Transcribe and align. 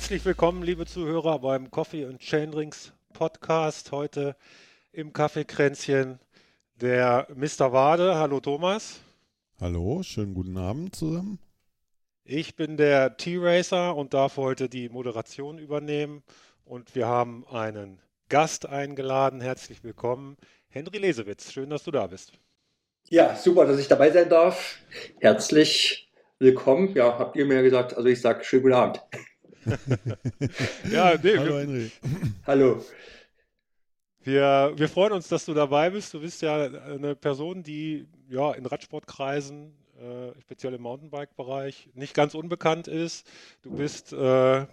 Herzlich 0.00 0.24
willkommen, 0.24 0.62
liebe 0.62 0.86
Zuhörer, 0.86 1.38
beim 1.40 1.70
Coffee 1.70 2.06
and 2.06 2.18
Chainrings 2.18 2.94
Podcast. 3.12 3.92
Heute 3.92 4.34
im 4.92 5.12
Kaffeekränzchen 5.12 6.18
der 6.74 7.28
Mr. 7.36 7.72
Wade. 7.72 8.16
Hallo 8.16 8.40
Thomas. 8.40 9.00
Hallo, 9.60 10.02
schönen 10.02 10.32
guten 10.32 10.56
Abend 10.56 10.96
zusammen. 10.96 11.38
Ich 12.24 12.56
bin 12.56 12.78
der 12.78 13.18
T-Racer 13.18 13.94
und 13.94 14.14
darf 14.14 14.38
heute 14.38 14.70
die 14.70 14.88
Moderation 14.88 15.58
übernehmen. 15.58 16.22
Und 16.64 16.94
wir 16.94 17.06
haben 17.06 17.46
einen 17.46 18.00
Gast 18.30 18.66
eingeladen. 18.66 19.42
Herzlich 19.42 19.84
willkommen, 19.84 20.38
Henry 20.70 20.96
Lesewitz. 20.96 21.52
Schön, 21.52 21.68
dass 21.68 21.84
du 21.84 21.90
da 21.90 22.06
bist. 22.06 22.32
Ja, 23.10 23.36
super, 23.36 23.66
dass 23.66 23.78
ich 23.78 23.86
dabei 23.86 24.10
sein 24.10 24.30
darf. 24.30 24.78
Herzlich 25.20 26.10
willkommen. 26.38 26.94
Ja, 26.94 27.18
habt 27.18 27.36
ihr 27.36 27.44
mir 27.44 27.62
gesagt, 27.62 27.94
also 27.94 28.08
ich 28.08 28.20
sage 28.20 28.42
schönen 28.44 28.62
guten 28.62 28.74
Abend. 28.74 29.02
ja, 30.90 31.14
nee, 31.22 31.38
Hallo, 31.38 31.58
Henry. 31.58 31.90
Hallo. 32.46 32.84
Wir, 34.22 34.72
wir 34.76 34.88
freuen 34.88 35.12
uns, 35.12 35.28
dass 35.28 35.44
du 35.44 35.54
dabei 35.54 35.90
bist. 35.90 36.12
Du 36.12 36.20
bist 36.20 36.42
ja 36.42 36.64
eine 36.64 37.14
Person, 37.14 37.62
die 37.62 38.06
ja 38.28 38.52
in 38.52 38.66
Radsportkreisen, 38.66 39.72
äh, 39.98 40.40
speziell 40.40 40.74
im 40.74 40.82
Mountainbike-Bereich, 40.82 41.90
nicht 41.94 42.14
ganz 42.14 42.34
unbekannt 42.34 42.88
ist. 42.88 43.26
Du 43.62 43.70
bist 43.70 44.12
äh, 44.12 44.66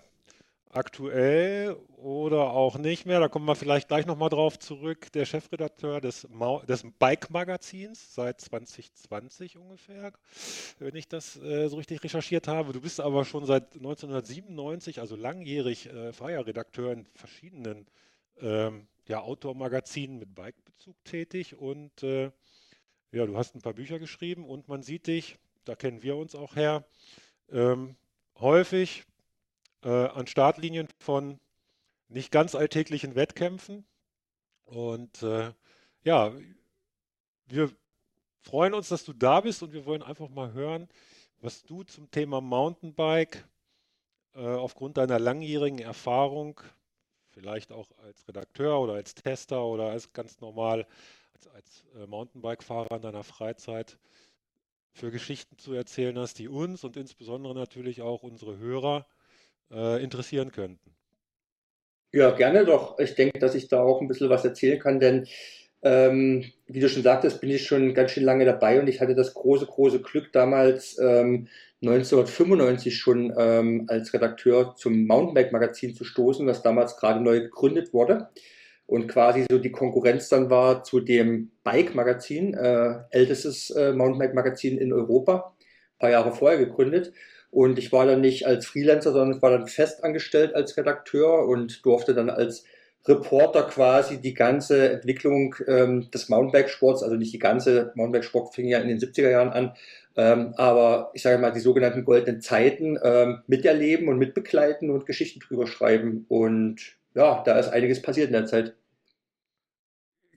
aktuell 0.78 1.76
oder 1.98 2.52
auch 2.52 2.78
nicht 2.78 3.06
mehr, 3.06 3.20
da 3.20 3.28
kommen 3.28 3.46
wir 3.46 3.56
vielleicht 3.56 3.88
gleich 3.88 4.06
nochmal 4.06 4.30
drauf 4.30 4.60
zurück, 4.60 5.12
der 5.12 5.26
Chefredakteur 5.26 6.00
des, 6.00 6.28
des 6.68 6.86
Bike-Magazins 7.00 8.14
seit 8.14 8.40
2020 8.40 9.58
ungefähr, 9.58 10.14
wenn 10.80 10.96
ich 10.96 11.08
das 11.08 11.36
äh, 11.42 11.68
so 11.68 11.78
richtig 11.78 12.04
recherchiert 12.04 12.48
habe. 12.48 12.74
Du 12.74 12.82
bist 12.82 13.00
aber 13.00 13.26
schon 13.26 13.46
seit 13.46 13.76
1997, 13.76 15.00
also 15.00 15.16
langjährig 15.16 15.88
äh, 15.88 16.14
freier 16.14 16.46
Redakteur 16.46 16.94
in 16.94 17.08
verschiedenen 17.16 17.88
ähm, 18.40 18.88
ja, 19.08 19.22
Outdoor-Magazinen 19.22 20.20
mit 20.20 20.36
Bike-Bezug 20.36 20.96
tätig. 21.04 21.58
Und 21.58 22.04
äh, 22.04 22.32
ja, 23.12 23.26
du 23.26 23.36
hast 23.36 23.56
ein 23.56 23.62
paar 23.62 23.74
Bücher 23.74 24.00
geschrieben 24.00 24.46
und 24.46 24.68
man 24.68 24.84
sieht 24.84 25.08
dich, 25.08 25.38
da 25.66 25.76
kennen 25.76 26.04
wir 26.04 26.16
uns 26.16 26.36
auch 26.36 26.56
her, 26.56 26.86
ähm, 27.52 27.96
häufig 28.40 29.06
äh, 29.84 29.90
an 29.90 30.28
Startlinien 30.28 30.88
von 31.00 31.40
nicht 32.10 32.32
ganz 32.32 32.56
alltäglichen 32.56 33.16
Wettkämpfen. 33.16 33.86
Und 34.66 35.24
äh, 35.24 35.52
ja, 36.04 36.34
wir 37.48 37.72
freuen 38.42 38.74
uns, 38.74 38.90
dass 38.90 39.06
du 39.06 39.14
da 39.14 39.42
bist 39.42 39.64
und 39.64 39.74
wir 39.74 39.86
wollen 39.86 40.04
einfach 40.04 40.30
mal 40.30 40.54
hören, 40.54 40.88
was 41.42 41.64
du 41.64 41.84
zum 41.84 42.10
Thema 42.12 42.42
Mountainbike 42.42 43.48
äh, 44.36 44.40
aufgrund 44.40 44.98
deiner 44.98 45.20
langjährigen 45.20 45.80
Erfahrung, 45.80 46.60
vielleicht 47.30 47.72
auch 47.72 47.90
als 48.04 48.28
Redakteur 48.28 48.80
oder 48.80 48.94
als 48.94 49.16
Tester 49.16 49.64
oder 49.64 49.92
als 49.92 50.14
ganz 50.14 50.40
normal 50.42 50.88
als, 51.34 51.48
als 51.48 51.84
äh, 51.96 52.08
Mountainbike-Fahrer 52.08 52.96
in 52.96 53.02
deiner 53.02 53.24
Freizeit 53.24 53.98
für 54.92 55.12
Geschichten 55.12 55.58
zu 55.60 55.74
erzählen 55.74 56.18
hast, 56.18 56.40
die 56.40 56.48
uns 56.48 56.84
und 56.84 56.98
insbesondere 56.98 57.54
natürlich 57.54 58.02
auch 58.02 58.24
unsere 58.24 58.58
Hörer 58.58 59.06
äh, 59.72 60.04
interessieren 60.04 60.52
könnten. 60.52 60.96
Ja, 62.14 62.32
gerne 62.32 62.66
doch. 62.66 62.98
Ich 63.00 63.16
denke, 63.16 63.40
dass 63.40 63.56
ich 63.56 63.68
da 63.68 63.82
auch 63.82 64.02
ein 64.02 64.08
bisschen 64.08 64.30
was 64.30 64.46
erzählen 64.46 64.80
kann, 64.80 65.00
denn 65.00 65.28
ähm, 65.84 66.46
wie 66.66 66.80
du 66.80 66.90
schon 66.90 67.04
sagtest, 67.04 67.40
bin 67.42 67.52
ich 67.52 67.66
schon 67.66 67.94
ganz 67.94 68.12
schön 68.12 68.24
lange 68.24 68.46
dabei 68.46 68.80
und 68.80 68.88
ich 68.88 69.00
hatte 69.00 69.14
das 69.14 69.34
große, 69.34 69.68
große 69.68 70.02
Glück, 70.02 70.32
damals 70.34 70.98
ähm, 70.98 71.48
1995 71.84 72.98
schon 72.98 73.34
ähm, 73.38 73.86
als 73.88 74.14
Redakteur 74.14 74.76
zum 74.76 75.06
Mountainbike-Magazin 75.06 75.94
zu 75.94 76.04
stoßen, 76.04 76.48
das 76.48 76.64
damals 76.64 76.98
gerade 76.98 77.22
neu 77.22 77.42
gegründet 77.42 77.94
wurde 77.94 78.30
und 78.88 79.08
quasi 79.08 79.46
so 79.50 79.60
die 79.60 79.72
Konkurrenz 79.72 80.30
dann 80.30 80.50
war 80.50 80.84
zu 80.84 81.00
dem 81.02 81.52
Bike-Magazin, 81.64 82.56
äh, 82.56 82.96
ältestes 83.12 83.70
äh, 83.70 83.94
Mountainbike-Magazin 83.94 84.78
in 84.78 84.94
Europa, 84.94 85.56
ein 85.60 86.00
paar 86.00 86.10
Jahre 86.10 86.32
vorher 86.32 86.58
gegründet. 86.58 87.14
Und 87.50 87.80
ich 87.80 87.92
war 87.92 88.06
dann 88.06 88.22
nicht 88.22 88.46
als 88.46 88.66
Freelancer, 88.66 89.14
sondern 89.14 89.42
war 89.42 89.52
dann 89.52 89.68
festangestellt 89.68 90.54
als 90.54 90.78
Redakteur 90.78 91.48
und 91.48 91.86
durfte 91.86 92.14
dann 92.14 92.30
als 92.30 92.66
Reporter 93.08 93.64
quasi 93.64 94.20
die 94.20 94.34
ganze 94.34 94.90
Entwicklung 94.92 95.56
ähm, 95.66 96.12
des 96.12 96.30
Mountainbike-Sports, 96.30 97.04
also 97.04 97.16
nicht 97.16 97.34
die 97.34 97.40
ganze 97.40 97.92
Mountainbike-Sport 97.96 98.54
fing 98.54 98.68
ja 98.68 98.80
in 98.80 98.90
den 98.90 99.00
70er 99.00 99.30
Jahren 99.30 99.50
an, 99.50 99.74
ähm, 100.18 100.54
aber 100.58 101.12
ich 101.14 101.22
sage 101.22 101.38
mal 101.38 101.52
die 101.52 101.60
sogenannten 101.60 102.04
goldenen 102.04 102.42
Zeiten 102.42 102.98
ähm, 103.02 103.44
miterleben 103.48 104.10
und 104.10 104.18
mitbegleiten 104.18 104.90
und 104.90 105.06
Geschichten 105.06 105.40
drüber 105.40 105.68
schreiben. 105.68 106.26
Und 106.28 106.98
ja, 107.14 107.44
da 107.46 107.58
ist 107.60 107.70
einiges 107.70 108.02
passiert 108.02 108.28
in 108.28 108.34
der 108.34 108.46
Zeit. 108.46 108.76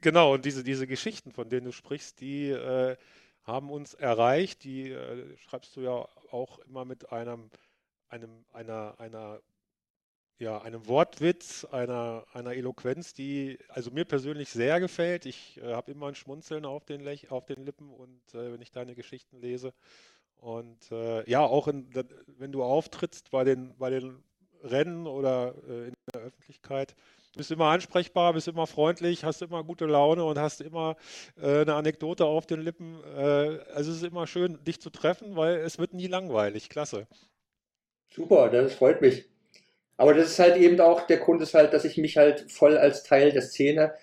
Genau, 0.03 0.34
und 0.34 0.44
diese, 0.44 0.62
diese 0.65 0.87
Geschichten, 0.87 1.32
von 1.32 1.48
denen 1.48 1.66
du 1.66 1.72
sprichst, 1.72 2.21
die 2.21 2.50
äh, 2.50 2.97
haben 3.43 3.71
uns 3.71 3.95
erreicht. 3.95 4.65
Die 4.65 4.91
äh, 4.91 5.37
schreibst 5.39 5.77
du 5.77 5.81
ja 5.81 6.06
auch 6.31 6.59
immer 6.61 6.84
mit 6.84 7.12
einem, 7.12 7.51
einem, 8.09 8.45
einer, 8.53 8.99
einer, 8.99 9.41
ja, 10.39 10.61
einem 10.62 10.87
Wortwitz, 10.87 11.65
einer, 11.67 12.27
einer 12.33 12.55
Eloquenz, 12.55 13.12
die 13.12 13.59
also 13.69 13.91
mir 13.91 14.05
persönlich 14.05 14.51
sehr 14.51 14.81
gefällt. 14.81 15.27
Ich 15.27 15.59
äh, 15.59 15.75
habe 15.75 15.91
immer 15.93 16.09
ein 16.09 16.15
Schmunzeln 16.15 16.65
auf 16.65 16.84
den, 16.84 17.01
Lech, 17.01 17.31
auf 17.31 17.47
den 17.47 17.65
Lippen 17.65 17.91
und 17.91 18.34
äh, 18.34 18.53
wenn 18.53 18.62
ich 18.62 18.73
deine 18.73 18.95
Geschichten 18.95 19.41
lese. 19.41 19.75
Und 20.37 20.91
äh, 20.91 21.28
ja, 21.28 21.41
auch 21.41 21.69
in, 21.69 21.91
wenn 22.39 22.53
du 22.53 22.62
auftrittst 22.62 23.31
bei 23.31 23.45
den, 23.45 23.77
bei 23.77 23.91
den 23.91 24.22
Rennen 24.62 25.07
oder 25.07 25.55
äh, 25.69 25.89
in 25.89 25.95
der 26.15 26.22
Öffentlichkeit, 26.22 26.94
Du 27.32 27.38
bist 27.38 27.53
immer 27.53 27.66
ansprechbar, 27.66 28.32
bist 28.32 28.48
immer 28.48 28.66
freundlich, 28.66 29.25
hast 29.25 29.41
immer 29.41 29.62
gute 29.62 29.87
Laune 29.87 30.25
und 30.25 30.37
hast 30.37 30.60
immer 30.60 30.97
äh, 31.41 31.60
eine 31.60 31.75
Anekdote 31.75 32.25
auf 32.25 32.44
den 32.44 32.60
Lippen. 32.60 32.98
Äh, 33.16 33.60
also 33.72 33.93
es 33.93 33.98
ist 33.98 34.03
immer 34.03 34.26
schön, 34.26 34.59
dich 34.65 34.81
zu 34.81 34.91
treffen, 34.91 35.37
weil 35.37 35.59
es 35.59 35.78
wird 35.78 35.94
nie 35.94 36.09
langweilig. 36.09 36.69
Klasse. 36.69 37.06
Super, 38.12 38.50
das 38.50 38.75
freut 38.75 39.00
mich. 39.00 39.28
Aber 39.97 40.12
das 40.12 40.31
ist 40.31 40.38
halt 40.41 40.56
eben 40.56 40.81
auch, 40.81 41.06
der 41.06 41.19
Grund 41.19 41.41
ist 41.41 41.54
halt, 41.54 41.72
dass 41.72 41.84
ich 41.84 41.98
mich 41.98 42.16
halt 42.16 42.50
voll 42.50 42.77
als 42.77 43.04
Teil 43.04 43.31
der 43.31 43.42
Szene 43.42 43.94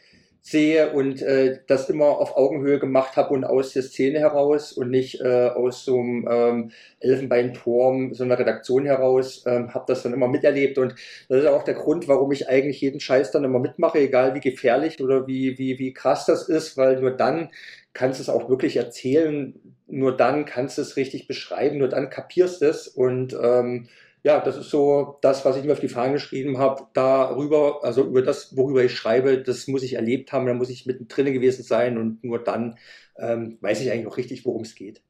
sehe 0.49 0.93
und 0.93 1.21
äh, 1.21 1.59
das 1.67 1.89
immer 1.89 2.05
auf 2.05 2.37
Augenhöhe 2.37 2.79
gemacht 2.79 3.17
habe 3.17 3.33
und 3.33 3.43
aus 3.43 3.73
der 3.73 3.83
Szene 3.83 4.19
heraus 4.19 4.71
und 4.71 4.89
nicht 4.89 5.19
äh, 5.19 5.49
aus 5.49 5.83
so 5.83 5.99
einem 5.99 6.25
ähm, 6.31 6.71
Elfenbeinturm, 7.01 8.13
so 8.13 8.23
einer 8.23 8.39
Redaktion 8.39 8.85
heraus, 8.85 9.43
ähm, 9.45 9.73
habe 9.73 9.83
das 9.89 10.03
dann 10.03 10.13
immer 10.13 10.29
miterlebt. 10.29 10.77
Und 10.77 10.95
das 11.27 11.41
ist 11.41 11.47
auch 11.47 11.63
der 11.63 11.73
Grund, 11.73 12.07
warum 12.07 12.31
ich 12.31 12.47
eigentlich 12.47 12.79
jeden 12.79 13.01
Scheiß 13.01 13.31
dann 13.31 13.43
immer 13.43 13.59
mitmache, 13.59 13.99
egal 13.99 14.35
wie 14.35 14.39
gefährlich 14.39 15.01
oder 15.01 15.27
wie, 15.27 15.57
wie, 15.57 15.79
wie 15.79 15.91
krass 15.91 16.25
das 16.25 16.47
ist, 16.47 16.77
weil 16.77 17.01
nur 17.01 17.11
dann 17.11 17.49
kannst 17.91 18.19
du 18.19 18.23
es 18.23 18.29
auch 18.29 18.47
wirklich 18.47 18.77
erzählen, 18.77 19.53
nur 19.87 20.15
dann 20.15 20.45
kannst 20.45 20.77
du 20.77 20.81
es 20.81 20.95
richtig 20.95 21.27
beschreiben, 21.27 21.77
nur 21.77 21.89
dann 21.89 22.09
kapierst 22.09 22.61
du 22.61 22.67
es 22.67 22.87
und 22.87 23.37
ähm, 23.41 23.89
ja, 24.23 24.41
das 24.41 24.57
ist 24.57 24.69
so 24.69 25.17
das, 25.21 25.45
was 25.45 25.57
ich 25.57 25.63
mir 25.63 25.73
auf 25.73 25.79
die 25.79 25.87
Fahnen 25.87 26.13
geschrieben 26.13 26.57
habe. 26.57 26.87
Darüber, 26.93 27.83
also 27.83 28.05
über 28.05 28.21
das, 28.21 28.55
worüber 28.57 28.83
ich 28.83 28.95
schreibe, 28.95 29.41
das 29.41 29.67
muss 29.67 29.83
ich 29.83 29.93
erlebt 29.93 30.31
haben, 30.31 30.45
da 30.45 30.53
muss 30.53 30.69
ich 30.69 30.85
mittendrin 30.85 31.31
gewesen 31.33 31.63
sein 31.63 31.97
und 31.97 32.23
nur 32.23 32.43
dann 32.43 32.77
ähm, 33.17 33.57
weiß 33.61 33.81
ich 33.81 33.91
eigentlich 33.91 34.07
auch 34.07 34.17
richtig, 34.17 34.45
worum 34.45 34.63
es 34.63 34.75
geht. 34.75 35.01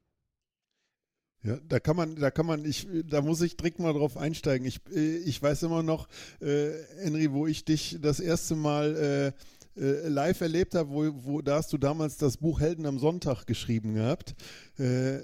Ja, 1.42 1.58
da 1.68 1.78
kann 1.78 1.96
man, 1.96 2.16
da 2.16 2.30
kann 2.30 2.46
man, 2.46 2.64
ich, 2.64 2.88
da 3.06 3.22
muss 3.22 3.40
ich 3.42 3.56
direkt 3.56 3.78
mal 3.78 3.92
drauf 3.92 4.16
einsteigen. 4.16 4.66
Ich, 4.66 4.80
äh, 4.92 5.18
ich 5.18 5.40
weiß 5.40 5.62
immer 5.62 5.82
noch, 5.82 6.08
äh, 6.40 6.70
Henry, 7.00 7.32
wo 7.32 7.46
ich 7.46 7.64
dich 7.64 7.98
das 8.00 8.18
erste 8.20 8.56
Mal 8.56 9.32
äh, 9.76 9.80
äh, 9.80 10.08
live 10.08 10.40
erlebt 10.40 10.74
habe, 10.74 10.90
wo, 10.90 11.10
wo, 11.24 11.40
da 11.40 11.56
hast 11.56 11.72
du 11.72 11.78
damals 11.78 12.16
das 12.16 12.36
Buch 12.38 12.60
Helden 12.60 12.86
am 12.86 12.98
Sonntag 12.98 13.46
geschrieben 13.46 13.94
gehabt. 13.94 14.34
Äh, 14.78 15.20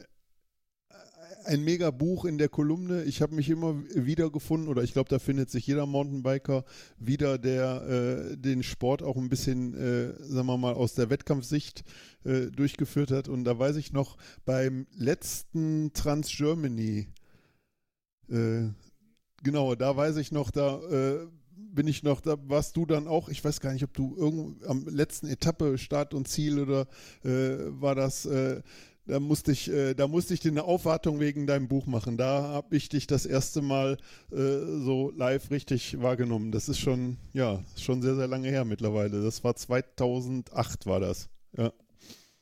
ein 1.45 1.63
mega 1.63 1.91
Buch 1.91 2.25
in 2.25 2.39
der 2.39 2.49
Kolumne. 2.49 3.05
Ich 3.05 3.23
habe 3.23 3.35
mich 3.35 3.51
immer 3.51 3.75
wieder 3.95 4.31
gefunden, 4.31 4.69
oder 4.69 4.83
ich 4.83 4.93
glaube, 4.93 5.09
da 5.09 5.19
findet 5.19 5.51
sich 5.51 5.67
jeder 5.67 5.87
Mountainbiker 5.87 6.65
wieder, 6.99 7.39
der 7.39 8.33
äh, 8.33 8.37
den 8.37 8.63
Sport 8.63 9.03
auch 9.03 9.17
ein 9.17 9.29
bisschen, 9.29 9.75
äh, 9.75 10.13
sagen 10.23 10.47
wir 10.47 10.57
mal, 10.57 10.75
aus 10.75 10.95
der 10.95 11.11
Wettkampfsicht 11.11 11.85
äh, 12.25 12.47
durchgeführt 12.47 13.11
hat. 13.11 13.29
Und 13.29 13.45
da 13.45 13.59
weiß 13.59 13.77
ich 13.77 13.93
noch, 13.93 14.17
beim 14.45 14.87
letzten 14.97 15.93
Trans 15.93 16.29
Germany, 16.29 17.09
äh, 18.29 18.69
genau, 19.43 19.75
da 19.75 19.97
weiß 19.97 20.17
ich 20.17 20.33
noch, 20.33 20.51
da 20.51 20.81
äh, 20.91 21.27
bin 21.57 21.87
ich 21.89 22.03
noch, 22.03 22.21
da 22.21 22.37
warst 22.49 22.77
du 22.77 22.87
dann 22.87 23.09
auch, 23.09 23.29
ich 23.29 23.45
weiß 23.45 23.61
gar 23.61 23.73
nicht, 23.73 23.85
ob 23.85 23.93
du 23.95 24.15
irgendwo 24.17 24.67
am 24.67 24.87
letzten 24.89 25.27
Etappe, 25.27 25.77
Start 25.79 26.15
und 26.15 26.29
Ziel 26.29 26.61
oder 26.61 26.87
äh, 27.25 27.59
war 27.81 27.95
das 27.95 28.29
da 29.07 29.21
musste 29.21 29.53
ich, 29.53 29.71
äh, 29.71 29.95
da 29.95 30.09
musste 30.09 30.35
ich 30.35 30.41
dir 30.41 30.51
eine 30.51 30.65
Aufwartung 30.65 31.21
wegen 31.21 31.47
deinem 31.47 31.69
Buch 31.69 31.87
machen. 31.87 32.17
Da 32.17 32.43
habe 32.43 32.77
ich 32.77 32.89
dich 32.89 33.07
das 33.07 33.27
erste 33.27 33.61
Mal 33.63 33.99
äh, 34.33 34.37
so 34.37 35.13
live 35.17 35.51
richtig 35.51 36.01
wahrgenommen. 36.01 36.53
Das 36.53 36.69
ist 36.69 36.79
schon, 36.79 37.19
ja, 37.33 37.63
schon 37.77 38.03
sehr, 38.03 38.15
sehr 38.15 38.29
lange 38.29 38.49
her 38.49 38.65
mittlerweile. 38.65 39.23
Das 39.23 39.45
war 39.45 39.55
2008 39.55 40.87
war 40.87 41.01
das. 41.01 41.29
Ja. 41.57 41.73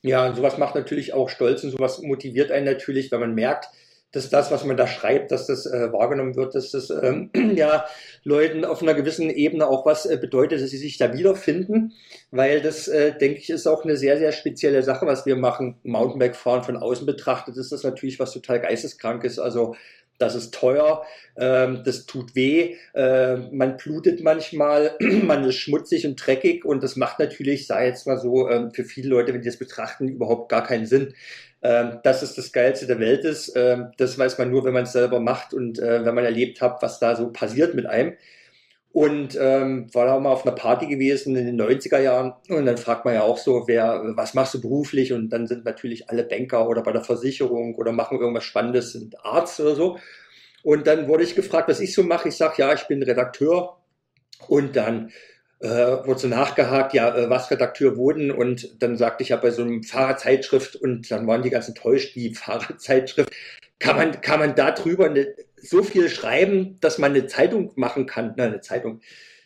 Ja, 0.05 0.27
und 0.27 0.35
sowas 0.35 0.59
macht 0.59 0.75
natürlich 0.75 1.13
auch 1.15 1.29
stolz 1.29 1.63
und 1.63 1.71
sowas 1.71 2.03
motiviert 2.03 2.51
einen 2.51 2.67
natürlich, 2.67 3.13
wenn 3.13 3.21
man 3.21 3.35
merkt, 3.35 3.69
dass 4.13 4.29
das, 4.29 4.51
was 4.51 4.65
man 4.65 4.77
da 4.77 4.87
schreibt, 4.87 5.33
dass 5.33 5.47
das 5.47 5.67
äh, 5.67 5.93
wahrgenommen 5.93 6.37
wird, 6.37 6.55
dass 6.55 6.71
das 6.71 6.91
ähm, 6.91 7.31
ja 7.57 7.87
Leuten 8.25 8.65
auf 8.65 8.83
einer 8.83 8.95
gewissen 8.95 9.31
Ebene 9.31 9.67
auch 9.67 9.87
was 9.87 10.07
äh, 10.07 10.19
bedeutet, 10.21 10.61
dass 10.63 10.71
sie 10.71 10.77
sich 10.77 10.99
da 10.99 11.13
wiederfinden, 11.13 11.95
weil 12.31 12.61
das, 12.61 12.89
äh, 12.89 13.17
denke 13.17 13.39
ich, 13.39 13.51
ist 13.51 13.67
auch 13.67 13.85
eine 13.85 13.97
sehr, 13.97 14.19
sehr 14.19 14.33
spezielle 14.33 14.83
Sache, 14.83 15.07
was 15.07 15.27
wir 15.27 15.37
machen. 15.37 15.77
Mountainbike 15.83 16.37
fahren 16.37 16.63
von 16.63 16.77
außen 16.77 17.07
betrachtet 17.07 17.57
ist 17.57 17.73
das 17.73 17.83
natürlich 17.83 18.21
was 18.21 18.33
total 18.33 18.61
geisteskrank 18.61 19.25
ist. 19.25 19.39
Also 19.39 19.75
das 20.19 20.35
ist 20.37 20.55
teuer, 20.55 21.05
ähm, 21.37 21.83
das 21.85 22.07
tut 22.07 22.37
weh, 22.37 22.77
äh, 22.95 23.37
man 23.51 23.77
blutet 23.77 24.23
manchmal, 24.23 24.97
man 25.01 25.45
ist 25.45 25.57
schmutzig 25.57 26.07
und 26.07 26.17
dreckig 26.17 26.65
und 26.65 26.83
das 26.83 26.97
macht 26.97 27.19
natürlich, 27.19 27.67
sei 27.67 27.87
jetzt 27.87 28.07
mal 28.07 28.19
so, 28.19 28.49
ähm, 28.49 28.71
für 28.73 28.85
viele 28.85 29.09
Leute, 29.09 29.35
wenn 29.35 29.41
die 29.41 29.49
das 29.49 29.59
betrachten, 29.59 30.09
überhaupt 30.09 30.49
gar 30.49 30.65
keinen 30.65 30.87
Sinn. 30.87 31.15
Ähm, 31.65 32.01
dass 32.03 32.23
es 32.23 32.35
das 32.35 32.53
Geilste 32.53 32.89
der 32.89 32.99
Welt 32.99 33.25
ist, 33.25 33.53
ähm, 33.55 33.93
das 33.97 34.19
weiß 34.19 34.37
man 34.39 34.51
nur, 34.51 34.65
wenn 34.65 34.73
man 34.73 34.83
es 34.83 34.93
selber 34.93 35.21
macht 35.21 35.55
und 35.55 35.79
äh, 35.79 36.05
wenn 36.05 36.15
man 36.15 36.25
erlebt 36.25 36.61
hat, 36.61 36.83
was 36.83 36.99
da 36.99 37.15
so 37.15 37.31
passiert 37.31 37.75
mit 37.75 37.87
einem. 37.87 38.15
Und 38.91 39.39
ähm, 39.41 39.87
war 39.95 40.07
da 40.07 40.19
mal 40.19 40.33
auf 40.33 40.45
einer 40.45 40.55
Party 40.55 40.87
gewesen 40.87 41.35
in 41.37 41.47
den 41.47 41.61
90er 41.61 41.99
Jahren 41.99 42.35
und 42.49 42.67
dann 42.67 42.77
fragt 42.77 43.05
man 43.05 43.15
ja 43.15 43.23
auch 43.23 43.39
so, 43.39 43.65
wer, 43.67 44.03
was 44.17 44.35
machst 44.35 44.55
du 44.55 44.61
beruflich? 44.61 45.13
Und 45.13 45.31
dann 45.31 45.47
sind 45.47 45.65
natürlich 45.65 46.11
alle 46.11 46.25
Banker 46.25 46.69
oder 46.69 46.83
bei 46.83 46.93
der 46.93 47.05
Versicherung 47.05 47.77
oder 47.77 47.93
machen 47.93 48.19
irgendwas 48.19 48.45
Spannendes, 48.45 48.93
sind 48.93 49.25
Arzt 49.25 49.61
oder 49.61 49.75
so. 49.77 49.99
Und 50.63 50.87
dann 50.87 51.09
wurde 51.09 51.25
ich 51.25 51.35
gefragt, 51.35 51.69
was 51.69 51.81
ich 51.81 51.95
so 51.95 52.03
mache. 52.03 52.29
Ich 52.29 52.37
sage, 52.37 52.55
ja, 52.59 52.75
ich 52.75 52.87
bin 52.87 53.03
Redakteur. 53.03 53.79
Und 54.49 54.77
dann 54.77 55.11
äh, 55.63 56.05
wurde 56.05 56.19
so 56.19 56.29
nachgehakt, 56.29 56.93
ja, 56.93 57.17
äh, 57.17 57.31
was 57.31 57.51
Redakteur 57.51 57.97
wurden. 57.97 58.31
Und 58.31 58.83
dann 58.83 58.97
sagte 58.97 59.23
ich 59.23 59.31
ja 59.31 59.37
bei 59.37 59.51
so 59.51 59.63
einem 59.63 59.85
Fahrradzeitschrift 59.85 60.77
und 60.77 61.11
dann 61.11 61.27
waren 61.27 61.43
die 61.43 61.51
ganz 61.51 61.69
enttäuscht, 61.69 62.17
die 62.17 62.35
Fahrradzeitschrift. 62.35 63.33
Kann 63.79 63.97
man, 63.97 64.21
kann 64.21 64.41
man 64.41 64.55
da 64.55 64.73
drüber 64.73 65.07
eine, 65.07 65.35
so 65.57 65.83
viel 65.83 66.09
schreiben, 66.09 66.79
dass 66.81 66.99
man 66.99 67.13
eine 67.13 67.27
Zeitung 67.27 67.73
machen 67.77 68.07
kann? 68.07 68.35
Na, 68.37 68.45
eine 68.45 68.61
Zeitung 68.61 69.01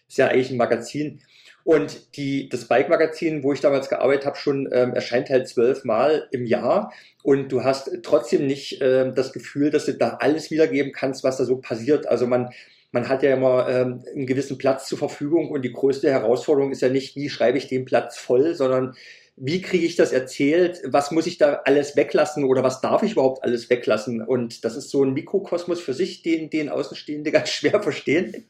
ist 0.09 0.19
ja 0.19 0.29
eigentlich 0.29 0.51
ein 0.51 0.57
Magazin. 0.57 1.21
Und 1.65 2.17
die, 2.17 2.49
das 2.49 2.67
Bike-Magazin, 2.67 3.43
wo 3.43 3.53
ich 3.53 3.61
damals 3.61 3.89
gearbeitet 3.89 4.25
habe, 4.25 4.37
schon 4.37 4.69
ähm, 4.73 4.95
erscheint 4.95 5.31
halt 5.31 5.49
zwölfmal 5.49 6.29
im 6.31 6.47
Jahr. 6.47 6.93
Und 7.25 7.51
du 7.51 7.65
hast 7.65 7.91
trotzdem 8.05 8.47
nicht 8.47 8.79
ähm, 8.81 9.15
das 9.17 9.33
Gefühl, 9.33 9.71
dass 9.71 9.87
du 9.87 9.95
da 9.95 10.19
alles 10.21 10.51
wiedergeben 10.51 10.93
kannst, 10.93 11.25
was 11.25 11.39
da 11.39 11.45
so 11.45 11.57
passiert. 11.57 12.07
Also 12.07 12.27
man, 12.27 12.51
man 12.97 13.11
hat 13.11 13.23
ja 13.23 13.35
immer 13.35 13.69
ähm, 13.69 14.03
einen 14.15 14.25
gewissen 14.25 14.57
Platz 14.57 14.89
zur 14.89 14.97
Verfügung 14.97 15.51
und 15.51 15.61
die 15.61 15.73
größte 15.73 16.11
Herausforderung 16.11 16.73
ist 16.73 16.81
ja 16.81 16.89
nicht, 16.89 17.15
wie 17.15 17.29
schreibe 17.29 17.59
ich 17.59 17.69
den 17.69 17.85
Platz 17.85 18.17
voll, 18.17 18.55
sondern 18.55 18.95
wie 19.37 19.61
kriege 19.61 19.85
ich 19.85 19.97
das 19.97 20.13
erzählt, 20.13 20.81
was 20.87 21.11
muss 21.11 21.27
ich 21.27 21.37
da 21.37 21.61
alles 21.67 21.95
weglassen 21.95 22.43
oder 22.45 22.63
was 22.63 22.81
darf 22.81 23.03
ich 23.03 23.13
überhaupt 23.13 23.45
alles 23.45 23.69
weglassen? 23.69 24.23
Und 24.23 24.65
das 24.65 24.77
ist 24.77 24.89
so 24.89 25.05
ein 25.05 25.13
Mikrokosmos 25.13 25.79
für 25.79 25.93
sich, 25.93 26.23
den, 26.23 26.49
den 26.49 26.71
Außenstehende 26.71 27.31
ganz 27.33 27.51
schwer 27.51 27.83
verstehen. 27.83 28.47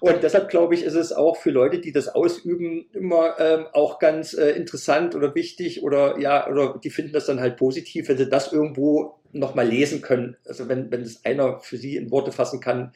Und 0.00 0.22
deshalb 0.22 0.50
glaube 0.50 0.74
ich, 0.74 0.82
ist 0.82 0.92
es 0.92 1.14
auch 1.14 1.38
für 1.38 1.50
Leute, 1.50 1.78
die 1.78 1.92
das 1.92 2.08
ausüben, 2.08 2.90
immer 2.92 3.40
ähm, 3.40 3.68
auch 3.72 3.98
ganz 3.98 4.34
äh, 4.34 4.50
interessant 4.50 5.14
oder 5.14 5.34
wichtig 5.34 5.82
oder 5.82 6.18
ja, 6.18 6.46
oder 6.46 6.78
die 6.84 6.90
finden 6.90 7.14
das 7.14 7.24
dann 7.24 7.40
halt 7.40 7.56
positiv, 7.56 8.10
wenn 8.10 8.18
sie 8.18 8.28
das 8.28 8.52
irgendwo 8.52 9.14
nochmal 9.32 9.66
lesen 9.66 10.02
können. 10.02 10.36
Also 10.44 10.68
wenn, 10.68 10.90
wenn 10.90 11.04
das 11.04 11.24
einer 11.24 11.60
für 11.60 11.78
sie 11.78 11.96
in 11.96 12.10
Worte 12.10 12.32
fassen 12.32 12.60
kann, 12.60 12.92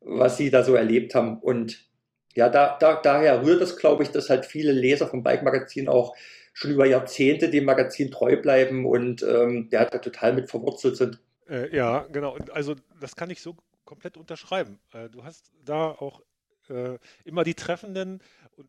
was 0.00 0.36
sie 0.36 0.50
da 0.50 0.62
so 0.62 0.74
erlebt 0.74 1.14
haben. 1.14 1.38
Und 1.38 1.86
ja, 2.34 2.48
da, 2.48 2.76
da, 2.78 3.00
daher 3.00 3.44
rührt 3.44 3.62
es, 3.62 3.76
glaube 3.76 4.02
ich, 4.02 4.10
dass 4.10 4.30
halt 4.30 4.46
viele 4.46 4.72
Leser 4.72 5.08
vom 5.08 5.22
Bike-Magazin 5.22 5.88
auch 5.88 6.14
schon 6.52 6.70
über 6.70 6.86
Jahrzehnte 6.86 7.50
dem 7.50 7.64
Magazin 7.64 8.10
treu 8.10 8.40
bleiben 8.40 8.86
und 8.86 9.22
ähm, 9.22 9.68
ja, 9.70 9.84
da 9.84 9.98
total 9.98 10.32
mit 10.32 10.50
verwurzelt 10.50 10.96
sind. 10.96 11.20
Äh, 11.48 11.74
ja, 11.74 12.06
genau. 12.10 12.36
Also 12.52 12.74
das 13.00 13.14
kann 13.14 13.30
ich 13.30 13.42
so 13.42 13.56
komplett 13.84 14.16
unterschreiben. 14.16 14.78
Äh, 14.92 15.08
du 15.10 15.24
hast 15.24 15.52
da 15.64 15.90
auch 15.90 16.22
äh, 16.68 16.98
immer 17.24 17.44
die 17.44 17.54
treffenden 17.54 18.22
und 18.56 18.68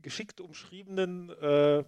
geschickt 0.00 0.40
umschriebenen 0.40 1.30
äh, 1.40 1.84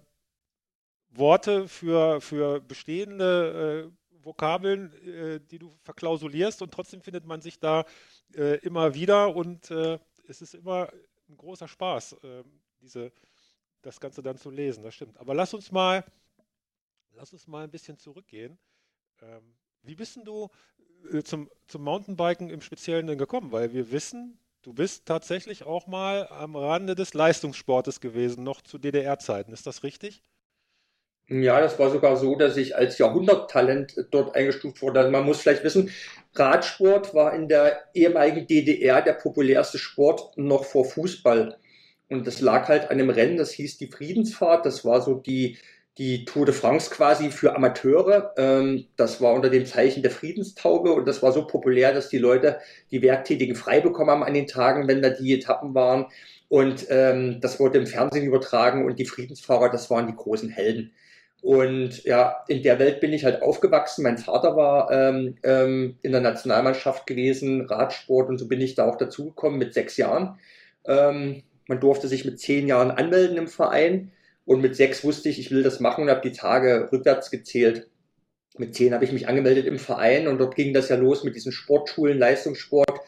Worte 1.11 1.67
für, 1.67 2.21
für 2.21 2.61
bestehende 2.61 3.89
äh, 3.89 4.23
Vokabeln, 4.23 4.93
äh, 5.03 5.39
die 5.39 5.59
du 5.59 5.71
verklausulierst 5.83 6.61
und 6.61 6.71
trotzdem 6.71 7.01
findet 7.01 7.25
man 7.25 7.41
sich 7.41 7.59
da 7.59 7.85
immer 8.35 8.93
wieder 8.93 9.35
und 9.35 9.71
es 9.71 10.41
ist 10.41 10.53
immer 10.53 10.89
ein 11.27 11.37
großer 11.37 11.67
Spaß, 11.67 12.17
diese 12.81 13.11
das 13.81 13.99
Ganze 13.99 14.21
dann 14.21 14.37
zu 14.37 14.49
lesen, 14.49 14.83
das 14.83 14.95
stimmt. 14.95 15.17
Aber 15.17 15.33
lass 15.33 15.53
uns 15.53 15.71
mal, 15.71 16.03
lass 17.13 17.33
uns 17.33 17.47
mal 17.47 17.63
ein 17.63 17.71
bisschen 17.71 17.97
zurückgehen. 17.97 18.57
Ähm, 19.21 19.55
wie 19.83 19.95
bist 19.95 20.19
du 20.23 20.49
äh, 21.11 21.23
zum, 21.23 21.49
zum 21.67 21.83
Mountainbiken 21.83 22.49
im 22.49 22.61
Speziellen 22.61 23.07
denn 23.07 23.17
gekommen? 23.17 23.51
Weil 23.51 23.73
wir 23.73 23.91
wissen, 23.91 24.39
du 24.61 24.73
bist 24.73 25.05
tatsächlich 25.05 25.63
auch 25.63 25.87
mal 25.87 26.27
am 26.27 26.55
Rande 26.55 26.95
des 26.95 27.13
Leistungssportes 27.13 28.01
gewesen, 28.01 28.43
noch 28.43 28.61
zu 28.61 28.77
DDR-Zeiten. 28.77 29.53
Ist 29.53 29.67
das 29.67 29.83
richtig? 29.83 30.23
Ja, 31.29 31.61
das 31.61 31.77
war 31.77 31.91
sogar 31.91 32.17
so, 32.17 32.35
dass 32.35 32.57
ich 32.57 32.75
als 32.75 32.97
Jahrhunderttalent 32.97 34.07
dort 34.09 34.35
eingestuft 34.35 34.81
wurde. 34.81 34.99
Also 34.99 35.11
man 35.11 35.25
muss 35.25 35.41
vielleicht 35.41 35.63
wissen, 35.63 35.91
Radsport 36.33 37.13
war 37.13 37.35
in 37.35 37.47
der 37.47 37.83
ehemaligen 37.93 38.47
DDR 38.47 39.01
der 39.03 39.13
populärste 39.13 39.77
Sport 39.77 40.35
noch 40.37 40.65
vor 40.65 40.85
Fußball. 40.85 41.57
Und 42.09 42.25
das 42.25 42.41
lag 42.41 42.67
halt 42.67 42.85
an 42.85 42.99
einem 42.99 43.11
Rennen, 43.11 43.37
das 43.37 43.51
hieß 43.51 43.77
die 43.77 43.87
Friedensfahrt. 43.91 44.65
Das 44.65 44.83
war 44.85 45.01
so 45.01 45.13
die, 45.15 45.59
die 45.99 46.25
Tour 46.25 46.47
de 46.47 46.55
France 46.55 46.89
quasi 46.89 47.29
für 47.29 47.55
Amateure. 47.55 48.33
Ähm, 48.37 48.87
das 48.95 49.21
war 49.21 49.33
unter 49.33 49.51
dem 49.51 49.67
Zeichen 49.67 50.01
der 50.01 50.11
Friedenstaube 50.11 50.93
und 50.93 51.07
das 51.07 51.21
war 51.21 51.31
so 51.31 51.45
populär, 51.45 51.93
dass 51.93 52.09
die 52.09 52.17
Leute, 52.17 52.59
die 52.89 53.03
Werktätigen 53.03 53.55
frei 53.55 53.81
bekommen 53.81 54.09
haben 54.09 54.23
an 54.23 54.33
den 54.33 54.47
Tagen, 54.47 54.87
wenn 54.87 55.03
da 55.03 55.11
die 55.11 55.33
Etappen 55.35 55.75
waren. 55.75 56.07
Und 56.47 56.87
ähm, 56.89 57.39
das 57.41 57.59
wurde 57.59 57.77
im 57.77 57.85
Fernsehen 57.85 58.25
übertragen 58.25 58.85
und 58.85 58.97
die 58.97 59.05
Friedensfahrer, 59.05 59.69
das 59.69 59.91
waren 59.91 60.07
die 60.07 60.15
großen 60.15 60.49
Helden. 60.49 60.91
Und 61.41 62.03
ja, 62.03 62.43
in 62.47 62.63
der 62.63 62.79
Welt 62.79 62.99
bin 62.99 63.13
ich 63.13 63.23
halt 63.23 63.41
aufgewachsen. 63.41 64.03
Mein 64.03 64.17
Vater 64.17 64.57
war 64.57 64.91
ähm, 64.91 65.35
ähm, 65.43 65.97
in 66.01 66.11
der 66.11 66.21
Nationalmannschaft 66.21 67.07
gewesen, 67.07 67.61
Radsport 67.61 68.29
und 68.29 68.37
so 68.37 68.47
bin 68.47 68.59
ich 68.59 68.75
da 68.75 68.85
auch 68.85 68.97
dazugekommen 68.97 69.57
mit 69.57 69.73
sechs 69.73 69.95
Jahren. 69.95 70.37
Ähm, 70.85 71.43
man 71.67 71.79
durfte 71.79 72.07
sich 72.07 72.25
mit 72.25 72.39
zehn 72.39 72.67
Jahren 72.67 72.91
anmelden 72.91 73.37
im 73.37 73.47
Verein 73.47 74.11
und 74.45 74.61
mit 74.61 74.75
sechs 74.75 75.03
wusste 75.03 75.29
ich, 75.29 75.39
ich 75.39 75.51
will 75.51 75.63
das 75.63 75.79
machen 75.79 76.03
und 76.03 76.09
habe 76.09 76.27
die 76.27 76.35
Tage 76.35 76.89
rückwärts 76.91 77.31
gezählt. 77.31 77.87
Mit 78.57 78.75
zehn 78.75 78.93
habe 78.93 79.05
ich 79.05 79.13
mich 79.13 79.27
angemeldet 79.27 79.65
im 79.65 79.79
Verein 79.79 80.27
und 80.27 80.39
dort 80.39 80.55
ging 80.55 80.73
das 80.73 80.89
ja 80.89 80.97
los 80.97 81.23
mit 81.23 81.35
diesen 81.35 81.51
Sportschulen, 81.51 82.17
Leistungssport. 82.17 82.99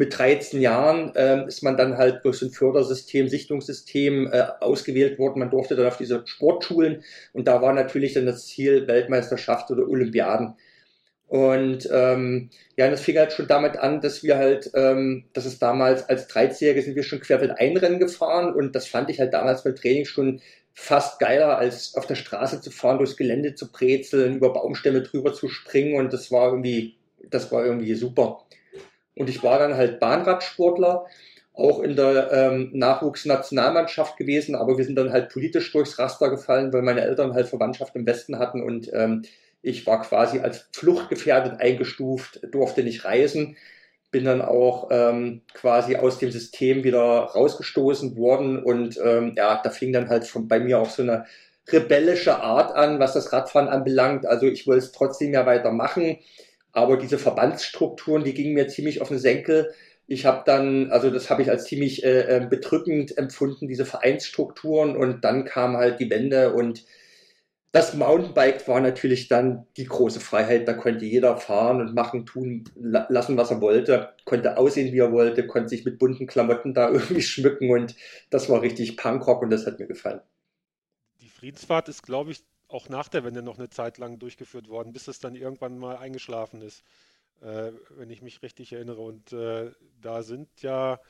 Mit 0.00 0.16
13 0.16 0.62
Jahren 0.62 1.14
äh, 1.14 1.46
ist 1.46 1.62
man 1.62 1.76
dann 1.76 1.98
halt 1.98 2.24
durch 2.24 2.38
so 2.38 2.46
ein 2.46 2.52
Fördersystem, 2.52 3.28
Sichtungssystem 3.28 4.32
äh, 4.32 4.46
ausgewählt 4.60 5.18
worden. 5.18 5.40
Man 5.40 5.50
durfte 5.50 5.76
dann 5.76 5.88
auf 5.88 5.98
diese 5.98 6.22
Sportschulen 6.24 7.04
und 7.34 7.46
da 7.46 7.60
war 7.60 7.74
natürlich 7.74 8.14
dann 8.14 8.24
das 8.24 8.46
Ziel 8.46 8.88
Weltmeisterschaft 8.88 9.70
oder 9.70 9.86
Olympiaden. 9.86 10.54
Und 11.26 11.86
ähm, 11.92 12.48
ja, 12.78 12.88
das 12.88 13.02
fing 13.02 13.18
halt 13.18 13.34
schon 13.34 13.46
damit 13.46 13.76
an, 13.76 14.00
dass 14.00 14.22
wir 14.22 14.38
halt, 14.38 14.70
ähm, 14.72 15.26
dass 15.34 15.44
es 15.44 15.58
damals 15.58 16.08
als 16.08 16.30
13-Jährige 16.30 16.80
sind 16.80 16.96
wir 16.96 17.02
schon 17.02 17.20
querfeld 17.20 17.50
Einrennen 17.58 17.98
gefahren 17.98 18.54
und 18.54 18.74
das 18.74 18.86
fand 18.86 19.10
ich 19.10 19.20
halt 19.20 19.34
damals 19.34 19.64
beim 19.64 19.76
Training 19.76 20.06
schon 20.06 20.40
fast 20.72 21.18
geiler, 21.18 21.58
als 21.58 21.94
auf 21.94 22.06
der 22.06 22.14
Straße 22.14 22.62
zu 22.62 22.70
fahren, 22.70 22.96
durchs 22.96 23.18
Gelände 23.18 23.54
zu 23.54 23.70
brezeln, 23.70 24.36
über 24.36 24.54
Baumstämme 24.54 25.02
drüber 25.02 25.34
zu 25.34 25.50
springen 25.50 25.96
und 25.96 26.10
das 26.14 26.32
war 26.32 26.46
irgendwie, 26.52 26.96
das 27.28 27.52
war 27.52 27.66
irgendwie 27.66 27.94
super. 27.96 28.46
Und 29.16 29.28
ich 29.28 29.42
war 29.42 29.58
dann 29.58 29.76
halt 29.76 30.00
Bahnradsportler, 30.00 31.06
auch 31.52 31.80
in 31.80 31.96
der 31.96 32.32
ähm, 32.32 32.70
Nachwuchsnationalmannschaft 32.72 34.16
gewesen, 34.16 34.54
aber 34.54 34.78
wir 34.78 34.84
sind 34.84 34.96
dann 34.96 35.12
halt 35.12 35.30
politisch 35.30 35.72
durchs 35.72 35.98
Raster 35.98 36.30
gefallen, 36.30 36.72
weil 36.72 36.82
meine 36.82 37.02
Eltern 37.02 37.34
halt 37.34 37.48
Verwandtschaft 37.48 37.94
im 37.96 38.06
Westen 38.06 38.38
hatten 38.38 38.62
und 38.62 38.90
ähm, 38.92 39.22
ich 39.62 39.86
war 39.86 40.00
quasi 40.00 40.40
als 40.40 40.68
fluchtgefährdet 40.72 41.60
eingestuft, 41.60 42.40
durfte 42.50 42.82
nicht 42.82 43.04
reisen, 43.04 43.56
bin 44.10 44.24
dann 44.24 44.42
auch 44.42 44.88
ähm, 44.90 45.42
quasi 45.52 45.96
aus 45.96 46.18
dem 46.18 46.30
System 46.30 46.82
wieder 46.82 47.02
rausgestoßen 47.02 48.16
worden 48.16 48.62
und 48.62 48.98
ähm, 49.04 49.34
ja, 49.36 49.60
da 49.62 49.70
fing 49.70 49.92
dann 49.92 50.08
halt 50.08 50.26
von, 50.26 50.48
bei 50.48 50.60
mir 50.60 50.78
auch 50.78 50.90
so 50.90 51.02
eine 51.02 51.26
rebellische 51.70 52.36
Art 52.40 52.74
an, 52.74 52.98
was 52.98 53.12
das 53.12 53.32
Radfahren 53.32 53.68
anbelangt. 53.68 54.26
Also 54.26 54.46
ich 54.46 54.66
wollte 54.66 54.84
es 54.84 54.92
trotzdem 54.92 55.32
ja 55.32 55.46
weitermachen, 55.46 56.18
aber 56.72 56.96
diese 56.96 57.18
Verbandsstrukturen, 57.18 58.24
die 58.24 58.34
gingen 58.34 58.54
mir 58.54 58.68
ziemlich 58.68 59.00
auf 59.00 59.08
den 59.08 59.18
Senkel. 59.18 59.72
Ich 60.06 60.26
habe 60.26 60.42
dann, 60.44 60.90
also 60.90 61.10
das 61.10 61.30
habe 61.30 61.42
ich 61.42 61.50
als 61.50 61.64
ziemlich 61.64 62.04
äh, 62.04 62.36
äh 62.36 62.46
bedrückend 62.46 63.16
empfunden, 63.16 63.68
diese 63.68 63.84
Vereinsstrukturen 63.84 64.96
und 64.96 65.24
dann 65.24 65.44
kam 65.44 65.76
halt 65.76 66.00
die 66.00 66.10
Wende 66.10 66.52
und 66.52 66.84
das 67.72 67.94
Mountainbike 67.94 68.66
war 68.66 68.80
natürlich 68.80 69.28
dann 69.28 69.66
die 69.76 69.84
große 69.84 70.18
Freiheit. 70.18 70.66
Da 70.66 70.72
konnte 70.72 71.04
jeder 71.04 71.36
fahren 71.36 71.80
und 71.80 71.94
machen, 71.94 72.26
tun, 72.26 72.64
lassen, 72.74 73.36
was 73.36 73.52
er 73.52 73.60
wollte. 73.60 74.12
Konnte 74.24 74.56
aussehen, 74.56 74.92
wie 74.92 74.98
er 74.98 75.12
wollte, 75.12 75.46
konnte 75.46 75.68
sich 75.68 75.84
mit 75.84 75.98
bunten 75.98 76.26
Klamotten 76.26 76.74
da 76.74 76.90
irgendwie 76.92 77.22
schmücken 77.22 77.70
und 77.70 77.94
das 78.30 78.48
war 78.48 78.62
richtig 78.62 78.96
Punkrock 78.96 79.42
und 79.42 79.50
das 79.50 79.66
hat 79.66 79.78
mir 79.78 79.86
gefallen. 79.86 80.20
Die 81.20 81.28
Friedensfahrt 81.28 81.88
ist, 81.88 82.02
glaube 82.02 82.32
ich, 82.32 82.42
auch 82.70 82.88
nach 82.88 83.08
der 83.08 83.24
Wende 83.24 83.42
noch 83.42 83.58
eine 83.58 83.70
Zeit 83.70 83.98
lang 83.98 84.18
durchgeführt 84.18 84.68
worden, 84.68 84.92
bis 84.92 85.08
es 85.08 85.20
dann 85.20 85.34
irgendwann 85.34 85.78
mal 85.78 85.96
eingeschlafen 85.96 86.62
ist. 86.62 86.84
äh, 87.42 87.72
wenn 87.90 88.10
ich 88.10 88.22
mich 88.22 88.42
richtig 88.42 88.72
erinnere. 88.72 89.02
Und 89.02 89.32
äh, 89.32 89.72
da 90.00 90.22
sind 90.22 90.62
ja 90.62 91.00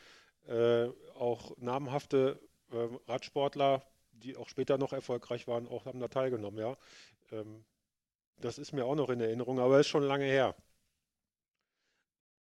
äh, 0.49 0.87
auch 1.19 1.57
namhafte 1.59 2.40
ähm, 2.73 2.99
Radsportler, 3.09 3.83
die 4.12 4.37
auch 4.37 4.49
später 4.49 4.79
noch 4.79 4.93
erfolgreich 4.95 5.47
waren, 5.49 5.69
auch 5.69 5.87
haben 5.87 6.00
da 6.00 6.09
teilgenommen, 6.09 6.59
ja. 6.61 6.76
Ähm, 7.33 7.64
das 8.40 8.59
ist 8.59 8.73
mir 8.75 8.87
auch 8.87 8.97
noch 8.97 9.11
in 9.11 9.21
Erinnerung, 9.21 9.61
aber 9.61 9.81
ist 9.81 9.88
schon 9.88 10.05
lange 10.05 10.26
her. 10.26 10.57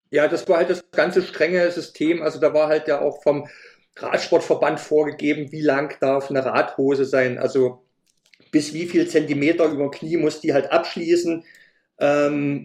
Ja, 0.09 0.27
das 0.27 0.47
war 0.49 0.57
halt 0.57 0.69
das 0.69 0.91
ganze 0.91 1.21
strenge 1.21 1.71
System. 1.71 2.21
Also 2.21 2.39
da 2.39 2.53
war 2.53 2.67
halt 2.67 2.87
ja 2.87 2.99
auch 3.01 3.23
vom 3.23 3.47
Radsportverband 3.97 4.79
vorgegeben, 4.79 5.51
wie 5.51 5.61
lang 5.61 5.97
darf 6.01 6.29
eine 6.29 6.43
Radhose 6.45 7.05
sein. 7.05 7.37
Also 7.37 7.85
bis 8.51 8.73
wie 8.73 8.85
viel 8.85 9.07
Zentimeter 9.07 9.65
über 9.65 9.89
Knie 9.91 10.17
muss 10.17 10.41
die 10.41 10.53
halt 10.53 10.71
abschließen. 10.71 11.43
Ähm, 11.99 12.63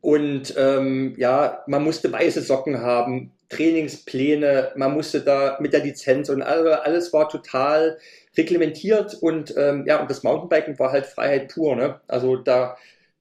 und 0.00 0.54
ähm, 0.56 1.14
ja, 1.18 1.64
man 1.66 1.82
musste 1.84 2.12
weiße 2.12 2.42
Socken 2.42 2.80
haben, 2.80 3.32
Trainingspläne, 3.48 4.72
man 4.76 4.92
musste 4.94 5.22
da 5.22 5.58
mit 5.60 5.72
der 5.72 5.82
Lizenz 5.84 6.28
und 6.28 6.42
alles, 6.42 6.72
alles 6.80 7.12
war 7.12 7.28
total 7.28 7.98
reglementiert 8.36 9.14
und 9.14 9.54
ähm, 9.56 9.84
ja, 9.86 10.00
und 10.00 10.10
das 10.10 10.22
Mountainbiken 10.22 10.78
war 10.78 10.92
halt 10.92 11.06
Freiheit 11.06 11.48
pur, 11.52 11.74
ne? 11.76 12.00
Also 12.06 12.36
da, 12.36 12.76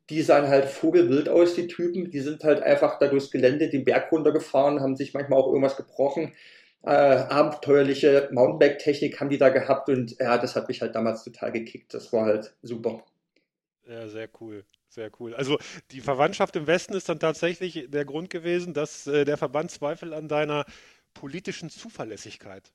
die 0.09 0.21
sahen 0.21 0.47
halt 0.47 0.65
vogelwild 0.65 1.29
aus, 1.29 1.55
die 1.55 1.67
Typen, 1.67 2.11
die 2.11 2.19
sind 2.19 2.43
halt 2.43 2.61
einfach 2.61 2.99
da 2.99 3.07
durchs 3.07 3.31
Gelände 3.31 3.69
den 3.69 3.85
Berg 3.85 4.11
runtergefahren, 4.11 4.81
haben 4.81 4.95
sich 4.95 5.13
manchmal 5.13 5.39
auch 5.39 5.47
irgendwas 5.47 5.77
gebrochen. 5.77 6.33
Äh, 6.88 7.27
abenteuerliche 7.29 8.29
Mountainbike-Technik 8.32 9.20
haben 9.20 9.29
die 9.29 9.38
da 9.38 9.50
gehabt 9.50 9.89
und 9.89 10.17
ja, 10.20 10.38
das 10.38 10.56
hat 10.56 10.70
mich 10.70 10.82
halt 10.82 10.96
damals 10.96 11.24
total 11.25 11.51
gekickt. 11.51 11.94
Das 11.94 12.13
war 12.13 12.25
halt 12.25 12.56
super. 12.62 13.03
Ja, 13.86 14.08
sehr 14.08 14.29
cool. 14.39 14.63
Sehr 14.88 15.12
cool. 15.20 15.36
Also 15.36 15.58
die 15.91 16.00
Verwandtschaft 16.00 16.56
im 16.56 16.65
Westen 16.65 16.94
ist 16.94 17.10
dann 17.10 17.20
tatsächlich 17.20 17.88
der 17.89 18.06
Grund 18.06 18.29
gewesen, 18.29 18.74
dass 18.74 19.06
äh, 19.06 19.25
der 19.25 19.36
Verband 19.38 19.70
Zweifel 19.70 20.13
an 20.13 20.29
deiner 20.29 20.65
politischen 21.13 21.70
Zuverlässigkeit, 21.70 22.72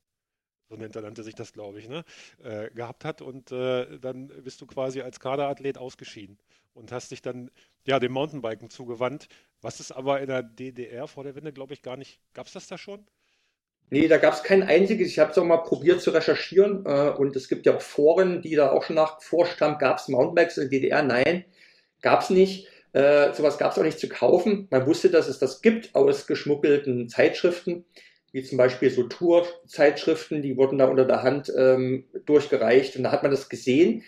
so 0.68 0.76
nennt, 0.76 0.94
nannte 0.94 1.22
sich 1.22 1.34
das, 1.34 1.54
glaube 1.54 1.78
ich, 1.78 1.88
ne, 1.88 2.04
äh, 2.42 2.70
gehabt 2.70 3.06
hat. 3.06 3.22
Und 3.22 3.50
äh, 3.50 3.98
dann 3.98 4.28
bist 4.28 4.60
du 4.60 4.66
quasi 4.66 5.00
als 5.00 5.20
Kaderathlet 5.20 5.78
ausgeschieden 5.78 6.38
und 6.74 6.92
hast 6.92 7.12
dich 7.12 7.22
dann 7.22 7.50
ja 7.86 7.98
dem 7.98 8.12
Mountainbiken 8.12 8.68
zugewandt, 8.68 9.28
was 9.62 9.80
es 9.80 9.90
aber 9.90 10.20
in 10.20 10.28
der 10.28 10.42
DDR 10.42 11.08
vor 11.08 11.24
der 11.24 11.34
Wende, 11.34 11.52
glaube 11.54 11.72
ich, 11.72 11.82
gar 11.82 11.96
nicht. 11.96 12.20
Gab 12.34 12.46
es 12.46 12.52
das 12.52 12.66
da 12.66 12.76
schon? 12.76 13.06
Nee, 13.92 14.08
da 14.08 14.16
gab 14.16 14.32
es 14.32 14.42
kein 14.42 14.62
einziges. 14.62 15.08
Ich 15.08 15.18
habe 15.18 15.32
es 15.32 15.38
auch 15.38 15.44
mal 15.44 15.58
probiert 15.58 16.00
zu 16.00 16.12
recherchieren 16.12 16.86
äh, 16.86 17.10
und 17.10 17.36
es 17.36 17.46
gibt 17.46 17.66
ja 17.66 17.76
auch 17.76 17.82
Foren, 17.82 18.40
die 18.40 18.54
da 18.54 18.70
auch 18.70 18.84
schon 18.84 18.96
nachgeforscht 18.96 19.60
haben. 19.60 19.76
Gab 19.76 19.98
es 19.98 20.08
Mountainbikes 20.08 20.56
in 20.56 20.70
der 20.70 20.70
DDR? 20.70 21.02
Nein, 21.02 21.44
gab 22.00 22.22
es 22.22 22.30
nicht. 22.30 22.68
Äh, 22.94 23.34
sowas 23.34 23.58
gab 23.58 23.72
es 23.72 23.78
auch 23.78 23.82
nicht 23.82 23.98
zu 23.98 24.08
kaufen. 24.08 24.66
Man 24.70 24.86
wusste, 24.86 25.10
dass 25.10 25.28
es 25.28 25.38
das 25.38 25.60
gibt 25.60 25.94
aus 25.94 26.26
geschmuggelten 26.26 27.10
Zeitschriften, 27.10 27.84
wie 28.32 28.42
zum 28.42 28.56
Beispiel 28.56 28.88
so 28.88 29.02
Tour-Zeitschriften, 29.02 30.40
die 30.40 30.56
wurden 30.56 30.78
da 30.78 30.86
unter 30.86 31.04
der 31.04 31.22
Hand 31.22 31.52
ähm, 31.54 32.06
durchgereicht 32.24 32.96
und 32.96 33.02
da 33.02 33.12
hat 33.12 33.22
man 33.22 33.30
das 33.30 33.50
gesehen. 33.50 34.04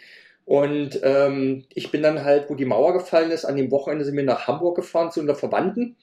Und 0.46 0.98
ähm, 1.02 1.66
ich 1.74 1.90
bin 1.90 2.02
dann 2.02 2.24
halt, 2.24 2.48
wo 2.48 2.54
die 2.54 2.64
Mauer 2.64 2.94
gefallen 2.94 3.30
ist, 3.30 3.44
an 3.44 3.56
dem 3.56 3.70
Wochenende 3.70 4.06
sind 4.06 4.16
wir 4.16 4.24
nach 4.24 4.46
Hamburg 4.46 4.76
gefahren 4.76 5.12
zu 5.12 5.20
unter 5.20 5.34
Verwandten 5.34 5.98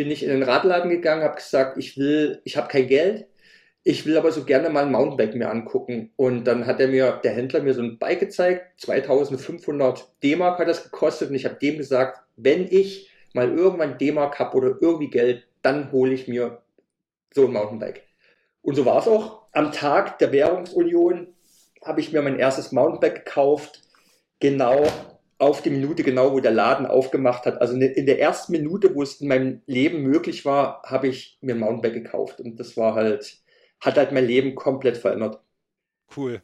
bin 0.00 0.10
ich 0.10 0.22
in 0.22 0.30
den 0.30 0.42
Radladen 0.42 0.88
gegangen, 0.88 1.22
habe 1.22 1.36
gesagt, 1.36 1.76
ich 1.76 1.98
will, 1.98 2.40
ich 2.44 2.56
habe 2.56 2.68
kein 2.68 2.86
Geld, 2.86 3.26
ich 3.84 4.06
will 4.06 4.16
aber 4.16 4.32
so 4.32 4.46
gerne 4.46 4.70
mal 4.70 4.86
ein 4.86 4.92
Mountainbike 4.92 5.34
mir 5.34 5.50
angucken. 5.50 6.10
Und 6.16 6.44
dann 6.44 6.64
hat 6.64 6.80
er 6.80 6.88
mir, 6.88 7.20
der 7.22 7.32
Händler 7.32 7.60
mir 7.60 7.74
so 7.74 7.82
ein 7.82 7.98
Bike 7.98 8.20
gezeigt, 8.20 8.80
2500 8.80 10.10
D-Mark 10.22 10.58
hat 10.58 10.68
das 10.68 10.84
gekostet 10.84 11.28
und 11.28 11.34
ich 11.34 11.44
habe 11.44 11.56
dem 11.56 11.76
gesagt, 11.76 12.22
wenn 12.36 12.66
ich 12.66 13.10
mal 13.34 13.54
irgendwann 13.54 13.98
D-Mark 13.98 14.38
habe 14.38 14.56
oder 14.56 14.78
irgendwie 14.80 15.10
Geld, 15.10 15.46
dann 15.60 15.92
hole 15.92 16.14
ich 16.14 16.28
mir 16.28 16.62
so 17.34 17.44
ein 17.44 17.52
Mountainbike. 17.52 18.02
Und 18.62 18.76
so 18.76 18.86
war 18.86 19.00
es 19.00 19.06
auch. 19.06 19.42
Am 19.52 19.70
Tag 19.70 20.18
der 20.18 20.32
Währungsunion 20.32 21.34
habe 21.84 22.00
ich 22.00 22.10
mir 22.10 22.22
mein 22.22 22.38
erstes 22.38 22.72
Mountainbike 22.72 23.26
gekauft, 23.26 23.82
genau 24.38 24.82
auf 25.40 25.62
die 25.62 25.70
Minute 25.70 26.02
genau, 26.02 26.32
wo 26.32 26.40
der 26.40 26.52
Laden 26.52 26.86
aufgemacht 26.86 27.46
hat. 27.46 27.60
Also 27.60 27.74
in 27.74 28.06
der 28.06 28.20
ersten 28.20 28.52
Minute, 28.52 28.94
wo 28.94 29.02
es 29.02 29.20
in 29.22 29.28
meinem 29.28 29.62
Leben 29.66 30.02
möglich 30.02 30.44
war, 30.44 30.82
habe 30.84 31.08
ich 31.08 31.38
mir 31.40 31.54
ein 31.54 31.60
Mountainbike 31.60 31.94
gekauft. 31.94 32.40
Und 32.40 32.60
das 32.60 32.76
war 32.76 32.94
halt, 32.94 33.38
hat 33.80 33.96
halt 33.96 34.12
mein 34.12 34.26
Leben 34.26 34.54
komplett 34.54 34.98
verändert. 34.98 35.40
Cool. 36.14 36.42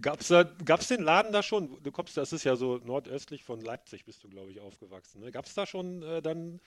Gab 0.00 0.22
es 0.22 0.28
da, 0.28 0.44
gab's 0.64 0.88
den 0.88 1.02
Laden 1.02 1.30
da 1.32 1.42
schon? 1.42 1.76
Du 1.82 1.92
kommst, 1.92 2.16
das 2.16 2.32
ist 2.32 2.44
ja 2.44 2.56
so 2.56 2.78
nordöstlich 2.78 3.44
von 3.44 3.60
Leipzig, 3.60 4.06
bist 4.06 4.24
du, 4.24 4.28
glaube 4.28 4.50
ich, 4.50 4.60
aufgewachsen. 4.60 5.20
Ne? 5.20 5.30
Gab 5.30 5.44
es 5.44 5.52
da 5.52 5.66
schon 5.66 6.02
äh, 6.02 6.22
dann 6.22 6.60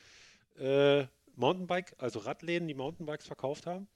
äh, 0.60 1.06
Mountainbike, 1.36 1.96
also 1.98 2.20
Radläden, 2.20 2.68
die 2.68 2.76
Mountainbikes 2.76 3.26
verkauft 3.26 3.66
haben? 3.66 3.88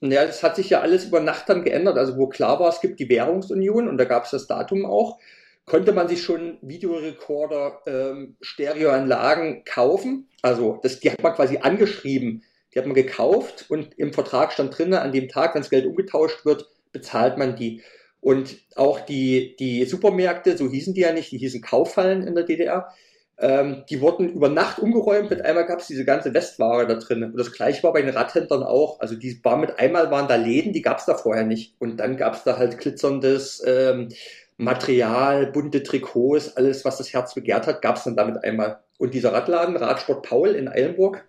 Ja, 0.00 0.24
das 0.24 0.44
hat 0.44 0.54
sich 0.54 0.70
ja 0.70 0.80
alles 0.80 1.06
über 1.06 1.18
Nacht 1.18 1.48
dann 1.48 1.64
geändert. 1.64 1.98
Also 1.98 2.16
wo 2.16 2.28
klar 2.28 2.60
war, 2.60 2.68
es 2.68 2.80
gibt 2.80 3.00
die 3.00 3.08
Währungsunion 3.08 3.88
und 3.88 3.98
da 3.98 4.04
gab 4.04 4.26
es 4.26 4.30
das 4.30 4.46
Datum 4.46 4.86
auch 4.86 5.18
konnte 5.66 5.92
man 5.92 6.08
sich 6.08 6.22
schon 6.22 6.58
Videorekorder, 6.62 7.80
ähm, 7.86 8.36
Stereoanlagen 8.40 9.64
kaufen. 9.64 10.28
Also 10.42 10.78
das, 10.82 11.00
die 11.00 11.10
hat 11.10 11.22
man 11.22 11.34
quasi 11.34 11.58
angeschrieben, 11.58 12.42
die 12.72 12.78
hat 12.78 12.86
man 12.86 12.94
gekauft 12.94 13.66
und 13.68 13.98
im 13.98 14.12
Vertrag 14.12 14.52
stand 14.52 14.76
drin, 14.76 14.94
an 14.94 15.12
dem 15.12 15.28
Tag, 15.28 15.54
wenn 15.54 15.62
das 15.62 15.70
Geld 15.70 15.86
umgetauscht 15.86 16.44
wird, 16.44 16.68
bezahlt 16.92 17.38
man 17.38 17.56
die. 17.56 17.82
Und 18.20 18.56
auch 18.74 19.00
die, 19.00 19.54
die 19.56 19.84
Supermärkte, 19.84 20.56
so 20.56 20.68
hießen 20.68 20.94
die 20.94 21.02
ja 21.02 21.12
nicht, 21.12 21.30
die 21.30 21.38
hießen 21.38 21.60
Kaufhallen 21.60 22.26
in 22.26 22.34
der 22.34 22.44
DDR, 22.44 22.88
ähm, 23.36 23.84
die 23.90 24.00
wurden 24.00 24.28
über 24.30 24.48
Nacht 24.48 24.78
umgeräumt. 24.78 25.28
Mit 25.28 25.44
einmal 25.44 25.66
gab 25.66 25.80
es 25.80 25.88
diese 25.88 26.04
ganze 26.04 26.32
Westware 26.32 26.86
da 26.86 26.94
drin. 26.94 27.24
Und 27.24 27.36
das 27.36 27.52
gleiche 27.52 27.82
war 27.82 27.92
bei 27.92 28.02
den 28.02 28.14
Radhändlern 28.14 28.62
auch. 28.62 29.00
Also 29.00 29.16
die 29.16 29.40
war 29.42 29.56
mit 29.56 29.78
einmal 29.78 30.10
waren 30.10 30.28
da 30.28 30.36
Läden, 30.36 30.72
die 30.72 30.82
gab 30.82 30.98
es 30.98 31.06
da 31.06 31.14
vorher 31.14 31.44
nicht. 31.44 31.74
Und 31.80 31.98
dann 31.98 32.16
gab 32.16 32.34
es 32.34 32.44
da 32.44 32.56
halt 32.56 32.78
glitzerndes 32.78 33.62
ähm, 33.66 34.08
Material, 34.56 35.46
bunte 35.46 35.82
Trikots, 35.82 36.56
alles, 36.56 36.84
was 36.84 36.98
das 36.98 37.12
Herz 37.12 37.34
begehrt 37.34 37.66
hat, 37.66 37.82
gab 37.82 37.96
es 37.96 38.04
dann 38.04 38.16
damit 38.16 38.42
einmal. 38.44 38.80
Und 38.98 39.14
dieser 39.14 39.32
Radladen, 39.32 39.76
Radsport 39.76 40.24
Paul 40.24 40.50
in 40.50 40.68
Eilenburg 40.68 41.26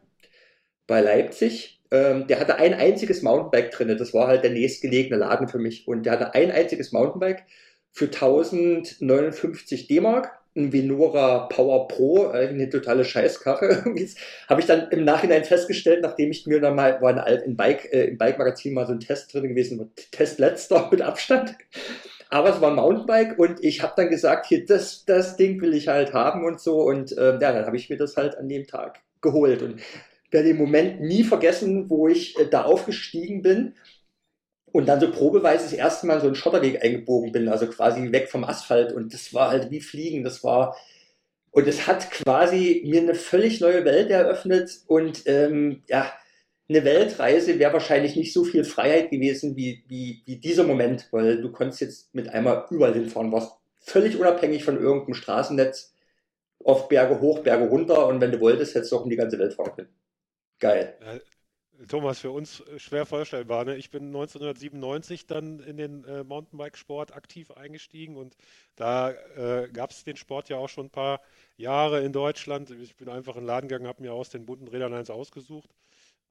bei 0.88 1.02
Leipzig, 1.02 1.82
ähm, 1.92 2.28
der 2.28 2.40
hatte 2.40 2.58
ein 2.58 2.74
einziges 2.74 3.24
Mountainbike 3.24 3.72
drin. 3.72 3.98
Das 3.98 4.14
war 4.14 4.28
halt 4.28 4.44
der 4.44 4.52
nächstgelegene 4.52 5.18
Laden 5.18 5.48
für 5.48 5.60
mich. 5.60 5.88
Und 5.88 6.06
der 6.06 6.14
hatte 6.14 6.34
ein 6.36 6.52
einziges 6.52 6.92
Mountainbike 6.92 7.44
für 7.92 8.06
1059 8.06 9.88
D-Mark 9.88 10.32
ein 10.56 10.72
Venora 10.72 11.48
Power 11.48 11.88
Pro, 11.88 12.30
eine 12.30 12.70
totale 12.70 13.04
Scheißkarre. 13.04 13.84
Habe 14.48 14.62
ich 14.62 14.66
dann 14.66 14.90
im 14.90 15.04
Nachhinein 15.04 15.44
festgestellt, 15.44 16.02
nachdem 16.02 16.32
ich 16.32 16.48
mir 16.48 16.62
dann 16.62 16.76
mal, 16.76 17.02
war 17.02 17.26
ein, 17.26 17.42
in 17.42 17.58
Bike, 17.58 17.92
äh, 17.92 18.06
im 18.06 18.18
Bike-Magazin 18.18 18.74
mal 18.74 18.88
so 18.88 18.94
ein 18.94 19.02
Test 19.02 19.34
drin 19.34 19.50
gewesen, 19.50 19.92
Test 20.12 20.40
letzter 20.40 20.88
mit 20.92 21.02
Abstand. 21.02 21.56
Aber 22.30 22.50
es 22.50 22.62
war 22.62 22.70
ein 22.70 22.76
Mountainbike 22.76 23.38
und 23.38 23.64
ich 23.64 23.82
habe 23.82 23.94
dann 23.96 24.10
gesagt, 24.10 24.48
hier, 24.48 24.66
das, 24.66 25.06
das 25.06 25.38
Ding 25.38 25.62
will 25.62 25.74
ich 25.74 25.88
halt 25.88 26.14
haben 26.14 26.46
und 26.46 26.60
so. 26.60 26.82
Und 26.82 27.18
äh, 27.18 27.34
ja, 27.34 27.52
dann 27.52 27.66
habe 27.66 27.78
ich 27.78 27.90
mir 27.90 27.98
das 27.98 28.18
halt 28.18 28.38
an 28.38 28.50
dem 28.50 28.68
Tag 28.68 29.02
geholt 29.22 29.62
und 29.62 29.80
werde 30.32 30.50
den 30.50 30.58
Moment 30.58 31.02
nie 31.02 31.24
vergessen, 31.24 31.90
wo 31.90 32.08
ich 32.08 32.38
äh, 32.40 32.48
da 32.48 32.64
aufgestiegen 32.64 33.42
bin 33.42 33.76
und 34.72 34.88
dann 34.88 35.00
so 35.00 35.10
probeweise 35.12 35.64
das 35.64 35.74
erste 35.74 36.08
Mal 36.08 36.20
so 36.20 36.28
einen 36.28 36.36
Schotterweg 36.36 36.84
eingebogen 36.84 37.32
bin, 37.32 37.48
also 37.48 37.68
quasi 37.68 38.12
weg 38.12 38.30
vom 38.30 38.44
Asphalt. 38.44 38.92
Und 38.92 39.14
das 39.14 39.34
war 39.34 39.50
halt 39.50 39.72
wie 39.72 39.82
Fliegen. 39.82 40.24
Das 40.24 40.44
war 40.44 40.76
und 41.56 41.68
es 41.68 41.88
hat 41.88 42.12
quasi 42.12 42.84
mir 42.86 43.00
eine 43.02 43.16
völlig 43.16 43.62
neue 43.62 43.86
Welt 43.86 44.10
eröffnet 44.10 44.82
und 44.88 45.24
ähm, 45.26 45.84
ja, 45.88 46.12
eine 46.68 46.84
Weltreise 46.84 47.60
wäre 47.60 47.74
wahrscheinlich 47.74 48.16
nicht 48.16 48.34
so 48.34 48.44
viel 48.44 48.64
Freiheit 48.64 49.12
gewesen 49.12 49.56
wie, 49.56 49.84
wie, 49.88 50.24
wie 50.26 50.38
dieser 50.38 50.64
Moment, 50.64 51.08
weil 51.12 51.42
du 51.42 51.52
konntest 51.52 51.82
jetzt 51.82 52.16
mit 52.16 52.30
einmal 52.30 52.66
überall 52.72 52.94
hinfahren, 52.94 53.32
warst 53.32 53.58
völlig 53.80 54.18
unabhängig 54.18 54.64
von 54.64 54.80
irgendeinem 54.80 55.14
Straßennetz, 55.14 55.94
auf 56.64 56.88
Berge 56.88 57.20
hoch, 57.22 57.40
Berge 57.40 57.68
runter 57.68 58.08
und 58.08 58.20
wenn 58.22 58.32
du 58.32 58.40
wolltest, 58.40 58.74
hättest 58.74 58.92
du 58.92 58.98
auch 58.98 59.04
um 59.04 59.10
die 59.10 59.16
ganze 59.16 59.38
Welt 59.38 59.54
fahren 59.54 59.76
können. 59.76 59.90
Geil. 60.60 60.98
Thomas, 61.90 62.20
für 62.20 62.32
uns 62.32 62.64
schwer 62.78 63.06
vorstellbar. 63.06 63.66
Ne? 63.66 63.76
Ich 63.76 63.92
bin 63.92 64.06
1997 64.08 65.28
dann 65.28 65.60
in 65.60 65.78
den 65.78 66.06
äh, 66.06 66.24
Mountainbike-Sport 66.24 67.14
aktiv 67.16 67.52
eingestiegen 67.52 68.16
und 68.16 68.36
da 68.76 69.12
äh, 69.12 69.68
gab 69.72 69.92
es 69.92 70.04
den 70.04 70.16
Sport 70.16 70.50
ja 70.50 70.58
auch 70.58 70.70
schon 70.70 70.88
ein 70.88 70.92
paar 70.92 71.22
Jahre 71.58 72.02
in 72.02 72.14
Deutschland. 72.14 72.72
Ich 72.72 72.96
bin 72.96 73.10
einfach 73.10 73.36
in 73.36 73.42
den 73.42 73.48
Laden 73.48 73.68
gegangen, 73.68 73.88
habe 73.88 74.02
mir 74.02 74.14
aus 74.14 74.30
den 74.30 74.46
bunten 74.46 74.68
Rädern 74.68 74.94
eins 74.94 75.12
ausgesucht 75.12 75.70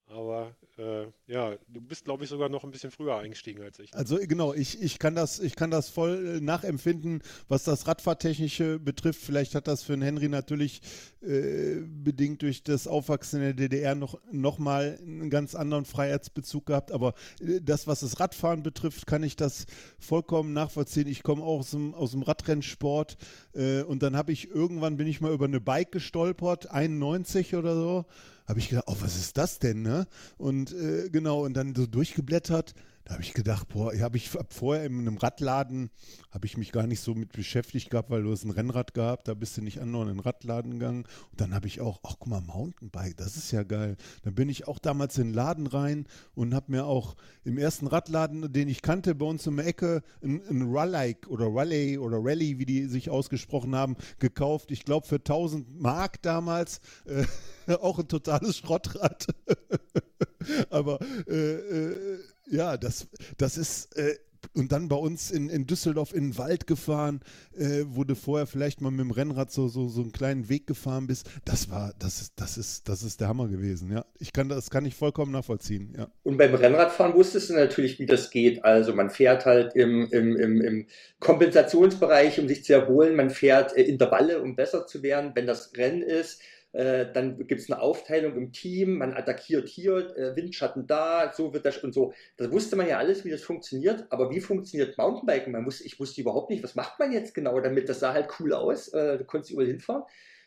Aber 0.06 0.54
äh, 0.76 1.06
ja, 1.26 1.56
du 1.68 1.80
bist, 1.80 2.04
glaube 2.04 2.25
ich, 2.25 2.30
sogar 2.30 2.49
noch 2.49 2.62
ein 2.62 2.70
bisschen 2.70 2.90
früher 2.90 3.16
eingestiegen 3.16 3.62
als 3.62 3.78
ich. 3.78 3.94
Also 3.94 4.18
genau, 4.18 4.52
ich, 4.52 4.80
ich, 4.82 4.99
kann, 4.99 5.14
das, 5.14 5.40
ich 5.40 5.56
kann 5.56 5.70
das 5.70 5.88
voll 5.88 6.37
äh, 6.37 6.40
nachempfinden, 6.40 7.23
was 7.49 7.64
das 7.64 7.87
Radfahrtechnische 7.87 8.78
betrifft. 8.78 9.23
Vielleicht 9.23 9.54
hat 9.54 9.66
das 9.66 9.82
für 9.82 9.92
den 9.92 10.02
Henry 10.02 10.28
natürlich 10.28 10.82
äh, 11.23 11.80
bedingt 11.87 12.42
durch 12.42 12.62
das 12.62 12.87
Aufwachsen 12.87 13.40
in 13.40 13.56
der 13.56 13.68
DDR 13.68 13.94
noch, 13.94 14.20
noch 14.30 14.58
mal 14.58 14.99
einen 15.00 15.30
ganz 15.30 15.54
anderen 15.54 15.87
Freiheitsbezug 15.87 16.66
gehabt. 16.66 16.92
Aber 16.92 17.14
äh, 17.40 17.61
das, 17.62 17.87
was 17.87 18.00
das 18.00 18.20
Radfahren 18.20 18.62
betrifft, 18.62 19.06
kann 19.06 19.23
ich 19.23 19.37
das 19.37 19.66
vollkommen 19.99 20.52
nachvollziehen. 20.52 21.08
Ich 21.08 21.23
komme 21.23 21.42
auch 21.42 21.61
aus 21.61 21.70
dem, 21.70 21.94
aus 21.94 22.11
dem 22.11 22.23
Radrennsport 22.23 23.16
äh, 23.54 23.82
und 23.82 24.02
dann 24.02 24.16
habe 24.16 24.32
ich 24.32 24.50
irgendwann, 24.50 24.99
bin 24.99 25.06
ich 25.06 25.23
mal 25.23 25.32
über 25.32 25.46
eine 25.46 25.61
Bike 25.61 25.92
gestolpert, 25.92 26.70
91 26.70 27.54
oder 27.56 27.75
so 27.75 28.04
habe 28.47 28.59
ich 28.59 28.69
gedacht, 28.69 28.85
oh, 28.89 28.97
was 29.01 29.17
ist 29.17 29.39
das 29.39 29.59
denn, 29.59 29.83
ne? 29.83 30.07
Und 30.37 30.73
äh, 30.73 31.09
genau, 31.11 31.45
und 31.45 31.55
dann 31.55 31.75
so 31.75 31.87
durchgeblättert 31.87 32.75
da 33.04 33.12
habe 33.12 33.23
ich 33.23 33.34
gedacht, 33.34 33.68
boah, 33.68 33.94
habe 33.99 34.16
ich 34.16 34.32
hab 34.32 34.54
vorher 34.54 34.87
in 34.87 34.99
einem 34.99 35.18
Radladen, 35.18 35.90
habe 36.30 36.46
ich 36.46 36.56
mich 36.56 36.73
gar 36.73 36.87
nicht 36.87 37.00
so 37.00 37.14
mit 37.14 37.32
beschäftigt 37.32 37.90
gehabt, 37.90 38.08
weil 38.08 38.23
du 38.23 38.32
hast 38.32 38.44
ein 38.44 38.50
Rennrad 38.50 38.94
gehabt, 38.94 39.28
da 39.28 39.34
bist 39.34 39.56
du 39.58 39.62
nicht 39.62 39.80
andauernd 39.80 40.11
in 40.11 40.16
den 40.16 40.23
Radladen 40.23 40.73
gegangen. 40.73 41.04
Und 41.30 41.40
dann 41.40 41.54
habe 41.54 41.66
ich 41.66 41.82
auch, 41.82 42.00
ach 42.02 42.16
guck 42.18 42.28
mal, 42.28 42.40
Mountainbike, 42.40 43.16
das 43.18 43.37
ist 43.37 43.50
ja 43.50 43.62
geil. 43.62 43.96
Dann 44.23 44.34
bin 44.34 44.49
ich 44.49 44.66
auch 44.68 44.78
damals 44.78 45.18
in 45.18 45.28
den 45.28 45.34
Laden 45.34 45.66
rein 45.66 46.06
und 46.34 46.54
habe 46.54 46.73
mir 46.73 46.87
auch 46.87 47.14
im 47.44 47.58
ersten 47.58 47.87
Radladen, 47.87 48.50
den 48.52 48.68
ich 48.68 48.80
kannte, 48.80 49.14
bei 49.14 49.26
uns 49.26 49.46
um 49.46 49.58
die 49.58 49.64
Ecke, 49.64 50.02
ein, 50.23 50.40
ein 50.49 50.75
Raleigh 50.75 51.26
oder 51.28 51.49
Raleigh 51.49 51.99
oder 51.99 52.18
Rally, 52.23 52.58
wie 52.58 52.66
die 52.66 52.87
sich 52.87 53.11
ausgesprochen 53.11 53.75
haben, 53.75 53.96
gekauft. 54.18 54.70
Ich 54.70 54.87
glaube 54.87 55.06
für 55.06 55.16
1000 55.16 55.78
Mark 55.78 56.23
damals. 56.23 56.80
Äh, 57.04 57.26
auch 57.80 57.99
ein 57.99 58.08
totales 58.08 58.56
Schrottrad. 58.58 59.26
Aber 60.70 60.99
äh, 61.26 61.34
äh, 61.34 62.18
ja, 62.49 62.77
das, 62.77 63.09
das 63.39 63.57
ist. 63.59 63.97
Äh, 63.97 64.17
und 64.53 64.73
dann 64.73 64.89
bei 64.89 64.97
uns 64.97 65.31
in, 65.31 65.49
in 65.49 65.67
Düsseldorf 65.67 66.13
in 66.13 66.31
den 66.31 66.39
Wald 66.39 66.67
gefahren, 66.67 67.21
äh, 67.57 67.85
wo 67.87 68.05
du 68.05 68.15
vorher 68.15 68.47
vielleicht 68.47 68.81
mal 68.81 68.91
mit 68.91 69.01
dem 69.01 69.11
Rennrad 69.11 69.51
so, 69.51 69.69
so, 69.69 69.89
so 69.89 70.03
einen 70.03 70.13
kleinen 70.13 70.49
Weg 70.49 70.67
gefahren 70.67 71.07
bist. 71.07 71.31
Das 71.45 71.71
war, 71.71 71.95
das 71.99 72.21
ist, 72.21 72.35
das 72.37 72.59
ist, 72.59 72.89
das 72.89 73.03
ist 73.03 73.21
der 73.21 73.29
Hammer 73.29 73.49
gewesen, 73.49 73.91
ja. 73.91 74.05
Ich 74.19 74.33
kann 74.33 74.49
das 74.49 74.71
kann 74.71 74.85
ich 74.85 74.95
vollkommen 74.95 75.33
nachvollziehen, 75.33 75.95
ja. 75.97 76.09
Und 76.23 76.37
beim 76.37 76.55
Rennradfahren 76.55 77.15
wusstest 77.15 77.51
du 77.51 77.55
natürlich, 77.55 77.99
wie 77.99 78.07
das 78.07 78.31
geht. 78.31 78.65
Also 78.65 78.95
man 78.95 79.11
fährt 79.11 79.47
halt 79.47 79.75
im, 79.77 80.09
im, 80.11 80.37
im, 80.37 80.61
im 80.61 80.87
Kompensationsbereich, 81.21 82.39
um 82.39 82.49
sich 82.49 82.65
zu 82.65 82.75
erholen, 82.75 83.17
man 83.17 83.31
fährt 83.31 83.77
äh, 83.77 83.83
Intervalle, 83.83 84.43
um 84.43 84.57
besser 84.57 84.87
zu 84.87 85.03
werden. 85.03 85.33
Wenn 85.35 85.47
das 85.47 85.73
Rennen 85.77 86.03
ist, 86.03 86.41
äh, 86.75 87.07
dann 87.12 87.47
gibt 87.47 87.61
es 87.61 87.71
eine 87.71 87.81
Aufteilung 87.81 88.37
im 88.37 88.52
Team, 88.52 88.99
man 88.99 89.14
attackiert 89.14 89.69
hier, 89.69 90.16
äh, 90.16 90.35
Windschatten 90.35 90.88
da, 90.88 91.33
so 91.33 91.54
wird 91.54 91.64
das 91.64 91.78
und 91.78 91.95
so. 91.95 92.12
Das 92.37 92.50
wusste 92.50 92.75
man 92.75 92.88
ja 92.88 92.99
alles, 92.99 93.25
wie 93.25 93.31
das 93.31 93.43
funktioniert, 93.43 94.07
aber 94.11 94.31
wie 94.31 94.40
funktioniert 94.40 94.99
Mountainbiken? 94.99 95.52
Man 95.52 95.62
muss, 95.62 95.81
ich 95.81 96.00
wusste 96.00 96.21
überhaupt 96.21 96.50
nicht, 96.50 96.64
was 96.64 96.75
macht 96.75 96.99
man 96.99 97.12
jetzt 97.12 97.33
genau 97.33 97.61
damit? 97.61 97.88
Das 97.88 98.00
sah 98.00 98.12
halt 98.12 98.28
cool 98.40 98.52
aus, 98.52 98.88
äh, 98.88 99.19
du 99.19 99.25
konntest 99.25 99.52
überall 99.52 99.69
hinfahren. 99.69 100.02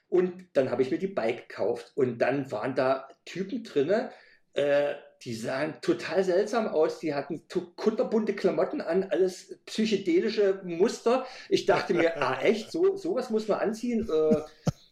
Und 0.10 0.48
dann 0.54 0.70
habe 0.70 0.82
ich 0.82 0.92
mir 0.92 1.00
die 1.00 1.08
Bike 1.08 1.48
gekauft 1.48 1.94
und 1.96 2.18
dann 2.18 2.52
waren 2.52 2.76
da 2.76 3.08
Typen 3.24 3.64
drinne, 3.64 4.12
äh, 4.54 4.96
die 5.24 5.34
sahen 5.34 5.76
total 5.82 6.24
seltsam 6.24 6.68
aus. 6.68 7.00
Die 7.00 7.14
hatten 7.14 7.44
kunterbunte 7.76 8.34
Klamotten 8.34 8.82
an, 8.82 9.04
alles 9.04 9.58
psychedelische 9.66 10.62
Muster. 10.64 11.26
Ich 11.50 11.66
dachte 11.66 11.94
mir, 11.94 12.18
ah 12.22 12.40
echt, 12.42 12.72
so 12.72 12.98
sowas 12.98 13.30
muss 13.30 13.48
man 13.48 13.60
anziehen. 13.60 14.08
Äh, 14.10 14.42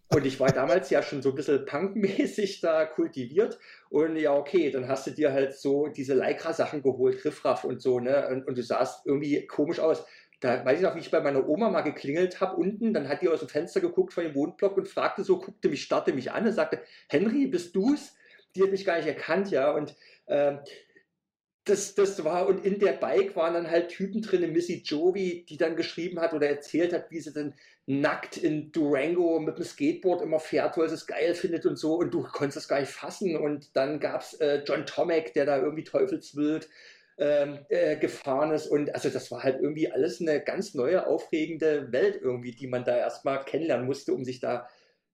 und 0.10 0.26
ich 0.26 0.40
war 0.40 0.52
damals 0.52 0.90
ja 0.92 1.02
schon 1.02 1.22
so 1.22 1.30
ein 1.30 1.36
bisschen 1.36 1.66
punkmäßig 1.66 2.62
da 2.62 2.86
kultiviert. 2.86 3.58
Und 3.90 4.16
ja, 4.18 4.34
okay, 4.34 4.70
dann 4.70 4.88
hast 4.88 5.08
du 5.08 5.12
dir 5.12 5.34
halt 5.34 5.56
so 5.56 5.88
diese 5.88 6.14
Lycra-Sachen 6.14 6.84
geholt, 6.84 7.26
Riffraff 7.26 7.64
und 7.64 7.82
so, 7.82 8.00
ne? 8.00 8.28
Und, 8.30 8.48
und, 8.48 8.58
du 8.58 8.64
sahst 8.64 9.06
irgendwie 9.06 9.48
komisch 9.48 9.80
aus. 9.80 10.06
Da 10.42 10.64
weiß 10.64 10.78
ich 10.78 10.84
noch, 10.84 10.96
wie 10.96 11.00
ich 11.00 11.12
bei 11.12 11.22
meiner 11.22 11.48
Oma 11.48 11.70
mal 11.70 11.82
geklingelt 11.82 12.40
habe 12.40 12.58
unten, 12.58 12.94
dann 12.94 13.10
hat 13.10 13.22
die 13.22 13.30
aus 13.30 13.40
dem 13.40 13.50
Fenster 13.50 13.82
geguckt 13.82 14.14
von 14.14 14.24
dem 14.24 14.36
Wohnblock 14.36 14.78
und 14.78 14.88
fragte 14.88 15.24
so, 15.24 15.40
guckte 15.40 15.70
mich, 15.70 15.82
starrte 15.82 16.14
mich 16.14 16.32
an 16.32 16.46
und 16.46 16.54
sagte, 16.54 16.82
Henry, 17.10 17.48
bist 17.48 17.76
du's? 17.76 18.16
Die 18.56 18.62
hat 18.64 18.72
mich 18.72 18.86
gar 18.86 18.98
nicht 18.98 19.08
erkannt, 19.08 19.50
ja. 19.50 19.72
Und 19.72 19.96
äh, 20.28 20.58
das, 21.66 21.96
das 21.96 22.24
war, 22.24 22.48
und 22.48 22.64
in 22.64 22.80
der 22.80 22.94
Bike 22.94 23.36
waren 23.36 23.56
dann 23.56 23.70
halt 23.70 23.90
Typen 23.90 24.22
drin, 24.22 24.52
Missy 24.54 24.84
Jovi, 24.86 25.46
die 25.50 25.58
dann 25.58 25.76
geschrieben 25.76 26.20
hat 26.20 26.34
oder 26.34 26.48
erzählt 26.48 26.94
hat, 26.94 27.10
wie 27.10 27.20
sie 27.20 27.34
dann 27.34 27.56
nackt 27.88 28.38
in 28.38 28.72
Durango 28.72 29.40
mit 29.40 29.58
dem 29.58 29.66
Skateboard 29.66 30.22
immer 30.22 30.40
fährt, 30.40 30.78
weil 30.78 30.90
sie 30.90 30.96
es 30.96 31.08
geil 31.08 31.34
findet 31.34 31.66
und 31.66 31.78
so, 31.78 31.96
und 31.96 32.14
du 32.14 32.22
konntest 32.22 32.58
es 32.58 32.68
gar 32.68 32.80
nicht 32.80 32.92
fassen. 32.92 33.36
Und 33.36 33.76
dann 33.76 34.00
gab 34.00 34.22
es 34.22 34.36
äh, 34.36 34.64
John 34.64 34.86
Tomek, 34.86 35.34
der 35.34 35.46
da 35.46 35.58
irgendwie 35.58 35.84
teufelswild 35.84 36.70
ähm, 37.18 37.66
äh, 37.70 37.96
gefahren 37.98 38.52
ist. 38.52 38.68
Und 38.68 38.94
also 38.94 39.10
das 39.10 39.32
war 39.32 39.44
halt 39.44 39.60
irgendwie 39.60 39.92
alles 39.92 40.22
eine 40.22 40.42
ganz 40.42 40.76
neue, 40.76 41.08
aufregende 41.08 41.92
Welt 41.92 42.20
irgendwie, 42.22 42.52
die 42.52 42.68
man 42.68 42.86
da 42.86 42.96
erstmal 42.96 43.44
kennenlernen 43.44 43.88
musste, 43.88 44.14
um 44.14 44.24
sich 44.24 44.40
da 44.40 44.70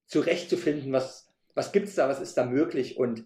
zurechtzufinden, 0.08 0.92
was, 0.92 1.30
was 1.54 1.72
gibt 1.72 1.88
es 1.88 1.96
da, 1.96 2.10
was 2.10 2.20
ist 2.20 2.38
da 2.38 2.46
möglich. 2.46 2.98
Und 2.98 3.26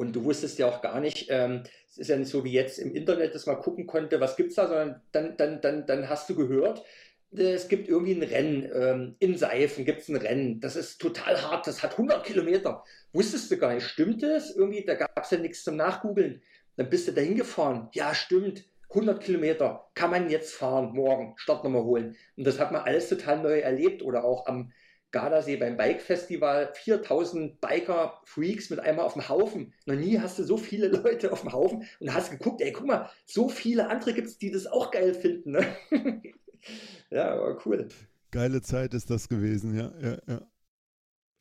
und 0.00 0.16
du 0.16 0.24
wusstest 0.24 0.58
ja 0.58 0.66
auch 0.66 0.80
gar 0.80 0.98
nicht, 0.98 1.26
ähm, 1.28 1.62
es 1.90 1.98
ist 1.98 2.08
ja 2.08 2.16
nicht 2.16 2.30
so 2.30 2.42
wie 2.42 2.52
jetzt 2.52 2.78
im 2.78 2.94
Internet, 2.94 3.34
dass 3.34 3.44
man 3.44 3.58
gucken 3.58 3.86
konnte, 3.86 4.18
was 4.18 4.34
gibt 4.34 4.48
es 4.48 4.56
da, 4.56 4.66
sondern 4.66 5.02
dann, 5.12 5.36
dann, 5.36 5.60
dann, 5.60 5.84
dann 5.84 6.08
hast 6.08 6.30
du 6.30 6.34
gehört, 6.34 6.82
es 7.32 7.68
gibt 7.68 7.86
irgendwie 7.86 8.14
ein 8.14 8.22
Rennen, 8.22 8.70
ähm, 8.74 9.16
in 9.18 9.36
Seifen 9.36 9.84
gibt 9.84 10.00
es 10.00 10.08
ein 10.08 10.16
Rennen, 10.16 10.58
das 10.58 10.74
ist 10.74 11.02
total 11.02 11.42
hart, 11.42 11.66
das 11.66 11.82
hat 11.82 11.92
100 11.92 12.24
Kilometer. 12.24 12.82
Wusstest 13.12 13.50
du 13.50 13.58
gar 13.58 13.74
nicht, 13.74 13.86
stimmt 13.86 14.22
es? 14.22 14.56
Irgendwie, 14.56 14.86
da 14.86 14.94
gab 14.94 15.22
es 15.22 15.32
ja 15.32 15.38
nichts 15.38 15.64
zum 15.64 15.76
Nachgoogeln. 15.76 16.40
Dann 16.76 16.88
bist 16.88 17.06
du 17.06 17.12
da 17.12 17.20
hingefahren, 17.20 17.90
ja 17.92 18.14
stimmt, 18.14 18.64
100 18.88 19.22
Kilometer 19.22 19.90
kann 19.94 20.10
man 20.10 20.30
jetzt 20.30 20.54
fahren, 20.54 20.94
morgen, 20.94 21.34
Startnummer 21.36 21.84
holen. 21.84 22.16
Und 22.38 22.46
das 22.46 22.58
hat 22.58 22.72
man 22.72 22.82
alles 22.82 23.10
total 23.10 23.42
neu 23.42 23.58
erlebt 23.58 24.02
oder 24.02 24.24
auch 24.24 24.46
am 24.46 24.72
Gardasee 25.10 25.56
beim 25.56 25.76
Bike 25.76 26.00
Festival 26.00 26.72
4000 26.74 27.60
Biker 27.60 28.20
Freaks 28.24 28.70
mit 28.70 28.80
einmal 28.80 29.04
auf 29.04 29.14
dem 29.14 29.28
Haufen. 29.28 29.74
Noch 29.86 29.96
nie 29.96 30.18
hast 30.18 30.38
du 30.38 30.44
so 30.44 30.56
viele 30.56 30.88
Leute 31.02 31.32
auf 31.32 31.42
dem 31.42 31.52
Haufen 31.52 31.84
und 31.98 32.14
hast 32.14 32.30
geguckt, 32.30 32.60
ey, 32.60 32.72
guck 32.72 32.86
mal, 32.86 33.10
so 33.26 33.48
viele 33.48 33.88
andere 33.88 34.14
gibt 34.14 34.28
es, 34.28 34.38
die 34.38 34.50
das 34.50 34.66
auch 34.66 34.90
geil 34.90 35.14
finden. 35.14 35.52
Ne? 35.52 35.66
ja, 37.10 37.32
aber 37.32 37.58
cool. 37.66 37.88
Geile 38.30 38.62
Zeit 38.62 38.94
ist 38.94 39.10
das 39.10 39.28
gewesen, 39.28 39.76
ja, 39.76 39.92
ja, 40.00 40.18
ja. 40.26 40.46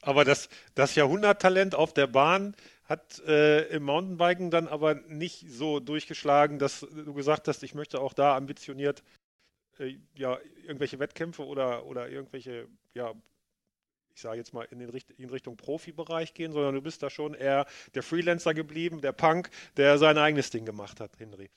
Aber 0.01 0.23
das, 0.23 0.49
das 0.75 0.95
Jahrhunderttalent 0.95 1.75
auf 1.75 1.93
der 1.93 2.07
Bahn 2.07 2.55
hat 2.85 3.19
äh, 3.27 3.67
im 3.67 3.83
Mountainbiken 3.83 4.49
dann 4.49 4.67
aber 4.67 4.95
nicht 4.95 5.51
so 5.51 5.79
durchgeschlagen, 5.79 6.57
dass 6.57 6.79
du 6.79 7.13
gesagt 7.13 7.47
hast, 7.47 7.63
ich 7.63 7.75
möchte 7.75 7.99
auch 7.99 8.13
da 8.13 8.35
ambitioniert 8.35 9.03
äh, 9.77 9.97
ja, 10.15 10.39
irgendwelche 10.65 10.99
Wettkämpfe 10.99 11.45
oder, 11.45 11.85
oder 11.85 12.09
irgendwelche 12.09 12.67
ja, 12.93 13.13
ich 14.19 14.23
sage 14.23 14.37
jetzt 14.37 14.53
mal, 14.53 14.67
in, 14.69 14.79
den, 14.79 14.91
in 15.17 15.29
Richtung 15.29 15.55
Profibereich 15.55 16.33
gehen, 16.33 16.51
sondern 16.51 16.75
du 16.75 16.81
bist 16.81 17.01
da 17.01 17.09
schon 17.09 17.33
eher 17.33 17.65
der 17.95 18.03
Freelancer 18.03 18.53
geblieben, 18.53 18.99
der 18.99 19.13
Punk, 19.13 19.49
der 19.77 19.97
sein 19.97 20.17
eigenes 20.17 20.49
Ding 20.49 20.65
gemacht 20.65 20.99
hat, 20.99 21.11
Henry. 21.19 21.49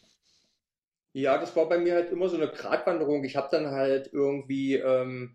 Ja, 1.13 1.39
das 1.39 1.57
war 1.57 1.69
bei 1.69 1.79
mir 1.79 1.95
halt 1.95 2.13
immer 2.13 2.29
so 2.29 2.37
eine 2.37 2.47
Gratwanderung. 2.47 3.25
Ich 3.25 3.35
habe 3.35 3.49
dann 3.51 3.73
halt 3.73 4.11
irgendwie 4.13 4.77
ähm, 4.77 5.35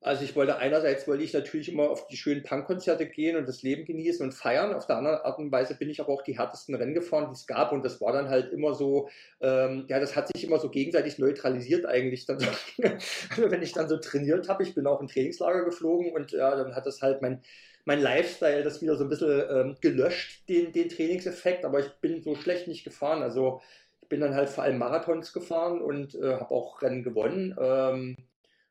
also 0.00 0.22
ich 0.22 0.36
wollte 0.36 0.56
einerseits 0.58 1.08
wollte 1.08 1.24
ich 1.24 1.32
natürlich 1.32 1.72
immer 1.72 1.90
auf 1.90 2.06
die 2.06 2.16
schönen 2.16 2.44
Punkkonzerte 2.44 3.06
gehen 3.06 3.36
und 3.36 3.48
das 3.48 3.62
Leben 3.62 3.84
genießen 3.84 4.24
und 4.24 4.32
feiern. 4.32 4.72
Auf 4.72 4.86
der 4.86 4.96
anderen 4.96 5.18
Art 5.18 5.38
und 5.38 5.50
Weise 5.50 5.74
bin 5.74 5.90
ich 5.90 6.00
aber 6.00 6.12
auch 6.12 6.22
die 6.22 6.38
härtesten 6.38 6.76
Rennen 6.76 6.94
gefahren, 6.94 7.26
die 7.28 7.34
es 7.34 7.48
gab. 7.48 7.72
Und 7.72 7.84
das 7.84 8.00
war 8.00 8.12
dann 8.12 8.28
halt 8.28 8.52
immer 8.52 8.74
so, 8.74 9.08
ähm, 9.40 9.86
ja, 9.88 9.98
das 9.98 10.14
hat 10.14 10.28
sich 10.28 10.44
immer 10.44 10.60
so 10.60 10.70
gegenseitig 10.70 11.18
neutralisiert 11.18 11.84
eigentlich. 11.84 12.26
Dann 12.26 12.38
so, 12.38 12.46
also 12.78 13.50
wenn 13.50 13.62
ich 13.62 13.72
dann 13.72 13.88
so 13.88 13.96
trainiert 13.96 14.48
habe, 14.48 14.62
ich 14.62 14.74
bin 14.74 14.86
auch 14.86 15.00
im 15.00 15.08
Trainingslager 15.08 15.64
geflogen 15.64 16.12
und 16.12 16.30
ja, 16.30 16.54
dann 16.54 16.76
hat 16.76 16.86
das 16.86 17.02
halt 17.02 17.20
mein, 17.20 17.42
mein 17.84 18.00
Lifestyle 18.00 18.62
das 18.62 18.80
wieder 18.80 18.94
so 18.94 19.02
ein 19.02 19.10
bisschen 19.10 19.42
ähm, 19.50 19.76
gelöscht, 19.80 20.48
den, 20.48 20.70
den 20.70 20.90
Trainingseffekt. 20.90 21.64
Aber 21.64 21.80
ich 21.80 21.88
bin 22.00 22.22
so 22.22 22.36
schlecht 22.36 22.68
nicht 22.68 22.84
gefahren. 22.84 23.24
Also 23.24 23.62
ich 24.02 24.08
bin 24.08 24.20
dann 24.20 24.36
halt 24.36 24.48
vor 24.48 24.62
allem 24.62 24.78
Marathons 24.78 25.32
gefahren 25.32 25.80
und 25.82 26.14
äh, 26.14 26.34
habe 26.34 26.54
auch 26.54 26.82
Rennen 26.82 27.02
gewonnen. 27.02 27.56
Ähm, 27.60 28.16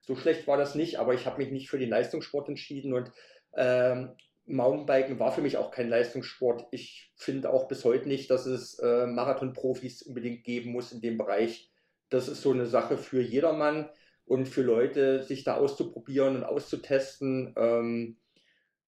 so 0.07 0.15
schlecht 0.15 0.47
war 0.47 0.57
das 0.57 0.73
nicht, 0.73 0.99
aber 0.99 1.13
ich 1.13 1.25
habe 1.25 1.37
mich 1.37 1.51
nicht 1.51 1.69
für 1.69 1.77
den 1.77 1.89
Leistungssport 1.89 2.47
entschieden 2.47 2.93
und 2.93 3.11
ähm, 3.55 4.15
Mountainbiken 4.45 5.19
war 5.19 5.33
für 5.33 5.41
mich 5.41 5.57
auch 5.57 5.69
kein 5.69 5.89
Leistungssport. 5.89 6.65
Ich 6.71 7.11
finde 7.17 7.49
auch 7.49 7.67
bis 7.67 7.83
heute 7.83 8.07
nicht, 8.07 8.31
dass 8.31 8.45
es 8.45 8.79
äh, 8.79 9.05
Marathonprofis 9.05 10.03
unbedingt 10.03 10.45
geben 10.45 10.71
muss 10.71 10.93
in 10.93 11.01
dem 11.01 11.17
Bereich. 11.17 11.69
Das 12.09 12.29
ist 12.29 12.41
so 12.41 12.53
eine 12.53 12.65
Sache 12.65 12.97
für 12.97 13.21
jedermann 13.21 13.89
und 14.23 14.47
für 14.47 14.61
Leute, 14.61 15.23
sich 15.23 15.43
da 15.43 15.57
auszuprobieren 15.57 16.37
und 16.37 16.43
auszutesten. 16.45 17.53
Ähm, 17.57 18.17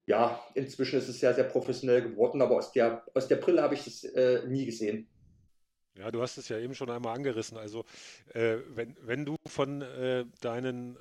ja, 0.05 0.41
inzwischen 0.55 0.99
ist 0.99 1.09
es 1.09 1.19
sehr, 1.19 1.33
sehr 1.33 1.43
professionell 1.43 2.01
geworden, 2.01 2.41
aber 2.41 2.55
aus 2.55 2.71
der, 2.71 3.03
aus 3.13 3.27
der 3.27 3.35
Brille 3.35 3.61
habe 3.61 3.73
ich 3.73 3.83
das 3.83 4.05
äh, 4.05 4.47
nie 4.47 4.65
gesehen. 4.65 5.09
Ja, 5.97 6.11
du 6.11 6.21
hast 6.21 6.37
es 6.37 6.47
ja 6.47 6.57
eben 6.57 6.73
schon 6.73 6.89
einmal 6.89 7.13
angerissen. 7.13 7.57
Also, 7.57 7.83
äh, 8.33 8.59
wenn, 8.69 8.95
wenn 9.01 9.25
du 9.25 9.35
von 9.45 9.81
äh, 9.81 10.25
deinen 10.39 10.97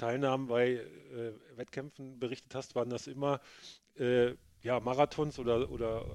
Teilnahmen 0.00 0.46
bei 0.46 0.70
äh, 0.70 1.32
Wettkämpfen 1.56 2.18
berichtet 2.18 2.54
hast, 2.54 2.74
waren 2.74 2.88
das 2.88 3.06
immer 3.06 3.40
äh, 3.98 4.34
ja, 4.62 4.80
Marathons 4.80 5.38
oder, 5.38 5.70
oder 5.70 6.06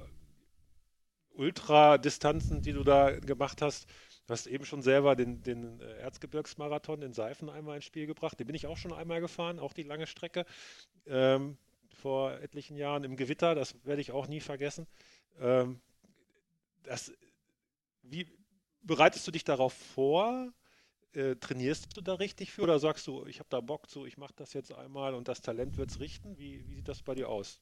Ultradistanzen, 1.30 2.64
die 2.64 2.74
du 2.74 2.84
da 2.84 3.12
gemacht 3.12 3.62
hast. 3.62 3.88
Du 4.26 4.34
hast 4.34 4.48
eben 4.48 4.66
schon 4.66 4.82
selber 4.82 5.16
den, 5.16 5.44
den 5.44 5.80
äh, 5.82 5.98
Erzgebirgsmarathon 6.00 7.04
in 7.04 7.14
Seifen 7.14 7.48
einmal 7.48 7.76
ins 7.76 7.86
Spiel 7.86 8.08
gebracht. 8.08 8.40
Den 8.40 8.48
bin 8.48 8.56
ich 8.56 8.66
auch 8.66 8.78
schon 8.78 8.92
einmal 8.92 9.22
gefahren, 9.22 9.60
auch 9.60 9.74
die 9.74 9.84
lange 9.84 10.08
Strecke. 10.08 10.46
Ähm, 11.06 11.58
vor 11.94 12.32
etlichen 12.40 12.78
Jahren 12.78 13.04
im 13.04 13.16
Gewitter, 13.16 13.54
das 13.54 13.76
werde 13.86 14.02
ich 14.02 14.12
auch 14.12 14.28
nie 14.28 14.40
vergessen. 14.40 14.88
Ähm, 15.40 15.80
das, 16.84 17.14
wie 18.02 18.28
bereitest 18.82 19.28
du 19.28 19.32
dich 19.32 19.44
darauf 19.44 19.74
vor? 19.74 20.52
Äh, 21.16 21.36
trainierst 21.38 21.96
du 21.96 22.02
da 22.02 22.16
richtig 22.16 22.52
für 22.52 22.64
oder 22.64 22.78
sagst 22.80 23.08
du, 23.08 23.26
ich 23.26 23.40
habe 23.40 23.48
da 23.50 23.62
Bock 23.62 23.90
zu, 23.90 24.06
ich 24.06 24.18
mache 24.18 24.34
das 24.36 24.54
jetzt 24.54 24.74
einmal 24.74 25.14
und 25.16 25.28
das 25.28 25.42
Talent 25.42 25.78
wird 25.78 25.90
es 25.92 26.00
richten? 26.00 26.38
Wie, 26.38 26.68
wie 26.68 26.76
sieht 26.76 26.88
das 26.90 27.02
bei 27.04 27.16
dir 27.16 27.30
aus? 27.30 27.62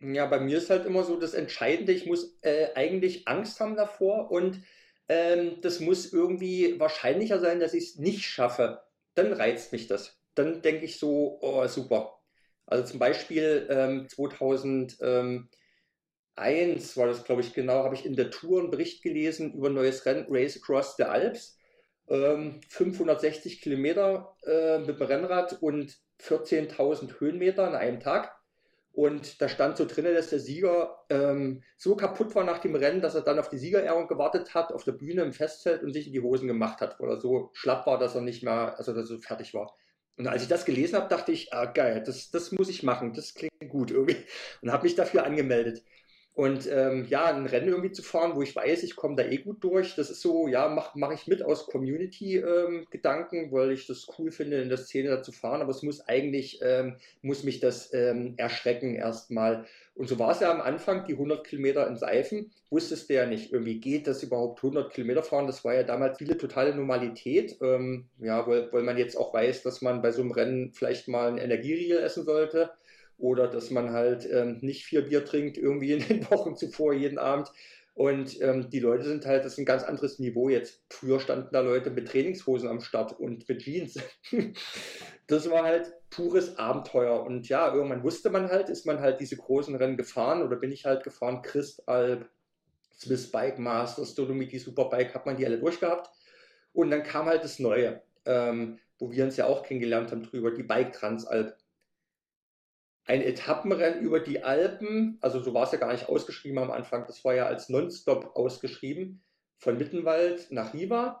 Ja, 0.00 0.26
bei 0.26 0.40
mir 0.40 0.58
ist 0.58 0.70
halt 0.70 0.86
immer 0.86 1.04
so 1.04 1.18
das 1.18 1.34
Entscheidende, 1.34 1.92
ich 1.92 2.06
muss 2.06 2.38
äh, 2.42 2.68
eigentlich 2.74 3.28
Angst 3.28 3.60
haben 3.60 3.76
davor 3.76 4.30
und 4.30 4.62
ähm, 5.08 5.60
das 5.60 5.80
muss 5.80 6.12
irgendwie 6.12 6.78
wahrscheinlicher 6.80 7.38
sein, 7.38 7.60
dass 7.60 7.74
ich 7.74 7.84
es 7.84 7.96
nicht 7.96 8.24
schaffe, 8.24 8.82
dann 9.14 9.32
reizt 9.32 9.72
mich 9.72 9.88
das. 9.88 10.18
Dann 10.34 10.62
denke 10.62 10.86
ich 10.86 10.98
so, 10.98 11.38
oh, 11.42 11.66
super. 11.66 12.18
Also 12.66 12.84
zum 12.84 12.98
Beispiel 12.98 13.66
ähm, 13.70 14.08
2001 14.08 15.50
war 16.96 17.06
das, 17.06 17.24
glaube 17.24 17.42
ich, 17.42 17.52
genau, 17.52 17.84
habe 17.84 17.94
ich 17.94 18.06
in 18.06 18.16
der 18.16 18.30
Tour 18.30 18.60
einen 18.60 18.70
Bericht 18.70 19.02
gelesen 19.02 19.52
über 19.52 19.68
ein 19.68 19.74
neues 19.74 20.06
Rennen, 20.06 20.26
Race 20.30 20.56
Across 20.56 20.96
the 20.96 21.04
Alps. 21.04 21.58
Ähm, 22.10 22.60
560 22.68 23.60
Kilometer 23.60 24.36
äh, 24.44 24.78
mit 24.80 25.00
dem 25.00 25.06
Rennrad 25.06 25.62
und 25.62 25.96
14.000 26.20 27.20
Höhenmeter 27.20 27.66
an 27.66 27.74
einem 27.74 28.00
Tag. 28.00 28.36
Und 28.92 29.40
da 29.40 29.48
stand 29.48 29.76
so 29.76 29.86
drin, 29.86 30.04
dass 30.04 30.30
der 30.30 30.40
Sieger 30.40 31.04
ähm, 31.08 31.62
so 31.76 31.94
kaputt 31.94 32.34
war 32.34 32.44
nach 32.44 32.58
dem 32.58 32.74
Rennen, 32.74 33.00
dass 33.00 33.14
er 33.14 33.20
dann 33.20 33.38
auf 33.38 33.48
die 33.48 33.58
Siegerehrung 33.58 34.08
gewartet 34.08 34.52
hat, 34.52 34.72
auf 34.72 34.82
der 34.82 34.92
Bühne 34.92 35.22
im 35.22 35.32
Festzelt 35.32 35.82
und 35.82 35.92
sich 35.92 36.08
in 36.08 36.12
die 36.12 36.20
Hosen 36.20 36.48
gemacht 36.48 36.80
hat, 36.80 36.98
weil 36.98 37.10
er 37.10 37.20
so 37.20 37.50
schlapp 37.52 37.86
war, 37.86 37.98
dass 37.98 38.16
er 38.16 38.20
nicht 38.20 38.42
mehr, 38.42 38.76
also 38.76 38.92
dass 38.92 39.08
er 39.08 39.16
so 39.16 39.18
fertig 39.18 39.54
war. 39.54 39.76
Und 40.16 40.26
als 40.26 40.42
ich 40.42 40.48
das 40.48 40.64
gelesen 40.64 40.96
habe, 40.96 41.08
dachte 41.08 41.32
ich, 41.32 41.52
ah, 41.54 41.66
geil, 41.66 42.02
das, 42.04 42.30
das 42.30 42.52
muss 42.52 42.68
ich 42.68 42.82
machen, 42.82 43.14
das 43.14 43.32
klingt 43.32 43.52
gut 43.68 43.90
irgendwie. 43.90 44.16
Und 44.60 44.72
habe 44.72 44.82
mich 44.82 44.96
dafür 44.96 45.24
angemeldet. 45.24 45.82
Und 46.40 46.66
ähm, 46.72 47.04
ja, 47.10 47.26
ein 47.26 47.44
Rennen 47.44 47.68
irgendwie 47.68 47.92
zu 47.92 48.02
fahren, 48.02 48.34
wo 48.34 48.40
ich 48.40 48.56
weiß, 48.56 48.82
ich 48.82 48.96
komme 48.96 49.14
da 49.14 49.24
eh 49.24 49.36
gut 49.36 49.62
durch, 49.62 49.94
das 49.94 50.08
ist 50.08 50.22
so, 50.22 50.48
ja, 50.48 50.68
mache 50.68 50.98
mach 50.98 51.12
ich 51.12 51.26
mit 51.26 51.42
aus 51.42 51.66
Community-Gedanken, 51.66 53.36
ähm, 53.36 53.52
weil 53.52 53.72
ich 53.72 53.86
das 53.86 54.06
cool 54.18 54.30
finde, 54.30 54.62
in 54.62 54.70
der 54.70 54.78
Szene 54.78 55.10
da 55.10 55.22
zu 55.22 55.32
fahren, 55.32 55.60
aber 55.60 55.70
es 55.70 55.82
muss 55.82 56.00
eigentlich, 56.08 56.58
ähm, 56.62 56.96
muss 57.20 57.44
mich 57.44 57.60
das 57.60 57.92
ähm, 57.92 58.36
erschrecken 58.38 58.94
erstmal. 58.94 59.66
Und 59.94 60.08
so 60.08 60.18
war 60.18 60.30
es 60.30 60.40
ja 60.40 60.50
am 60.50 60.62
Anfang, 60.62 61.04
die 61.04 61.12
100 61.12 61.46
Kilometer 61.46 61.86
in 61.86 61.98
Seifen, 61.98 62.50
wusstest 62.70 63.10
du 63.10 63.14
ja 63.16 63.26
nicht, 63.26 63.52
irgendwie 63.52 63.78
geht 63.78 64.06
das 64.06 64.22
überhaupt 64.22 64.60
100 64.60 64.94
Kilometer 64.94 65.22
fahren, 65.22 65.46
das 65.46 65.62
war 65.62 65.74
ja 65.74 65.82
damals 65.82 66.16
viele 66.16 66.38
totale 66.38 66.74
Normalität, 66.74 67.58
ähm, 67.60 68.06
ja, 68.18 68.46
weil, 68.46 68.72
weil 68.72 68.82
man 68.82 68.96
jetzt 68.96 69.14
auch 69.14 69.34
weiß, 69.34 69.62
dass 69.62 69.82
man 69.82 70.00
bei 70.00 70.10
so 70.10 70.22
einem 70.22 70.30
Rennen 70.30 70.72
vielleicht 70.72 71.06
mal 71.06 71.28
einen 71.28 71.36
Energieriegel 71.36 71.98
essen 71.98 72.24
sollte 72.24 72.70
oder 73.20 73.48
dass 73.48 73.70
man 73.70 73.92
halt 73.92 74.28
ähm, 74.30 74.58
nicht 74.60 74.84
vier 74.84 75.02
Bier 75.02 75.24
trinkt, 75.24 75.58
irgendwie 75.58 75.92
in 75.92 76.06
den 76.06 76.30
Wochen 76.30 76.56
zuvor 76.56 76.92
jeden 76.92 77.18
Abend. 77.18 77.50
Und 77.94 78.40
ähm, 78.40 78.70
die 78.70 78.78
Leute 78.78 79.04
sind 79.04 79.26
halt, 79.26 79.44
das 79.44 79.52
ist 79.52 79.58
ein 79.58 79.66
ganz 79.66 79.82
anderes 79.82 80.18
Niveau 80.18 80.48
jetzt. 80.48 80.82
Früher 80.88 81.20
standen 81.20 81.50
da 81.52 81.60
Leute 81.60 81.90
mit 81.90 82.08
Trainingshosen 82.08 82.68
am 82.68 82.80
Start 82.80 83.18
und 83.18 83.46
mit 83.48 83.58
Jeans. 83.58 83.98
das 85.26 85.50
war 85.50 85.64
halt 85.64 85.92
pures 86.08 86.56
Abenteuer. 86.56 87.22
Und 87.22 87.48
ja, 87.48 87.74
irgendwann 87.74 88.02
wusste 88.02 88.30
man 88.30 88.48
halt, 88.48 88.70
ist 88.70 88.86
man 88.86 89.00
halt 89.00 89.20
diese 89.20 89.36
großen 89.36 89.74
Rennen 89.74 89.96
gefahren 89.96 90.42
oder 90.42 90.56
bin 90.56 90.72
ich 90.72 90.86
halt 90.86 91.02
gefahren, 91.02 91.42
Christalp, 91.42 92.28
Swiss 92.98 93.30
Bike 93.30 93.58
Masters, 93.58 94.14
Dolomiti 94.14 94.58
Superbike, 94.58 95.14
hat 95.14 95.26
man 95.26 95.36
die 95.36 95.44
alle 95.44 95.58
durchgehabt. 95.58 96.10
Und 96.72 96.90
dann 96.90 97.02
kam 97.02 97.26
halt 97.26 97.44
das 97.44 97.58
Neue, 97.58 98.02
ähm, 98.24 98.78
wo 98.98 99.10
wir 99.10 99.24
uns 99.24 99.36
ja 99.36 99.46
auch 99.46 99.62
kennengelernt 99.62 100.10
haben 100.10 100.22
drüber, 100.22 100.52
die 100.52 100.62
Bike 100.62 100.92
Transalp 100.92 101.54
ein 103.10 103.22
Etappenrennen 103.22 104.02
über 104.02 104.20
die 104.20 104.44
Alpen, 104.44 105.18
also 105.20 105.40
so 105.40 105.52
war 105.52 105.64
es 105.64 105.72
ja 105.72 105.78
gar 105.78 105.90
nicht 105.90 106.08
ausgeschrieben 106.08 106.58
am 106.60 106.70
Anfang, 106.70 107.06
das 107.08 107.24
war 107.24 107.34
ja 107.34 107.46
als 107.46 107.68
Nonstop 107.68 108.36
ausgeschrieben, 108.36 109.20
von 109.58 109.76
Mittenwald 109.78 110.46
nach 110.52 110.72
Riva. 110.74 111.20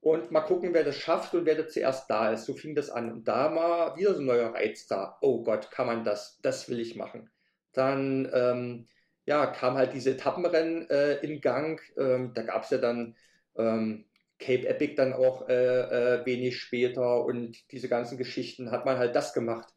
Und 0.00 0.30
mal 0.30 0.42
gucken, 0.42 0.74
wer 0.74 0.84
das 0.84 0.96
schafft 0.98 1.32
und 1.34 1.46
wer 1.46 1.54
da 1.54 1.66
zuerst 1.68 2.10
da 2.10 2.32
ist. 2.32 2.44
So 2.44 2.54
fing 2.54 2.74
das 2.74 2.90
an. 2.90 3.12
Und 3.12 3.28
da 3.28 3.54
war 3.54 3.96
wieder 3.96 4.14
so 4.14 4.20
ein 4.20 4.26
neuer 4.26 4.52
Reiz 4.52 4.86
da. 4.88 5.16
Oh 5.20 5.42
Gott, 5.44 5.70
kann 5.70 5.86
man 5.86 6.04
das? 6.04 6.40
Das 6.42 6.68
will 6.68 6.80
ich 6.80 6.96
machen. 6.96 7.30
Dann 7.72 8.28
ähm, 8.34 8.88
ja, 9.24 9.46
kam 9.46 9.74
halt 9.74 9.94
diese 9.94 10.10
Etappenrennen 10.10 10.90
äh, 10.90 11.14
in 11.24 11.40
Gang. 11.40 11.80
Ähm, 11.96 12.32
da 12.34 12.42
gab 12.42 12.64
es 12.64 12.70
ja 12.70 12.78
dann 12.78 13.16
ähm, 13.56 14.04
Cape 14.40 14.66
Epic 14.66 14.96
dann 14.96 15.12
auch 15.12 15.48
äh, 15.48 15.54
äh, 15.54 16.26
wenig 16.26 16.60
später 16.60 17.24
und 17.24 17.56
diese 17.70 17.88
ganzen 17.88 18.18
Geschichten 18.18 18.72
hat 18.72 18.84
man 18.84 18.98
halt 18.98 19.14
das 19.14 19.32
gemacht. 19.32 19.72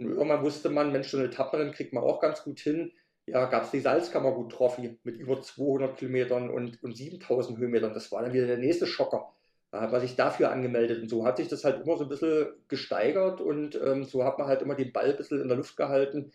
Und 0.00 0.12
irgendwann 0.12 0.42
wusste 0.42 0.70
man, 0.70 0.92
Mensch, 0.92 1.08
so 1.08 1.18
eine 1.18 1.26
Etapperin 1.26 1.72
kriegt 1.72 1.92
man 1.92 2.04
auch 2.04 2.20
ganz 2.20 2.42
gut 2.42 2.60
hin. 2.60 2.92
Ja, 3.26 3.46
gab 3.46 3.64
es 3.64 3.70
die 3.70 3.80
Salzkammergut-Trophy 3.80 4.98
mit 5.04 5.16
über 5.16 5.40
200 5.40 5.96
Kilometern 5.96 6.50
und, 6.50 6.82
und 6.82 6.96
7000 6.96 7.58
Höhenmetern. 7.58 7.94
Das 7.94 8.10
war 8.10 8.22
dann 8.22 8.32
wieder 8.32 8.46
der 8.46 8.58
nächste 8.58 8.86
Schocker. 8.86 9.32
Da 9.70 9.82
hat 9.82 9.92
man 9.92 10.00
sich 10.00 10.16
dafür 10.16 10.50
angemeldet. 10.50 11.02
Und 11.02 11.08
so 11.08 11.24
hat 11.24 11.36
sich 11.36 11.48
das 11.48 11.64
halt 11.64 11.84
immer 11.84 11.96
so 11.96 12.04
ein 12.04 12.08
bisschen 12.08 12.48
gesteigert 12.68 13.40
und 13.40 13.76
ähm, 13.76 14.04
so 14.04 14.24
hat 14.24 14.38
man 14.38 14.48
halt 14.48 14.62
immer 14.62 14.74
den 14.74 14.92
Ball 14.92 15.10
ein 15.10 15.16
bisschen 15.16 15.40
in 15.40 15.48
der 15.48 15.56
Luft 15.56 15.76
gehalten, 15.76 16.32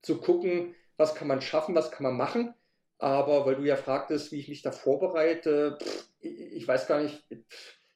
zu 0.00 0.18
gucken, 0.18 0.74
was 0.96 1.14
kann 1.14 1.28
man 1.28 1.42
schaffen, 1.42 1.74
was 1.74 1.90
kann 1.90 2.04
man 2.04 2.16
machen. 2.16 2.54
Aber 2.98 3.46
weil 3.46 3.56
du 3.56 3.64
ja 3.64 3.76
fragtest, 3.76 4.32
wie 4.32 4.40
ich 4.40 4.48
mich 4.48 4.62
da 4.62 4.72
vorbereite, 4.72 5.76
pff, 5.82 6.08
ich 6.20 6.66
weiß 6.66 6.86
gar 6.86 7.02
nicht, 7.02 7.22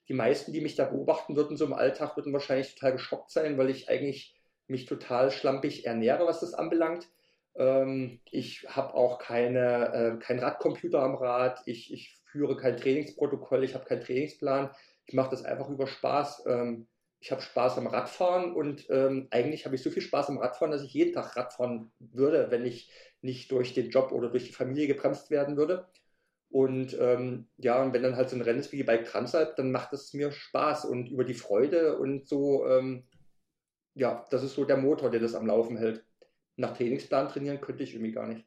die 0.08 0.14
meisten, 0.14 0.52
die 0.52 0.60
mich 0.60 0.74
da 0.74 0.84
beobachten 0.84 1.36
würden, 1.36 1.56
so 1.56 1.64
im 1.64 1.72
Alltag, 1.72 2.16
würden 2.16 2.32
wahrscheinlich 2.32 2.74
total 2.74 2.92
geschockt 2.92 3.30
sein, 3.30 3.56
weil 3.56 3.70
ich 3.70 3.88
eigentlich 3.88 4.36
mich 4.72 4.86
total 4.86 5.30
schlampig 5.30 5.86
ernähre, 5.86 6.26
was 6.26 6.40
das 6.40 6.54
anbelangt. 6.54 7.08
Ähm, 7.54 8.20
ich 8.30 8.66
habe 8.68 8.94
auch 8.94 9.18
keine, 9.18 9.92
äh, 9.92 10.18
keinen 10.18 10.40
Radcomputer 10.40 11.00
am 11.00 11.14
Rad. 11.14 11.62
Ich, 11.66 11.92
ich 11.92 12.18
führe 12.24 12.56
kein 12.56 12.76
Trainingsprotokoll. 12.76 13.62
Ich 13.62 13.74
habe 13.74 13.84
keinen 13.84 14.02
Trainingsplan. 14.02 14.70
Ich 15.06 15.14
mache 15.14 15.30
das 15.30 15.44
einfach 15.44 15.68
über 15.68 15.86
Spaß. 15.86 16.44
Ähm, 16.46 16.88
ich 17.20 17.30
habe 17.30 17.40
Spaß 17.40 17.78
am 17.78 17.86
Radfahren 17.86 18.52
und 18.52 18.90
ähm, 18.90 19.28
eigentlich 19.30 19.64
habe 19.64 19.76
ich 19.76 19.82
so 19.82 19.90
viel 19.90 20.02
Spaß 20.02 20.28
am 20.28 20.38
Radfahren, 20.38 20.72
dass 20.72 20.82
ich 20.82 20.92
jeden 20.92 21.12
Tag 21.12 21.36
Radfahren 21.36 21.92
würde, 22.00 22.50
wenn 22.50 22.66
ich 22.66 22.90
nicht 23.20 23.52
durch 23.52 23.74
den 23.74 23.90
Job 23.90 24.10
oder 24.10 24.28
durch 24.28 24.46
die 24.46 24.52
Familie 24.52 24.88
gebremst 24.88 25.30
werden 25.30 25.56
würde. 25.56 25.86
Und 26.50 26.96
ähm, 27.00 27.48
ja, 27.58 27.80
und 27.80 27.92
wenn 27.92 28.02
dann 28.02 28.16
halt 28.16 28.28
so 28.28 28.36
ein 28.36 28.42
Rennen 28.42 28.58
ist 28.58 28.72
wie 28.72 28.82
Bike 28.82 29.06
Transalp, 29.06 29.54
dann 29.56 29.70
macht 29.70 29.92
es 29.92 30.12
mir 30.12 30.32
Spaß 30.32 30.84
und 30.84 31.08
über 31.08 31.24
die 31.24 31.34
Freude 31.34 31.96
und 31.96 32.28
so 32.28 32.66
ähm, 32.66 33.04
ja, 33.94 34.26
das 34.30 34.42
ist 34.42 34.54
so 34.54 34.64
der 34.64 34.76
Motor, 34.76 35.10
der 35.10 35.20
das 35.20 35.34
am 35.34 35.46
Laufen 35.46 35.76
hält. 35.76 36.04
Nach 36.56 36.76
Trainingsplan 36.76 37.28
trainieren 37.28 37.60
könnte 37.60 37.82
ich 37.82 37.94
irgendwie 37.94 38.12
gar 38.12 38.26
nicht. 38.26 38.46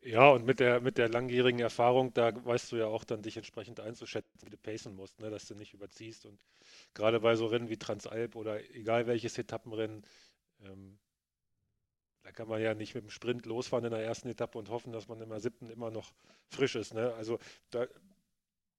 Ja, 0.00 0.30
und 0.30 0.44
mit 0.46 0.60
der, 0.60 0.80
mit 0.80 0.96
der 0.96 1.08
langjährigen 1.08 1.58
Erfahrung, 1.60 2.14
da 2.14 2.32
weißt 2.44 2.70
du 2.70 2.76
ja 2.76 2.86
auch 2.86 3.02
dann, 3.04 3.22
dich 3.22 3.36
entsprechend 3.36 3.80
einzuschätzen, 3.80 4.38
wie 4.44 4.50
du 4.50 4.56
pacen 4.56 4.94
musst, 4.94 5.20
ne, 5.20 5.28
dass 5.28 5.46
du 5.46 5.54
nicht 5.56 5.74
überziehst. 5.74 6.24
Und 6.24 6.38
gerade 6.94 7.20
bei 7.20 7.34
so 7.34 7.46
Rennen 7.46 7.68
wie 7.68 7.78
Transalp 7.78 8.36
oder 8.36 8.60
egal 8.74 9.06
welches 9.08 9.36
Etappenrennen, 9.38 10.06
ähm, 10.60 10.98
da 12.22 12.32
kann 12.32 12.48
man 12.48 12.60
ja 12.62 12.74
nicht 12.74 12.94
mit 12.94 13.04
dem 13.04 13.10
Sprint 13.10 13.46
losfahren 13.46 13.86
in 13.86 13.90
der 13.90 14.04
ersten 14.04 14.28
Etappe 14.28 14.58
und 14.58 14.68
hoffen, 14.68 14.92
dass 14.92 15.08
man 15.08 15.20
in 15.20 15.30
der 15.30 15.40
siebten 15.40 15.68
immer 15.70 15.90
noch 15.90 16.12
frisch 16.48 16.76
ist. 16.76 16.94
Ne? 16.94 17.12
Also 17.14 17.38
da, 17.70 17.86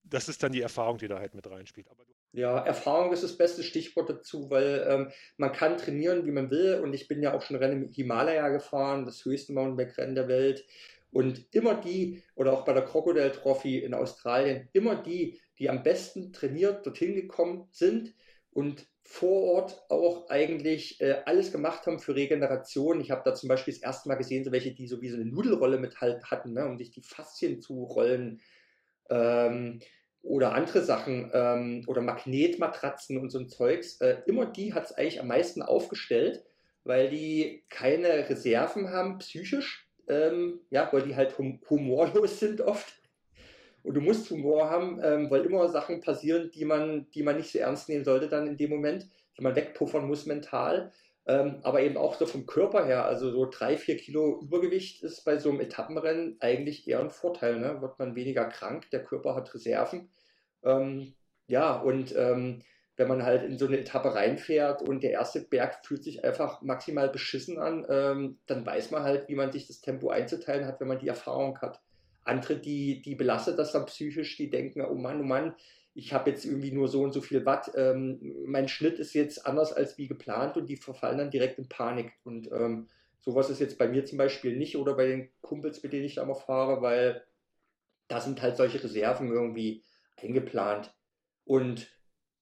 das 0.03 0.29
ist 0.29 0.41
dann 0.43 0.51
die 0.51 0.61
Erfahrung, 0.61 0.99
die 0.99 1.07
da 1.07 1.19
halt 1.19 1.35
mit 1.35 1.49
reinspielt. 1.49 1.89
Aber 1.89 2.05
ja, 2.31 2.59
Erfahrung 2.59 3.11
ist 3.11 3.23
das 3.23 3.37
beste 3.37 3.63
Stichwort 3.63 4.09
dazu, 4.09 4.49
weil 4.49 4.85
ähm, 4.87 5.11
man 5.37 5.51
kann 5.51 5.77
trainieren, 5.77 6.25
wie 6.25 6.31
man 6.31 6.51
will. 6.51 6.79
Und 6.83 6.93
ich 6.93 7.07
bin 7.07 7.23
ja 7.23 7.33
auch 7.33 7.41
schon 7.41 7.57
Rennen 7.57 7.83
im 7.83 7.91
Himalaya 7.91 8.49
gefahren, 8.49 9.05
das 9.05 9.25
höchste 9.25 9.53
Mountainbike-Rennen 9.53 10.15
der 10.15 10.27
Welt. 10.27 10.65
Und 11.11 11.47
immer 11.55 11.75
die, 11.75 12.23
oder 12.35 12.53
auch 12.53 12.65
bei 12.65 12.73
der 12.73 12.85
Crocodile 12.85 13.31
Trophy 13.31 13.79
in 13.79 13.95
Australien, 13.95 14.69
immer 14.73 14.95
die, 14.95 15.39
die 15.57 15.69
am 15.69 15.81
besten 15.81 16.31
trainiert 16.31 16.85
dorthin 16.85 17.15
gekommen 17.15 17.67
sind 17.71 18.13
und 18.51 18.87
vor 19.01 19.41
Ort 19.53 19.81
auch 19.89 20.29
eigentlich 20.29 21.01
äh, 21.01 21.23
alles 21.25 21.51
gemacht 21.51 21.87
haben 21.87 21.97
für 21.97 22.15
Regeneration. 22.15 23.01
Ich 23.01 23.09
habe 23.09 23.23
da 23.25 23.33
zum 23.33 23.49
Beispiel 23.49 23.73
das 23.73 23.81
erste 23.81 24.07
Mal 24.07 24.15
gesehen, 24.15 24.43
so 24.43 24.51
welche, 24.51 24.71
die 24.71 24.87
so 24.87 25.01
wie 25.01 25.09
so 25.09 25.15
eine 25.15 25.25
Nudelrolle 25.25 25.79
mit 25.79 25.99
halt 25.99 26.25
hatten, 26.29 26.53
ne, 26.53 26.67
um 26.67 26.77
sich 26.77 26.91
die 26.91 27.01
Faszien 27.01 27.59
zu 27.59 27.85
rollen. 27.85 28.39
Ähm, 29.09 29.79
oder 30.21 30.53
andere 30.53 30.83
Sachen 30.83 31.31
ähm, 31.33 31.83
oder 31.87 32.01
Magnetmatratzen 32.01 33.17
und 33.17 33.29
so 33.29 33.39
ein 33.39 33.49
Zeugs, 33.49 33.99
äh, 34.01 34.17
immer 34.25 34.45
die 34.45 34.73
hat 34.73 34.85
es 34.85 34.91
eigentlich 34.93 35.21
am 35.21 35.27
meisten 35.27 35.61
aufgestellt, 35.61 36.43
weil 36.83 37.09
die 37.09 37.63
keine 37.69 38.29
Reserven 38.29 38.89
haben 38.89 39.19
psychisch, 39.19 39.87
ähm, 40.07 40.59
ja, 40.69 40.89
weil 40.91 41.03
die 41.03 41.15
halt 41.15 41.37
hum 41.37 41.59
humorlos 41.69 42.39
sind 42.39 42.61
oft. 42.61 42.95
Und 43.83 43.93
du 43.93 44.01
musst 44.01 44.29
Humor 44.29 44.69
haben, 44.69 44.99
ähm, 45.01 45.31
weil 45.31 45.45
immer 45.45 45.69
Sachen 45.69 46.01
passieren, 46.01 46.51
die 46.53 46.65
man, 46.65 47.09
die 47.11 47.23
man 47.23 47.37
nicht 47.37 47.51
so 47.51 47.59
ernst 47.59 47.87
nehmen 47.87 48.03
sollte 48.03 48.27
dann 48.27 48.47
in 48.47 48.57
dem 48.57 48.69
Moment, 48.69 49.07
die 49.37 49.41
man 49.41 49.55
wegpuffern 49.55 50.05
muss 50.05 50.25
mental. 50.25 50.91
Ähm, 51.29 51.59
aber 51.61 51.81
eben 51.81 51.95
auch 51.95 52.15
so 52.15 52.25
vom 52.25 52.47
Körper 52.47 52.87
her, 52.87 53.05
also 53.05 53.29
so 53.29 53.45
drei, 53.45 53.77
vier 53.77 53.97
Kilo 53.97 54.39
Übergewicht 54.41 55.03
ist 55.03 55.23
bei 55.25 55.37
so 55.37 55.51
einem 55.51 55.59
Etappenrennen 55.59 56.37
eigentlich 56.39 56.87
eher 56.87 57.01
ein 57.01 57.11
Vorteil. 57.11 57.59
Ne? 57.59 57.83
Wird 57.83 57.99
man 57.99 58.15
weniger 58.15 58.45
krank, 58.45 58.89
der 58.89 59.03
Körper 59.03 59.35
hat 59.35 59.53
Reserven. 59.53 60.09
Ähm, 60.63 61.13
ja, 61.45 61.77
und 61.77 62.15
ähm, 62.17 62.63
wenn 62.95 63.07
man 63.07 63.21
halt 63.21 63.43
in 63.43 63.59
so 63.59 63.67
eine 63.67 63.77
Etappe 63.77 64.15
reinfährt 64.15 64.81
und 64.81 65.03
der 65.03 65.11
erste 65.11 65.41
Berg 65.41 65.85
fühlt 65.85 66.03
sich 66.03 66.25
einfach 66.25 66.63
maximal 66.63 67.09
beschissen 67.09 67.59
an, 67.59 67.85
ähm, 67.87 68.39
dann 68.47 68.65
weiß 68.65 68.89
man 68.89 69.03
halt, 69.03 69.29
wie 69.29 69.35
man 69.35 69.51
sich 69.51 69.67
das 69.67 69.81
Tempo 69.81 70.09
einzuteilen 70.09 70.65
hat, 70.65 70.79
wenn 70.79 70.87
man 70.87 70.97
die 70.97 71.09
Erfahrung 71.09 71.59
hat. 71.59 71.79
Andere, 72.23 72.55
die, 72.55 73.03
die 73.03 73.13
belastet 73.13 73.59
das 73.59 73.71
dann 73.71 73.85
psychisch, 73.85 74.35
die 74.35 74.49
denken, 74.49 74.83
oh 74.83 74.95
Mann, 74.95 75.21
oh 75.21 75.25
Mann, 75.25 75.53
ich 75.93 76.13
habe 76.13 76.29
jetzt 76.29 76.45
irgendwie 76.45 76.71
nur 76.71 76.87
so 76.87 77.01
und 77.01 77.13
so 77.13 77.21
viel 77.21 77.45
Watt, 77.45 77.71
ähm, 77.75 78.19
mein 78.45 78.67
Schnitt 78.67 78.99
ist 78.99 79.13
jetzt 79.13 79.45
anders 79.45 79.73
als 79.73 79.97
wie 79.97 80.07
geplant 80.07 80.57
und 80.57 80.67
die 80.67 80.77
verfallen 80.77 81.17
dann 81.17 81.31
direkt 81.31 81.59
in 81.59 81.67
Panik. 81.67 82.13
Und 82.23 82.51
ähm, 82.51 82.87
sowas 83.19 83.49
ist 83.49 83.59
jetzt 83.59 83.77
bei 83.77 83.87
mir 83.87 84.05
zum 84.05 84.17
Beispiel 84.17 84.55
nicht 84.55 84.77
oder 84.77 84.93
bei 84.95 85.07
den 85.07 85.29
Kumpels, 85.41 85.83
mit 85.83 85.93
denen 85.93 86.05
ich 86.05 86.15
da 86.15 86.25
mal 86.25 86.35
fahre, 86.35 86.81
weil 86.81 87.23
da 88.07 88.21
sind 88.21 88.41
halt 88.41 88.57
solche 88.57 88.83
Reserven 88.83 89.31
irgendwie 89.31 89.83
eingeplant. 90.17 90.93
Und 91.45 91.87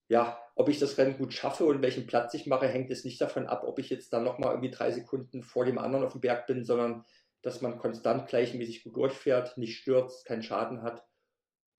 ja, 0.09 0.39
ob 0.55 0.69
ich 0.69 0.79
das 0.79 0.97
Rennen 0.97 1.17
gut 1.17 1.33
schaffe 1.33 1.65
und 1.65 1.81
welchen 1.81 2.07
Platz 2.07 2.33
ich 2.33 2.47
mache, 2.47 2.67
hängt 2.67 2.89
es 2.89 3.05
nicht 3.05 3.21
davon 3.21 3.47
ab, 3.47 3.63
ob 3.65 3.79
ich 3.79 3.89
jetzt 3.89 4.11
dann 4.13 4.23
nochmal 4.23 4.51
irgendwie 4.51 4.71
drei 4.71 4.91
Sekunden 4.91 5.43
vor 5.43 5.65
dem 5.65 5.77
anderen 5.77 6.05
auf 6.05 6.13
dem 6.13 6.21
Berg 6.21 6.47
bin, 6.47 6.63
sondern 6.63 7.05
dass 7.41 7.61
man 7.61 7.77
konstant 7.77 8.27
gleichmäßig 8.27 8.83
gut 8.83 8.95
durchfährt, 8.95 9.57
nicht 9.57 9.77
stürzt, 9.77 10.25
keinen 10.25 10.43
Schaden 10.43 10.81
hat. 10.81 11.05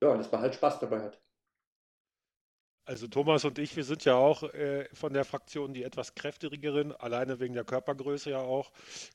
Ja, 0.01 0.11
und 0.11 0.19
dass 0.19 0.31
man 0.31 0.41
halt 0.41 0.55
Spaß 0.55 0.79
dabei 0.79 1.01
hat. 1.01 1.21
Also 2.89 3.07
Thomas 3.07 3.45
und 3.45 3.59
ich, 3.59 3.77
wir 3.77 3.85
sind 3.85 4.07
ja 4.07 4.15
auch 4.15 4.43
äh, 4.55 4.89
von 4.95 5.13
der 5.13 5.27
Fraktion 5.27 5.75
die 5.75 5.83
etwas 5.83 6.15
kräftigeren, 6.15 6.93
alleine 6.93 7.39
wegen 7.39 7.53
der 7.53 7.65
Körpergröße 7.65 8.31
ja 8.31 8.39
auch 8.39 8.73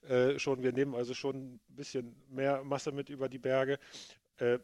äh, 0.08 0.38
schon. 0.38 0.62
Wir 0.62 0.72
nehmen 0.74 0.94
also 0.94 1.16
schon 1.16 1.56
ein 1.56 1.60
bisschen 1.70 2.16
mehr 2.30 2.64
Masse 2.64 2.92
mit 2.92 3.10
über 3.10 3.30
die 3.30 3.40
Berge. 3.40 3.80
Äh, 4.38 4.60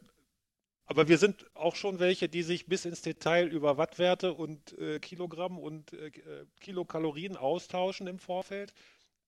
aber 0.86 1.08
wir 1.08 1.18
sind 1.18 1.44
auch 1.54 1.74
schon 1.74 1.98
welche, 1.98 2.28
die 2.28 2.44
sich 2.44 2.66
bis 2.66 2.84
ins 2.84 3.02
Detail 3.02 3.48
über 3.48 3.78
Wattwerte 3.78 4.32
und 4.32 4.78
äh, 4.78 5.00
Kilogramm 5.00 5.58
und 5.58 5.92
äh, 5.92 6.12
Kilokalorien 6.60 7.36
austauschen 7.36 8.06
im 8.06 8.20
Vorfeld. 8.20 8.72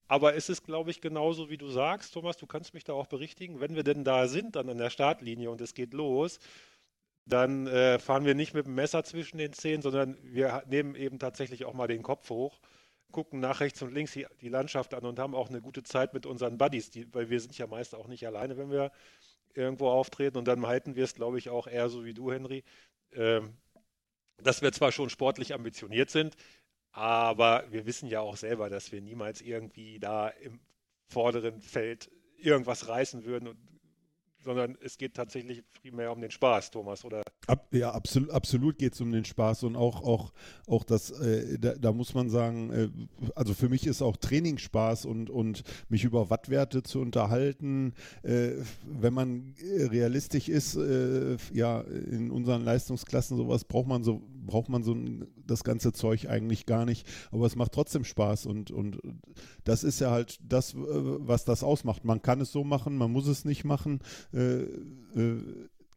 Aber 0.07 0.37
es 0.37 0.49
ist, 0.49 0.63
glaube 0.63 0.93
ich, 0.93 1.01
genauso 1.01 1.51
wie 1.51 1.59
du 1.59 1.67
sagst, 1.69 2.15
Thomas, 2.15 2.37
du 2.37 2.47
kannst 2.47 2.73
mich 2.73 2.85
da 2.85 2.93
auch 2.93 3.09
berichtigen, 3.09 3.59
wenn 3.59 3.75
wir 3.75 3.83
denn 3.83 4.05
da 4.05 4.29
sind, 4.29 4.55
dann 4.55 4.69
an 4.69 4.79
der 4.79 4.91
Startlinie 4.91 5.51
und 5.51 5.61
es 5.61 5.75
geht 5.75 5.93
los, 5.93 6.39
dann 7.25 7.67
äh, 7.67 7.99
fahren 7.99 8.25
wir 8.25 8.35
nicht 8.35 8.55
mit 8.55 8.67
dem 8.67 8.75
Messer 8.75 9.05
zwischen 9.05 9.39
den 9.39 9.53
Zehen, 9.53 9.83
sondern 9.83 10.17
wir 10.23 10.63
nehmen 10.67 10.95
eben 10.95 11.19
tatsächlich 11.19 11.65
auch 11.65 11.75
mal 11.75 11.87
den 11.87 12.03
Kopf 12.03 12.29
hoch, 12.31 12.61
gucken 13.13 13.41
nach 13.41 13.61
rechts 13.61 13.81
und 13.83 13.93
links 13.93 14.13
die, 14.13 14.27
die 14.41 14.49
Landschaft 14.49 14.95
an 14.95 15.05
und 15.05 15.19
haben 15.19 15.35
auch 15.35 15.49
eine 15.49 15.61
gute 15.61 15.83
Zeit 15.83 16.15
mit 16.15 16.27
unseren 16.27 16.59
Buddies, 16.59 16.91
die, 16.91 17.13
weil 17.15 17.31
wir 17.31 17.41
sind 17.41 17.57
ja 17.57 17.67
meist 17.67 17.95
auch 17.95 18.09
nicht 18.09 18.27
alleine, 18.27 18.57
wenn 18.57 18.71
wir 18.71 18.91
irgendwo 19.55 19.89
auftreten. 19.89 20.39
Und 20.39 20.49
dann 20.49 20.67
halten 20.67 20.97
wir 20.97 21.05
es, 21.05 21.15
glaube 21.15 21.39
ich, 21.39 21.51
auch 21.51 21.67
eher 21.67 21.89
so 21.89 22.05
wie 22.05 22.15
du, 22.15 22.33
Henry, 22.33 22.65
äh, 23.11 23.41
dass 24.39 24.63
wir 24.63 24.73
zwar 24.73 24.91
schon 24.93 25.11
sportlich 25.11 25.55
ambitioniert 25.55 26.11
sind, 26.11 26.37
aber 26.91 27.65
wir 27.71 27.87
wissen 27.87 28.09
ja 28.09 28.21
auch 28.21 28.37
selber, 28.37 28.69
dass 28.69 28.93
wir 28.93 29.01
niemals 29.01 29.41
irgendwie 29.41 29.99
da 29.99 30.29
im 30.29 30.61
vorderen 31.09 31.61
Feld 31.61 32.11
irgendwas 32.37 32.89
reißen 32.89 33.25
würden 33.25 33.49
und 33.49 33.72
sondern 34.43 34.77
es 34.81 34.99
geht 34.99 35.15
tatsächlich 35.15 35.65
primär 35.73 36.13
um 36.13 36.21
den 36.21 36.31
Spaß, 36.31 36.71
Thomas, 36.71 37.05
oder? 37.05 37.23
Ab, 37.49 37.75
ja, 37.75 37.91
absolut, 37.91 38.31
absolut 38.31 38.79
geht 38.79 38.95
es 38.95 39.01
um 39.01 39.11
den 39.11 39.25
Spaß 39.25 39.65
und 39.65 39.75
auch, 39.75 40.05
auch, 40.05 40.33
auch 40.69 40.85
das, 40.85 41.11
äh, 41.11 41.59
da, 41.59 41.75
da, 41.75 41.93
muss 41.93 42.15
man 42.15 42.31
sagen, 42.31 42.71
äh, 42.71 42.89
also 43.35 43.53
für 43.53 43.69
mich 43.69 43.89
ist 43.89 44.01
auch 44.01 44.17
Training 44.17 44.59
Spaß 44.59 45.07
und, 45.07 45.29
und 45.29 45.65
mich 45.89 46.05
über 46.05 46.31
Wattwerte 46.31 46.85
zu 46.85 47.01
unterhalten, 47.01 47.95
äh, 48.23 48.53
wenn 48.85 49.13
man 49.13 49.55
realistisch 49.61 50.49
ist, 50.49 50.77
äh, 50.77 51.37
ja, 51.53 51.81
in 51.81 52.31
unseren 52.31 52.63
Leistungsklassen 52.63 53.37
sowas 53.37 53.65
braucht 53.65 53.89
man 53.89 54.05
so, 54.05 54.23
braucht 54.47 54.69
man 54.69 54.85
so 54.85 54.93
ein, 54.93 55.27
das 55.45 55.65
ganze 55.65 55.93
Zeug 55.93 56.29
eigentlich 56.29 56.65
gar 56.65 56.85
nicht, 56.85 57.09
aber 57.33 57.47
es 57.47 57.57
macht 57.57 57.73
trotzdem 57.73 58.05
Spaß 58.05 58.47
und, 58.47 58.71
und 58.71 59.01
das 59.65 59.83
ist 59.83 60.01
ja 60.01 60.13
halt 60.13 60.39
das, 60.45 60.75
äh, 60.75 60.77
was 60.79 61.45
das 61.45 61.65
ausmacht. 61.65 62.05
Man 62.05 62.23
kann 62.23 62.41
es 62.41 62.53
so 62.53 62.63
machen, 62.63 62.97
man 62.97 63.11
muss 63.11 63.27
es 63.27 63.45
nicht 63.45 63.65
machen. 63.65 63.99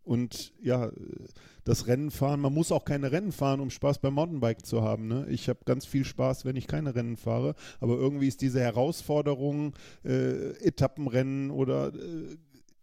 Äh, 0.05 0.11
äh, 0.11 0.15
und 0.15 0.53
ja, 0.61 0.91
das 1.63 1.87
Rennen 1.87 2.11
fahren, 2.11 2.39
man 2.39 2.53
muss 2.53 2.71
auch 2.71 2.85
keine 2.85 3.11
Rennen 3.11 3.31
fahren, 3.31 3.59
um 3.59 3.69
Spaß 3.69 3.99
beim 3.99 4.13
Mountainbike 4.13 4.65
zu 4.65 4.81
haben. 4.81 5.07
Ne? 5.07 5.25
Ich 5.29 5.49
habe 5.49 5.59
ganz 5.65 5.85
viel 5.85 6.05
Spaß, 6.05 6.45
wenn 6.45 6.55
ich 6.55 6.67
keine 6.67 6.95
Rennen 6.95 7.17
fahre, 7.17 7.55
aber 7.79 7.95
irgendwie 7.95 8.27
ist 8.27 8.41
diese 8.41 8.59
Herausforderung, 8.59 9.73
äh, 10.03 10.51
Etappenrennen 10.63 11.51
oder 11.51 11.91
äh, 11.93 12.37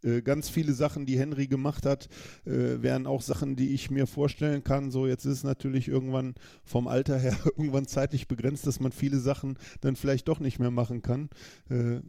äh, 0.05 0.23
ganz 0.23 0.49
viele 0.49 0.73
Sachen, 0.73 1.07
die 1.07 1.19
Henry 1.19 1.47
gemacht 1.47 1.87
hat, 1.87 2.09
äh, 2.45 2.83
wären 2.83 3.07
auch 3.07 3.23
Sachen, 3.23 3.55
die 3.55 3.73
ich 3.73 3.91
mir 3.91 4.09
vorstellen 4.09 4.65
kann. 4.65 4.91
So, 4.91 5.07
jetzt 5.07 5.25
ist 5.25 5.39
es 5.39 5.45
natürlich 5.45 5.87
irgendwann 5.87 6.35
vom 6.65 6.89
Alter 6.89 7.19
her 7.19 7.37
irgendwann 7.45 7.87
zeitlich 7.87 8.27
begrenzt, 8.27 8.67
dass 8.67 8.81
man 8.81 8.91
viele 8.91 9.21
Sachen 9.21 9.57
dann 9.81 9.95
vielleicht 9.95 10.27
doch 10.27 10.41
nicht 10.41 10.59
mehr 10.59 10.73
machen 10.73 11.03
kann. 11.03 11.31
Äh, 11.71 12.01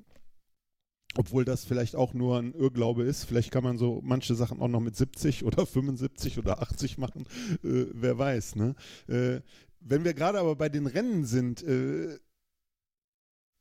obwohl 1.17 1.45
das 1.45 1.65
vielleicht 1.65 1.95
auch 1.95 2.13
nur 2.13 2.39
ein 2.39 2.53
Irrglaube 2.53 3.03
ist. 3.03 3.25
Vielleicht 3.25 3.51
kann 3.51 3.63
man 3.63 3.77
so 3.77 4.01
manche 4.03 4.35
Sachen 4.35 4.59
auch 4.59 4.67
noch 4.67 4.79
mit 4.79 4.95
70 4.95 5.45
oder 5.45 5.65
75 5.65 6.39
oder 6.39 6.61
80 6.61 6.97
machen. 6.97 7.25
Äh, 7.63 7.85
wer 7.93 8.17
weiß, 8.17 8.55
ne? 8.55 8.75
Äh, 9.07 9.41
wenn 9.79 10.03
wir 10.05 10.13
gerade 10.13 10.39
aber 10.39 10.55
bei 10.55 10.69
den 10.69 10.87
Rennen 10.87 11.25
sind, 11.25 11.61
äh, 11.63 12.17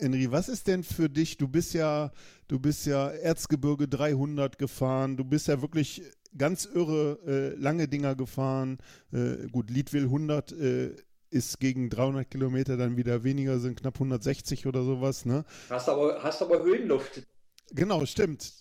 Henry, 0.01 0.31
was 0.31 0.49
ist 0.49 0.67
denn 0.67 0.83
für 0.83 1.09
dich? 1.09 1.37
Du 1.37 1.49
bist 1.49 1.75
ja, 1.75 2.11
du 2.49 2.59
bist 2.59 2.87
ja 2.87 3.09
Erzgebirge 3.09 3.88
300 3.88 4.59
gefahren. 4.59 5.17
Du 5.17 5.25
bist 5.25 5.49
ja 5.49 5.62
wirklich 5.62 6.03
ganz 6.37 6.65
irre 6.65 7.19
äh, 7.27 7.61
lange 7.61 7.88
Dinger 7.88 8.15
gefahren. 8.15 8.79
Äh, 9.12 9.49
gut, 9.51 9.71
Liedville 9.71 10.07
100 10.07 10.53
äh, 10.53 10.97
ist 11.31 11.61
gegen 11.61 11.88
300 11.88 12.31
Kilometer 12.31 12.77
dann 12.77 12.97
wieder 12.97 13.25
weniger, 13.25 13.59
sind 13.59 13.81
knapp 13.81 13.95
160 13.95 14.67
oder 14.67 14.83
sowas. 14.83 15.25
Ne? 15.25 15.45
Hast 15.71 15.88
aber, 15.88 16.23
hast 16.23 16.43
aber 16.43 16.62
Höhenluft. 16.62 17.23
Genau, 17.73 18.05
stimmt. 18.07 18.53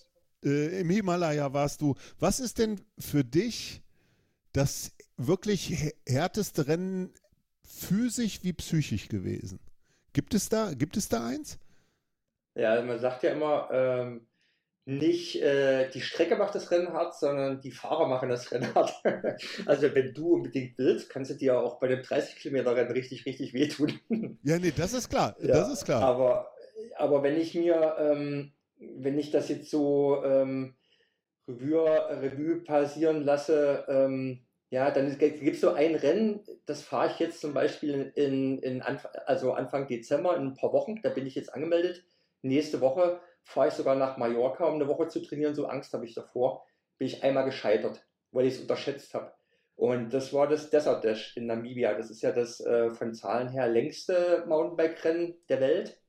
Äh, 0.44 0.82
Im 0.82 0.90
Himalaya 0.90 1.54
warst 1.54 1.82
du. 1.82 1.96
Was 2.20 2.40
ist 2.40 2.60
denn 2.60 2.82
für 2.98 3.24
dich 3.24 3.82
das 4.54 4.92
wirklich 5.18 5.94
härteste 6.08 6.68
Rennen 6.68 7.14
physisch 7.64 8.44
wie 8.44 8.54
psychisch 8.54 9.08
gewesen? 9.08 9.60
Gibt 10.14 10.34
es 10.34 10.50
da, 10.50 10.74
gibt 10.74 10.98
es 10.98 11.10
da 11.10 11.26
eins? 11.28 11.60
Ja, 12.56 12.82
man 12.82 13.00
sagt 13.00 13.24
ja 13.24 13.32
immer, 13.32 13.70
ähm, 13.72 14.28
nicht 14.86 15.42
äh, 15.42 15.90
die 15.90 16.02
Strecke 16.02 16.36
macht 16.36 16.56
das 16.56 16.72
Rennen 16.72 16.92
hart, 16.92 17.16
sondern 17.18 17.62
die 17.62 17.72
Fahrer 17.72 18.08
machen 18.08 18.30
das 18.30 18.52
Rennen 18.52 18.74
hart. 18.74 18.94
also 19.66 19.94
wenn 19.94 20.14
du 20.14 20.34
unbedingt 20.34 20.78
willst, 20.78 21.10
kannst 21.10 21.32
du 21.32 21.36
dir 21.36 21.60
auch 21.60 21.80
bei 21.80 21.88
dem 21.88 22.02
30 22.02 22.36
Kilometer 22.38 22.76
Rennen 22.76 22.92
richtig, 22.92 23.26
richtig 23.26 23.54
wehtun. 23.54 24.00
ja, 24.44 24.58
nee, 24.58 24.74
das 24.76 24.94
ist 24.94 25.10
klar. 25.10 25.36
Ja, 25.42 25.48
das 25.54 25.72
ist 25.72 25.86
klar. 25.86 26.02
Aber, 26.02 26.52
aber 26.98 27.24
wenn 27.24 27.38
ich 27.38 27.54
mir, 27.54 27.96
ähm, 28.00 28.54
wenn 28.82 29.18
ich 29.18 29.32
das 29.32 29.50
jetzt 29.50 29.70
so 29.70 30.24
ähm, 30.24 30.76
Revue, 31.48 31.86
Revue 31.86 32.62
passieren 32.64 33.24
lasse, 33.24 33.86
ähm, 33.88 34.46
ja, 34.70 34.90
dann 34.90 35.18
gibt 35.18 35.42
es 35.42 35.62
so 35.62 35.72
ein 35.72 35.96
Rennen, 35.96 36.42
das 36.66 36.82
fahre 36.82 37.12
ich 37.12 37.20
jetzt 37.20 37.42
zum 37.42 37.54
Beispiel 37.54 38.14
in, 38.16 38.60
in 38.60 38.82
Anf 38.82 39.06
also 39.26 39.54
Anfang 39.54 39.88
Dezember 39.88 40.36
in 40.38 40.48
ein 40.48 40.54
paar 40.54 40.72
Wochen, 40.72 41.02
da 41.02 41.10
bin 41.10 41.28
ich 41.28 41.36
jetzt 41.36 41.54
angemeldet. 41.54 42.04
Nächste 42.42 42.80
Woche 42.80 43.20
fahre 43.44 43.68
ich 43.68 43.74
sogar 43.74 43.96
nach 43.96 44.18
Mallorca, 44.18 44.66
um 44.66 44.76
eine 44.76 44.88
Woche 44.88 45.10
zu 45.10 45.22
trainieren, 45.22 45.56
so 45.56 45.66
Angst 45.66 45.94
habe 45.94 46.06
ich 46.06 46.14
davor. 46.14 46.66
Bin 46.98 47.08
ich 47.08 47.24
einmal 47.24 47.46
gescheitert, 47.46 48.06
weil 48.32 48.46
ich 48.46 48.56
es 48.56 48.62
unterschätzt 48.62 49.14
habe. 49.14 49.34
Und 49.76 50.14
das 50.14 50.32
war 50.32 50.48
das 50.48 50.70
Desert 50.70 51.04
Dash 51.04 51.36
in 51.36 51.48
Namibia. 51.48 51.94
Das 51.96 52.10
ist 52.10 52.22
ja 52.22 52.32
das 52.32 52.60
äh, 52.62 52.92
von 52.92 53.14
Zahlen 53.14 53.50
her 53.50 53.68
längste 53.68 54.46
Mountainbike-Rennen 54.48 55.36
der 55.50 55.60
Welt. 55.60 56.00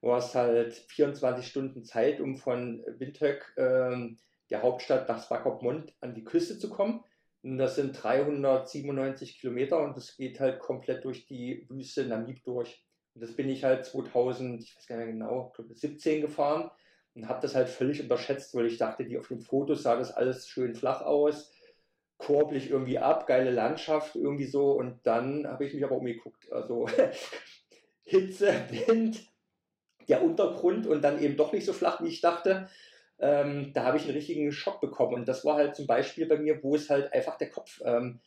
Du 0.00 0.12
hast 0.12 0.34
halt 0.34 0.72
24 0.74 1.46
Stunden 1.46 1.84
Zeit, 1.84 2.20
um 2.20 2.36
von 2.36 2.82
Windhoek, 2.86 3.52
äh, 3.56 4.08
der 4.50 4.62
Hauptstadt, 4.62 5.08
nach 5.08 5.22
Swakopmund 5.22 5.94
an 6.00 6.14
die 6.14 6.24
Küste 6.24 6.58
zu 6.58 6.70
kommen. 6.70 7.04
Und 7.42 7.58
das 7.58 7.76
sind 7.76 7.92
397 8.02 9.38
Kilometer 9.38 9.82
und 9.82 9.96
das 9.96 10.16
geht 10.16 10.40
halt 10.40 10.58
komplett 10.58 11.04
durch 11.04 11.26
die 11.26 11.66
Wüste 11.70 12.04
Namib 12.04 12.42
durch. 12.44 12.84
Und 13.14 13.22
das 13.22 13.34
bin 13.34 13.48
ich 13.48 13.64
halt 13.64 13.84
2000, 13.84 14.62
ich 14.62 14.76
weiß 14.76 14.86
gar 14.86 14.96
nicht 14.96 15.06
mehr 15.06 15.14
genau, 15.14 15.52
17 15.74 16.20
gefahren 16.20 16.70
und 17.14 17.28
habe 17.28 17.40
das 17.40 17.54
halt 17.54 17.68
völlig 17.68 18.02
unterschätzt, 18.02 18.54
weil 18.54 18.66
ich 18.66 18.78
dachte, 18.78 19.04
die 19.04 19.18
auf 19.18 19.28
den 19.28 19.40
Fotos 19.40 19.82
sah 19.82 19.96
das 19.96 20.12
alles 20.12 20.48
schön 20.48 20.74
flach 20.74 21.00
aus, 21.02 21.52
korblich 22.18 22.70
irgendwie 22.70 22.98
ab, 22.98 23.26
geile 23.26 23.50
Landschaft 23.50 24.16
irgendwie 24.16 24.46
so. 24.46 24.72
Und 24.72 25.00
dann 25.04 25.46
habe 25.46 25.64
ich 25.64 25.74
mich 25.74 25.84
aber 25.84 25.96
umgeguckt. 25.96 26.52
Also 26.52 26.86
Hitze, 28.02 28.52
Wind, 28.70 29.29
der 30.10 30.22
Untergrund 30.22 30.86
und 30.86 31.02
dann 31.02 31.22
eben 31.22 31.36
doch 31.36 31.52
nicht 31.52 31.64
so 31.64 31.72
flach, 31.72 32.02
wie 32.02 32.08
ich 32.08 32.20
dachte 32.20 32.68
ähm, 33.20 33.72
da 33.74 33.84
habe 33.84 33.98
ich 33.98 34.04
einen 34.04 34.14
richtigen 34.14 34.50
Schock 34.52 34.80
bekommen. 34.80 35.14
Und 35.14 35.28
das 35.28 35.44
war 35.44 35.56
halt 35.56 35.76
zum 35.76 35.86
Beispiel 35.86 36.26
bei 36.26 36.38
mir, 36.38 36.62
wo 36.62 36.74
es 36.74 36.90
halt 36.90 37.12
einfach 37.12 37.36
der 37.36 37.50
Kopf, 37.50 37.80
ähm, 37.84 38.20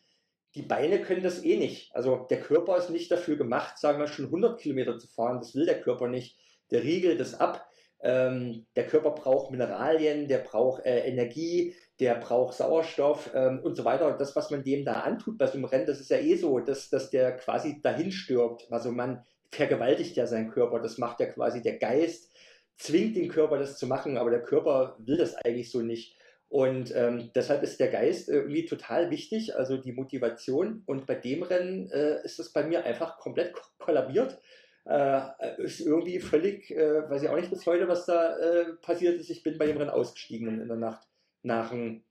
die 0.56 0.62
Beine 0.62 1.02
können 1.02 1.24
das 1.24 1.44
eh 1.44 1.58
nicht. 1.58 1.96
Also 1.96 2.28
der 2.30 2.40
Körper 2.40 2.78
ist 2.78 2.92
nicht 2.92 3.12
dafür 3.12 3.36
gemacht, 3.38 3.80
sagen 3.80 4.00
wir 4.00 4.08
schon 4.08 4.26
100 4.26 4.60
Kilometer 4.60 5.00
zu 5.00 5.08
fahren. 5.08 5.40
Das 5.40 5.56
will 5.56 5.66
der 5.66 5.82
Körper 5.82 6.08
nicht. 6.08 6.38
Der 6.70 6.84
riegelt 6.84 7.20
das 7.20 7.40
ab. 7.40 7.68
Ähm, 8.02 8.68
der 8.76 8.86
Körper 8.86 9.12
braucht 9.12 9.50
Mineralien, 9.50 10.28
der 10.28 10.40
braucht 10.40 10.86
äh, 10.86 11.08
Energie, 11.08 11.74
der 12.00 12.16
braucht 12.16 12.56
Sauerstoff 12.56 13.32
ähm, 13.34 13.62
und 13.64 13.76
so 13.76 13.86
weiter. 13.86 14.08
Und 14.08 14.22
das, 14.22 14.36
was 14.36 14.52
man 14.52 14.64
dem 14.64 14.86
da 14.86 15.02
antut 15.02 15.38
bei 15.38 15.48
so 15.48 15.54
einem 15.54 15.66
Rennen, 15.66 15.88
das 15.88 16.02
ist 16.02 16.12
ja 16.12 16.18
eh 16.18 16.36
so, 16.36 16.60
dass, 16.60 16.90
dass 16.90 17.10
der 17.10 17.38
quasi 17.38 17.82
dahin 17.82 18.12
stirbt. 18.12 18.68
Also 18.72 18.92
man 18.92 19.26
vergewaltigt 19.54 20.16
ja 20.16 20.28
seinen 20.28 20.50
Körper. 20.50 20.80
Das 20.80 20.98
macht 20.98 21.20
ja 21.20 21.28
quasi 21.28 21.62
der 21.62 21.78
Geist, 21.78 22.32
zwingt 22.78 23.16
den 23.16 23.30
Körper, 23.30 23.58
das 23.58 23.78
zu 23.78 23.88
machen, 23.88 24.18
aber 24.18 24.30
der 24.30 24.42
Körper 24.42 24.96
will 25.00 25.18
das 25.18 25.36
eigentlich 25.36 25.72
so 25.72 25.82
nicht. 25.82 26.18
Und 26.50 26.94
ähm, 26.96 27.32
deshalb 27.34 27.64
ist 27.64 27.80
der 27.80 27.88
Geist 27.88 28.30
irgendwie 28.30 28.66
total 28.66 29.10
wichtig, 29.10 29.56
also 29.56 29.78
die 29.78 29.92
Motivation. 29.92 30.84
Und 30.86 31.08
bei 31.08 31.16
dem 31.16 31.42
Rennen 31.42 31.90
äh, 31.90 32.24
ist 32.24 32.40
es 32.40 32.54
bei 32.54 32.64
mir 32.64 32.86
einfach 32.86 33.18
komplett 33.18 33.54
kollabiert. 33.80 34.40
Äh, 34.86 35.22
ist 35.58 35.82
irgendwie 35.82 36.20
völlig, 36.20 36.70
äh, 36.70 37.10
weiß 37.10 37.24
ich 37.24 37.30
auch 37.30 37.38
nicht 37.38 37.50
bis 37.50 37.66
heute, 37.66 37.88
was 37.88 38.06
da 38.06 38.38
äh, 38.38 38.74
passiert 38.82 39.20
ist. 39.20 39.32
Ich 39.32 39.42
bin 39.42 39.58
bei 39.58 39.66
dem 39.66 39.78
Rennen 39.78 39.90
ausgestiegen 39.90 40.62
in 40.62 40.68
der 40.68 40.78
Nacht 40.78 41.08
nach 41.42 41.72
dem 41.72 42.04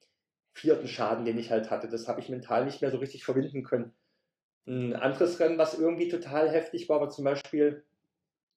vierten 0.55 0.89
Schaden, 0.89 1.25
den 1.25 1.39
ich 1.39 1.51
halt 1.51 1.71
hatte. 1.71 1.89
Das 1.89 2.09
habe 2.09 2.21
ich 2.21 2.29
mental 2.29 2.65
nicht 2.65 2.83
mehr 2.83 2.91
so 2.91 2.99
richtig 2.99 3.25
verbinden 3.25 3.63
können. 3.63 3.95
Ein 4.67 4.95
anderes 4.95 5.41
Rennen, 5.41 5.59
was 5.59 5.79
irgendwie 5.79 6.09
total 6.09 6.51
heftig 6.51 6.89
war, 6.89 7.01
war 7.01 7.11
zum 7.11 7.25
Beispiel, 7.25 7.85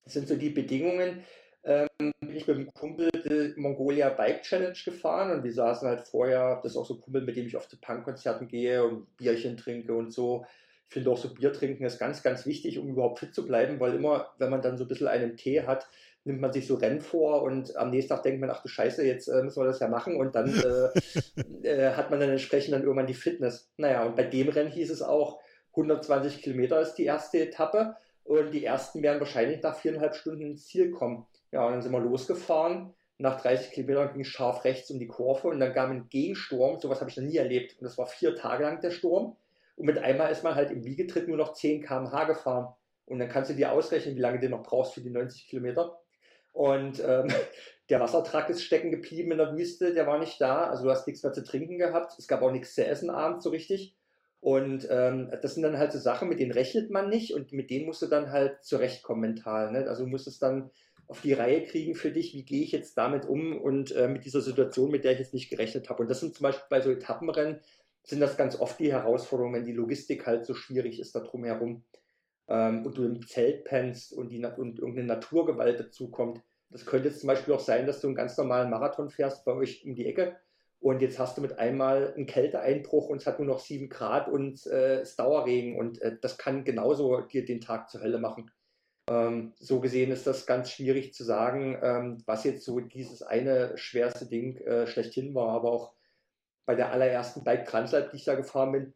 sind 0.05 0.27
so 0.27 0.35
die 0.35 0.51
Bedingungen, 0.51 1.23
ähm, 1.63 1.87
bin 1.97 2.35
ich 2.35 2.45
mit 2.47 2.57
einem 2.57 2.73
Kumpel 2.73 3.09
die 3.11 3.59
Mongolia 3.59 4.09
Bike 4.09 4.43
Challenge 4.43 4.77
gefahren 4.85 5.31
und 5.31 5.43
wir 5.43 5.51
saßen 5.51 5.87
halt 5.87 6.07
vorher, 6.07 6.59
das 6.61 6.73
ist 6.73 6.77
auch 6.77 6.85
so 6.85 6.95
ein 6.95 7.01
Kumpel, 7.01 7.23
mit 7.23 7.35
dem 7.35 7.47
ich 7.47 7.57
oft 7.57 7.69
zu 7.69 7.79
Punkkonzerten 7.79 8.47
gehe 8.47 8.83
und 8.83 9.17
Bierchen 9.17 9.57
trinke 9.57 9.95
und 9.95 10.13
so. 10.13 10.45
Ich 10.87 10.93
finde 10.93 11.09
auch 11.09 11.17
so 11.17 11.33
Bier 11.33 11.51
trinken 11.51 11.83
ist 11.83 11.97
ganz, 11.97 12.21
ganz 12.21 12.45
wichtig, 12.45 12.77
um 12.77 12.87
überhaupt 12.87 13.19
fit 13.19 13.33
zu 13.33 13.45
bleiben, 13.45 13.79
weil 13.79 13.95
immer, 13.95 14.33
wenn 14.37 14.51
man 14.51 14.61
dann 14.61 14.77
so 14.77 14.83
ein 14.83 14.87
bisschen 14.87 15.07
einen 15.07 15.35
Tee 15.35 15.63
hat, 15.63 15.89
nimmt 16.23 16.41
man 16.41 16.53
sich 16.53 16.67
so 16.67 16.75
Rennen 16.75 17.01
vor 17.01 17.41
und 17.41 17.75
am 17.75 17.89
nächsten 17.89 18.09
Tag 18.09 18.23
denkt 18.23 18.41
man, 18.41 18.51
ach 18.51 18.61
du 18.61 18.67
Scheiße, 18.67 19.03
jetzt 19.03 19.27
äh, 19.27 19.41
müssen 19.41 19.61
wir 19.61 19.67
das 19.67 19.79
ja 19.79 19.87
machen 19.87 20.15
und 20.15 20.35
dann 20.35 20.53
äh, 21.63 21.67
äh, 21.67 21.93
hat 21.93 22.11
man 22.11 22.19
dann 22.19 22.29
entsprechend 22.29 22.73
dann 22.73 22.83
irgendwann 22.83 23.07
die 23.07 23.15
Fitness. 23.15 23.71
Naja, 23.77 24.05
und 24.05 24.15
bei 24.15 24.23
dem 24.23 24.49
Rennen 24.49 24.71
hieß 24.71 24.91
es 24.91 25.01
auch, 25.01 25.39
120 25.75 26.41
Kilometer 26.41 26.79
ist 26.79 26.95
die 26.95 27.05
erste 27.05 27.39
Etappe 27.39 27.95
und 28.23 28.51
die 28.51 28.65
ersten 28.65 29.03
werden 29.03 29.19
wahrscheinlich 29.19 29.61
nach 29.61 29.77
viereinhalb 29.77 30.15
Stunden 30.15 30.41
ins 30.41 30.67
Ziel 30.67 30.91
kommen. 30.91 31.25
Ja, 31.51 31.65
und 31.65 31.73
dann 31.73 31.81
sind 31.81 31.91
wir 31.91 31.99
losgefahren. 31.99 32.93
Nach 33.17 33.39
30 33.39 33.71
Kilometern 33.71 34.11
ging 34.11 34.21
es 34.21 34.27
scharf 34.27 34.65
rechts 34.65 34.89
um 34.91 34.99
die 34.99 35.07
Kurve 35.07 35.47
und 35.47 35.59
dann 35.59 35.73
kam 35.73 35.91
ein 35.91 36.09
Gegensturm. 36.09 36.79
Sowas 36.79 36.99
habe 36.99 37.09
ich 37.09 37.17
noch 37.17 37.23
nie 37.23 37.37
erlebt. 37.37 37.75
Und 37.79 37.85
das 37.85 37.97
war 37.97 38.07
vier 38.07 38.35
Tage 38.35 38.63
lang 38.63 38.81
der 38.81 38.91
Sturm. 38.91 39.37
Und 39.75 39.85
mit 39.85 39.97
einmal 39.99 40.31
ist 40.31 40.43
man 40.43 40.55
halt 40.55 40.71
im 40.71 40.83
Wiegetritt 40.83 41.27
nur 41.27 41.37
noch 41.37 41.53
10 41.53 41.83
km/h 41.83 42.25
gefahren. 42.25 42.73
Und 43.05 43.19
dann 43.19 43.29
kannst 43.29 43.51
du 43.51 43.55
dir 43.55 43.71
ausrechnen, 43.71 44.15
wie 44.15 44.21
lange 44.21 44.39
du 44.39 44.49
noch 44.49 44.63
brauchst 44.63 44.93
für 44.93 45.01
die 45.01 45.11
90 45.11 45.47
Kilometer. 45.47 45.99
Und 46.51 47.01
ähm, 47.05 47.27
der 47.89 47.99
Wassertrag 47.99 48.49
ist 48.49 48.63
stecken 48.63 48.91
geblieben 48.91 49.31
in 49.31 49.37
der 49.37 49.55
Wüste, 49.55 49.93
der 49.93 50.07
war 50.07 50.17
nicht 50.17 50.41
da. 50.41 50.67
Also 50.67 50.85
du 50.85 50.89
hast 50.89 51.05
nichts 51.05 51.21
mehr 51.21 51.33
zu 51.33 51.43
trinken 51.43 51.77
gehabt. 51.77 52.17
Es 52.17 52.27
gab 52.27 52.41
auch 52.41 52.51
nichts 52.51 52.73
zu 52.73 52.85
essen 52.85 53.09
abends 53.09 53.43
so 53.43 53.49
richtig. 53.51 53.95
Und 54.45 54.87
ähm, 54.91 55.31
das 55.41 55.55
sind 55.55 55.63
dann 55.63 55.79
halt 55.79 55.91
so 55.91 55.97
Sachen, 55.97 56.29
mit 56.29 56.39
denen 56.39 56.51
rechnet 56.51 56.91
man 56.91 57.09
nicht 57.09 57.33
und 57.33 57.51
mit 57.51 57.71
denen 57.71 57.87
musst 57.87 58.03
du 58.03 58.05
dann 58.05 58.29
halt 58.29 58.63
zurechtkommen 58.63 59.21
mental. 59.21 59.71
Ne? 59.71 59.87
Also 59.87 60.05
du 60.05 60.15
es 60.15 60.37
dann 60.37 60.69
auf 61.07 61.21
die 61.21 61.33
Reihe 61.33 61.63
kriegen 61.63 61.95
für 61.95 62.11
dich, 62.11 62.35
wie 62.35 62.45
gehe 62.45 62.61
ich 62.61 62.71
jetzt 62.71 62.95
damit 62.95 63.25
um 63.25 63.59
und 63.59 63.91
äh, 63.93 64.07
mit 64.07 64.23
dieser 64.23 64.41
Situation, 64.41 64.91
mit 64.91 65.03
der 65.03 65.13
ich 65.13 65.17
jetzt 65.17 65.33
nicht 65.33 65.49
gerechnet 65.49 65.89
habe. 65.89 66.03
Und 66.03 66.11
das 66.11 66.19
sind 66.19 66.35
zum 66.35 66.43
Beispiel 66.43 66.67
bei 66.69 66.79
so 66.79 66.91
Etappenrennen, 66.91 67.59
sind 68.03 68.19
das 68.19 68.37
ganz 68.37 68.59
oft 68.59 68.79
die 68.79 68.91
Herausforderungen, 68.91 69.55
wenn 69.55 69.65
die 69.65 69.73
Logistik 69.73 70.27
halt 70.27 70.45
so 70.45 70.53
schwierig 70.53 70.99
ist 70.99 71.15
da 71.15 71.21
drumherum 71.21 71.83
ähm, 72.47 72.85
und 72.85 72.99
du 72.99 73.03
im 73.03 73.25
Zelt 73.25 73.63
pennst 73.63 74.13
und, 74.13 74.29
die, 74.29 74.45
und 74.45 74.77
irgendeine 74.77 75.07
Naturgewalt 75.07 75.79
dazukommt. 75.79 76.43
Das 76.69 76.85
könnte 76.85 77.07
jetzt 77.07 77.21
zum 77.21 77.29
Beispiel 77.29 77.55
auch 77.55 77.59
sein, 77.59 77.87
dass 77.87 77.99
du 77.99 78.05
einen 78.05 78.15
ganz 78.15 78.37
normalen 78.37 78.69
Marathon 78.69 79.09
fährst 79.09 79.43
bei 79.43 79.53
euch 79.53 79.83
um 79.87 79.95
die 79.95 80.05
Ecke 80.05 80.37
und 80.85 81.01
jetzt 81.01 81.17
hast 81.17 81.35
du 81.35 81.41
mit 81.41 81.57
einmal 81.57 82.13
einen 82.13 82.27
Kälteeinbruch 82.27 83.09
und 83.09 83.17
es 83.17 83.25
hat 83.25 83.39
nur 83.39 83.47
noch 83.47 83.59
sieben 83.59 83.89
Grad 83.89 84.27
und 84.27 84.67
äh, 84.67 84.99
es 84.99 85.15
Dauerregen 85.15 85.79
und 85.79 85.99
äh, 85.99 86.15
das 86.21 86.37
kann 86.37 86.63
genauso 86.63 87.21
dir 87.21 87.43
den 87.43 87.59
Tag 87.59 87.89
zur 87.89 88.01
Hölle 88.01 88.19
machen. 88.19 88.51
Ähm, 89.09 89.53
so 89.57 89.79
gesehen 89.79 90.11
ist 90.11 90.27
das 90.27 90.45
ganz 90.45 90.69
schwierig 90.69 91.15
zu 91.15 91.23
sagen, 91.23 91.75
ähm, 91.81 92.23
was 92.27 92.43
jetzt 92.43 92.63
so 92.63 92.79
dieses 92.79 93.23
eine 93.23 93.75
schwerste 93.79 94.27
Ding 94.27 94.57
äh, 94.57 94.85
schlechthin 94.85 95.33
war. 95.33 95.55
Aber 95.55 95.71
auch 95.71 95.93
bei 96.67 96.75
der 96.75 96.91
allerersten 96.91 97.43
Bike 97.43 97.65
Transalp, 97.65 98.11
die 98.11 98.17
ich 98.17 98.25
da 98.25 98.35
gefahren 98.35 98.71
bin, 98.71 98.93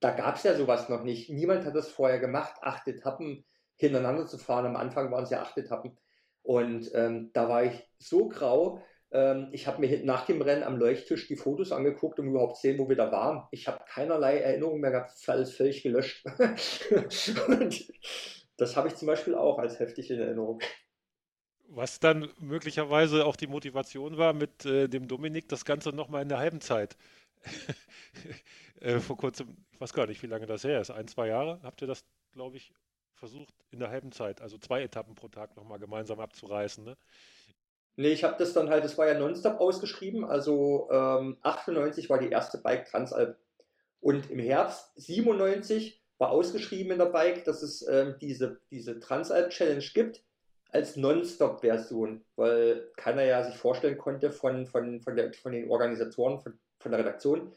da 0.00 0.12
gab 0.12 0.36
es 0.36 0.44
ja 0.44 0.54
sowas 0.54 0.88
noch 0.88 1.02
nicht. 1.02 1.28
Niemand 1.28 1.66
hat 1.66 1.74
das 1.74 1.90
vorher 1.90 2.20
gemacht, 2.20 2.54
acht 2.62 2.88
Etappen 2.88 3.44
hintereinander 3.76 4.26
zu 4.26 4.38
fahren. 4.38 4.64
Am 4.64 4.76
Anfang 4.76 5.12
waren 5.12 5.24
es 5.24 5.30
ja 5.30 5.42
acht 5.42 5.58
Etappen. 5.58 5.98
Und 6.40 6.90
ähm, 6.94 7.32
da 7.34 7.50
war 7.50 7.64
ich 7.64 7.86
so 7.98 8.28
grau. 8.28 8.80
Ähm, 9.16 9.48
ich 9.52 9.66
habe 9.66 9.80
mir 9.80 10.04
nach 10.04 10.26
dem 10.26 10.42
Rennen 10.42 10.62
am 10.62 10.76
Leuchttisch 10.76 11.26
die 11.26 11.36
Fotos 11.36 11.72
angeguckt, 11.72 12.20
um 12.20 12.28
überhaupt 12.28 12.56
zu 12.56 12.62
sehen, 12.62 12.78
wo 12.78 12.86
wir 12.86 12.96
da 12.96 13.10
waren. 13.10 13.48
Ich 13.50 13.66
habe 13.66 13.82
keinerlei 13.88 14.40
Erinnerung 14.40 14.78
mehr 14.78 14.90
gehabt, 14.90 15.12
alles 15.26 15.56
völlig 15.56 15.82
gelöscht. 15.82 16.22
das 18.58 18.76
habe 18.76 18.88
ich 18.88 18.96
zum 18.96 19.06
Beispiel 19.06 19.34
auch 19.34 19.58
als 19.58 19.80
heftig 19.80 20.10
in 20.10 20.20
Erinnerung. 20.20 20.60
Was 21.68 21.98
dann 21.98 22.28
möglicherweise 22.38 23.24
auch 23.24 23.36
die 23.36 23.46
Motivation 23.46 24.18
war, 24.18 24.34
mit 24.34 24.66
äh, 24.66 24.86
dem 24.86 25.08
Dominik 25.08 25.48
das 25.48 25.64
Ganze 25.64 25.90
nochmal 25.90 26.20
in 26.20 26.28
der 26.28 26.38
halben 26.38 26.60
Zeit. 26.60 26.98
äh, 28.80 28.98
vor 28.98 29.16
kurzem, 29.16 29.56
ich 29.72 29.80
weiß 29.80 29.94
gar 29.94 30.06
nicht, 30.06 30.22
wie 30.22 30.26
lange 30.26 30.44
das 30.44 30.62
her 30.62 30.82
ist, 30.82 30.90
ein, 30.90 31.08
zwei 31.08 31.28
Jahre, 31.28 31.58
habt 31.62 31.80
ihr 31.80 31.88
das, 31.88 32.04
glaube 32.32 32.58
ich, 32.58 32.70
versucht 33.14 33.54
in 33.70 33.78
der 33.78 33.88
halben 33.88 34.12
Zeit, 34.12 34.42
also 34.42 34.58
zwei 34.58 34.82
Etappen 34.82 35.14
pro 35.14 35.28
Tag 35.28 35.56
nochmal 35.56 35.78
gemeinsam 35.78 36.20
abzureißen, 36.20 36.84
ne? 36.84 36.98
Nee, 37.96 38.08
ich 38.08 38.24
habe 38.24 38.36
das 38.38 38.52
dann 38.52 38.68
halt, 38.68 38.84
das 38.84 38.98
war 38.98 39.06
ja 39.06 39.18
nonstop 39.18 39.58
ausgeschrieben, 39.58 40.24
also 40.24 40.88
ähm, 40.92 41.38
98 41.42 42.10
war 42.10 42.18
die 42.18 42.28
erste 42.28 42.58
Bike 42.58 42.84
Transalp 42.84 43.38
und 44.00 44.30
im 44.30 44.38
Herbst 44.38 44.92
97 44.96 46.02
war 46.18 46.30
ausgeschrieben 46.30 46.92
in 46.92 46.98
der 46.98 47.06
Bike, 47.06 47.44
dass 47.44 47.62
es 47.62 47.86
ähm, 47.88 48.16
diese, 48.20 48.60
diese 48.70 49.00
Transalp 49.00 49.50
Challenge 49.50 49.84
gibt 49.94 50.22
als 50.70 50.96
Non-Stop-Version, 50.96 52.24
weil 52.36 52.90
keiner 52.96 53.24
ja 53.24 53.42
sich 53.44 53.56
vorstellen 53.56 53.96
konnte 53.96 54.30
von, 54.30 54.66
von, 54.66 55.00
von, 55.00 55.16
der, 55.16 55.32
von 55.32 55.52
den 55.52 55.70
Organisatoren, 55.70 56.38
von, 56.40 56.58
von 56.78 56.90
der 56.92 57.00
Redaktion, 57.00 57.52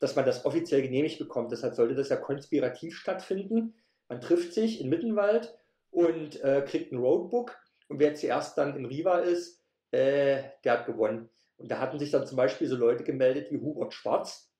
dass 0.00 0.16
man 0.16 0.26
das 0.26 0.44
offiziell 0.44 0.82
genehmigt 0.82 1.18
bekommt. 1.18 1.52
Deshalb 1.52 1.74
sollte 1.74 1.94
das 1.94 2.08
ja 2.08 2.16
konspirativ 2.16 2.96
stattfinden. 2.96 3.74
Man 4.08 4.20
trifft 4.20 4.54
sich 4.54 4.80
in 4.80 4.88
Mittenwald 4.88 5.56
und 5.90 6.42
äh, 6.42 6.64
kriegt 6.66 6.92
ein 6.92 6.98
Roadbook 6.98 7.56
und 7.88 8.00
wer 8.00 8.14
zuerst 8.14 8.58
dann 8.58 8.76
in 8.76 8.86
Riva 8.86 9.18
ist, 9.18 9.63
äh, 9.94 10.42
der 10.64 10.72
hat 10.72 10.86
gewonnen. 10.86 11.30
Und 11.56 11.70
da 11.70 11.78
hatten 11.78 11.98
sich 11.98 12.10
dann 12.10 12.26
zum 12.26 12.36
Beispiel 12.36 12.66
so 12.66 12.76
Leute 12.76 13.04
gemeldet 13.04 13.50
wie 13.50 13.60
Hubert 13.60 13.94
Schwarz, 13.94 14.50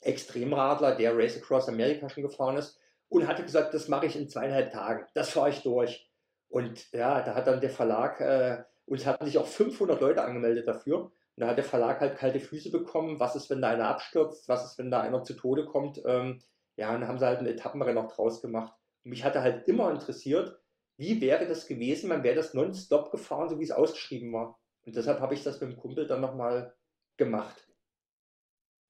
Extremradler, 0.00 0.96
der 0.96 1.16
Race 1.16 1.36
Across 1.36 1.68
America 1.68 2.08
schon 2.08 2.22
gefahren 2.22 2.56
ist, 2.56 2.78
und 3.08 3.26
hatte 3.26 3.42
gesagt, 3.42 3.74
das 3.74 3.88
mache 3.88 4.06
ich 4.06 4.16
in 4.16 4.28
zweieinhalb 4.28 4.72
Tagen, 4.72 5.06
das 5.14 5.30
fahre 5.30 5.50
ich 5.50 5.62
durch. 5.62 6.08
Und 6.48 6.90
ja, 6.92 7.22
da 7.22 7.34
hat 7.34 7.46
dann 7.46 7.60
der 7.60 7.70
Verlag, 7.70 8.20
äh, 8.20 8.62
uns 8.86 9.04
hatten 9.04 9.26
sich 9.26 9.38
auch 9.38 9.46
500 9.46 10.00
Leute 10.00 10.22
angemeldet 10.22 10.66
dafür. 10.66 11.04
Und 11.04 11.12
da 11.36 11.48
hat 11.48 11.56
der 11.56 11.64
Verlag 11.64 12.00
halt 12.00 12.16
kalte 12.16 12.40
Füße 12.40 12.70
bekommen. 12.70 13.20
Was 13.20 13.36
ist, 13.36 13.50
wenn 13.50 13.62
da 13.62 13.70
einer 13.70 13.88
abstürzt? 13.88 14.48
Was 14.48 14.64
ist, 14.64 14.78
wenn 14.78 14.90
da 14.90 15.00
einer 15.00 15.22
zu 15.22 15.34
Tode 15.34 15.66
kommt? 15.66 16.00
Ähm, 16.04 16.40
ja, 16.76 16.92
und 16.94 17.00
dann 17.00 17.08
haben 17.08 17.18
sie 17.18 17.26
halt 17.26 17.40
ein 17.40 17.46
Etappenrennen 17.46 17.98
auch 17.98 18.12
draus 18.12 18.42
gemacht. 18.42 18.72
Und 19.04 19.10
mich 19.10 19.24
hatte 19.24 19.42
halt 19.42 19.66
immer 19.68 19.90
interessiert, 19.90 20.60
wie 20.96 21.20
wäre 21.20 21.46
das 21.46 21.66
gewesen, 21.66 22.08
man 22.08 22.22
wäre 22.22 22.36
das 22.36 22.52
nonstop 22.52 23.10
gefahren, 23.10 23.48
so 23.48 23.58
wie 23.58 23.64
es 23.64 23.70
ausgeschrieben 23.70 24.32
war. 24.32 24.59
Und 24.90 24.96
deshalb 24.96 25.20
habe 25.20 25.34
ich 25.34 25.44
das 25.44 25.60
mit 25.60 25.70
dem 25.70 25.76
Kumpel 25.76 26.08
dann 26.08 26.20
nochmal 26.20 26.74
gemacht. 27.16 27.68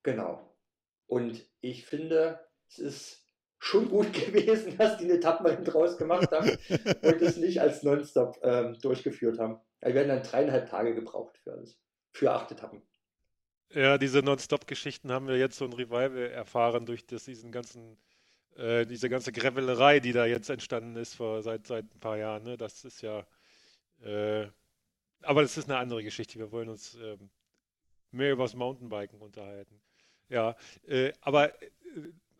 Genau. 0.02 0.56
Und 1.06 1.46
ich 1.60 1.84
finde, 1.84 2.40
es 2.70 2.78
ist 2.78 3.26
schon 3.58 3.90
gut 3.90 4.10
gewesen, 4.14 4.78
dass 4.78 4.96
die 4.96 5.04
eine 5.04 5.18
Etappenrennen 5.18 5.66
draus 5.66 5.98
gemacht 5.98 6.32
haben 6.32 6.48
und 6.48 7.20
es 7.20 7.36
nicht 7.36 7.60
als 7.60 7.82
Nonstop 7.82 8.38
ähm, 8.42 8.78
durchgeführt 8.80 9.38
haben. 9.38 9.60
Wir 9.82 9.92
werden 9.92 10.08
dann 10.08 10.22
dreieinhalb 10.22 10.70
Tage 10.70 10.94
gebraucht 10.94 11.36
für 11.36 11.52
alles. 11.52 11.78
Für 12.12 12.32
acht 12.32 12.50
Etappen. 12.50 12.80
Ja, 13.74 13.98
diese 13.98 14.20
Non-Stop-Geschichten 14.20 15.12
haben 15.12 15.28
wir 15.28 15.36
jetzt 15.36 15.58
so 15.58 15.66
ein 15.66 15.74
Revival 15.74 16.30
erfahren 16.30 16.86
durch 16.86 17.06
das, 17.06 17.24
diesen 17.24 17.52
ganzen, 17.52 17.98
äh, 18.56 18.86
diese 18.86 19.10
ganze 19.10 19.32
Gravelerei, 19.32 20.00
die 20.00 20.12
da 20.12 20.24
jetzt 20.24 20.48
entstanden 20.48 20.96
ist 20.96 21.14
vor, 21.14 21.42
seit, 21.42 21.66
seit 21.66 21.84
ein 21.94 22.00
paar 22.00 22.16
Jahren. 22.16 22.44
Ne? 22.44 22.56
Das 22.56 22.86
ist 22.86 23.02
ja, 23.02 23.26
äh, 24.02 24.46
aber 25.22 25.42
das 25.42 25.56
ist 25.56 25.68
eine 25.68 25.78
andere 25.78 26.02
Geschichte. 26.02 26.38
Wir 26.38 26.50
wollen 26.52 26.68
uns 26.68 26.94
äh, 26.96 27.16
mehr 28.10 28.32
über 28.32 28.44
das 28.44 28.54
Mountainbiken 28.54 29.20
unterhalten. 29.20 29.80
Ja, 30.28 30.56
äh, 30.86 31.12
aber 31.20 31.54
äh, 31.62 31.70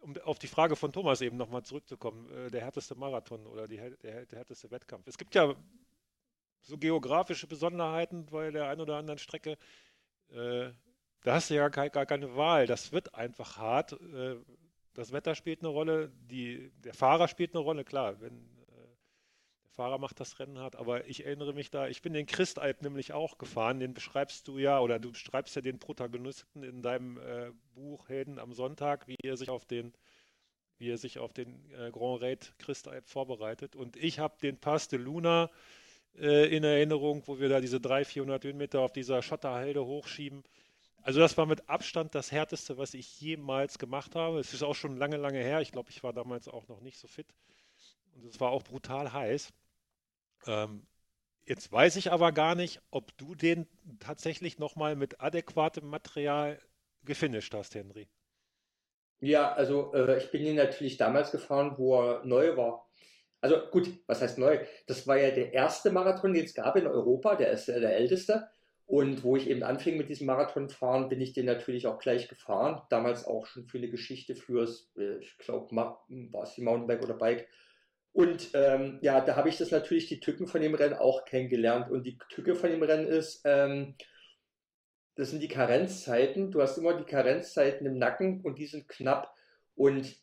um 0.00 0.16
auf 0.24 0.38
die 0.38 0.46
Frage 0.46 0.76
von 0.76 0.92
Thomas 0.92 1.20
eben 1.20 1.36
nochmal 1.36 1.62
zurückzukommen, 1.62 2.30
äh, 2.30 2.50
der 2.50 2.62
härteste 2.62 2.94
Marathon 2.94 3.46
oder 3.46 3.66
die, 3.66 3.76
der, 3.76 4.26
der 4.26 4.38
härteste 4.38 4.70
Wettkampf. 4.70 5.06
Es 5.06 5.18
gibt 5.18 5.34
ja 5.34 5.54
so 6.62 6.78
geografische 6.78 7.46
Besonderheiten 7.46 8.26
bei 8.26 8.50
der 8.50 8.68
einen 8.68 8.80
oder 8.80 8.96
anderen 8.96 9.18
Strecke. 9.18 9.56
Äh, 10.30 10.70
da 11.22 11.34
hast 11.34 11.50
du 11.50 11.54
ja 11.54 11.68
gar, 11.68 11.90
gar, 11.90 12.06
keine 12.06 12.34
Wahl. 12.36 12.66
Das 12.66 12.92
wird 12.92 13.14
einfach 13.14 13.58
hart. 13.58 13.92
Äh, 13.92 14.36
das 14.94 15.12
Wetter 15.12 15.34
spielt 15.34 15.60
eine 15.60 15.68
Rolle, 15.68 16.12
die, 16.30 16.70
der 16.78 16.94
Fahrer 16.94 17.28
spielt 17.28 17.54
eine 17.54 17.62
Rolle, 17.62 17.84
klar, 17.84 18.20
wenn 18.20 18.48
Fahrer 19.70 19.98
macht 19.98 20.20
das 20.20 20.38
Rennen 20.38 20.58
hart, 20.58 20.76
aber 20.76 21.06
ich 21.06 21.24
erinnere 21.24 21.52
mich 21.52 21.70
da, 21.70 21.88
ich 21.88 22.02
bin 22.02 22.12
den 22.12 22.26
Christalp 22.26 22.82
nämlich 22.82 23.12
auch 23.12 23.38
gefahren, 23.38 23.80
den 23.80 23.94
beschreibst 23.94 24.46
du 24.48 24.58
ja, 24.58 24.80
oder 24.80 24.98
du 24.98 25.12
beschreibst 25.12 25.56
ja 25.56 25.62
den 25.62 25.78
Protagonisten 25.78 26.62
in 26.62 26.82
deinem 26.82 27.18
äh, 27.18 27.52
Buch 27.74 28.08
Helden 28.08 28.38
am 28.38 28.52
Sonntag, 28.52 29.06
wie 29.08 29.16
er 29.22 29.36
sich 29.36 29.48
auf 29.48 29.64
den 29.64 29.92
wie 30.78 30.90
er 30.90 30.98
sich 30.98 31.18
auf 31.18 31.32
den 31.34 31.70
äh, 31.72 31.90
Grand 31.90 32.22
Raid 32.22 32.54
Christalp 32.58 33.06
vorbereitet. 33.06 33.76
Und 33.76 33.96
ich 33.96 34.18
habe 34.18 34.36
den 34.42 34.56
Pass 34.56 34.88
de 34.88 34.98
Luna 34.98 35.50
äh, 36.18 36.54
in 36.56 36.64
Erinnerung, 36.64 37.22
wo 37.26 37.38
wir 37.38 37.50
da 37.50 37.60
diese 37.60 37.80
300, 37.80 38.06
400 38.06 38.44
Höhenmeter 38.44 38.80
auf 38.80 38.92
dieser 38.92 39.22
Schotterhalde 39.22 39.84
hochschieben. 39.84 40.42
Also 41.02 41.20
das 41.20 41.36
war 41.36 41.46
mit 41.46 41.68
Abstand 41.68 42.14
das 42.14 42.32
Härteste, 42.32 42.76
was 42.78 42.94
ich 42.94 43.20
jemals 43.20 43.78
gemacht 43.78 44.14
habe. 44.14 44.40
Es 44.40 44.52
ist 44.52 44.62
auch 44.62 44.74
schon 44.74 44.96
lange, 44.96 45.16
lange 45.16 45.38
her. 45.38 45.60
Ich 45.60 45.72
glaube, 45.72 45.90
ich 45.90 46.02
war 46.02 46.12
damals 46.12 46.48
auch 46.48 46.66
noch 46.68 46.80
nicht 46.80 46.98
so 46.98 47.08
fit. 47.08 47.26
Und 48.14 48.24
es 48.24 48.40
war 48.40 48.50
auch 48.50 48.62
brutal 48.62 49.12
heiß. 49.12 49.52
Ähm, 50.46 50.86
jetzt 51.44 51.70
weiß 51.70 51.96
ich 51.96 52.12
aber 52.12 52.32
gar 52.32 52.54
nicht, 52.54 52.80
ob 52.90 53.16
du 53.18 53.34
den 53.34 53.66
tatsächlich 53.98 54.58
nochmal 54.58 54.96
mit 54.96 55.20
adäquatem 55.20 55.86
Material 55.86 56.58
gefinisht 57.04 57.54
hast, 57.54 57.74
Henry. 57.74 58.08
Ja, 59.20 59.52
also 59.52 59.92
äh, 59.92 60.18
ich 60.18 60.30
bin 60.30 60.44
ihn 60.44 60.56
natürlich 60.56 60.96
damals 60.96 61.30
gefahren, 61.30 61.74
wo 61.76 62.00
er 62.00 62.24
neu 62.24 62.56
war. 62.56 62.88
Also 63.42 63.56
gut, 63.70 63.90
was 64.06 64.20
heißt 64.20 64.38
neu? 64.38 64.58
Das 64.86 65.06
war 65.06 65.18
ja 65.18 65.30
der 65.30 65.52
erste 65.52 65.90
Marathon, 65.90 66.34
den 66.34 66.44
es 66.44 66.54
gab 66.54 66.76
in 66.76 66.86
Europa, 66.86 67.36
der 67.36 67.50
ist 67.50 67.68
ja 67.68 67.78
der 67.78 67.96
älteste. 67.96 68.48
Und 68.86 69.22
wo 69.22 69.36
ich 69.36 69.48
eben 69.48 69.62
anfing 69.62 69.96
mit 69.96 70.08
diesem 70.08 70.26
Marathonfahren, 70.26 71.08
bin 71.08 71.20
ich 71.20 71.32
den 71.32 71.46
natürlich 71.46 71.86
auch 71.86 72.00
gleich 72.00 72.28
gefahren. 72.28 72.82
Damals 72.90 73.24
auch 73.24 73.46
schon 73.46 73.64
für 73.66 73.78
eine 73.78 73.88
Geschichte 73.88 74.34
fürs, 74.34 74.90
äh, 74.96 75.18
ich 75.18 75.38
glaube, 75.38 75.74
war 75.76 76.42
es 76.42 76.54
die 76.54 76.62
Mountainbike 76.62 77.04
oder 77.04 77.14
Bike. 77.14 77.48
Und 78.12 78.50
ähm, 78.54 78.98
ja, 79.02 79.20
da 79.20 79.36
habe 79.36 79.48
ich 79.48 79.58
das 79.58 79.70
natürlich, 79.70 80.06
die 80.06 80.20
Tücken 80.20 80.46
von 80.46 80.60
dem 80.60 80.74
Rennen 80.74 80.94
auch 80.94 81.24
kennengelernt. 81.24 81.90
Und 81.90 82.04
die 82.04 82.18
Tücke 82.28 82.54
von 82.54 82.70
dem 82.70 82.82
Rennen 82.82 83.06
ist, 83.06 83.42
ähm, 83.44 83.94
das 85.14 85.30
sind 85.30 85.42
die 85.42 85.48
Karenzzeiten. 85.48 86.50
Du 86.50 86.60
hast 86.60 86.78
immer 86.78 86.94
die 86.94 87.04
Karenzzeiten 87.04 87.86
im 87.86 87.98
Nacken 87.98 88.40
und 88.40 88.58
die 88.58 88.66
sind 88.66 88.88
knapp. 88.88 89.32
Und 89.74 90.16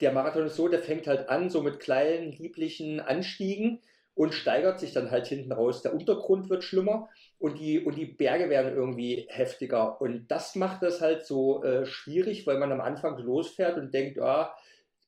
der 0.00 0.12
Marathon 0.12 0.46
ist 0.46 0.56
so, 0.56 0.68
der 0.68 0.82
fängt 0.82 1.06
halt 1.06 1.28
an, 1.28 1.50
so 1.50 1.62
mit 1.62 1.80
kleinen, 1.80 2.32
lieblichen 2.32 3.00
Anstiegen 3.00 3.80
und 4.14 4.32
steigert 4.32 4.78
sich 4.78 4.92
dann 4.92 5.10
halt 5.10 5.26
hinten 5.26 5.52
raus. 5.52 5.82
Der 5.82 5.94
Untergrund 5.94 6.48
wird 6.48 6.62
schlimmer 6.62 7.08
und 7.38 7.58
die, 7.58 7.80
und 7.80 7.96
die 7.96 8.06
Berge 8.06 8.48
werden 8.48 8.74
irgendwie 8.74 9.26
heftiger. 9.28 10.00
Und 10.00 10.28
das 10.28 10.54
macht 10.54 10.82
das 10.82 11.00
halt 11.00 11.26
so 11.26 11.64
äh, 11.64 11.84
schwierig, 11.84 12.46
weil 12.46 12.58
man 12.58 12.70
am 12.70 12.80
Anfang 12.80 13.18
losfährt 13.18 13.76
und 13.76 13.92
denkt, 13.92 14.20
ah, 14.20 14.54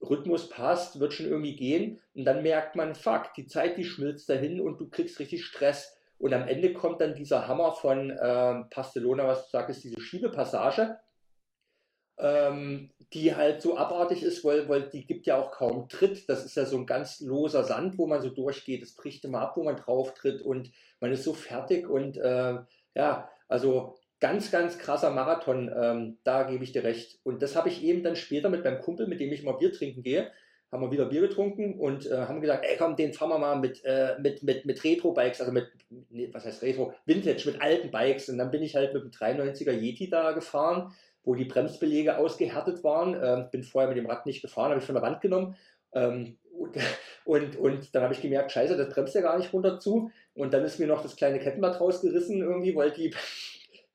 Rhythmus 0.01 0.49
passt, 0.49 1.01
wird 1.01 1.13
schon 1.13 1.27
irgendwie 1.27 1.57
gehen. 1.57 2.01
Und 2.15 2.25
dann 2.25 2.43
merkt 2.43 2.77
man, 2.77 2.95
fuck, 2.95 3.35
die 3.37 3.47
Zeit, 3.47 3.77
die 3.79 3.85
schmilzt 3.85 4.29
dahin 4.29 4.61
und 4.61 4.81
du 4.81 4.89
kriegst 4.89 5.19
richtig 5.19 5.45
Stress. 5.45 5.97
Und 6.19 6.33
am 6.33 6.49
Ende 6.49 6.73
kommt 6.73 7.01
dann 7.01 7.15
dieser 7.15 7.47
Hammer 7.47 7.73
von 7.73 8.11
äh, 8.11 8.65
Pastelona, 8.71 9.27
was 9.27 9.45
du 9.45 9.51
sagst, 9.51 9.85
diese 9.85 10.01
Schiebepassage 10.01 10.99
ähm, 12.19 12.91
die 13.13 13.35
halt 13.35 13.63
so 13.63 13.77
abartig 13.77 14.23
ist, 14.23 14.45
weil, 14.45 14.69
weil 14.69 14.89
die 14.89 15.07
gibt 15.07 15.27
ja 15.27 15.39
auch 15.39 15.53
kaum 15.53 15.89
Tritt. 15.89 16.29
Das 16.29 16.45
ist 16.45 16.57
ja 16.57 16.65
so 16.65 16.77
ein 16.77 16.87
ganz 16.87 17.21
loser 17.21 17.65
Sand, 17.65 17.99
wo 17.99 18.07
man 18.07 18.23
so 18.23 18.31
durchgeht. 18.31 18.83
Es 18.83 18.95
bricht 18.95 19.25
immer 19.25 19.41
ab, 19.41 19.57
wo 19.57 19.65
man 19.65 19.77
drauf 19.77 20.15
tritt 20.15 20.41
und 20.43 20.71
man 21.01 21.13
ist 21.13 21.25
so 21.25 21.35
fertig 21.35 21.89
und 21.89 22.17
äh, 22.17 22.59
ja, 22.95 23.29
also 23.49 23.97
ganz, 24.27 24.51
ganz 24.51 24.79
krasser 24.79 25.11
Marathon, 25.11 25.71
ähm, 25.75 26.19
da 26.25 26.43
gebe 26.43 26.65
ich 26.65 26.73
dir 26.73 26.83
recht. 26.83 27.21
Und 27.23 27.43
das 27.43 27.55
habe 27.55 27.69
ich 27.69 27.85
eben 27.85 28.03
dann 28.03 28.17
später 28.17 28.49
mit 28.49 28.65
meinem 28.65 28.81
Kumpel, 28.81 29.07
mit 29.07 29.21
dem 29.21 29.33
ich 29.33 29.43
immer 29.43 29.57
Bier 29.57 29.73
trinken 29.73 30.03
gehe, 30.03 30.31
haben 30.73 30.83
wir 30.83 30.91
wieder 30.91 31.07
Bier 31.07 31.21
getrunken 31.21 31.79
und 31.79 32.11
äh, 32.11 32.17
haben 32.17 32.41
gesagt, 32.41 32.67
ey 32.69 32.77
komm, 32.77 32.97
den 32.97 33.13
fahren 33.13 33.29
wir 33.29 33.39
mal 33.39 33.55
mit, 33.57 33.85
äh, 33.85 34.17
mit, 34.19 34.43
mit, 34.43 34.67
mit 34.67 34.83
Retro-Bikes, 34.83 35.41
also 35.41 35.53
mit, 35.53 35.69
nee, 36.11 36.29
was 36.33 36.45
heißt 36.45 36.63
Retro, 36.63 36.93
Vintage, 37.05 37.45
mit 37.47 37.63
alten 37.63 37.93
Bikes. 37.93 38.29
Und 38.29 38.39
dann 38.39 38.51
bin 38.51 38.63
ich 38.63 38.75
halt 38.75 38.93
mit 38.93 39.05
dem 39.05 39.11
93er 39.11 39.73
Yeti 39.73 40.11
da 40.11 40.33
gefahren 40.33 40.93
wo 41.27 41.35
die 41.35 41.45
Bremsbeläge 41.45 42.17
ausgehärtet 42.17 42.83
waren. 42.85 43.21
Ähm, 43.21 43.51
bin 43.51 43.65
vorher 43.65 43.89
mit 43.89 43.99
dem 43.99 44.07
Rad 44.07 44.25
nicht 44.25 44.43
gefahren, 44.43 44.71
habe 44.71 44.79
ich 44.79 44.87
von 44.87 44.95
der 44.95 45.03
Wand 45.03 45.21
genommen. 45.21 45.57
Ähm, 45.93 46.39
und, 46.57 46.77
und, 47.25 47.57
und, 47.57 47.95
dann 47.95 48.05
habe 48.05 48.15
ich 48.15 48.23
gemerkt, 48.23 48.53
scheiße, 48.53 48.77
das 48.77 48.95
bremst 48.95 49.15
ja 49.15 49.21
gar 49.21 49.37
nicht 49.37 49.53
runter 49.53 49.79
zu. 49.79 50.11
Und 50.35 50.55
dann 50.55 50.65
ist 50.65 50.79
mir 50.79 50.87
noch 50.87 51.03
das 51.03 51.17
kleine 51.17 51.41
Kettenblatt 51.41 51.81
rausgerissen 51.81 52.41
irgendwie, 52.41 52.75
weil 52.77 52.93
die 52.93 53.13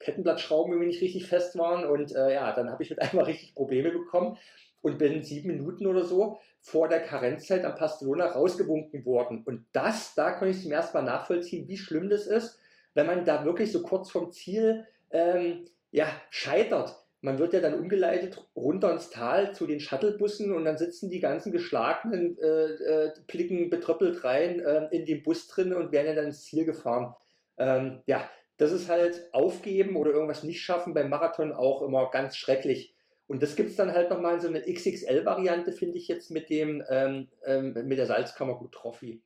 Kettenblattschrauben 0.01 0.73
irgendwie 0.73 0.89
nicht 0.89 1.01
richtig 1.01 1.27
fest 1.27 1.57
waren. 1.57 1.85
Und 1.85 2.15
äh, 2.15 2.33
ja, 2.33 2.51
dann 2.53 2.69
habe 2.69 2.83
ich 2.83 2.89
mit 2.91 3.01
einmal 3.01 3.25
richtig 3.25 3.55
Probleme 3.55 3.91
bekommen 3.91 4.37
und 4.81 4.97
bin 4.97 5.23
sieben 5.23 5.49
Minuten 5.49 5.87
oder 5.87 6.03
so 6.03 6.39
vor 6.59 6.87
der 6.87 7.01
Karenzzeit 7.01 7.65
am 7.65 7.75
Pastelona 7.75 8.27
rausgewunken 8.27 9.05
worden. 9.05 9.43
Und 9.45 9.65
das, 9.73 10.15
da 10.15 10.31
kann 10.31 10.49
ich 10.49 10.61
zum 10.61 10.71
ersten 10.71 10.97
Mal 10.97 11.03
nachvollziehen, 11.03 11.67
wie 11.67 11.77
schlimm 11.77 12.09
das 12.09 12.27
ist, 12.27 12.59
wenn 12.93 13.07
man 13.07 13.25
da 13.25 13.45
wirklich 13.45 13.71
so 13.71 13.81
kurz 13.81 14.11
vom 14.11 14.31
Ziel 14.31 14.85
ähm, 15.11 15.65
ja, 15.91 16.07
scheitert 16.29 16.95
man 17.21 17.37
wird 17.37 17.53
ja 17.53 17.59
dann 17.59 17.79
umgeleitet 17.79 18.43
runter 18.55 18.91
ins 18.91 19.11
Tal 19.11 19.53
zu 19.53 19.67
den 19.67 19.79
Shuttlebussen 19.79 20.51
und 20.53 20.65
dann 20.65 20.77
sitzen 20.77 21.09
die 21.09 21.19
ganzen 21.19 21.51
geschlagenen 21.51 22.37
äh, 22.39 22.45
äh, 22.45 23.11
Plicken 23.27 23.69
betröppelt 23.69 24.23
rein 24.23 24.59
äh, 24.59 24.87
in 24.91 25.05
den 25.05 25.21
Bus 25.21 25.47
drin 25.47 25.73
und 25.73 25.91
werden 25.91 26.07
ja 26.07 26.15
dann 26.15 26.25
ins 26.25 26.43
Ziel 26.43 26.65
gefahren. 26.65 27.13
Ähm, 27.57 28.01
ja, 28.07 28.27
das 28.61 28.71
ist 28.71 28.89
halt 28.89 29.27
aufgeben 29.33 29.95
oder 29.95 30.11
irgendwas 30.11 30.43
nicht 30.43 30.61
schaffen 30.61 30.93
beim 30.93 31.09
Marathon 31.09 31.51
auch 31.51 31.81
immer 31.81 32.09
ganz 32.11 32.37
schrecklich. 32.37 32.95
Und 33.27 33.41
das 33.41 33.55
gibt 33.55 33.69
es 33.69 33.75
dann 33.75 33.93
halt 33.93 34.09
nochmal 34.09 34.35
in 34.35 34.41
so 34.41 34.47
eine 34.47 34.61
XXL-Variante, 34.61 35.71
finde 35.71 35.97
ich 35.97 36.07
jetzt 36.07 36.31
mit 36.31 36.49
dem 36.49 36.83
ähm, 36.89 37.29
ähm, 37.45 37.73
mit 37.73 37.97
der 37.97 38.05
Salzkammergut 38.05 38.73
Trophy. 38.73 39.21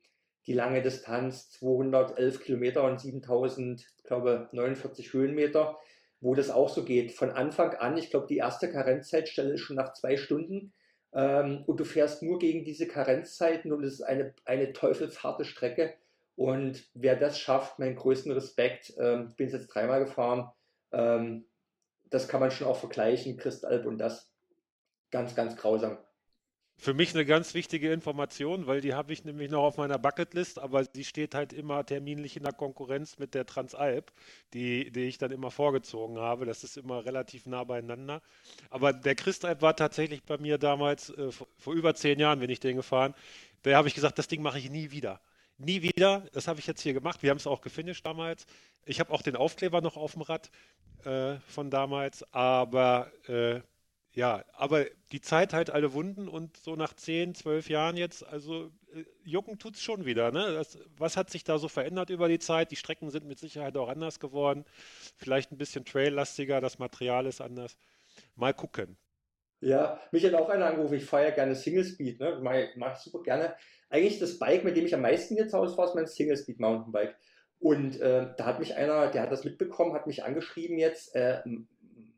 Die 0.46 0.52
lange 0.52 0.80
Distanz, 0.80 1.50
211 1.50 2.40
Kilometer 2.40 2.84
und 2.84 3.00
7000, 3.00 3.84
glaube 4.04 4.48
49 4.52 5.12
Höhenmeter 5.12 5.76
wo 6.20 6.34
das 6.34 6.50
auch 6.50 6.68
so 6.68 6.84
geht. 6.84 7.12
Von 7.12 7.30
Anfang 7.30 7.74
an, 7.74 7.96
ich 7.96 8.10
glaube, 8.10 8.26
die 8.26 8.38
erste 8.38 8.70
Karenzzeitstelle 8.70 9.54
ist 9.54 9.60
schon 9.60 9.76
nach 9.76 9.92
zwei 9.92 10.16
Stunden 10.16 10.72
ähm, 11.12 11.62
und 11.66 11.78
du 11.78 11.84
fährst 11.84 12.22
nur 12.22 12.38
gegen 12.38 12.64
diese 12.64 12.86
Karenzzeiten 12.86 13.72
und 13.72 13.84
es 13.84 13.94
ist 13.94 14.02
eine, 14.02 14.34
eine 14.44 14.72
teufelsharte 14.72 15.44
Strecke. 15.44 15.94
Und 16.36 16.86
wer 16.94 17.16
das 17.16 17.38
schafft, 17.38 17.78
meinen 17.78 17.96
größten 17.96 18.30
Respekt, 18.32 18.92
ähm, 18.98 19.28
ich 19.30 19.36
bin 19.36 19.48
jetzt 19.48 19.68
dreimal 19.68 20.04
gefahren, 20.04 20.50
ähm, 20.92 21.46
das 22.04 22.28
kann 22.28 22.40
man 22.40 22.50
schon 22.50 22.66
auch 22.66 22.76
vergleichen, 22.76 23.36
Christalp 23.36 23.86
und 23.86 23.98
das. 23.98 24.32
Ganz, 25.10 25.34
ganz 25.34 25.56
grausam. 25.56 25.98
Für 26.78 26.92
mich 26.92 27.14
eine 27.14 27.24
ganz 27.24 27.54
wichtige 27.54 27.90
Information, 27.90 28.66
weil 28.66 28.82
die 28.82 28.92
habe 28.92 29.10
ich 29.10 29.24
nämlich 29.24 29.50
noch 29.50 29.62
auf 29.62 29.78
meiner 29.78 29.98
Bucketlist, 29.98 30.58
aber 30.58 30.84
sie 30.84 31.04
steht 31.04 31.34
halt 31.34 31.54
immer 31.54 31.86
terminlich 31.86 32.36
in 32.36 32.42
der 32.42 32.52
Konkurrenz 32.52 33.18
mit 33.18 33.34
der 33.34 33.46
Transalp, 33.46 34.12
die, 34.52 34.90
die 34.90 35.04
ich 35.04 35.16
dann 35.16 35.30
immer 35.30 35.50
vorgezogen 35.50 36.18
habe. 36.18 36.44
Das 36.44 36.64
ist 36.64 36.76
immer 36.76 37.06
relativ 37.06 37.46
nah 37.46 37.64
beieinander. 37.64 38.20
Aber 38.68 38.92
der 38.92 39.14
Christalp 39.14 39.62
war 39.62 39.74
tatsächlich 39.74 40.22
bei 40.24 40.36
mir 40.36 40.58
damals, 40.58 41.08
äh, 41.10 41.32
vor, 41.32 41.46
vor, 41.56 41.72
über 41.72 41.94
zehn 41.94 42.18
Jahren 42.18 42.40
bin 42.40 42.50
ich 42.50 42.60
den 42.60 42.76
gefahren. 42.76 43.14
Da 43.62 43.74
habe 43.74 43.88
ich 43.88 43.94
gesagt, 43.94 44.18
das 44.18 44.28
Ding 44.28 44.42
mache 44.42 44.58
ich 44.58 44.70
nie 44.70 44.90
wieder. 44.90 45.20
Nie 45.58 45.82
wieder. 45.82 46.26
Das 46.32 46.48
habe 46.48 46.60
ich 46.60 46.66
jetzt 46.66 46.82
hier 46.82 46.92
gemacht. 46.92 47.22
Wir 47.22 47.30
haben 47.30 47.38
es 47.38 47.46
auch 47.46 47.60
gefinisht 47.60 48.04
damals. 48.04 48.46
Ich 48.84 49.00
habe 49.00 49.12
auch 49.12 49.22
den 49.22 49.36
Aufkleber 49.36 49.80
noch 49.80 49.96
auf 49.96 50.12
dem 50.12 50.22
Rad 50.22 50.50
äh, 51.04 51.36
von 51.48 51.70
damals, 51.70 52.22
aber 52.32 53.10
äh, 53.28 53.60
ja, 54.12 54.44
aber 54.54 54.86
die 55.12 55.20
Zeit 55.20 55.52
halt 55.52 55.70
alle 55.70 55.92
Wunden 55.92 56.26
und 56.28 56.56
so 56.56 56.74
nach 56.74 56.94
10, 56.94 57.34
12 57.34 57.68
Jahren 57.68 57.96
jetzt, 57.98 58.24
also 58.24 58.72
äh, 58.94 59.04
jucken 59.24 59.58
tut 59.58 59.76
es 59.76 59.82
schon 59.82 60.06
wieder. 60.06 60.32
Ne? 60.32 60.54
Das, 60.54 60.78
was 60.96 61.16
hat 61.16 61.30
sich 61.30 61.44
da 61.44 61.58
so 61.58 61.68
verändert 61.68 62.10
über 62.10 62.28
die 62.28 62.38
Zeit? 62.38 62.70
Die 62.70 62.76
Strecken 62.76 63.10
sind 63.10 63.26
mit 63.26 63.38
Sicherheit 63.38 63.76
auch 63.76 63.88
anders 63.88 64.18
geworden. 64.18 64.64
Vielleicht 65.16 65.52
ein 65.52 65.58
bisschen 65.58 65.84
traillastiger, 65.84 66.60
das 66.62 66.78
Material 66.78 67.26
ist 67.26 67.40
anders. 67.40 67.76
Mal 68.36 68.54
gucken. 68.54 68.96
Ja, 69.60 70.00
mich 70.12 70.24
hat 70.24 70.34
auch 70.34 70.48
einer 70.48 70.66
angerufen, 70.66 70.94
ich 70.94 71.04
fahre 71.04 71.24
ja 71.24 71.30
gerne 71.30 71.54
Single 71.54 71.84
Speed, 71.84 72.20
ne? 72.20 72.38
Mach 72.76 72.92
ich 72.92 72.98
super 72.98 73.22
gerne. 73.22 73.54
Eigentlich 73.88 74.18
das 74.18 74.38
Bike, 74.38 74.64
mit 74.64 74.76
dem 74.76 74.86
ich 74.86 74.94
am 74.94 75.00
meisten 75.00 75.36
jetzt 75.36 75.54
ausfahre, 75.54 75.88
ist 75.88 75.94
mein 75.94 76.06
Single 76.06 76.36
Speed 76.36 76.60
Mountainbike. 76.60 77.16
Und 77.58 78.00
äh, 78.00 78.28
da 78.36 78.44
hat 78.44 78.58
mich 78.58 78.76
einer, 78.76 79.10
der 79.10 79.22
hat 79.22 79.32
das 79.32 79.44
mitbekommen, 79.44 79.94
hat 79.94 80.06
mich 80.06 80.24
angeschrieben 80.24 80.78
jetzt, 80.78 81.14
äh, 81.14 81.40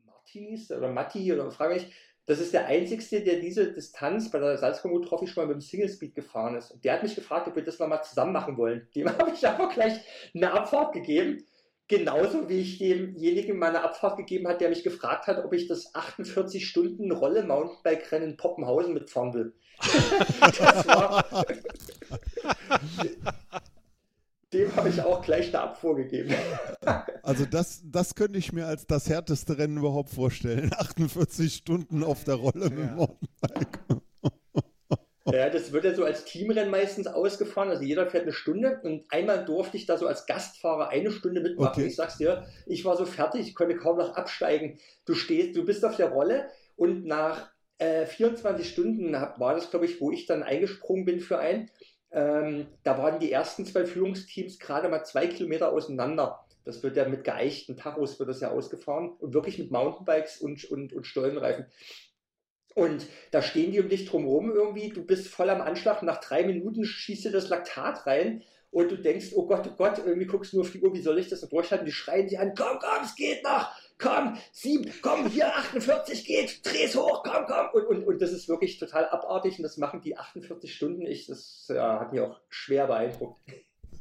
Mattis 0.05 0.71
oder 0.71 0.89
Matti 0.89 1.31
oder 1.31 1.49
frage 1.51 1.77
ich, 1.77 1.93
das 2.25 2.39
ist 2.39 2.53
der 2.53 2.67
einzigste, 2.67 3.23
der 3.23 3.39
diese 3.39 3.73
Distanz 3.73 4.29
bei 4.29 4.37
der 4.37 4.57
Salzkongo 4.57 4.99
Trophy 4.99 5.25
schon 5.25 5.43
mal 5.43 5.47
mit 5.47 5.63
dem 5.63 5.67
Single 5.67 5.89
Speed 5.89 6.13
gefahren 6.13 6.55
ist. 6.55 6.69
Und 6.69 6.85
der 6.85 6.93
hat 6.93 7.01
mich 7.01 7.15
gefragt, 7.15 7.47
ob 7.47 7.55
wir 7.55 7.63
das 7.63 7.79
mal 7.79 8.03
zusammen 8.03 8.33
machen 8.33 8.55
wollen. 8.55 8.87
Dem 8.95 9.09
habe 9.17 9.31
ich 9.33 9.47
aber 9.47 9.69
gleich 9.69 9.99
eine 10.35 10.51
Abfahrt 10.51 10.93
gegeben. 10.93 11.43
Genauso 11.89 12.47
wie 12.47 12.59
ich 12.59 12.77
demjenigen 12.77 13.57
meine 13.57 13.83
Abfahrt 13.83 14.15
gegeben 14.15 14.47
hat, 14.47 14.61
der 14.61 14.69
mich 14.69 14.83
gefragt 14.83 15.27
hat, 15.27 15.43
ob 15.43 15.51
ich 15.53 15.67
das 15.67 15.93
48 15.93 16.65
Stunden 16.65 17.11
Rolle 17.11 17.43
Mountainbike 17.43 18.11
Rennen 18.11 18.31
in 18.31 18.37
Poppenhausen 18.37 18.93
mitfahren 18.93 19.33
will. 19.33 19.53
das 20.41 20.87
war 20.87 21.25
dem 24.53 24.75
habe 24.75 24.89
ich 24.89 25.01
auch 25.01 25.21
gleich 25.21 25.49
eine 25.49 25.61
Abfuhr 25.61 25.95
gegeben. 25.95 26.33
Also 27.21 27.45
das, 27.45 27.83
das 27.85 28.15
könnte 28.15 28.39
ich 28.39 28.53
mir 28.53 28.65
als 28.65 28.87
das 28.87 29.07
härteste 29.07 29.59
Rennen 29.59 29.77
überhaupt 29.77 30.09
vorstellen. 30.09 30.71
48 30.77 31.53
Stunden 31.53 32.03
auf 32.03 32.23
der 32.23 32.35
Rolle 32.35 32.63
ja. 32.63 32.69
mit 32.69 32.79
dem 32.79 32.95
Mountainbike. 32.95 33.79
Ja, 35.33 35.49
das 35.49 35.71
wird 35.71 35.85
ja 35.85 35.93
so 35.93 36.03
als 36.03 36.25
Teamrennen 36.25 36.71
meistens 36.71 37.07
ausgefahren. 37.07 37.69
Also 37.69 37.83
jeder 37.83 38.07
fährt 38.07 38.23
eine 38.23 38.33
Stunde 38.33 38.79
und 38.83 39.05
einmal 39.09 39.45
durfte 39.45 39.77
ich 39.77 39.85
da 39.85 39.97
so 39.97 40.07
als 40.07 40.25
Gastfahrer 40.25 40.89
eine 40.89 41.11
Stunde 41.11 41.41
mitmachen. 41.41 41.81
Okay. 41.81 41.87
Ich 41.87 41.95
sag's 41.95 42.17
dir, 42.17 42.45
ich 42.65 42.85
war 42.85 42.97
so 42.97 43.05
fertig, 43.05 43.47
ich 43.47 43.55
konnte 43.55 43.75
kaum 43.75 43.97
noch 43.97 44.15
absteigen. 44.15 44.79
Du 45.05 45.13
stehst, 45.13 45.55
du 45.55 45.65
bist 45.65 45.85
auf 45.85 45.95
der 45.95 46.09
Rolle 46.09 46.47
und 46.75 47.05
nach 47.05 47.49
äh, 47.77 48.05
24 48.05 48.69
Stunden 48.69 49.13
war 49.13 49.55
das, 49.55 49.69
glaube 49.69 49.85
ich, 49.85 49.99
wo 50.01 50.11
ich 50.11 50.25
dann 50.25 50.43
eingesprungen 50.43 51.05
bin 51.05 51.19
für 51.19 51.39
einen. 51.39 51.69
Ähm, 52.11 52.67
da 52.83 52.97
waren 52.97 53.19
die 53.19 53.31
ersten 53.31 53.65
zwei 53.65 53.85
Führungsteams 53.85 54.59
gerade 54.59 54.89
mal 54.89 55.03
zwei 55.03 55.27
Kilometer 55.27 55.71
auseinander. 55.71 56.39
Das 56.65 56.83
wird 56.83 56.97
ja 56.97 57.07
mit 57.07 57.23
geeichten 57.23 57.77
Tachos 57.77 58.19
wird 58.19 58.29
das 58.29 58.41
ja 58.41 58.51
ausgefahren 58.51 59.11
und 59.19 59.33
wirklich 59.33 59.57
mit 59.57 59.71
Mountainbikes 59.71 60.39
und, 60.39 60.65
und, 60.65 60.93
und 60.93 61.07
Stollenreifen. 61.07 61.65
Und 62.75 63.07
da 63.31 63.41
stehen 63.41 63.71
die 63.71 63.79
um 63.79 63.89
dich 63.89 64.05
drumherum 64.05 64.51
irgendwie, 64.51 64.89
du 64.89 65.03
bist 65.03 65.27
voll 65.27 65.49
am 65.49 65.61
Anschlag, 65.61 66.03
nach 66.03 66.19
drei 66.19 66.43
Minuten 66.43 66.85
schießt 66.85 67.25
dir 67.25 67.31
das 67.31 67.49
Laktat 67.49 68.05
rein 68.05 68.43
und 68.71 68.91
du 68.91 68.97
denkst, 68.97 69.31
oh 69.33 69.47
Gott, 69.47 69.67
oh 69.67 69.75
Gott, 69.75 69.97
irgendwie 69.97 70.27
guckst 70.27 70.53
du 70.53 70.57
nur 70.57 70.65
auf 70.65 70.71
die 70.71 70.81
Uhr, 70.81 70.93
wie 70.93 71.01
soll 71.01 71.17
ich 71.17 71.29
das 71.29 71.41
noch 71.41 71.49
durchhalten? 71.49 71.85
Die 71.85 71.91
schreien 71.91 72.27
dich 72.27 72.37
an, 72.37 72.53
komm, 72.55 72.77
komm, 72.79 73.03
es 73.03 73.15
geht 73.15 73.43
noch, 73.43 73.71
komm, 73.97 74.37
sieben, 74.51 74.91
komm, 75.01 75.27
hier 75.27 75.47
48 75.55 76.25
geht, 76.25 76.65
dreh's 76.65 76.95
hoch, 76.95 77.23
komm, 77.23 77.45
komm. 77.47 77.69
Und, 77.73 77.87
und, 77.87 78.03
und 78.03 78.21
das 78.21 78.31
ist 78.31 78.47
wirklich 78.47 78.77
total 78.77 79.09
abartig 79.09 79.57
und 79.57 79.63
das 79.63 79.77
machen 79.77 80.01
die 80.01 80.17
48 80.17 80.73
Stunden. 80.73 81.01
Ich, 81.01 81.25
das 81.25 81.65
ja, 81.69 81.99
hat 81.99 82.13
mich 82.13 82.21
auch 82.21 82.39
schwer 82.49 82.85
beeindruckt. 82.85 83.39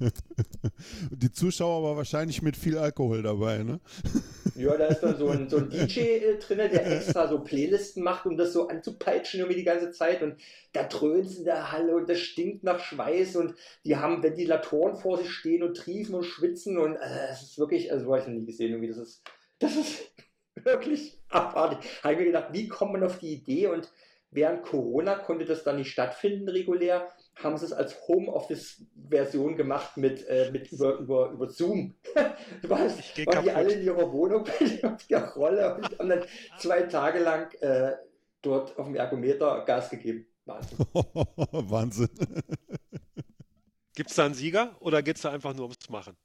Die 1.10 1.32
Zuschauer 1.32 1.82
war 1.82 1.96
wahrscheinlich 1.96 2.42
mit 2.42 2.56
viel 2.56 2.78
Alkohol 2.78 3.22
dabei, 3.22 3.58
ne? 3.58 3.80
Ja, 4.54 4.76
da 4.76 4.86
ist 4.86 5.00
dann 5.00 5.16
so 5.16 5.28
ein, 5.28 5.48
so 5.48 5.58
ein 5.58 5.70
DJ 5.70 6.00
äh, 6.00 6.38
drin, 6.38 6.58
der 6.58 6.84
extra 6.84 7.28
so 7.28 7.38
Playlisten 7.44 8.02
macht, 8.02 8.26
um 8.26 8.36
das 8.36 8.52
so 8.52 8.66
anzupeitschen 8.66 9.38
irgendwie 9.38 9.58
die 9.58 9.64
ganze 9.64 9.92
Zeit. 9.92 10.20
Und 10.20 10.34
da 10.72 10.82
dröhnt 10.82 11.36
in 11.36 11.44
der 11.44 11.70
Halle 11.70 11.94
und 11.94 12.08
das 12.08 12.18
stinkt 12.18 12.64
nach 12.64 12.80
Schweiß 12.80 13.36
und 13.36 13.54
die 13.84 13.96
haben 13.96 14.20
Ventilatoren 14.20 14.96
vor 14.96 15.18
sich 15.18 15.30
stehen 15.30 15.62
und 15.62 15.76
triefen 15.76 16.16
und 16.16 16.24
schwitzen 16.24 16.76
und 16.76 16.96
äh, 16.96 17.28
es 17.30 17.42
ist 17.42 17.58
wirklich, 17.58 17.92
also 17.92 18.06
habe 18.06 18.18
ich 18.18 18.26
noch 18.26 18.34
nie 18.34 18.46
gesehen, 18.46 18.70
irgendwie, 18.70 18.88
das 18.88 18.98
ist, 18.98 19.22
das 19.60 19.76
ist 19.76 20.10
wirklich 20.64 21.20
abartig. 21.28 21.78
Habe 22.02 22.14
ich 22.14 22.18
mir 22.18 22.26
gedacht, 22.26 22.48
wie 22.50 22.66
kommt 22.66 22.92
man 22.92 23.04
auf 23.04 23.20
die 23.20 23.34
Idee 23.34 23.68
und 23.68 23.92
während 24.30 24.62
Corona 24.62 25.14
konnte 25.14 25.44
das 25.44 25.62
dann 25.62 25.76
nicht 25.76 25.90
stattfinden 25.90 26.48
regulär 26.48 27.08
haben 27.42 27.56
sie 27.56 27.66
es 27.66 27.72
als 27.72 28.08
Homeoffice-Version 28.08 29.56
gemacht 29.56 29.96
mit, 29.96 30.26
äh, 30.26 30.50
mit 30.50 30.72
über, 30.72 30.98
über, 30.98 31.30
über 31.30 31.48
Zoom. 31.48 31.94
du 32.62 32.70
weißt, 32.70 33.16
waren 33.18 33.24
kaputt. 33.26 33.44
die 33.44 33.50
alle 33.50 33.72
in 33.72 33.84
ihrer 33.84 34.12
Wohnung 34.12 34.46
auf 34.82 35.06
der 35.06 35.28
Rolle 35.32 35.76
und 35.76 35.98
haben 35.98 36.08
dann 36.08 36.24
zwei 36.58 36.82
Tage 36.82 37.20
lang 37.20 37.52
äh, 37.60 37.96
dort 38.42 38.76
auf 38.78 38.86
dem 38.86 38.96
Ergometer 38.96 39.64
Gas 39.64 39.90
gegeben. 39.90 40.26
Wahnsinn. 40.44 40.78
Wahnsinn. 41.52 42.08
Gibt 43.94 44.10
es 44.10 44.16
da 44.16 44.24
einen 44.24 44.34
Sieger 44.34 44.76
oder 44.80 45.02
geht 45.02 45.16
es 45.16 45.22
da 45.22 45.30
einfach 45.30 45.54
nur 45.54 45.64
ums 45.64 45.88
Machen? 45.90 46.16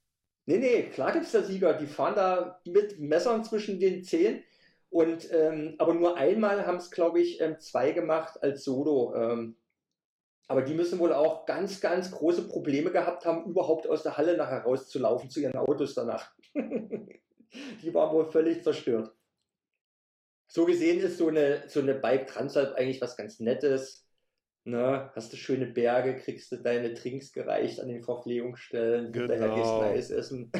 Nee, 0.46 0.58
nee, 0.58 0.84
klar 0.84 1.12
gibt 1.12 1.26
es 1.26 1.32
da 1.32 1.44
Sieger. 1.44 1.74
Die 1.74 1.88
fahren 1.88 2.16
da 2.16 2.60
mit 2.66 3.00
Messern 3.00 3.44
zwischen 3.44 3.80
den 3.80 4.04
Zehen. 4.04 4.44
Und, 4.90 5.32
ähm, 5.32 5.76
aber 5.80 5.94
nur 5.94 6.18
einmal 6.18 6.68
haben 6.68 6.78
es, 6.78 6.92
glaube 6.92 7.20
ich, 7.20 7.42
ähm, 7.42 7.60
zwei 7.60 7.92
gemacht 7.92 8.42
als 8.44 8.64
Solo. 8.64 9.16
Ähm, 9.16 9.56
aber 10.54 10.62
die 10.62 10.76
müssen 10.76 11.00
wohl 11.00 11.14
auch 11.14 11.48
ganz, 11.48 11.82
ganz 11.82 12.12
große 12.12 12.48
Probleme 12.48 12.92
gehabt 12.92 13.26
haben, 13.26 13.50
überhaupt 13.50 13.88
aus 13.90 14.04
der 14.04 14.18
Halle 14.18 14.38
nachher 14.38 14.62
rauszulaufen 14.62 15.28
zu 15.32 15.40
ihren 15.40 15.56
Autos 15.56 15.96
danach. 15.96 16.32
die 16.54 17.94
waren 17.94 18.14
wohl 18.14 18.30
völlig 18.30 18.64
zerstört. 18.64 19.12
So 20.46 20.66
gesehen 20.66 21.00
ist 21.00 21.18
so 21.18 21.30
eine, 21.30 21.68
so 21.70 21.80
eine 21.80 21.96
Bike 21.96 22.28
Transalp 22.28 22.76
eigentlich 22.76 23.02
was 23.02 23.18
ganz 23.18 23.40
Nettes. 23.40 24.08
Ne? 24.64 25.12
Hast 25.16 25.34
du 25.34 25.38
schöne 25.38 25.66
Berge, 25.66 26.18
kriegst 26.18 26.52
du 26.52 26.58
deine 26.58 26.94
Trinks 26.94 27.34
gereicht 27.34 27.80
an 27.80 27.88
den 27.88 28.04
Verpflegungsstellen, 28.04 29.12
genau. 29.12 29.26
daher 29.26 29.56
gehst 29.56 29.72
du 29.72 29.82
Eis 29.82 30.12
essen. 30.12 30.52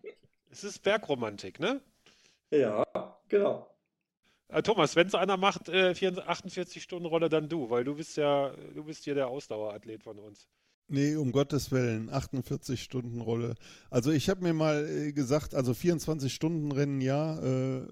es 0.50 0.64
ist 0.64 0.78
Bergromantik, 0.82 1.60
ne? 1.60 1.82
Ja, 2.50 2.82
genau. 3.28 3.73
Äh, 4.48 4.62
Thomas, 4.62 4.96
wenn 4.96 5.06
es 5.06 5.14
einer 5.14 5.36
macht, 5.36 5.68
äh, 5.68 5.92
48-Stunden-Rolle, 5.92 7.28
dann 7.28 7.48
du, 7.48 7.70
weil 7.70 7.84
du 7.84 7.94
bist 7.94 8.16
ja, 8.16 8.52
du 8.74 8.84
bist 8.84 9.04
hier 9.04 9.14
der 9.14 9.28
Ausdauerathlet 9.28 10.02
von 10.02 10.18
uns. 10.18 10.48
Nee, 10.88 11.16
um 11.16 11.32
Gottes 11.32 11.72
Willen, 11.72 12.10
48-Stunden-Rolle. 12.10 13.54
Also 13.88 14.10
ich 14.10 14.28
habe 14.28 14.42
mir 14.42 14.52
mal 14.52 14.86
äh, 14.86 15.12
gesagt, 15.12 15.54
also 15.54 15.72
24-Stunden-Rennen, 15.72 17.00
ja, 17.00 17.38
äh, 17.40 17.86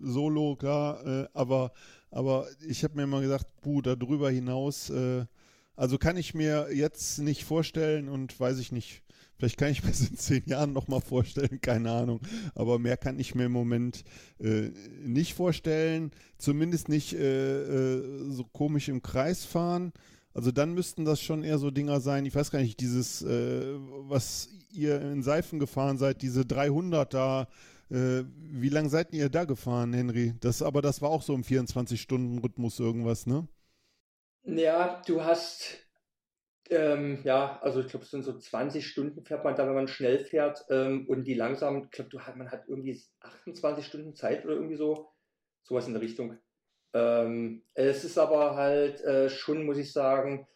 solo, 0.00 0.54
klar, 0.54 1.04
äh, 1.04 1.28
aber, 1.34 1.72
aber 2.10 2.46
ich 2.66 2.84
habe 2.84 2.94
mir 2.94 3.08
mal 3.08 3.22
gesagt, 3.22 3.60
buh, 3.62 3.82
darüber 3.82 4.30
hinaus, 4.30 4.90
äh, 4.90 5.26
also 5.74 5.98
kann 5.98 6.16
ich 6.16 6.32
mir 6.32 6.68
jetzt 6.72 7.18
nicht 7.18 7.44
vorstellen 7.44 8.08
und 8.08 8.38
weiß 8.38 8.58
ich 8.60 8.70
nicht, 8.70 9.02
Vielleicht 9.42 9.58
kann 9.58 9.72
ich 9.72 9.82
mir 9.82 9.90
das 9.90 10.08
in 10.08 10.16
zehn 10.16 10.44
Jahren 10.46 10.72
nochmal 10.72 11.00
vorstellen, 11.00 11.60
keine 11.60 11.90
Ahnung. 11.90 12.20
Aber 12.54 12.78
mehr 12.78 12.96
kann 12.96 13.18
ich 13.18 13.34
mir 13.34 13.46
im 13.46 13.52
Moment 13.52 14.04
äh, 14.38 14.70
nicht 15.00 15.34
vorstellen. 15.34 16.12
Zumindest 16.38 16.88
nicht 16.88 17.12
äh, 17.14 17.96
äh, 17.96 18.30
so 18.30 18.44
komisch 18.44 18.88
im 18.88 19.02
Kreis 19.02 19.44
fahren. 19.44 19.92
Also 20.32 20.52
dann 20.52 20.74
müssten 20.74 21.04
das 21.04 21.20
schon 21.20 21.42
eher 21.42 21.58
so 21.58 21.72
Dinger 21.72 21.98
sein. 21.98 22.24
Ich 22.24 22.36
weiß 22.36 22.52
gar 22.52 22.60
nicht, 22.60 22.78
dieses, 22.78 23.22
äh, 23.22 23.74
was 24.06 24.48
ihr 24.70 25.02
in 25.02 25.24
Seifen 25.24 25.58
gefahren 25.58 25.98
seid, 25.98 26.22
diese 26.22 26.46
300 26.46 27.12
da. 27.12 27.48
Äh, 27.90 28.22
wie 28.36 28.68
lange 28.68 28.90
seid 28.90 29.12
ihr 29.12 29.28
da 29.28 29.44
gefahren, 29.44 29.92
Henry? 29.92 30.34
Das, 30.38 30.62
aber 30.62 30.82
das 30.82 31.02
war 31.02 31.10
auch 31.10 31.22
so 31.22 31.34
im 31.34 31.42
24-Stunden-Rhythmus 31.42 32.78
irgendwas, 32.78 33.26
ne? 33.26 33.48
Ja, 34.44 35.02
du 35.04 35.24
hast 35.24 35.82
ähm, 36.72 37.20
ja, 37.24 37.58
also 37.62 37.80
ich 37.80 37.88
glaube, 37.88 38.04
es 38.04 38.10
sind 38.10 38.24
so 38.24 38.36
20 38.36 38.86
Stunden 38.86 39.24
fährt 39.24 39.44
man 39.44 39.54
da, 39.54 39.66
wenn 39.66 39.74
man 39.74 39.88
schnell 39.88 40.18
fährt. 40.18 40.64
Ähm, 40.70 41.06
und 41.08 41.24
die 41.24 41.34
langsam, 41.34 41.84
ich 41.84 41.90
glaube, 41.90 42.10
man 42.36 42.50
hat 42.50 42.64
irgendwie 42.68 43.00
28 43.20 43.86
Stunden 43.86 44.14
Zeit 44.14 44.44
oder 44.44 44.54
irgendwie 44.54 44.76
so. 44.76 45.10
Sowas 45.64 45.86
in 45.86 45.92
der 45.92 46.02
Richtung. 46.02 46.38
Ähm, 46.92 47.62
es 47.74 48.04
ist 48.04 48.18
aber 48.18 48.56
halt 48.56 49.00
äh, 49.02 49.28
schon, 49.30 49.64
muss 49.64 49.78
ich 49.78 49.92
sagen, 49.92 50.48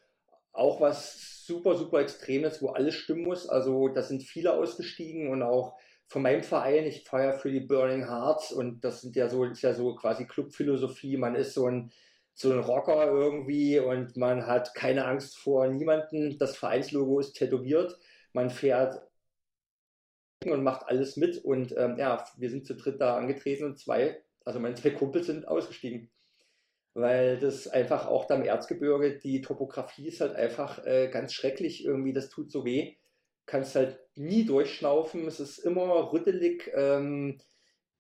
auch 0.53 0.81
was 0.81 1.45
super, 1.47 1.77
super 1.77 2.01
Extremes, 2.01 2.61
wo 2.61 2.71
alles 2.71 2.95
stimmen 2.95 3.23
muss. 3.23 3.49
Also 3.49 3.89
da 3.89 4.03
sind 4.03 4.23
viele 4.23 4.55
ausgestiegen 4.55 5.29
und 5.29 5.43
auch 5.43 5.79
von 6.09 6.23
meinem 6.23 6.43
Verein, 6.43 6.85
ich 6.85 7.05
ja 7.13 7.33
für 7.33 7.51
die 7.51 7.61
Burning 7.61 8.09
Hearts 8.09 8.53
und 8.53 8.85
das 8.85 9.01
sind 9.03 9.17
ja 9.17 9.29
so, 9.29 9.45
ist 9.45 9.63
ja 9.63 9.75
so 9.75 9.95
quasi 9.97 10.27
Clubphilosophie. 10.27 11.17
Man 11.17 11.35
ist 11.35 11.55
so 11.55 11.67
ein 11.67 11.93
so 12.37 12.53
ein 12.53 12.59
Rocker 12.59 13.07
irgendwie 13.07 13.79
und 13.81 14.17
man 14.19 14.47
hat 14.47 14.75
keine 14.75 15.07
Angst 15.07 15.39
vor 15.39 15.67
niemanden. 15.69 16.39
Das 16.39 16.57
Vereinslogo 16.57 17.19
ist 17.19 17.33
tätowiert. 17.33 17.99
Man 18.35 18.51
fährt 18.51 19.01
und 20.45 20.63
macht 20.63 20.87
alles 20.87 21.17
mit. 21.17 21.39
Und 21.39 21.75
ähm, 21.79 21.97
ja, 21.99 22.27
wir 22.37 22.51
sind 22.51 22.67
zu 22.67 22.75
dritt 22.75 23.01
da 23.01 23.17
angetreten 23.17 23.65
und 23.65 23.79
zwei, 23.79 24.23
also 24.45 24.61
meine 24.61 24.75
zwei 24.75 24.91
Kumpels 24.91 25.27
sind 25.27 25.49
ausgestiegen. 25.49 26.11
Weil 26.93 27.39
das 27.39 27.69
einfach 27.69 28.07
auch 28.07 28.27
da 28.27 28.37
im 28.37 28.45
Erzgebirge, 28.45 29.19
die 29.19 29.41
Topografie 29.41 30.09
ist 30.09 30.21
halt 30.21 30.37
einfach 30.37 30.85
äh, 30.85 31.09
ganz 31.09 31.33
schrecklich 31.33 31.87
irgendwie, 31.87 32.13
das 32.13 32.29
tut 32.29 32.53
so 32.53 32.67
weh. 32.67 32.97
Kannst 33.47 33.77
halt 33.77 33.99
nie 34.15 34.45
durchschnaufen, 34.45 35.27
es 35.27 35.41
ist 35.41 35.59
immer 35.59 36.13
rüttelig. 36.13 36.71
Ähm, 36.75 37.39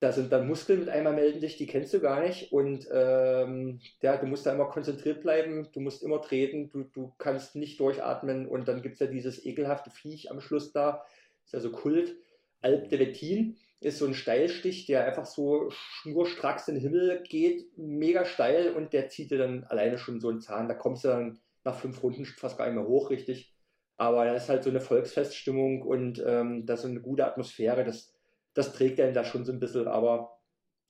da 0.01 0.13
sind 0.13 0.31
dann 0.31 0.47
Muskeln 0.47 0.81
mit 0.81 0.89
einmal 0.91 1.15
melden 1.15 1.41
dich, 1.41 1.57
die 1.57 1.67
kennst 1.67 1.95
du 1.95 2.01
gar 2.01 2.21
nicht. 2.21 2.53
Und 2.53 2.87
ähm, 2.93 3.81
ja, 4.03 4.17
du 4.17 4.27
musst 4.27 4.45
da 4.45 4.53
immer 4.53 4.67
konzentriert 4.67 5.23
bleiben, 5.23 5.69
du 5.73 5.81
musst 5.81 6.03
immer 6.03 6.21
treten, 6.21 6.69
du, 6.69 6.85
du 6.85 7.15
kannst 7.19 7.57
nicht 7.57 7.81
durchatmen. 7.81 8.47
Und 8.47 8.69
dann 8.69 8.83
gibt 8.83 8.95
es 8.95 9.01
ja 9.01 9.07
dieses 9.07 9.45
ekelhafte 9.45 9.91
Viech 9.91 10.31
am 10.31 10.41
Schluss 10.41 10.73
da, 10.73 11.05
ist 11.45 11.55
ja 11.55 11.61
so 11.61 11.71
Kult. 11.71 12.17
Alp 12.61 12.89
de 12.89 12.99
Wettin 12.99 13.57
ist 13.81 13.99
so 13.99 14.07
ein 14.07 14.15
Steilstich, 14.15 14.87
der 14.87 15.07
einfach 15.07 15.27
so 15.27 15.69
schnurstracks 15.71 16.69
in 16.69 16.75
den 16.75 16.83
Himmel 16.83 17.23
geht, 17.23 17.67
mega 17.77 18.25
steil 18.25 18.73
und 18.75 18.93
der 18.93 19.09
zieht 19.09 19.31
dir 19.31 19.39
dann 19.39 19.65
alleine 19.65 19.99
schon 19.99 20.21
so 20.21 20.29
einen 20.29 20.41
Zahn. 20.41 20.69
Da 20.69 20.75
kommst 20.75 21.05
du 21.05 21.09
dann 21.09 21.39
nach 21.65 21.79
fünf 21.79 22.03
Runden 22.03 22.25
fast 22.25 22.59
gar 22.59 22.67
nicht 22.67 22.75
mehr 22.75 22.87
hoch, 22.87 23.11
richtig. 23.11 23.55
Aber 23.99 24.25
da 24.25 24.35
ist 24.35 24.49
halt 24.49 24.63
so 24.65 24.71
eine 24.71 24.81
Volksfeststimmung 24.81 25.83
und 25.83 26.23
ähm, 26.27 26.67
da 26.67 26.75
ist 26.75 26.83
so 26.83 26.89
eine 26.89 27.01
gute 27.01 27.27
Atmosphäre. 27.27 27.85
Das, 27.85 28.13
das 28.57 28.73
trägt 28.73 28.99
einen 29.01 29.15
da 29.15 29.25
schon 29.25 29.45
so 29.45 29.53
ein 29.53 29.61
bisschen, 29.61 29.87
aber 29.87 30.41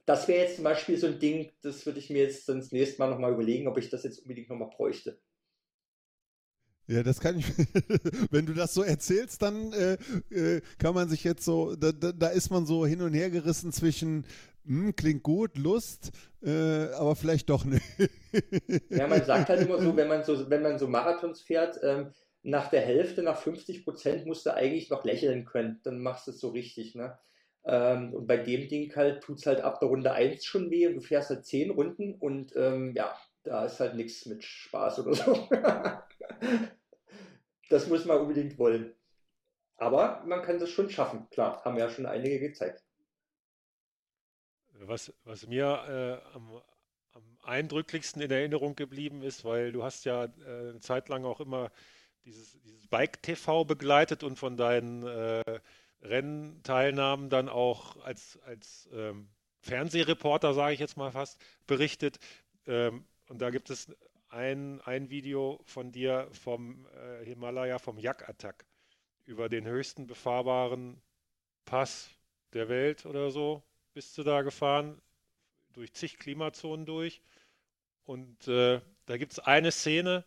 das 0.06 0.28
wäre 0.28 0.44
jetzt 0.44 0.56
zum 0.56 0.64
Beispiel 0.64 0.96
so 0.96 1.08
ein 1.08 1.18
Ding, 1.18 1.50
das 1.62 1.84
würde 1.84 1.98
ich 1.98 2.10
mir 2.10 2.22
jetzt 2.22 2.48
das 2.48 2.70
nächste 2.70 2.98
Mal 3.00 3.10
nochmal 3.10 3.32
überlegen, 3.32 3.66
ob 3.66 3.76
ich 3.76 3.90
das 3.90 4.04
jetzt 4.04 4.20
unbedingt 4.20 4.48
nochmal 4.48 4.70
bräuchte. 4.70 5.18
Ja, 6.86 7.02
das 7.02 7.18
kann 7.18 7.36
ich. 7.36 7.46
Wenn 8.30 8.46
du 8.46 8.54
das 8.54 8.72
so 8.72 8.84
erzählst, 8.84 9.42
dann 9.42 9.72
äh, 9.72 9.94
äh, 10.30 10.60
kann 10.78 10.94
man 10.94 11.08
sich 11.08 11.24
jetzt 11.24 11.44
so, 11.44 11.74
da, 11.74 11.90
da, 11.90 12.12
da, 12.12 12.28
ist 12.28 12.50
man 12.50 12.64
so 12.64 12.86
hin 12.86 13.02
und 13.02 13.12
her 13.14 13.30
gerissen 13.30 13.72
zwischen, 13.72 14.24
hm, 14.64 14.94
klingt 14.94 15.24
gut, 15.24 15.58
Lust, 15.58 16.12
äh, 16.44 16.84
aber 16.92 17.16
vielleicht 17.16 17.50
doch 17.50 17.64
nicht. 17.64 17.82
ja, 18.90 19.08
man 19.08 19.24
sagt 19.24 19.48
halt 19.48 19.62
immer 19.62 19.82
so, 19.82 19.96
wenn 19.96 20.06
man 20.06 20.22
so, 20.22 20.48
wenn 20.48 20.62
man 20.62 20.78
so 20.78 20.86
Marathons 20.86 21.40
fährt, 21.40 21.80
ähm, 21.82 22.12
nach 22.44 22.70
der 22.70 22.82
Hälfte, 22.82 23.24
nach 23.24 23.38
50 23.38 23.82
Prozent 23.82 24.24
musst 24.24 24.46
du 24.46 24.54
eigentlich 24.54 24.88
noch 24.88 25.04
lächeln 25.04 25.44
können. 25.44 25.80
Dann 25.82 25.98
machst 25.98 26.28
du 26.28 26.30
es 26.30 26.38
so 26.38 26.50
richtig. 26.50 26.94
Ne? 26.94 27.18
Ähm, 27.68 28.14
und 28.14 28.26
bei 28.28 28.36
dem 28.36 28.68
Ding 28.68 28.94
halt 28.94 29.22
tut 29.24 29.38
es 29.38 29.46
halt 29.46 29.60
ab 29.60 29.80
der 29.80 29.88
Runde 29.88 30.12
1 30.12 30.44
schon 30.44 30.70
weh 30.70 30.86
und 30.86 30.94
du 30.94 31.00
fährst 31.00 31.30
halt 31.30 31.44
10 31.44 31.70
Runden 31.70 32.14
und 32.14 32.54
ähm, 32.54 32.94
ja, 32.94 33.18
da 33.42 33.64
ist 33.64 33.80
halt 33.80 33.96
nichts 33.96 34.24
mit 34.26 34.44
Spaß 34.44 35.00
oder 35.00 35.14
so. 35.14 35.48
das 37.68 37.88
muss 37.88 38.04
man 38.04 38.20
unbedingt 38.20 38.56
wollen. 38.58 38.94
Aber 39.78 40.22
man 40.26 40.42
kann 40.42 40.60
das 40.60 40.70
schon 40.70 40.90
schaffen, 40.90 41.28
klar, 41.30 41.64
haben 41.64 41.76
ja 41.76 41.90
schon 41.90 42.06
einige 42.06 42.38
gezeigt. 42.38 42.84
Was, 44.78 45.12
was 45.24 45.46
mir 45.48 46.22
äh, 46.22 46.36
am, 46.36 46.62
am, 47.12 47.38
eindrücklichsten 47.42 48.22
in 48.22 48.30
Erinnerung 48.30 48.76
geblieben 48.76 49.22
ist, 49.22 49.44
weil 49.44 49.72
du 49.72 49.82
hast 49.82 50.04
ja 50.04 50.24
äh, 50.24 50.70
eine 50.70 50.80
Zeit 50.80 51.08
lang 51.08 51.24
auch 51.24 51.40
immer 51.40 51.70
dieses, 52.24 52.60
dieses 52.62 52.86
Bike-TV 52.88 53.64
begleitet 53.64 54.22
und 54.22 54.38
von 54.38 54.56
deinen 54.56 55.06
äh, 55.06 55.60
Rennteilnahmen 56.02 57.30
dann 57.30 57.48
auch 57.48 57.96
als, 58.04 58.38
als 58.42 58.88
ähm, 58.92 59.28
Fernsehreporter, 59.60 60.54
sage 60.54 60.74
ich 60.74 60.80
jetzt 60.80 60.96
mal 60.96 61.10
fast, 61.10 61.40
berichtet. 61.66 62.18
Ähm, 62.66 63.04
und 63.28 63.40
da 63.42 63.50
gibt 63.50 63.70
es 63.70 63.90
ein, 64.28 64.80
ein 64.82 65.10
Video 65.10 65.60
von 65.64 65.92
dir 65.92 66.28
vom 66.32 66.86
äh, 66.86 67.24
Himalaya, 67.24 67.78
vom 67.78 67.98
Yak-Attack, 67.98 68.66
über 69.24 69.48
den 69.48 69.66
höchsten 69.66 70.06
befahrbaren 70.06 71.00
Pass 71.64 72.10
der 72.52 72.68
Welt 72.68 73.06
oder 73.06 73.30
so. 73.30 73.62
Bist 73.92 74.16
du 74.18 74.22
da 74.22 74.42
gefahren, 74.42 75.00
durch 75.72 75.92
zig 75.92 76.18
Klimazonen 76.18 76.86
durch. 76.86 77.20
Und 78.04 78.46
äh, 78.46 78.80
da 79.06 79.16
gibt 79.16 79.32
es 79.32 79.38
eine 79.40 79.72
Szene, 79.72 80.24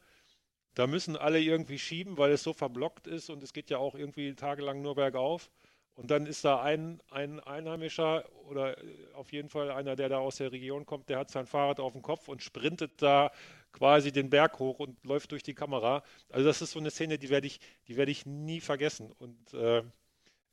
da 0.75 0.87
müssen 0.87 1.15
alle 1.15 1.41
irgendwie 1.41 1.79
schieben, 1.79 2.17
weil 2.17 2.31
es 2.31 2.43
so 2.43 2.53
verblockt 2.53 3.07
ist 3.07 3.29
und 3.29 3.43
es 3.43 3.53
geht 3.53 3.69
ja 3.69 3.77
auch 3.77 3.95
irgendwie 3.95 4.33
tagelang 4.35 4.81
nur 4.81 4.95
bergauf. 4.95 5.49
Und 5.95 6.11
dann 6.11 6.25
ist 6.25 6.45
da 6.45 6.61
ein, 6.61 7.01
ein 7.09 7.39
Einheimischer 7.41 8.23
oder 8.47 8.77
äh, 8.77 9.13
auf 9.13 9.31
jeden 9.33 9.49
Fall 9.49 9.71
einer, 9.71 9.95
der 9.95 10.09
da 10.09 10.19
aus 10.19 10.37
der 10.37 10.51
Region 10.51 10.85
kommt, 10.85 11.09
der 11.09 11.19
hat 11.19 11.29
sein 11.29 11.45
Fahrrad 11.45 11.79
auf 11.79 11.93
dem 11.93 12.01
Kopf 12.01 12.27
und 12.29 12.41
sprintet 12.41 13.01
da 13.01 13.31
quasi 13.71 14.11
den 14.11 14.29
Berg 14.29 14.59
hoch 14.59 14.79
und 14.79 15.03
läuft 15.05 15.31
durch 15.31 15.43
die 15.43 15.53
Kamera. 15.53 16.03
Also 16.29 16.47
das 16.47 16.61
ist 16.61 16.71
so 16.71 16.79
eine 16.79 16.91
Szene, 16.91 17.17
die 17.17 17.29
werde 17.29 17.47
ich, 17.47 17.59
die 17.87 17.97
werde 17.97 18.11
ich 18.11 18.25
nie 18.25 18.61
vergessen. 18.61 19.11
Und 19.19 19.53
äh, 19.53 19.83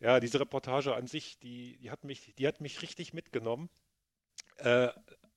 ja, 0.01 0.21
diese 0.21 0.41
Reportage 0.41 0.95
an 0.95 1.07
sich, 1.07 1.39
die, 1.39 1.79
die, 1.79 1.91
hat 1.91 2.05
mich, 2.05 2.35
die 2.35 2.47
hat 2.47 2.61
mich 2.61 2.83
richtig 2.83 3.15
mitgenommen. 3.15 3.71
Äh, 4.59 4.89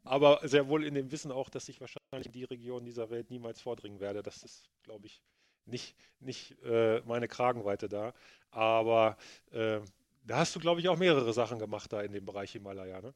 aber 0.04 0.40
sehr 0.48 0.68
wohl 0.68 0.86
in 0.86 0.96
dem 0.96 1.12
Wissen 1.12 1.32
auch, 1.32 1.50
dass 1.50 1.70
ich 1.70 1.80
wahrscheinlich 1.82 2.26
in 2.26 2.32
die 2.32 2.46
Region 2.46 2.84
dieser 2.86 3.10
Welt 3.10 3.30
niemals 3.30 3.62
vordringen 3.62 4.00
werde. 4.00 4.24
Das 4.24 4.44
ist, 4.44 4.70
glaube 4.84 5.06
ich, 5.08 5.22
nicht, 5.70 5.96
nicht 6.20 6.56
äh, 6.64 7.02
meine 7.02 7.28
Kragenweite 7.28 7.90
da. 7.90 8.14
Aber 8.52 9.18
äh, 9.52 9.80
da 10.24 10.38
hast 10.38 10.56
du, 10.56 10.60
glaube 10.60 10.80
ich, 10.80 10.90
auch 10.90 10.98
mehrere 10.98 11.34
Sachen 11.34 11.60
gemacht 11.60 11.92
da 11.94 12.02
in 12.02 12.12
dem 12.12 12.26
Bereich 12.26 12.52
Himalaya, 12.52 13.02
ne? 13.02 13.14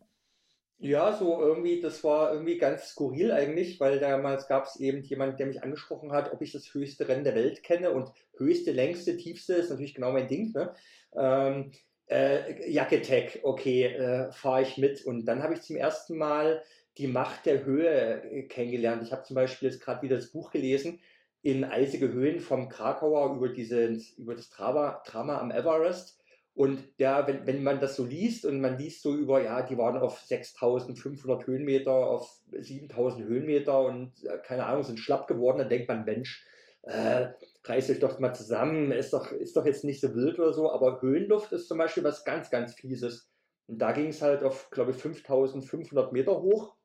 Ja, 0.80 1.16
so 1.16 1.40
irgendwie, 1.40 1.80
das 1.80 2.04
war 2.04 2.34
irgendwie 2.34 2.58
ganz 2.58 2.90
skurril 2.90 3.32
eigentlich, 3.32 3.80
weil 3.80 4.00
damals 4.00 4.48
gab 4.48 4.66
es 4.66 4.76
eben 4.78 5.02
jemand, 5.04 5.40
der 5.40 5.46
mich 5.46 5.64
angesprochen 5.64 6.12
hat, 6.12 6.34
ob 6.34 6.42
ich 6.42 6.52
das 6.52 6.74
höchste 6.74 7.08
Rennen 7.08 7.24
der 7.24 7.36
Welt 7.36 7.64
kenne 7.64 7.92
und 7.92 8.12
höchste, 8.38 8.72
längste, 8.72 9.16
tiefste 9.16 9.54
ist 9.54 9.70
natürlich 9.70 9.94
genau 9.94 10.12
mein 10.12 10.28
Ding. 10.28 10.52
Ne? 10.52 10.74
Ähm, 11.16 11.72
äh, 12.08 12.70
Jacketek, 12.70 13.40
okay, 13.44 13.86
äh, 13.86 14.32
fahre 14.34 14.64
ich 14.64 14.78
mit. 14.78 15.06
Und 15.06 15.26
dann 15.26 15.42
habe 15.42 15.54
ich 15.54 15.62
zum 15.62 15.78
ersten 15.78 16.18
Mal 16.18 16.62
die 16.98 17.08
Macht 17.08 17.46
der 17.46 17.64
Höhe 17.64 18.22
äh, 18.24 18.44
kennengelernt. 18.44 19.04
Ich 19.04 19.12
habe 19.12 19.24
zum 19.24 19.36
Beispiel 19.36 19.70
jetzt 19.70 19.82
gerade 19.82 20.02
wieder 20.02 20.18
das 20.18 20.32
Buch 20.32 20.52
gelesen, 20.52 21.00
in 21.44 21.66
eisige 21.66 22.12
Höhen 22.12 22.40
vom 22.40 22.70
Krakauer 22.70 23.36
über, 23.36 23.50
dieses, 23.50 24.12
über 24.18 24.34
das 24.34 24.50
Drama, 24.50 25.04
Drama 25.06 25.40
am 25.40 25.52
Everest. 25.52 26.20
Und 26.56 26.88
ja, 26.98 27.28
wenn, 27.28 27.46
wenn 27.46 27.64
man 27.64 27.80
das 27.80 27.96
so 27.96 28.06
liest 28.06 28.46
und 28.46 28.62
man 28.62 28.78
liest 28.78 29.02
so 29.02 29.14
über, 29.14 29.42
ja, 29.42 29.62
die 29.62 29.78
waren 29.78 29.98
auf 29.98 30.20
6500 30.20 31.46
Höhenmeter, 31.46 31.92
auf 31.92 32.42
7000 32.52 33.26
Höhenmeter 33.26 33.82
und 33.82 34.14
äh, 34.24 34.38
keine 34.44 34.66
Ahnung, 34.66 34.84
sind 34.84 35.00
schlapp 35.00 35.28
geworden, 35.28 35.58
dann 35.58 35.70
denkt 35.70 35.90
man, 35.90 36.06
Mensch, 36.06 36.46
äh, 36.84 37.30
reißt 37.66 37.90
euch 37.90 38.00
doch 38.00 38.20
mal 38.20 38.34
zusammen, 38.34 38.92
ist 38.92 39.14
doch, 39.14 39.32
ist 39.32 39.58
doch 39.58 39.66
jetzt 39.66 39.84
nicht 39.84 40.00
so 40.00 40.16
wild 40.16 40.40
oder 40.40 40.54
so, 40.54 40.72
aber 40.72 41.02
Höhenluft 41.02 41.52
ist 41.52 41.68
zum 41.68 41.78
Beispiel 41.78 42.04
was 42.04 42.24
ganz, 42.24 42.52
ganz 42.52 42.74
Fieses. 42.74 43.30
Und 43.68 43.80
da 43.80 43.92
ging 43.92 44.08
es 44.08 44.22
halt 44.22 44.44
auf, 44.44 44.70
glaube 44.70 44.92
ich, 44.92 44.98
5500 44.98 46.14
Meter 46.14 46.42
hoch. 46.42 46.76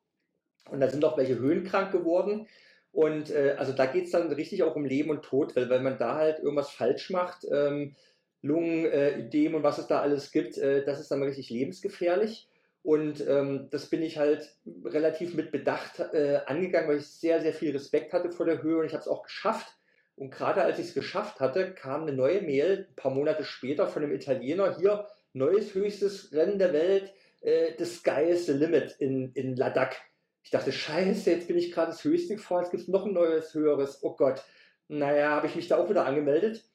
Und 0.69 0.79
da 0.79 0.89
sind 0.89 1.05
auch 1.05 1.17
welche 1.17 1.37
höhenkrank 1.37 1.91
geworden. 1.91 2.47
Und 2.91 3.29
äh, 3.29 3.55
also 3.57 3.73
da 3.73 3.85
geht 3.85 4.05
es 4.05 4.11
dann 4.11 4.31
richtig 4.31 4.63
auch 4.63 4.75
um 4.75 4.85
Leben 4.85 5.09
und 5.09 5.23
Tod, 5.23 5.55
weil 5.55 5.69
wenn 5.69 5.83
man 5.83 5.97
da 5.97 6.15
halt 6.15 6.39
irgendwas 6.39 6.71
falsch 6.71 7.09
macht, 7.09 7.45
ähm, 7.51 7.95
Lungenödem 8.41 9.53
äh, 9.53 9.55
und 9.55 9.63
was 9.63 9.77
es 9.77 9.87
da 9.87 10.01
alles 10.01 10.31
gibt, 10.31 10.57
äh, 10.57 10.83
das 10.85 10.99
ist 10.99 11.11
dann 11.11 11.23
richtig 11.23 11.49
lebensgefährlich. 11.49 12.47
Und 12.81 13.25
ähm, 13.27 13.67
das 13.71 13.87
bin 13.87 14.01
ich 14.01 14.17
halt 14.17 14.55
relativ 14.85 15.33
mit 15.33 15.51
Bedacht 15.51 15.99
äh, 15.99 16.39
angegangen, 16.45 16.89
weil 16.89 16.97
ich 16.97 17.07
sehr, 17.07 17.41
sehr 17.41 17.53
viel 17.53 17.71
Respekt 17.71 18.13
hatte 18.13 18.31
vor 18.31 18.45
der 18.45 18.63
Höhe 18.63 18.79
und 18.79 18.85
ich 18.85 18.93
habe 18.93 19.01
es 19.01 19.07
auch 19.07 19.23
geschafft. 19.23 19.67
Und 20.15 20.31
gerade 20.31 20.63
als 20.63 20.79
ich 20.79 20.87
es 20.87 20.93
geschafft 20.93 21.39
hatte, 21.39 21.73
kam 21.73 22.03
eine 22.03 22.13
neue 22.13 22.41
Mail, 22.41 22.87
ein 22.89 22.95
paar 22.95 23.11
Monate 23.11 23.43
später 23.43 23.87
von 23.87 24.03
einem 24.03 24.13
Italiener, 24.13 24.77
hier, 24.77 25.07
neues 25.33 25.73
höchstes 25.75 26.33
Rennen 26.33 26.57
der 26.57 26.73
Welt, 26.73 27.13
äh, 27.41 27.73
the 27.77 27.85
sky 27.85 28.23
is 28.23 28.45
the 28.45 28.53
limit 28.53 28.95
in, 28.99 29.31
in 29.33 29.55
Ladakh. 29.55 29.95
Ich 30.43 30.51
dachte, 30.51 30.71
scheiße, 30.71 31.31
jetzt 31.31 31.47
bin 31.47 31.57
ich 31.57 31.71
gerade 31.71 31.91
das 31.91 32.03
höchste 32.03 32.35
gefahren, 32.35 32.63
jetzt 32.63 32.71
gibt 32.71 32.83
es 32.83 32.89
noch 32.89 33.05
ein 33.05 33.13
neues, 33.13 33.53
höheres, 33.53 34.03
oh 34.03 34.15
Gott. 34.15 34.43
Naja, 34.87 35.29
habe 35.31 35.47
ich 35.47 35.55
mich 35.55 35.67
da 35.67 35.77
auch 35.77 35.89
wieder 35.89 36.05
angemeldet. 36.05 36.65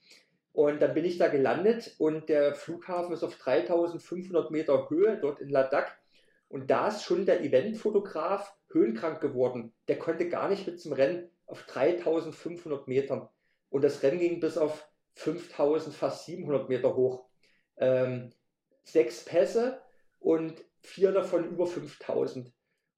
Und 0.52 0.80
dann 0.80 0.94
bin 0.94 1.04
ich 1.04 1.18
da 1.18 1.26
gelandet 1.26 1.96
und 1.98 2.28
der 2.28 2.54
Flughafen 2.54 3.12
ist 3.12 3.24
auf 3.24 3.34
3500 3.36 4.52
Meter 4.52 4.88
Höhe 4.88 5.18
dort 5.20 5.40
in 5.40 5.48
Ladakh. 5.48 5.90
Und 6.48 6.70
da 6.70 6.86
ist 6.86 7.02
schon 7.02 7.26
der 7.26 7.42
Eventfotograf 7.42 8.54
höhenkrank 8.70 9.20
geworden. 9.20 9.72
Der 9.88 9.98
konnte 9.98 10.28
gar 10.28 10.48
nicht 10.48 10.64
mit 10.66 10.80
zum 10.80 10.92
Rennen 10.92 11.28
auf 11.46 11.64
3500 11.64 12.86
Metern. 12.86 13.28
Und 13.70 13.82
das 13.82 14.04
Rennen 14.04 14.20
ging 14.20 14.38
bis 14.38 14.56
auf 14.56 14.88
5000, 15.14 15.92
fast 15.92 16.26
700 16.26 16.68
Meter 16.68 16.94
hoch. 16.94 17.26
Ähm, 17.76 18.30
sechs 18.84 19.24
Pässe 19.24 19.80
und 20.20 20.54
vier 20.80 21.10
davon 21.10 21.48
über 21.48 21.66
5000. 21.66 22.52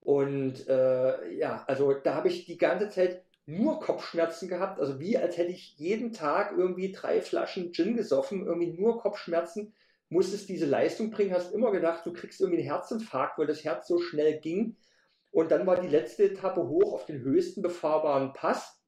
Und 0.06 0.68
äh, 0.68 1.32
ja, 1.32 1.64
also 1.66 1.92
da 1.92 2.14
habe 2.14 2.28
ich 2.28 2.46
die 2.46 2.58
ganze 2.58 2.88
Zeit 2.90 3.24
nur 3.44 3.80
Kopfschmerzen 3.80 4.48
gehabt, 4.48 4.78
also 4.78 5.00
wie 5.00 5.18
als 5.18 5.36
hätte 5.36 5.50
ich 5.50 5.76
jeden 5.78 6.12
Tag 6.12 6.54
irgendwie 6.56 6.92
drei 6.92 7.20
Flaschen 7.20 7.72
Gin 7.72 7.96
gesoffen, 7.96 8.46
irgendwie 8.46 8.72
nur 8.80 9.00
Kopfschmerzen, 9.00 9.74
musstest 10.08 10.48
diese 10.48 10.64
Leistung 10.64 11.10
bringen, 11.10 11.34
hast 11.34 11.52
immer 11.52 11.72
gedacht, 11.72 12.06
du 12.06 12.12
kriegst 12.12 12.40
irgendwie 12.40 12.60
einen 12.60 12.68
Herzinfarkt, 12.68 13.36
weil 13.36 13.48
das 13.48 13.64
Herz 13.64 13.88
so 13.88 13.98
schnell 13.98 14.38
ging. 14.38 14.76
Und 15.32 15.50
dann 15.50 15.66
war 15.66 15.80
die 15.80 15.88
letzte 15.88 16.30
Etappe 16.30 16.68
hoch 16.68 16.92
auf 16.92 17.06
den 17.06 17.22
höchsten 17.22 17.60
befahrbaren 17.60 18.32
Pass 18.32 18.80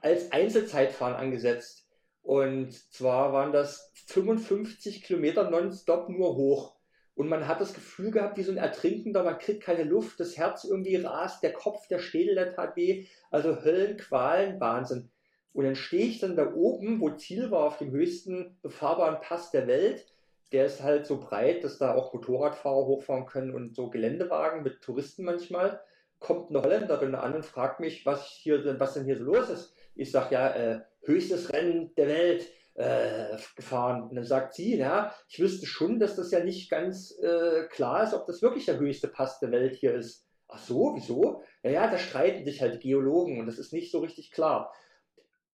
als 0.00 0.32
Einzelzeitfahren 0.32 1.14
angesetzt. 1.14 1.90
Und 2.22 2.72
zwar 2.72 3.34
waren 3.34 3.52
das 3.52 3.92
55 4.06 5.02
Kilometer 5.02 5.50
nonstop 5.50 6.08
nur 6.08 6.36
hoch. 6.36 6.75
Und 7.16 7.30
man 7.30 7.48
hat 7.48 7.62
das 7.62 7.72
Gefühl 7.72 8.10
gehabt, 8.10 8.36
wie 8.36 8.42
so 8.42 8.52
ein 8.52 8.58
Ertrinkender, 8.58 9.24
man 9.24 9.38
kriegt 9.38 9.62
keine 9.62 9.84
Luft, 9.84 10.20
das 10.20 10.36
Herz 10.36 10.64
irgendwie 10.64 10.96
rast, 10.96 11.42
der 11.42 11.54
Kopf, 11.54 11.88
der 11.88 11.98
Schädel, 11.98 12.34
der 12.34 12.54
tat 12.54 12.76
weh. 12.76 13.06
Also 13.30 13.64
Höllen, 13.64 13.96
Qualen, 13.96 14.60
Wahnsinn. 14.60 15.10
Und 15.54 15.64
dann 15.64 15.76
stehe 15.76 16.04
ich 16.04 16.20
dann 16.20 16.36
da 16.36 16.52
oben, 16.52 17.00
wo 17.00 17.08
Ziel 17.08 17.50
war, 17.50 17.64
auf 17.64 17.78
dem 17.78 17.90
höchsten 17.90 18.58
befahrbaren 18.60 19.22
Pass 19.22 19.50
der 19.50 19.66
Welt. 19.66 20.06
Der 20.52 20.66
ist 20.66 20.82
halt 20.82 21.06
so 21.06 21.18
breit, 21.18 21.64
dass 21.64 21.78
da 21.78 21.94
auch 21.94 22.12
Motorradfahrer 22.12 22.84
hochfahren 22.84 23.24
können 23.24 23.54
und 23.54 23.74
so 23.74 23.88
Geländewagen 23.88 24.62
mit 24.62 24.82
Touristen 24.82 25.24
manchmal. 25.24 25.80
Kommt 26.18 26.50
eine 26.50 26.62
Holländerin 26.62 27.14
an 27.14 27.34
und 27.34 27.46
fragt 27.46 27.80
mich, 27.80 28.04
was, 28.04 28.26
hier, 28.26 28.78
was 28.78 28.92
denn 28.92 29.06
hier 29.06 29.16
so 29.16 29.24
los 29.24 29.48
ist. 29.48 29.74
Ich 29.94 30.12
sage, 30.12 30.34
ja, 30.34 30.50
äh, 30.50 30.80
höchstes 31.04 31.50
Rennen 31.50 31.94
der 31.96 32.08
Welt 32.08 32.46
äh, 32.76 33.36
gefahren. 33.56 34.02
Und 34.02 34.14
dann 34.14 34.24
sagt 34.24 34.54
sie, 34.54 34.76
ja, 34.76 35.14
ich 35.28 35.38
wüsste 35.38 35.66
schon, 35.66 35.98
dass 35.98 36.16
das 36.16 36.30
ja 36.30 36.44
nicht 36.44 36.70
ganz 36.70 37.16
äh, 37.18 37.64
klar 37.70 38.04
ist, 38.04 38.14
ob 38.14 38.26
das 38.26 38.42
wirklich 38.42 38.66
der 38.66 38.78
höchste 38.78 39.08
Pass 39.08 39.40
der 39.40 39.50
Welt 39.50 39.74
hier 39.76 39.94
ist. 39.94 40.26
Ach 40.48 40.58
so, 40.58 40.92
wieso? 40.94 41.42
Naja, 41.62 41.90
da 41.90 41.98
streiten 41.98 42.44
sich 42.44 42.60
halt 42.60 42.80
Geologen 42.80 43.40
und 43.40 43.46
das 43.46 43.58
ist 43.58 43.72
nicht 43.72 43.90
so 43.90 43.98
richtig 44.00 44.30
klar. 44.30 44.72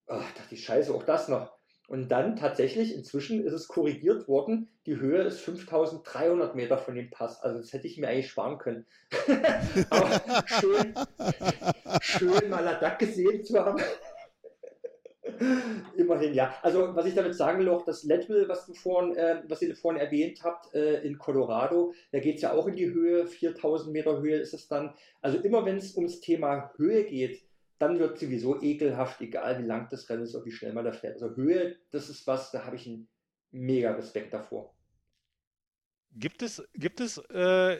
Ach, 0.06 0.32
dachte 0.34 0.54
ich, 0.54 0.64
scheiße, 0.64 0.92
auch 0.92 1.04
das 1.04 1.28
noch. 1.28 1.56
Und 1.88 2.08
dann 2.08 2.36
tatsächlich, 2.36 2.94
inzwischen 2.94 3.44
ist 3.44 3.52
es 3.52 3.68
korrigiert 3.68 4.28
worden, 4.28 4.70
die 4.86 4.96
Höhe 4.96 5.22
ist 5.22 5.40
5300 5.40 6.54
Meter 6.54 6.78
von 6.78 6.94
dem 6.94 7.10
Pass. 7.10 7.42
Also 7.42 7.58
das 7.58 7.72
hätte 7.72 7.86
ich 7.86 7.98
mir 7.98 8.08
eigentlich 8.08 8.30
sparen 8.30 8.58
können. 8.58 8.86
Aber 9.90 10.44
schön, 10.46 10.94
schön 12.00 12.50
mal 12.50 12.64
Ladakh 12.64 12.96
gesehen 12.98 13.44
zu 13.44 13.62
haben. 13.62 13.82
Immerhin, 15.96 16.34
ja. 16.34 16.54
Also, 16.62 16.94
was 16.94 17.06
ich 17.06 17.14
damit 17.14 17.34
sagen 17.34 17.58
will, 17.58 17.68
auch 17.68 17.84
das 17.84 18.04
Leadville, 18.04 18.48
was 18.48 18.66
du 18.66 18.74
vorhin, 18.74 19.16
äh, 19.16 19.42
was 19.48 19.62
ihr 19.62 19.74
vorhin 19.74 20.00
erwähnt 20.00 20.42
habt, 20.42 20.74
äh, 20.74 21.02
in 21.02 21.18
Colorado, 21.18 21.92
da 22.10 22.20
geht 22.20 22.36
es 22.36 22.42
ja 22.42 22.52
auch 22.52 22.66
in 22.66 22.76
die 22.76 22.90
Höhe, 22.90 23.26
4000 23.26 23.92
Meter 23.92 24.20
Höhe 24.20 24.36
ist 24.36 24.54
es 24.54 24.68
dann. 24.68 24.94
Also, 25.20 25.38
immer 25.38 25.64
wenn 25.64 25.76
es 25.76 25.96
ums 25.96 26.20
Thema 26.20 26.72
Höhe 26.76 27.04
geht, 27.04 27.42
dann 27.82 27.98
wird 27.98 28.16
sowieso 28.18 28.62
ekelhaft, 28.62 29.20
egal 29.20 29.58
wie 29.58 29.66
lang 29.66 29.88
das 29.90 30.08
Rennen 30.08 30.22
ist 30.22 30.36
oder 30.36 30.44
wie 30.44 30.52
schnell 30.52 30.72
man 30.72 30.84
da 30.84 30.92
fährt. 30.92 31.20
Also 31.20 31.34
Höhe, 31.34 31.76
das 31.90 32.08
ist 32.08 32.24
was, 32.28 32.52
da 32.52 32.64
habe 32.64 32.76
ich 32.76 32.86
einen 32.86 33.08
mega 33.50 33.90
Respekt 33.90 34.32
davor. 34.32 34.72
Gibt 36.12 36.42
es, 36.42 36.62
gibt 36.74 37.00
es 37.00 37.18
äh, 37.18 37.78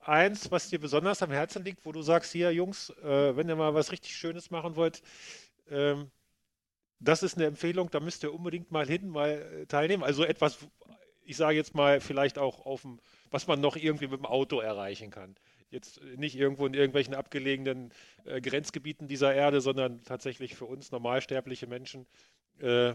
eins, 0.00 0.50
was 0.50 0.70
dir 0.70 0.80
besonders 0.80 1.22
am 1.22 1.30
Herzen 1.30 1.64
liegt, 1.64 1.84
wo 1.84 1.92
du 1.92 2.00
sagst, 2.00 2.32
hier 2.32 2.50
Jungs, 2.50 2.90
äh, 3.02 3.36
wenn 3.36 3.48
ihr 3.48 3.56
mal 3.56 3.74
was 3.74 3.92
richtig 3.92 4.16
Schönes 4.16 4.50
machen 4.50 4.74
wollt, 4.74 5.02
ähm, 5.68 6.10
das 7.02 7.22
ist 7.22 7.36
eine 7.36 7.46
Empfehlung, 7.46 7.90
da 7.90 8.00
müsst 8.00 8.22
ihr 8.22 8.32
unbedingt 8.32 8.70
mal 8.70 8.86
hin, 8.86 9.08
mal 9.08 9.30
äh, 9.30 9.66
teilnehmen. 9.66 10.02
Also 10.02 10.24
etwas, 10.24 10.58
ich 11.24 11.36
sage 11.36 11.56
jetzt 11.56 11.74
mal, 11.74 12.00
vielleicht 12.00 12.38
auch 12.38 12.64
auf 12.64 12.82
dem, 12.82 13.00
was 13.30 13.46
man 13.46 13.60
noch 13.60 13.76
irgendwie 13.76 14.06
mit 14.06 14.18
dem 14.18 14.26
Auto 14.26 14.60
erreichen 14.60 15.10
kann. 15.10 15.36
Jetzt 15.70 16.02
nicht 16.16 16.36
irgendwo 16.36 16.66
in 16.66 16.74
irgendwelchen 16.74 17.14
abgelegenen 17.14 17.92
äh, 18.24 18.40
Grenzgebieten 18.40 19.08
dieser 19.08 19.34
Erde, 19.34 19.60
sondern 19.60 20.02
tatsächlich 20.04 20.54
für 20.54 20.66
uns 20.66 20.92
normalsterbliche 20.92 21.66
Menschen 21.66 22.06
äh, 22.60 22.94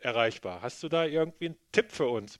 erreichbar. 0.00 0.62
Hast 0.62 0.82
du 0.82 0.88
da 0.88 1.04
irgendwie 1.04 1.46
einen 1.46 1.58
Tipp 1.72 1.90
für 1.92 2.08
uns? 2.08 2.38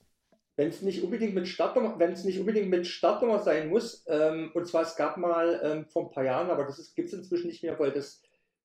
wenn 0.57 0.69
es 0.69 0.83
nicht 0.83 1.03
unbedingt 1.03 1.35
mit 1.35 1.49
Startnummer, 1.49 1.99
wenn 1.99 2.13
es 2.13 2.25
nicht 2.25 2.39
unbedingt 2.39 2.69
mit 2.69 2.87
Startnummer 2.87 3.39
sein 3.39 3.71
muss, 3.71 4.05
ähm, 4.09 4.51
und 4.53 4.67
zwar 4.67 4.83
es 4.83 4.95
gab 4.95 5.17
mal 5.17 5.59
ähm, 5.65 5.87
vor 5.87 6.05
ein 6.05 6.11
paar 6.11 6.25
Jahren, 6.25 6.51
aber 6.51 6.65
das 6.65 6.95
gibt 6.95 7.09
es 7.09 7.15
inzwischen 7.15 7.47
nicht 7.47 7.63
mehr, 7.63 7.79
weil 7.79 7.93
das 7.93 8.21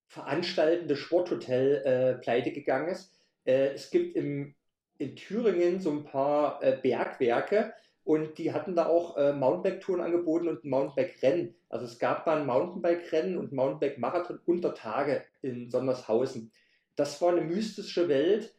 veranstaltende 0.08 0.96
Sporthotel 0.96 1.82
äh, 1.86 2.22
pleite 2.22 2.52
gegangen 2.52 2.90
ist. 2.90 3.14
Äh, 3.46 3.74
es 3.74 3.90
gibt 3.90 4.16
im, 4.16 4.56
in 4.98 5.16
Thüringen 5.16 5.80
so 5.80 5.92
ein 5.92 6.04
paar 6.04 6.64
äh, 6.64 6.78
Bergwerke 6.82 7.74
und 8.04 8.38
die 8.38 8.54
hatten 8.54 8.76
da 8.76 8.86
auch 8.86 9.18
äh, 9.18 9.34
Mountainbike-Touren 9.34 10.02
angeboten 10.02 10.48
und 10.48 10.64
Mountainbike-Rennen. 10.64 11.56
Also 11.70 11.86
es 11.86 12.00
gab 12.00 12.26
mal 12.26 12.40
ein 12.40 12.46
Mountainbike-Rennen 12.46 13.38
und 13.38 13.52
Mountainbike-Marathon 13.52 14.40
unter 14.46 14.74
Tage 14.74 15.24
in 15.42 15.70
Sondershausen. 15.70 16.52
Das 16.96 17.22
war 17.22 17.32
eine 17.32 17.42
mystische 17.42 18.08
Welt 18.08 18.54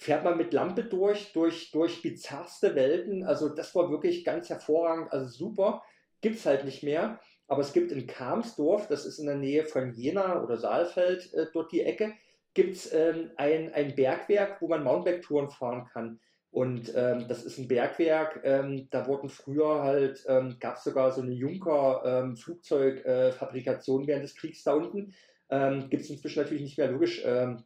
fährt 0.00 0.24
man 0.24 0.38
mit 0.38 0.54
Lampe 0.54 0.82
durch, 0.82 1.30
durch, 1.34 1.72
durch 1.72 2.00
bizarrste 2.00 2.74
Welten. 2.74 3.22
Also 3.22 3.50
das 3.50 3.74
war 3.74 3.90
wirklich 3.90 4.24
ganz 4.24 4.48
hervorragend, 4.48 5.12
also 5.12 5.28
super. 5.28 5.82
Gibt 6.22 6.36
es 6.36 6.46
halt 6.46 6.64
nicht 6.64 6.82
mehr. 6.82 7.20
Aber 7.50 7.60
es 7.62 7.72
gibt 7.72 7.90
in 7.90 8.06
Kamsdorf, 8.06 8.86
das 8.86 9.04
ist 9.04 9.18
in 9.18 9.26
der 9.26 9.34
Nähe 9.34 9.64
von 9.64 9.92
Jena 9.92 10.40
oder 10.40 10.56
Saalfeld, 10.56 11.34
äh, 11.34 11.46
dort 11.52 11.72
die 11.72 11.82
Ecke, 11.82 12.12
gibt 12.54 12.76
es 12.76 12.94
ähm, 12.94 13.32
ein, 13.36 13.74
ein 13.74 13.96
Bergwerk, 13.96 14.62
wo 14.62 14.68
man 14.68 14.84
Mountainbike-Touren 14.84 15.50
fahren 15.50 15.88
kann. 15.92 16.20
Und 16.52 16.92
ähm, 16.94 17.26
das 17.26 17.42
ist 17.42 17.58
ein 17.58 17.66
Bergwerk, 17.66 18.42
ähm, 18.44 18.86
da 18.92 19.08
wurden 19.08 19.28
früher 19.28 19.82
halt, 19.82 20.24
ähm, 20.28 20.58
gab 20.60 20.76
es 20.76 20.84
sogar 20.84 21.10
so 21.10 21.22
eine 21.22 21.32
Junker-Flugzeugfabrikation 21.32 24.02
ähm, 24.02 24.06
während 24.06 24.22
des 24.22 24.36
Kriegs 24.36 24.62
da 24.62 24.74
unten. 24.74 25.12
Ähm, 25.50 25.90
gibt 25.90 26.04
es 26.04 26.10
inzwischen 26.10 26.42
natürlich 26.42 26.62
nicht 26.62 26.78
mehr, 26.78 26.92
logisch, 26.92 27.20
ähm, 27.24 27.64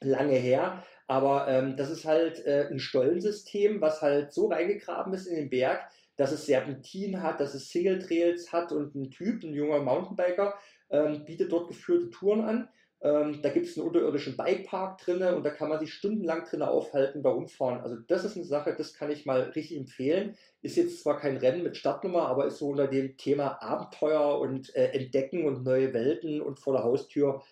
lange 0.00 0.36
her. 0.36 0.82
Aber 1.06 1.48
ähm, 1.48 1.76
das 1.76 1.90
ist 1.90 2.06
halt 2.06 2.46
äh, 2.46 2.66
ein 2.70 2.78
Stollensystem, 2.78 3.82
was 3.82 4.00
halt 4.00 4.32
so 4.32 4.46
reingegraben 4.46 5.12
ist 5.12 5.26
in 5.26 5.36
den 5.36 5.50
Berg, 5.50 5.82
dass 6.18 6.32
es 6.32 6.44
Serpentin 6.44 7.22
hat, 7.22 7.40
dass 7.40 7.54
es 7.54 7.70
Single 7.70 8.00
Trails 8.00 8.52
hat 8.52 8.72
und 8.72 8.94
ein 8.94 9.10
Typ, 9.10 9.42
ein 9.44 9.54
junger 9.54 9.80
Mountainbiker, 9.80 10.54
ähm, 10.90 11.24
bietet 11.24 11.52
dort 11.52 11.68
geführte 11.68 12.10
Touren 12.10 12.42
an. 12.42 12.68
Ähm, 13.00 13.40
da 13.42 13.50
gibt 13.50 13.66
es 13.66 13.78
einen 13.78 13.86
unterirdischen 13.86 14.36
Bikepark 14.36 14.98
drin 14.98 15.22
und 15.22 15.44
da 15.44 15.50
kann 15.50 15.68
man 15.68 15.78
sich 15.78 15.94
stundenlang 15.94 16.44
drin 16.44 16.62
aufhalten, 16.62 17.22
da 17.22 17.30
rumfahren. 17.30 17.80
Also 17.80 17.96
das 18.08 18.24
ist 18.24 18.34
eine 18.34 18.44
Sache, 18.44 18.74
das 18.76 18.92
kann 18.92 19.12
ich 19.12 19.24
mal 19.24 19.42
richtig 19.42 19.78
empfehlen. 19.78 20.36
Ist 20.62 20.76
jetzt 20.76 21.02
zwar 21.02 21.20
kein 21.20 21.36
Rennen 21.36 21.62
mit 21.62 21.76
Startnummer, 21.76 22.26
aber 22.26 22.46
ist 22.46 22.58
so 22.58 22.70
unter 22.70 22.88
dem 22.88 23.16
Thema 23.16 23.62
Abenteuer 23.62 24.40
und 24.40 24.74
äh, 24.74 24.88
Entdecken 24.88 25.46
und 25.46 25.62
neue 25.62 25.94
Welten 25.94 26.40
und 26.40 26.58
vor 26.58 26.72
der 26.72 26.82
Haustür 26.82 27.42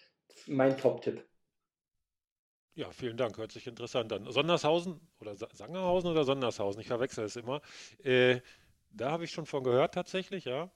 mein 0.49 0.77
Top-Tipp. 0.77 1.25
Ja, 2.77 2.91
vielen 2.91 3.17
Dank. 3.17 3.39
Hört 3.39 3.53
sich 3.53 3.67
interessant 3.67 4.13
an. 4.13 4.31
Sondershausen 4.31 5.01
oder 5.19 5.35
Sangerhausen 5.35 6.11
oder 6.11 6.25
Sondershausen? 6.25 6.83
Ich 6.83 6.89
verwechsel 6.89 7.25
es 7.25 7.35
immer. 7.37 7.63
Äh, 8.05 8.41
da 8.91 9.11
habe 9.11 9.25
ich 9.25 9.31
schon 9.31 9.47
von 9.47 9.65
gehört 9.65 9.95
tatsächlich, 9.95 10.45
ja. 10.45 10.71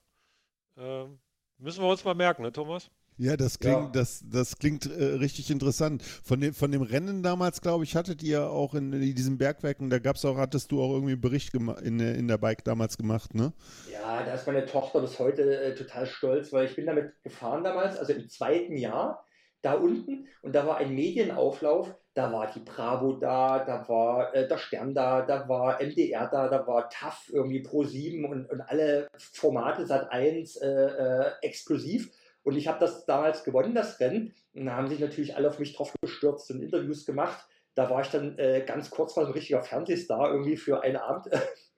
Ähm, 0.77 1.19
müssen 1.59 1.83
wir 1.83 1.89
uns 1.89 2.03
mal 2.03 2.15
merken, 2.15 2.41
ne, 2.41 2.51
Thomas? 2.51 2.89
Ja, 3.17 3.37
das 3.37 3.59
klingt, 3.59 3.75
ja. 3.75 3.89
Das, 3.91 4.23
das 4.27 4.57
klingt 4.57 4.87
äh, 4.87 5.03
richtig 5.03 5.51
interessant. 5.51 6.01
Von 6.01 6.41
dem, 6.41 6.55
von 6.55 6.71
dem 6.71 6.81
Rennen 6.81 7.21
damals, 7.21 7.61
glaube 7.61 7.83
ich, 7.83 7.95
hattet 7.95 8.23
ihr 8.23 8.49
auch 8.49 8.73
in, 8.73 8.93
in 8.93 9.13
diesen 9.13 9.37
Bergwerken, 9.37 9.91
da 9.91 9.99
gab's 9.99 10.25
auch, 10.25 10.37
hattest 10.37 10.71
du 10.71 10.81
auch 10.81 10.93
irgendwie 10.93 11.11
einen 11.11 11.21
Bericht 11.21 11.53
in, 11.53 11.99
in 11.99 12.27
der 12.27 12.39
Bike 12.39 12.63
damals 12.63 12.97
gemacht, 12.97 13.35
ne? 13.35 13.53
Ja, 13.91 14.23
da 14.23 14.33
ist 14.33 14.47
meine 14.47 14.65
Tochter 14.65 15.01
bis 15.01 15.19
heute 15.19 15.43
äh, 15.43 15.75
total 15.75 16.07
stolz, 16.07 16.51
weil 16.51 16.65
ich 16.65 16.75
bin 16.75 16.87
damit 16.87 17.13
gefahren 17.21 17.63
damals, 17.63 17.95
also 17.95 18.11
im 18.13 18.27
zweiten 18.27 18.75
Jahr 18.75 19.23
da 19.61 19.73
unten 19.73 20.27
und 20.41 20.55
da 20.55 20.65
war 20.65 20.77
ein 20.77 20.93
Medienauflauf, 20.93 21.93
da 22.13 22.31
war 22.31 22.51
die 22.51 22.59
Bravo 22.59 23.13
da, 23.13 23.63
da 23.63 23.87
war 23.87 24.33
äh, 24.35 24.47
der 24.47 24.57
Stern 24.57 24.93
da, 24.93 25.21
da 25.21 25.47
war 25.47 25.81
MDR 25.81 26.27
da, 26.27 26.49
da 26.49 26.67
war 26.67 26.89
TAF 26.89 27.29
irgendwie 27.31 27.61
Pro 27.61 27.83
7 27.83 28.25
und, 28.25 28.49
und 28.49 28.61
alle 28.61 29.07
Formate 29.17 29.85
Sat 29.85 30.11
1 30.11 30.57
äh, 30.57 30.67
äh, 30.67 31.31
exklusiv. 31.41 32.11
Und 32.43 32.57
ich 32.57 32.67
habe 32.67 32.79
das 32.79 33.05
damals 33.05 33.43
gewonnen, 33.43 33.75
das 33.75 33.99
Rennen. 33.99 34.33
Und 34.53 34.65
da 34.65 34.75
haben 34.75 34.87
sich 34.87 34.99
natürlich 34.99 35.35
alle 35.35 35.47
auf 35.47 35.59
mich 35.59 35.73
drauf 35.73 35.93
gestürzt 36.01 36.49
und 36.51 36.61
Interviews 36.61 37.05
gemacht. 37.05 37.47
Da 37.75 37.89
war 37.89 38.01
ich 38.01 38.09
dann 38.09 38.37
äh, 38.37 38.63
ganz 38.65 38.89
kurz 38.89 39.15
mal 39.15 39.25
ein 39.25 39.31
richtiger 39.31 39.61
Fernsehstar 39.61 40.31
irgendwie 40.31 40.57
für 40.57 40.81
einen 40.81 40.97
Abend. 40.97 41.27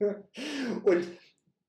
und 0.84 1.06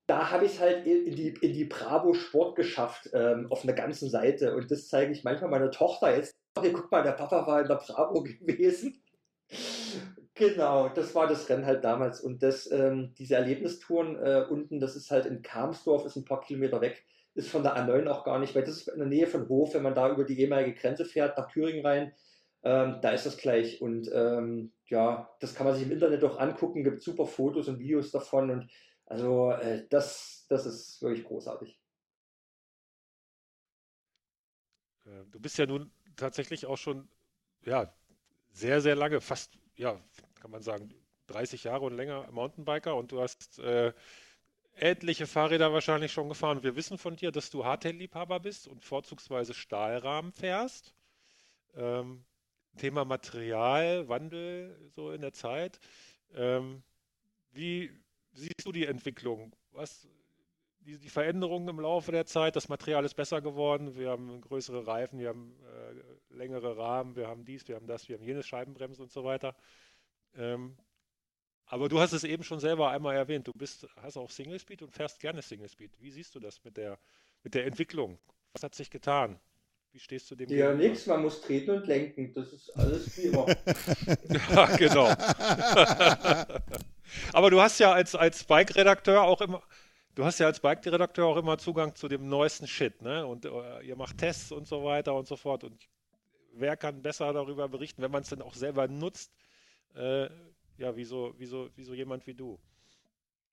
da 0.06 0.30
habe 0.30 0.44
ich 0.44 0.54
es 0.54 0.60
halt 0.60 0.86
in 0.86 1.16
die, 1.16 1.28
in 1.40 1.52
die 1.52 1.64
Bravo 1.64 2.14
Sport 2.14 2.56
geschafft, 2.56 3.10
ähm, 3.12 3.48
auf 3.50 3.64
einer 3.64 3.72
ganzen 3.72 4.08
Seite. 4.08 4.54
Und 4.54 4.70
das 4.70 4.88
zeige 4.88 5.12
ich 5.12 5.24
manchmal 5.24 5.50
meiner 5.50 5.70
Tochter 5.70 6.16
jetzt. 6.16 6.32
Hey, 6.58 6.72
guck 6.72 6.90
mal, 6.90 7.02
der 7.02 7.12
Papa 7.12 7.46
war 7.46 7.60
in 7.60 7.68
der 7.68 7.74
Bravo 7.74 8.22
gewesen. 8.22 9.02
genau, 10.34 10.88
das 10.90 11.14
war 11.14 11.26
das 11.26 11.48
Rennen 11.48 11.66
halt 11.66 11.82
damals. 11.82 12.20
Und 12.20 12.42
das, 12.42 12.70
ähm, 12.70 13.14
diese 13.18 13.34
Erlebnistouren 13.34 14.16
äh, 14.16 14.46
unten, 14.48 14.78
das 14.78 14.94
ist 14.94 15.10
halt 15.10 15.26
in 15.26 15.42
Kamsdorf, 15.42 16.06
ist 16.06 16.16
ein 16.16 16.24
paar 16.24 16.40
Kilometer 16.40 16.80
weg, 16.80 17.04
ist 17.34 17.50
von 17.50 17.64
der 17.64 17.76
A9 17.76 18.06
auch 18.06 18.24
gar 18.24 18.38
nicht, 18.38 18.54
weil 18.54 18.64
das 18.64 18.76
ist 18.76 18.88
in 18.88 19.00
der 19.00 19.08
Nähe 19.08 19.26
von 19.26 19.48
Hof, 19.48 19.74
wenn 19.74 19.82
man 19.82 19.94
da 19.94 20.10
über 20.10 20.24
die 20.24 20.40
ehemalige 20.40 20.74
Grenze 20.74 21.04
fährt, 21.04 21.36
nach 21.36 21.50
Thüringen 21.50 21.84
rein. 21.84 22.12
Ähm, 22.62 22.98
da 23.02 23.10
ist 23.10 23.26
das 23.26 23.36
gleich. 23.36 23.82
Und 23.82 24.08
ähm, 24.12 24.72
ja, 24.86 25.28
das 25.40 25.54
kann 25.54 25.66
man 25.66 25.74
sich 25.74 25.84
im 25.84 25.92
Internet 25.92 26.22
auch 26.24 26.38
angucken, 26.38 26.84
gibt 26.84 27.02
super 27.02 27.26
Fotos 27.26 27.68
und 27.68 27.80
Videos 27.80 28.12
davon. 28.12 28.50
Und 28.50 28.70
also 29.06 29.52
äh, 29.52 29.86
das, 29.88 30.46
das 30.48 30.66
ist 30.66 31.00
wirklich 31.00 31.24
großartig. 31.24 31.80
Äh, 35.04 35.24
du 35.30 35.40
bist 35.40 35.58
ja 35.58 35.66
nun 35.66 35.90
tatsächlich 36.16 36.66
auch 36.66 36.78
schon 36.78 37.08
ja, 37.64 37.92
sehr, 38.50 38.80
sehr 38.80 38.94
lange, 38.94 39.20
fast, 39.20 39.58
ja, 39.76 40.00
kann 40.40 40.50
man 40.50 40.62
sagen, 40.62 40.94
30 41.26 41.64
Jahre 41.64 41.84
und 41.84 41.96
länger 41.96 42.30
Mountainbiker 42.30 42.94
und 42.94 43.12
du 43.12 43.20
hast 43.20 43.58
äh, 43.58 43.92
etliche 44.74 45.26
Fahrräder 45.26 45.72
wahrscheinlich 45.72 46.12
schon 46.12 46.28
gefahren. 46.28 46.62
Wir 46.62 46.76
wissen 46.76 46.98
von 46.98 47.16
dir, 47.16 47.32
dass 47.32 47.50
du 47.50 47.64
Hardtail-Liebhaber 47.64 48.40
bist 48.40 48.68
und 48.68 48.84
vorzugsweise 48.84 49.54
Stahlrahmen 49.54 50.32
fährst. 50.32 50.94
Ähm, 51.74 52.24
Thema 52.76 53.04
Material, 53.04 54.08
Wandel 54.08 54.90
so 54.94 55.10
in 55.10 55.22
der 55.22 55.32
Zeit. 55.32 55.80
Ähm, 56.34 56.82
wie, 57.52 57.90
siehst 58.36 58.64
du 58.64 58.72
die 58.72 58.86
Entwicklung? 58.86 59.54
Was, 59.72 60.06
die, 60.80 60.98
die 60.98 61.08
Veränderungen 61.08 61.68
im 61.68 61.80
Laufe 61.80 62.12
der 62.12 62.26
Zeit, 62.26 62.56
das 62.56 62.68
Material 62.68 63.04
ist 63.04 63.14
besser 63.14 63.40
geworden, 63.40 63.96
wir 63.96 64.10
haben 64.10 64.40
größere 64.40 64.86
Reifen, 64.86 65.18
wir 65.18 65.28
haben 65.30 65.56
äh, 65.64 66.34
längere 66.34 66.76
Rahmen, 66.76 67.16
wir 67.16 67.26
haben 67.26 67.44
dies, 67.44 67.66
wir 67.66 67.74
haben 67.74 67.86
das, 67.86 68.08
wir 68.08 68.16
haben 68.16 68.24
jenes 68.24 68.46
Scheibenbremsen 68.46 69.02
und 69.02 69.12
so 69.12 69.24
weiter. 69.24 69.56
Ähm, 70.36 70.76
aber 71.66 71.88
du 71.88 71.98
hast 71.98 72.12
es 72.12 72.22
eben 72.22 72.44
schon 72.44 72.60
selber 72.60 72.90
einmal 72.90 73.16
erwähnt, 73.16 73.48
du 73.48 73.52
bist, 73.52 73.88
hast 73.96 74.16
auch 74.16 74.30
Single 74.30 74.60
Speed 74.60 74.82
und 74.82 74.92
fährst 74.92 75.18
gerne 75.18 75.42
Single 75.42 75.68
Speed. 75.68 75.90
Wie 76.00 76.10
siehst 76.10 76.34
du 76.34 76.40
das 76.40 76.62
mit 76.62 76.76
der, 76.76 76.98
mit 77.42 77.54
der 77.54 77.66
Entwicklung? 77.66 78.18
Was 78.52 78.62
hat 78.62 78.74
sich 78.74 78.88
getan? 78.88 79.40
Wie 79.90 79.98
stehst 79.98 80.30
du 80.30 80.36
dem? 80.36 80.48
Ja, 80.50 80.72
nichts, 80.74 81.06
man 81.06 81.22
muss 81.22 81.40
treten 81.40 81.70
und 81.70 81.86
lenken. 81.86 82.32
Das 82.34 82.52
ist 82.52 82.70
alles 82.70 83.16
wie 83.16 83.22
immer. 83.22 83.46
ja, 84.50 84.76
genau. 84.76 85.08
Aber 87.32 87.50
du 87.50 87.60
hast 87.60 87.78
ja 87.78 87.92
als, 87.92 88.14
als 88.14 88.44
Bike-Redakteur 88.44 89.22
auch 89.22 89.40
immer, 89.40 89.62
du 90.14 90.24
hast 90.24 90.38
ja 90.38 90.46
als 90.46 90.60
Bike-Redakteur 90.60 91.26
auch 91.26 91.36
immer 91.36 91.58
Zugang 91.58 91.94
zu 91.94 92.08
dem 92.08 92.28
neuesten 92.28 92.66
Shit, 92.66 93.02
ne? 93.02 93.26
Und 93.26 93.46
uh, 93.46 93.80
ihr 93.82 93.96
macht 93.96 94.18
Tests 94.18 94.52
und 94.52 94.66
so 94.66 94.84
weiter 94.84 95.14
und 95.14 95.26
so 95.26 95.36
fort. 95.36 95.64
Und 95.64 95.88
wer 96.52 96.76
kann 96.76 97.02
besser 97.02 97.32
darüber 97.32 97.68
berichten, 97.68 98.02
wenn 98.02 98.10
man 98.10 98.22
es 98.22 98.30
dann 98.30 98.42
auch 98.42 98.54
selber 98.54 98.88
nutzt? 98.88 99.32
Äh, 99.94 100.28
ja, 100.78 100.94
wieso, 100.94 101.34
wieso, 101.38 101.70
wieso 101.74 101.94
jemand 101.94 102.26
wie 102.26 102.34
du? 102.34 102.58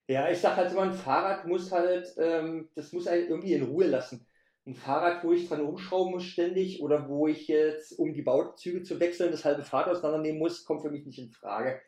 Ja, 0.06 0.28
ich 0.28 0.38
sag 0.38 0.56
halt 0.56 0.70
so, 0.70 0.78
ein 0.80 0.92
Fahrrad 0.92 1.46
muss 1.46 1.72
halt, 1.72 2.14
ähm, 2.18 2.68
das 2.74 2.92
muss 2.92 3.06
halt 3.06 3.28
irgendwie 3.28 3.54
in 3.54 3.62
Ruhe 3.64 3.86
lassen. 3.86 4.26
Ein 4.66 4.74
Fahrrad, 4.74 5.24
wo 5.24 5.32
ich 5.32 5.48
dran 5.48 5.60
rumschrauben 5.60 6.12
muss 6.12 6.24
ständig 6.24 6.82
oder 6.82 7.08
wo 7.08 7.26
ich 7.26 7.48
jetzt, 7.48 7.98
um 7.98 8.12
die 8.12 8.22
Bauzüge 8.22 8.82
zu 8.82 9.00
wechseln, 9.00 9.30
das 9.30 9.44
halbe 9.44 9.62
Fahrrad 9.62 9.88
auseinandernehmen 9.88 10.38
muss, 10.38 10.64
kommt 10.64 10.82
für 10.82 10.90
mich 10.90 11.06
nicht 11.06 11.18
in 11.18 11.30
Frage. 11.30 11.80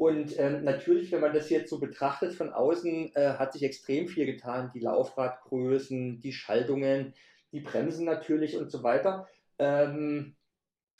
Und 0.00 0.38
ähm, 0.38 0.64
natürlich, 0.64 1.12
wenn 1.12 1.20
man 1.20 1.34
das 1.34 1.50
jetzt 1.50 1.68
so 1.68 1.78
betrachtet 1.78 2.32
von 2.32 2.54
außen, 2.54 3.14
äh, 3.16 3.34
hat 3.34 3.52
sich 3.52 3.62
extrem 3.62 4.08
viel 4.08 4.24
getan. 4.24 4.70
Die 4.72 4.80
Laufradgrößen, 4.80 6.22
die 6.22 6.32
Schaltungen, 6.32 7.12
die 7.52 7.60
Bremsen 7.60 8.06
natürlich 8.06 8.56
und 8.56 8.70
so 8.70 8.82
weiter. 8.82 9.28
Ähm, 9.58 10.36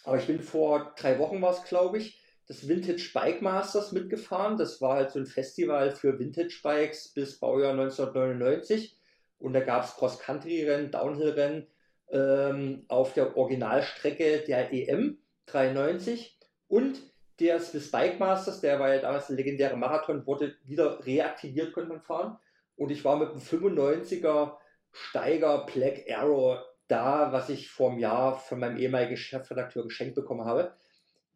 aber 0.04 0.18
ich 0.18 0.26
bin 0.26 0.42
vor 0.42 0.92
drei 0.98 1.18
Wochen 1.18 1.40
war 1.40 1.52
es, 1.52 1.64
glaube 1.64 1.96
ich, 1.96 2.22
das 2.46 2.68
Vintage 2.68 3.12
Bike 3.14 3.40
Masters 3.40 3.92
mitgefahren. 3.92 4.58
Das 4.58 4.82
war 4.82 4.96
halt 4.96 5.12
so 5.12 5.18
ein 5.18 5.24
Festival 5.24 5.92
für 5.92 6.18
Vintage 6.18 6.60
Bikes 6.62 7.08
bis 7.14 7.40
Baujahr 7.40 7.72
1999. 7.72 8.98
Und 9.38 9.54
da 9.54 9.60
gab 9.60 9.84
es 9.84 9.96
Cross-Country-Rennen, 9.96 10.90
Downhill-Rennen 10.90 11.68
ähm, 12.10 12.84
auf 12.88 13.14
der 13.14 13.34
Originalstrecke 13.38 14.44
der 14.46 14.74
EM 14.74 15.16
93. 15.46 16.38
Und 16.68 17.09
der 17.40 17.58
Swiss 17.58 17.90
Bike 17.90 18.20
Masters, 18.20 18.60
der 18.60 18.78
war 18.78 18.94
ja 18.94 19.00
damals 19.00 19.30
ein 19.30 19.36
legendärer 19.36 19.76
Marathon, 19.76 20.26
wurde 20.26 20.56
wieder 20.64 21.04
reaktiviert, 21.04 21.72
konnte 21.72 21.88
man 21.88 22.00
fahren. 22.00 22.38
Und 22.76 22.90
ich 22.90 23.04
war 23.04 23.16
mit 23.16 23.30
einem 23.30 23.40
95er 23.40 24.56
Steiger 24.92 25.66
Black 25.66 26.04
Arrow 26.10 26.58
da, 26.88 27.32
was 27.32 27.48
ich 27.48 27.70
vor 27.70 27.90
einem 27.90 27.98
Jahr 27.98 28.36
von 28.36 28.58
meinem 28.58 28.76
ehemaligen 28.76 29.16
Chefredakteur 29.16 29.84
geschenkt 29.84 30.14
bekommen 30.14 30.44
habe. 30.44 30.74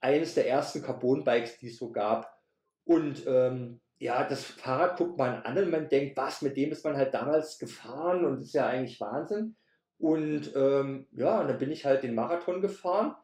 Eines 0.01 0.35
der 0.35 0.49
ersten 0.49 0.83
Carbon-Bikes, 0.83 1.59
die 1.59 1.69
es 1.69 1.79
so 1.79 1.91
gab. 1.91 2.39
Und 2.85 3.27
ähm, 3.27 3.81
ja, 3.99 4.25
das 4.25 4.45
Fahrrad 4.45 4.99
guckt 4.99 5.17
man 5.17 5.43
an 5.43 5.57
und 5.57 5.71
man 5.71 5.89
denkt, 5.89 6.17
was, 6.17 6.43
mit 6.43 6.57
dem 6.57 6.73
ist 6.73 6.85
man 6.85 6.97
halt 6.97 7.15
damals 7.15 7.59
gefahren 7.59 8.25
und 8.25 8.43
ist 8.43 8.55
ja 8.55 8.67
eigentlich 8.67 9.01
Wahnsinn. 9.01 9.57
Und 9.99 10.55
ähm, 10.55 11.07
ja, 11.13 11.41
und 11.41 11.49
dann 11.49 11.59
bin 11.59 11.71
ich 11.71 11.87
halt 11.87 12.03
den 12.03 12.15
Marathon 12.15 12.61
gefahren 12.61 13.15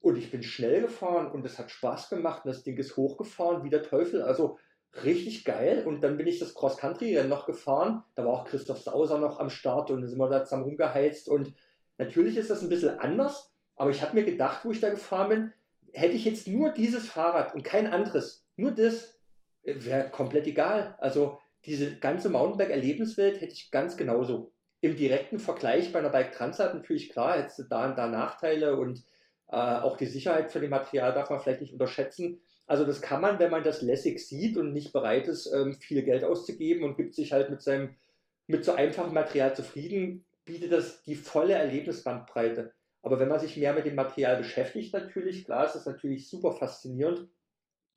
und 0.00 0.16
ich 0.16 0.30
bin 0.30 0.42
schnell 0.42 0.82
gefahren 0.82 1.30
und 1.30 1.44
es 1.44 1.58
hat 1.58 1.70
Spaß 1.70 2.08
gemacht 2.08 2.44
und 2.44 2.50
das 2.50 2.62
Ding 2.62 2.76
ist 2.76 2.96
hochgefahren 2.96 3.64
wie 3.64 3.70
der 3.70 3.82
Teufel. 3.82 4.22
Also 4.22 4.58
richtig 5.04 5.44
geil. 5.44 5.84
Und 5.86 6.00
dann 6.02 6.16
bin 6.16 6.26
ich 6.26 6.38
das 6.38 6.54
Cross-Country-Rennen 6.54 7.28
noch 7.28 7.46
gefahren. 7.46 8.04
Da 8.14 8.24
war 8.24 8.32
auch 8.32 8.44
Christoph 8.44 8.80
Sauser 8.80 9.18
noch 9.18 9.40
am 9.40 9.50
Start 9.50 9.90
und 9.90 10.00
dann 10.00 10.08
sind 10.08 10.18
wir 10.18 10.28
da 10.28 10.44
zusammen 10.44 10.64
rumgeheizt. 10.64 11.28
Und 11.28 11.52
natürlich 11.98 12.36
ist 12.36 12.50
das 12.50 12.62
ein 12.62 12.68
bisschen 12.68 12.98
anders, 12.98 13.52
aber 13.76 13.90
ich 13.90 14.02
habe 14.02 14.14
mir 14.14 14.24
gedacht, 14.24 14.64
wo 14.64 14.70
ich 14.70 14.80
da 14.80 14.90
gefahren 14.90 15.28
bin, 15.28 15.52
hätte 15.92 16.14
ich 16.14 16.24
jetzt 16.24 16.46
nur 16.48 16.70
dieses 16.70 17.08
Fahrrad 17.08 17.54
und 17.54 17.64
kein 17.64 17.86
anderes, 17.86 18.44
nur 18.56 18.72
das, 18.72 19.18
wäre 19.62 20.10
komplett 20.10 20.46
egal. 20.46 20.96
Also 20.98 21.38
diese 21.64 21.96
ganze 21.96 22.30
Mountainbike-Erlebniswelt 22.30 23.40
hätte 23.40 23.52
ich 23.52 23.70
ganz 23.70 23.96
genauso. 23.96 24.52
Im 24.80 24.96
direkten 24.96 25.38
Vergleich 25.38 25.92
bei 25.92 25.98
einer 25.98 26.10
Bike 26.10 26.32
Transat 26.32 26.74
natürlich 26.74 27.10
klar, 27.10 27.38
hättest 27.38 27.58
du 27.58 27.62
da 27.64 27.88
und 27.88 27.98
da 27.98 28.06
Nachteile 28.06 28.76
und 28.76 29.04
äh, 29.50 29.56
auch 29.56 29.96
die 29.96 30.06
Sicherheit 30.06 30.50
für 30.50 30.60
dem 30.60 30.70
Material 30.70 31.12
darf 31.12 31.30
man 31.30 31.40
vielleicht 31.40 31.60
nicht 31.60 31.72
unterschätzen. 31.72 32.40
Also 32.66 32.84
das 32.84 33.00
kann 33.00 33.22
man, 33.22 33.38
wenn 33.38 33.50
man 33.50 33.64
das 33.64 33.80
lässig 33.80 34.18
sieht 34.26 34.56
und 34.56 34.72
nicht 34.72 34.92
bereit 34.92 35.26
ist, 35.26 35.46
ähm, 35.52 35.74
viel 35.74 36.02
Geld 36.02 36.24
auszugeben 36.24 36.84
und 36.84 36.96
gibt 36.96 37.14
sich 37.14 37.32
halt 37.32 37.50
mit 37.50 37.62
seinem 37.62 37.96
mit 38.46 38.64
so 38.64 38.72
einfachem 38.72 39.14
Material 39.14 39.54
zufrieden, 39.54 40.24
bietet 40.44 40.72
das 40.72 41.02
die 41.04 41.14
volle 41.14 41.54
Erlebnisbandbreite. 41.54 42.72
Aber 43.02 43.20
wenn 43.20 43.28
man 43.28 43.40
sich 43.40 43.56
mehr 43.56 43.74
mit 43.74 43.86
dem 43.86 43.94
Material 43.94 44.36
beschäftigt, 44.36 44.92
natürlich, 44.92 45.44
klar, 45.44 45.66
ist 45.66 45.74
das 45.74 45.86
natürlich 45.86 46.28
super 46.28 46.52
faszinierend, 46.52 47.28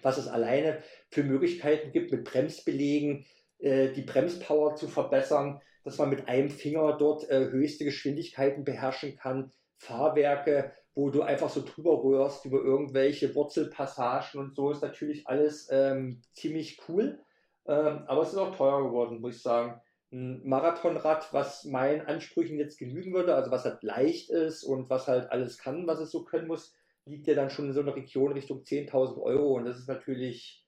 was 0.02 0.18
es 0.18 0.28
alleine 0.28 0.84
für 1.10 1.24
Möglichkeiten 1.24 1.92
gibt, 1.92 2.12
mit 2.12 2.26
Bremsbelegen 2.26 3.26
äh, 3.60 3.92
die 3.92 4.02
Bremspower 4.02 4.76
zu 4.76 4.88
verbessern, 4.88 5.62
dass 5.84 5.98
man 5.98 6.10
mit 6.10 6.28
einem 6.28 6.50
Finger 6.50 6.98
dort 6.98 7.30
äh, 7.30 7.50
höchste 7.50 7.86
Geschwindigkeiten 7.86 8.64
beherrschen 8.64 9.16
kann, 9.16 9.52
Fahrwerke, 9.78 10.74
wo 10.94 11.10
du 11.10 11.22
einfach 11.22 11.50
so 11.50 11.64
drüber 11.64 12.04
rührst 12.04 12.46
über 12.46 12.62
irgendwelche 12.62 13.34
Wurzelpassagen 13.34 14.40
und 14.40 14.56
so, 14.56 14.72
ist 14.72 14.82
natürlich 14.82 15.28
alles 15.28 15.70
ähm, 15.72 16.22
ziemlich 16.34 16.80
cool. 16.88 17.20
Ähm, 17.66 18.04
aber 18.08 18.24
es 18.24 18.30
ist 18.30 18.38
auch 18.38 18.56
teuer 18.56 18.84
geworden, 18.84 19.22
muss 19.22 19.38
ich 19.38 19.42
sagen. 19.42 19.80
Ein 20.12 20.46
Marathonrad, 20.46 21.32
was 21.32 21.64
meinen 21.64 22.02
Ansprüchen 22.02 22.60
jetzt 22.60 22.78
genügen 22.78 23.14
würde, 23.14 23.34
also 23.34 23.50
was 23.50 23.64
halt 23.64 23.82
leicht 23.84 24.30
ist 24.30 24.64
und 24.64 24.90
was 24.90 25.08
halt 25.08 25.32
alles 25.32 25.58
kann, 25.58 25.88
was 25.88 26.00
es 26.00 26.12
so 26.12 26.26
können 26.26 26.48
muss, 26.48 26.76
liegt 27.06 27.28
ja 27.28 27.36
dann 27.36 27.50
schon 27.50 27.68
in 27.68 27.74
so 27.74 27.80
einer 27.80 27.96
Region 27.96 28.34
Richtung 28.34 28.64
10.000 28.64 29.22
Euro 29.22 29.54
und 29.54 29.66
das 29.66 29.80
ist 29.80 29.88
natürlich 29.88 30.66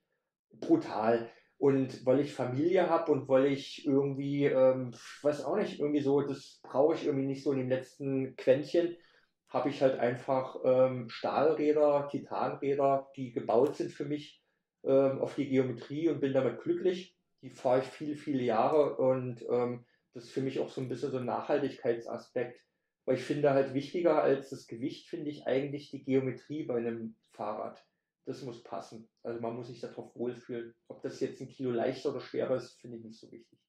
brutal. 0.53 1.29
Und 1.57 2.05
weil 2.05 2.21
ich 2.21 2.33
Familie 2.33 2.89
habe 2.89 3.11
und 3.11 3.27
weil 3.27 3.45
ich 3.45 3.85
irgendwie, 3.85 4.45
ähm, 4.45 4.93
weiß 5.21 5.45
auch 5.45 5.55
nicht, 5.55 5.79
irgendwie 5.79 6.01
so, 6.01 6.21
das 6.21 6.59
brauche 6.63 6.95
ich 6.95 7.05
irgendwie 7.05 7.27
nicht 7.27 7.43
so 7.43 7.51
in 7.51 7.59
den 7.59 7.69
letzten 7.69 8.35
Quäntchen, 8.35 8.97
habe 9.53 9.69
ich 9.69 9.81
halt 9.81 9.99
einfach 9.99 10.57
ähm, 10.65 11.09
Stahlräder, 11.09 12.09
Titanräder, 12.11 13.09
die 13.15 13.31
gebaut 13.31 13.75
sind 13.75 13.91
für 13.91 14.05
mich 14.05 14.43
ähm, 14.83 15.19
auf 15.19 15.35
die 15.35 15.47
Geometrie 15.47 16.09
und 16.09 16.19
bin 16.19 16.33
damit 16.33 16.61
glücklich. 16.61 17.15
Die 17.41 17.51
fahre 17.51 17.81
ich 17.81 17.85
viele, 17.85 18.15
viele 18.15 18.43
Jahre 18.43 18.97
und 18.97 19.41
ähm, 19.49 19.85
das 20.13 20.25
ist 20.25 20.31
für 20.31 20.41
mich 20.41 20.59
auch 20.59 20.69
so 20.69 20.81
ein 20.81 20.89
bisschen 20.89 21.11
so 21.11 21.17
ein 21.17 21.25
Nachhaltigkeitsaspekt. 21.25 22.59
Weil 23.05 23.17
ich 23.17 23.23
finde 23.23 23.51
halt 23.51 23.73
wichtiger 23.73 24.23
als 24.23 24.49
das 24.49 24.67
Gewicht, 24.67 25.07
finde 25.07 25.29
ich 25.29 25.45
eigentlich 25.45 25.91
die 25.91 26.03
Geometrie 26.03 26.63
bei 26.63 26.77
einem 26.77 27.15
Fahrrad 27.31 27.85
das 28.25 28.41
muss 28.41 28.63
passen. 28.63 29.09
Also 29.23 29.39
man 29.41 29.55
muss 29.55 29.67
sich 29.67 29.81
darauf 29.81 30.15
wohlfühlen. 30.15 30.73
Ob 30.87 31.01
das 31.01 31.19
jetzt 31.19 31.41
ein 31.41 31.49
Kilo 31.49 31.71
leichter 31.71 32.09
oder 32.09 32.21
schwerer 32.21 32.55
ist, 32.55 32.79
finde 32.79 32.97
ich 32.97 33.03
nicht 33.03 33.19
so 33.19 33.31
wichtig. 33.31 33.59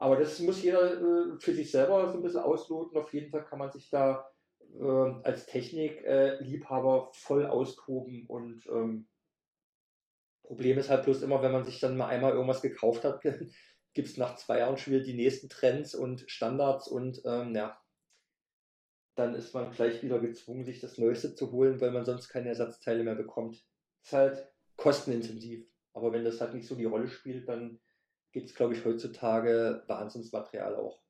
Aber 0.00 0.16
das 0.16 0.40
muss 0.40 0.62
jeder 0.62 0.94
äh, 0.94 1.38
für 1.38 1.52
sich 1.52 1.70
selber 1.70 2.08
so 2.10 2.16
ein 2.16 2.22
bisschen 2.22 2.40
ausloten. 2.40 2.98
Auf 2.98 3.12
jeden 3.12 3.30
Fall 3.30 3.44
kann 3.44 3.58
man 3.58 3.70
sich 3.70 3.90
da 3.90 4.26
äh, 4.74 5.12
als 5.22 5.44
Technikliebhaber 5.44 7.10
voll 7.12 7.46
austoben. 7.46 8.24
Und 8.26 8.66
ähm, 8.68 9.06
Problem 10.42 10.78
ist 10.78 10.88
halt 10.88 11.04
bloß 11.04 11.20
immer, 11.20 11.42
wenn 11.42 11.52
man 11.52 11.64
sich 11.64 11.80
dann 11.80 11.98
mal 11.98 12.08
einmal 12.08 12.32
irgendwas 12.32 12.62
gekauft 12.62 13.04
hat, 13.04 13.22
gibt 13.92 14.08
es 14.08 14.16
nach 14.16 14.36
zwei 14.36 14.60
Jahren 14.60 14.78
schon 14.78 14.94
wieder 14.94 15.04
die 15.04 15.14
nächsten 15.14 15.50
Trends 15.50 15.94
und 15.94 16.24
Standards 16.30 16.88
und 16.88 17.20
ähm, 17.26 17.54
ja, 17.54 17.78
dann 19.16 19.34
ist 19.34 19.52
man 19.52 19.70
gleich 19.70 20.02
wieder 20.02 20.18
gezwungen, 20.18 20.64
sich 20.64 20.80
das 20.80 20.96
Neueste 20.96 21.34
zu 21.34 21.52
holen, 21.52 21.78
weil 21.82 21.90
man 21.90 22.06
sonst 22.06 22.30
keine 22.30 22.48
Ersatzteile 22.48 23.04
mehr 23.04 23.16
bekommt. 23.16 23.62
Ist 24.02 24.14
halt 24.14 24.50
kostenintensiv. 24.76 25.66
Aber 25.92 26.10
wenn 26.12 26.24
das 26.24 26.40
halt 26.40 26.54
nicht 26.54 26.66
so 26.66 26.74
die 26.74 26.86
Rolle 26.86 27.08
spielt, 27.08 27.46
dann 27.48 27.80
gibt 28.32 28.48
es, 28.48 28.54
glaube 28.54 28.74
ich, 28.74 28.84
heutzutage 28.84 29.82
Wahnsinnsmaterial 29.86 30.76
auch. 30.76 31.00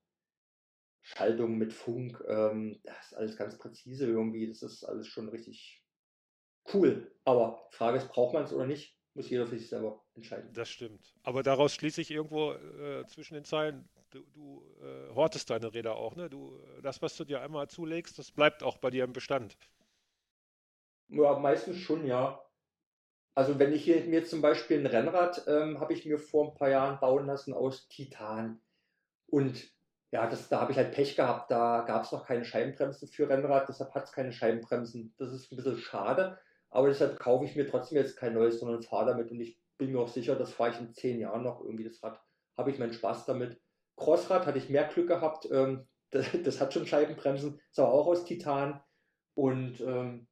Schaltung 1.03 1.57
mit 1.57 1.73
Funk, 1.73 2.23
ähm, 2.29 2.81
das 2.85 3.07
ist 3.07 3.15
alles 3.15 3.37
ganz 3.37 3.59
präzise 3.59 4.07
irgendwie. 4.07 4.47
Das 4.47 4.63
ist 4.63 4.85
alles 4.85 5.07
schon 5.07 5.29
richtig 5.29 5.83
cool. 6.75 7.11
Aber 7.25 7.67
Frage 7.71 7.99
ist, 7.99 8.09
braucht 8.09 8.35
man 8.35 8.45
es 8.45 8.53
oder 8.53 8.67
nicht? 8.67 8.97
Muss 9.15 9.29
jeder 9.29 9.47
für 9.47 9.59
sich 9.59 9.69
selber 9.69 10.05
entscheiden. 10.15 10.53
Das 10.53 10.69
stimmt. 10.69 11.15
Aber 11.25 11.43
daraus 11.43 11.75
schließe 11.75 12.01
ich 12.01 12.11
irgendwo 12.11 12.53
äh, 12.53 13.05
zwischen 13.07 13.35
den 13.35 13.45
Zeilen, 13.45 13.89
du, 14.11 14.25
du 14.33 14.63
äh, 14.83 15.15
hortest 15.15 15.51
deine 15.51 15.75
Räder 15.75 15.97
auch, 15.97 16.15
ne? 16.15 16.31
Du, 16.31 16.61
das, 16.83 17.03
was 17.03 17.17
du 17.17 17.25
dir 17.25 17.41
einmal 17.41 17.69
zulegst, 17.69 18.19
das 18.19 18.31
bleibt 18.31 18.63
auch 18.63 18.79
bei 18.79 18.91
dir 18.91 19.05
im 19.05 19.13
Bestand. 19.13 19.57
Ja, 21.09 21.39
meistens 21.39 21.79
schon, 21.79 22.07
ja. 22.07 22.41
Also 23.41 23.59
wenn 23.59 23.73
ich 23.73 23.85
hier 23.85 24.05
mir 24.05 24.27
zum 24.27 24.43
Beispiel 24.43 24.79
ein 24.79 24.85
Rennrad 24.85 25.47
ähm, 25.47 25.81
habe 25.81 25.95
ich 25.95 26.05
mir 26.05 26.19
vor 26.19 26.49
ein 26.49 26.55
paar 26.55 26.69
Jahren 26.69 27.01
bauen 27.01 27.25
lassen 27.25 27.55
aus 27.55 27.89
Titan. 27.89 28.61
Und 29.29 29.67
ja, 30.11 30.27
das, 30.27 30.51
da 30.51 30.61
habe 30.61 30.73
ich 30.73 30.77
halt 30.77 30.93
Pech 30.93 31.17
gehabt. 31.17 31.51
Da 31.51 31.81
gab 31.87 32.05
es 32.05 32.13
noch 32.13 32.27
keine 32.27 32.45
Scheibenbremsen 32.45 33.09
für 33.09 33.31
Rennrad, 33.31 33.67
deshalb 33.67 33.95
hat 33.95 34.05
es 34.05 34.13
keine 34.13 34.31
Scheibenbremsen. 34.31 35.15
Das 35.17 35.33
ist 35.33 35.51
ein 35.51 35.57
bisschen 35.57 35.79
schade, 35.79 36.39
aber 36.69 36.89
deshalb 36.89 37.19
kaufe 37.19 37.47
ich 37.47 37.57
mir 37.57 37.67
trotzdem 37.67 37.97
jetzt 37.97 38.19
kein 38.19 38.35
neues, 38.35 38.61
sondern 38.61 38.83
fahre 38.83 39.07
damit. 39.07 39.31
Und 39.31 39.41
ich 39.41 39.59
bin 39.79 39.93
mir 39.93 40.01
auch 40.01 40.09
sicher, 40.09 40.37
das 40.37 40.53
fahre 40.53 40.73
ich 40.73 40.79
in 40.79 40.93
zehn 40.93 41.19
Jahren 41.19 41.43
noch 41.43 41.65
irgendwie 41.65 41.85
das 41.85 42.03
Rad. 42.03 42.21
Habe 42.59 42.71
ich 42.71 42.79
meinen 42.79 42.93
Spaß 42.93 43.25
damit. 43.25 43.59
Crossrad 43.97 44.45
hatte 44.45 44.59
ich 44.59 44.69
mehr 44.69 44.85
Glück 44.85 45.09
gehabt. 45.09 45.49
Ähm, 45.51 45.89
das, 46.11 46.27
das, 46.45 46.61
hat 46.61 46.75
schon 46.75 46.87
Scheibenbremsen, 46.87 47.59
ist 47.71 47.79
aber 47.79 47.91
auch 47.91 48.07
aus 48.07 48.27
Titan. 48.27 48.83
Und 49.33 49.81
ähm, 49.81 50.27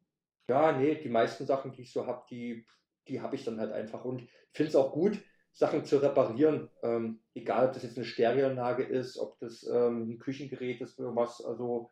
ja, 0.46 0.72
nee, 0.72 0.96
die 0.96 1.09
meisten 1.09 1.46
Sachen, 1.46 1.72
die 1.72 1.82
ich 1.82 1.92
so 1.92 2.06
habe, 2.06 2.26
die, 2.28 2.66
die 3.09 3.20
habe 3.20 3.36
ich 3.36 3.44
dann 3.44 3.61
halt 3.61 3.72
einfach. 3.72 4.04
Und 4.04 4.22
ich 4.22 4.30
finde 4.52 4.70
es 4.70 4.76
auch 4.76 4.92
gut, 4.92 5.18
Sachen 5.52 5.84
zu 5.84 5.98
reparieren. 5.98 6.70
Ähm, 6.82 7.20
egal, 7.34 7.66
ob 7.66 7.72
das 7.72 7.82
jetzt 7.82 7.96
eine 7.96 8.06
Stereoanlage 8.06 8.84
ist, 8.84 9.18
ob 9.18 9.38
das 9.38 9.64
ähm, 9.64 10.11
ein 10.11 10.18
Küchengerät 10.18 10.80
ist 10.80 10.98
oder 10.98 11.14
was. 11.16 11.44
Also 11.44 11.90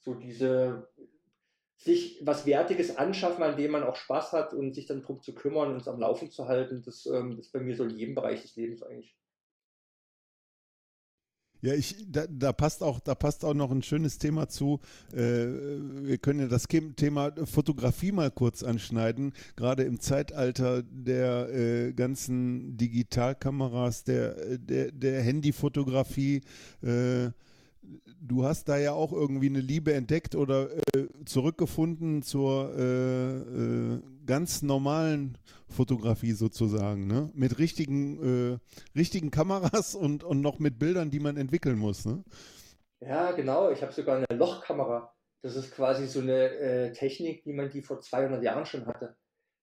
so 0.00 0.14
diese 0.14 0.88
sich 1.78 2.20
was 2.24 2.46
Wertiges 2.46 2.96
anschaffen, 2.96 3.44
an 3.44 3.56
dem 3.56 3.72
man 3.72 3.82
auch 3.82 3.96
Spaß 3.96 4.32
hat 4.32 4.54
und 4.54 4.74
sich 4.74 4.86
dann 4.86 5.02
darum 5.02 5.20
zu 5.20 5.34
kümmern 5.34 5.72
und 5.72 5.76
es 5.76 5.88
am 5.88 6.00
Laufen 6.00 6.30
zu 6.30 6.48
halten, 6.48 6.82
das, 6.82 7.06
ähm, 7.06 7.38
ist 7.38 7.52
bei 7.52 7.60
mir 7.60 7.76
so 7.76 7.84
in 7.84 7.90
jedem 7.90 8.14
Bereich 8.14 8.42
des 8.42 8.56
Lebens 8.56 8.82
eigentlich. 8.82 9.14
Ja, 11.66 11.74
ich, 11.74 11.96
da, 12.08 12.26
da, 12.28 12.52
passt 12.52 12.80
auch, 12.80 13.00
da 13.00 13.16
passt 13.16 13.44
auch 13.44 13.52
noch 13.52 13.72
ein 13.72 13.82
schönes 13.82 14.18
Thema 14.18 14.48
zu. 14.48 14.78
Äh, 15.12 15.18
wir 15.18 16.16
können 16.16 16.38
ja 16.38 16.46
das 16.46 16.68
Thema 16.94 17.32
Fotografie 17.44 18.12
mal 18.12 18.30
kurz 18.30 18.62
anschneiden. 18.62 19.32
Gerade 19.56 19.82
im 19.82 19.98
Zeitalter 19.98 20.84
der 20.84 21.48
äh, 21.52 21.92
ganzen 21.92 22.76
Digitalkameras, 22.76 24.04
der, 24.04 24.58
der, 24.58 24.92
der 24.92 25.20
Handyfotografie. 25.22 26.42
Äh, 26.84 27.30
du 28.20 28.44
hast 28.44 28.68
da 28.68 28.76
ja 28.76 28.92
auch 28.92 29.12
irgendwie 29.12 29.48
eine 29.48 29.60
Liebe 29.60 29.94
entdeckt 29.94 30.34
oder 30.34 30.70
äh, 30.94 31.06
zurückgefunden 31.24 32.22
zur 32.22 32.74
äh, 32.76 33.36
äh, 33.36 34.02
ganz 34.26 34.62
normalen 34.62 35.38
Fotografie 35.68 36.32
sozusagen, 36.32 37.06
ne? 37.06 37.30
Mit 37.34 37.58
richtigen, 37.58 38.54
äh, 38.54 38.58
richtigen 38.98 39.30
Kameras 39.30 39.94
und, 39.94 40.24
und 40.24 40.40
noch 40.40 40.58
mit 40.58 40.78
Bildern, 40.78 41.10
die 41.10 41.20
man 41.20 41.36
entwickeln 41.36 41.78
muss, 41.78 42.04
ne? 42.04 42.24
Ja, 43.00 43.32
genau. 43.32 43.70
Ich 43.70 43.82
habe 43.82 43.92
sogar 43.92 44.16
eine 44.16 44.38
Lochkamera. 44.38 45.12
Das 45.42 45.54
ist 45.54 45.72
quasi 45.72 46.06
so 46.06 46.20
eine 46.20 46.48
äh, 46.50 46.92
Technik, 46.92 47.44
wie 47.46 47.52
man 47.52 47.70
die 47.70 47.82
vor 47.82 48.00
200 48.00 48.42
Jahren 48.42 48.66
schon 48.66 48.86
hatte. 48.86 49.16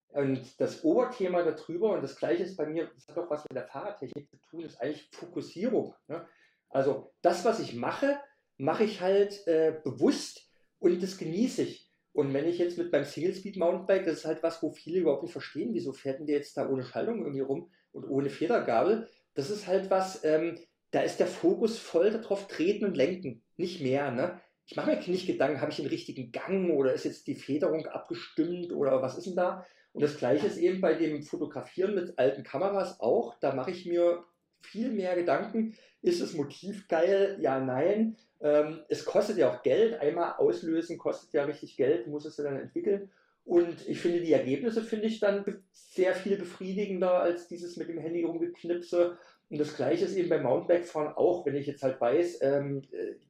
Und 0.09 0.59
das 0.61 0.84
Oberthema 0.84 1.41
darüber, 1.41 1.93
und 1.93 2.03
das 2.03 2.15
gleiche 2.17 2.43
ist 2.43 2.55
bei 2.55 2.67
mir, 2.67 2.89
das 2.93 3.07
hat 3.07 3.17
auch 3.17 3.30
was 3.32 3.43
mit 3.45 3.55
der 3.55 3.65
Fahrradtechnik 3.65 4.30
zu 4.30 4.38
tun, 4.38 4.61
ist 4.61 4.80
eigentlich 4.80 5.09
Fokussierung. 5.11 5.95
Ne? 6.07 6.26
Also 6.74 7.13
das, 7.21 7.45
was 7.45 7.59
ich 7.59 7.76
mache, 7.76 8.17
mache 8.57 8.84
ich 8.84 9.01
halt 9.01 9.45
äh, 9.47 9.76
bewusst 9.84 10.49
und 10.80 11.01
das 11.01 11.17
genieße 11.17 11.63
ich. 11.63 11.89
Und 12.13 12.34
wenn 12.34 12.47
ich 12.47 12.57
jetzt 12.57 12.78
mit 12.78 12.91
meinem 12.91 13.05
Single 13.05 13.34
Speed 13.34 13.57
Mountainbike, 13.57 14.05
das 14.05 14.19
ist 14.19 14.26
halt 14.26 14.43
was, 14.43 14.61
wo 14.61 14.71
viele 14.71 14.99
überhaupt 14.99 15.24
nicht 15.24 15.32
verstehen, 15.32 15.74
wieso 15.74 15.93
fährt 15.93 16.19
denn 16.19 16.28
der 16.28 16.38
jetzt 16.38 16.57
da 16.57 16.69
ohne 16.69 16.84
Schaltung 16.84 17.19
irgendwie 17.19 17.41
rum 17.41 17.71
und 17.91 18.05
ohne 18.05 18.30
Federgabel. 18.30 19.07
Das 19.34 19.49
ist 19.49 19.67
halt 19.67 19.89
was, 19.89 20.24
ähm, 20.24 20.59
da 20.91 21.01
ist 21.01 21.19
der 21.19 21.28
Fokus 21.28 21.80
voll 21.80 22.11
darauf, 22.11 22.47
treten 22.47 22.86
und 22.86 22.95
lenken, 22.95 23.43
nicht 23.57 23.82
mehr. 23.82 24.11
Ne? 24.11 24.39
Ich 24.65 24.76
mache 24.76 24.91
mir 24.91 24.99
nicht 25.07 25.28
Gedanken, 25.28 25.61
habe 25.61 25.71
ich 25.71 25.78
den 25.78 25.88
richtigen 25.88 26.32
Gang 26.32 26.71
oder 26.71 26.93
ist 26.93 27.05
jetzt 27.05 27.28
die 27.28 27.36
Federung 27.36 27.88
abgestimmt 27.88 28.71
oder 28.71 29.01
was 29.01 29.17
ist 29.17 29.28
denn 29.28 29.36
da? 29.36 29.65
Und 29.91 30.01
das 30.01 30.17
gleiche 30.17 30.47
ist 30.47 30.57
eben 30.57 30.82
bei 30.82 30.93
dem 30.93 31.24
Fotografieren 31.24 31.95
mit 31.95 32.17
alten 32.17 32.43
Kameras 32.43 32.99
auch. 32.99 33.39
Da 33.39 33.53
mache 33.53 33.71
ich 33.71 33.86
mir 33.86 34.24
viel 34.66 34.91
mehr 34.91 35.16
Gedanken. 35.16 35.76
Ist 36.01 36.22
das 36.22 36.34
Motiv 36.34 36.88
geil? 36.88 37.38
Ja, 37.39 37.59
nein. 37.59 38.18
Ähm, 38.41 38.80
es 38.89 39.05
kostet 39.05 39.38
ja 39.38 39.51
auch 39.51 39.64
Geld. 39.64 39.99
Einmal 39.99 40.34
auslösen 40.38 40.97
kostet 40.97 41.34
ja 41.34 41.45
richtig 41.45 41.78
Geld, 41.78 42.07
muss 42.07 42.26
es 42.26 42.38
ja 42.38 42.43
dann 42.43 42.59
entwickeln. 42.59 43.09
Und 43.45 43.88
ich 43.88 43.99
finde, 43.99 44.22
die 44.22 44.32
Ergebnisse 44.32 44.82
finde 44.82 45.07
ich 45.07 45.20
dann 45.20 45.43
sehr 45.72 46.14
viel 46.16 46.38
befriedigender 46.38 47.16
als 47.16 47.47
dieses 47.47 47.76
mit 47.78 47.89
dem 47.89 47.97
Handy 47.97 48.24
rumgeknipse. 48.24 49.18
Und 49.49 49.59
das 49.59 49.76
Gleiche 49.76 50.05
ist 50.05 50.16
eben 50.16 50.30
beim 50.30 50.43
Mountainbike-Fahren 50.43 51.14
auch, 51.16 51.45
wenn 51.45 51.55
ich 51.55 51.68
jetzt 51.68 51.84
halt 51.84 51.99
weiß, 51.99 52.41
ähm, 52.41 52.84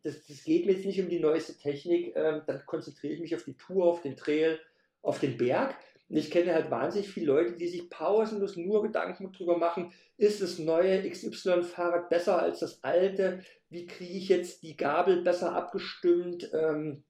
das, 0.03 0.25
das, 0.25 0.43
geht 0.43 0.65
mir 0.65 0.73
jetzt 0.73 0.85
nicht 0.85 1.01
um 1.01 1.09
die 1.09 1.19
neueste 1.19 1.57
Technik, 1.57 2.15
ähm, 2.15 2.41
dann 2.45 2.65
konzentriere 2.65 3.13
ich 3.13 3.19
mich 3.19 3.35
auf 3.35 3.43
die 3.43 3.55
Tour, 3.55 3.85
auf 3.85 4.01
den 4.01 4.15
Trail, 4.15 4.59
auf 5.01 5.19
den 5.19 5.37
Berg. 5.37 5.75
Und 6.13 6.19
ich 6.19 6.29
kenne 6.29 6.53
halt 6.53 6.69
wahnsinnig 6.69 7.09
viele 7.09 7.25
Leute, 7.25 7.53
die 7.53 7.67
sich 7.67 7.89
pausenlos 7.89 8.55
nur 8.55 8.83
Gedanken 8.83 9.31
drüber 9.31 9.57
machen, 9.57 9.91
ist 10.15 10.43
das 10.43 10.59
neue 10.59 11.09
XY-Fahrrad 11.09 12.07
besser 12.07 12.39
als 12.39 12.59
das 12.59 12.83
alte? 12.83 13.39
Wie 13.71 13.87
kriege 13.87 14.13
ich 14.13 14.29
jetzt 14.29 14.61
die 14.61 14.77
Gabel 14.77 15.23
besser 15.23 15.53
abgestimmt? 15.55 16.51
Ähm, 16.53 17.03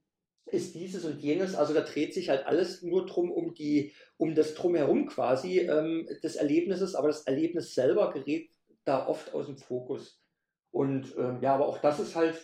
ist 0.45 0.75
dieses 0.75 1.03
und 1.03 1.19
jenes, 1.19 1.53
also 1.53 1.73
da 1.73 1.81
dreht 1.81 2.13
sich 2.13 2.29
halt 2.29 2.45
alles 2.45 2.81
nur 2.81 3.05
drum 3.05 3.29
um 3.29 3.53
die, 3.53 3.91
um 4.15 4.35
das 4.35 4.55
drumherum 4.55 5.07
quasi 5.07 5.59
ähm, 5.59 6.07
des 6.23 6.37
Erlebnisses, 6.37 6.95
aber 6.95 7.09
das 7.09 7.27
Erlebnis 7.27 7.75
selber 7.75 8.13
gerät 8.13 8.51
da 8.85 9.05
oft 9.05 9.33
aus 9.33 9.47
dem 9.47 9.57
Fokus. 9.57 10.23
Und 10.71 11.13
ähm, 11.17 11.39
ja, 11.41 11.55
aber 11.55 11.67
auch 11.67 11.79
das 11.79 11.99
ist 11.99 12.15
halt, 12.15 12.41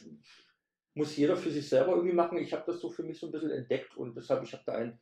muss 0.94 1.16
jeder 1.16 1.38
für 1.38 1.52
sich 1.52 1.70
selber 1.70 1.94
irgendwie 1.94 2.16
machen. 2.16 2.38
Ich 2.38 2.52
habe 2.52 2.64
das 2.68 2.82
so 2.82 2.90
für 2.90 3.04
mich 3.04 3.18
so 3.18 3.28
ein 3.28 3.32
bisschen 3.32 3.52
entdeckt 3.52 3.96
und 3.96 4.18
deshalb, 4.18 4.44
ich 4.44 4.52
habe 4.52 4.64
da 4.66 4.74
ein 4.74 5.00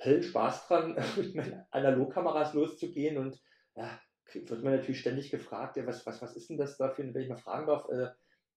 hellen 0.00 0.22
Spaß 0.22 0.66
dran, 0.66 0.96
mit 1.16 1.34
meinen 1.34 1.64
Analogkameras 1.70 2.54
loszugehen 2.54 3.18
und 3.18 3.40
ja, 3.76 4.00
wird 4.32 4.62
man 4.62 4.76
natürlich 4.76 5.00
ständig 5.00 5.30
gefragt, 5.30 5.76
ja, 5.76 5.86
was, 5.86 6.06
was, 6.06 6.22
was 6.22 6.36
ist 6.36 6.50
denn 6.50 6.58
das 6.58 6.76
da 6.76 6.88
für, 6.88 7.02
wenn 7.02 7.22
ich 7.22 7.28
mal 7.28 7.36
fragen 7.36 7.66
darf, 7.66 7.88
äh, 7.88 8.08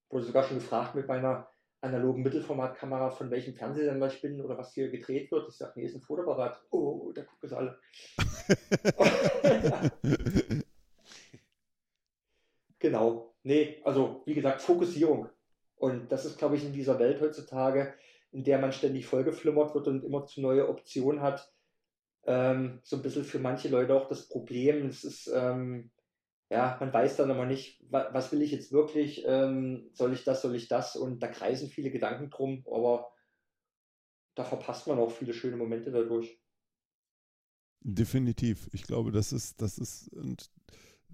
wurde 0.09 0.25
sogar 0.25 0.43
schon 0.43 0.57
gefragt 0.57 0.95
mit 0.95 1.07
meiner 1.07 1.47
analogen 1.81 2.23
Mittelformatkamera, 2.23 3.11
von 3.11 3.29
welchem 3.29 3.53
Fernsehsender 3.55 4.07
ich 4.07 4.21
bin 4.21 4.39
oder 4.41 4.57
was 4.57 4.73
hier 4.73 4.89
gedreht 4.89 5.29
wird. 5.31 5.49
Ich 5.49 5.57
sage, 5.57 5.73
nee, 5.75 5.85
ist 5.85 5.95
ein 5.95 6.01
Fotoapparat. 6.01 6.61
Oh, 6.71 7.11
da 7.13 7.23
gucken 7.23 7.49
sie 7.49 7.57
alle. 7.57 7.77
genau. 12.79 13.35
Nee, 13.43 13.81
also 13.83 14.23
wie 14.25 14.33
gesagt, 14.33 14.61
Fokussierung. 14.61 15.27
Und 15.75 16.09
das 16.09 16.23
ist, 16.23 16.37
glaube 16.37 16.55
ich, 16.55 16.63
in 16.63 16.71
dieser 16.71 16.97
Welt 16.99 17.19
heutzutage 17.19 17.93
in 18.33 18.43
der 18.43 18.59
man 18.59 18.71
ständig 18.71 19.05
vollgeflimmert 19.05 19.75
wird 19.75 19.87
und 19.87 20.03
immer 20.03 20.25
zu 20.25 20.41
neue 20.41 20.67
Optionen 20.67 21.21
hat, 21.21 21.53
ähm, 22.25 22.79
so 22.83 22.95
ein 22.95 23.01
bisschen 23.01 23.23
für 23.23 23.39
manche 23.39 23.69
Leute 23.69 23.93
auch 23.93 24.07
das 24.07 24.27
Problem. 24.27 24.87
Es 24.87 25.03
ist, 25.03 25.31
ähm, 25.33 25.91
ja, 26.49 26.77
man 26.79 26.91
weiß 26.93 27.17
dann 27.17 27.29
immer 27.29 27.45
nicht, 27.45 27.83
wa 27.89 28.09
was 28.11 28.31
will 28.31 28.41
ich 28.41 28.51
jetzt 28.51 28.71
wirklich, 28.71 29.23
ähm, 29.25 29.89
soll 29.93 30.13
ich 30.13 30.23
das, 30.23 30.41
soll 30.41 30.55
ich 30.55 30.67
das? 30.67 30.95
Und 30.95 31.21
da 31.21 31.27
kreisen 31.27 31.69
viele 31.69 31.91
Gedanken 31.91 32.29
drum, 32.29 32.65
aber 32.71 33.11
da 34.35 34.43
verpasst 34.43 34.87
man 34.87 34.99
auch 34.99 35.11
viele 35.11 35.33
schöne 35.33 35.57
Momente 35.57 35.91
dadurch. 35.91 36.39
Definitiv. 37.81 38.69
Ich 38.71 38.83
glaube, 38.83 39.11
das 39.11 39.33
ist, 39.33 39.61
das 39.61 39.77
ist, 39.77 40.07
und 40.13 40.49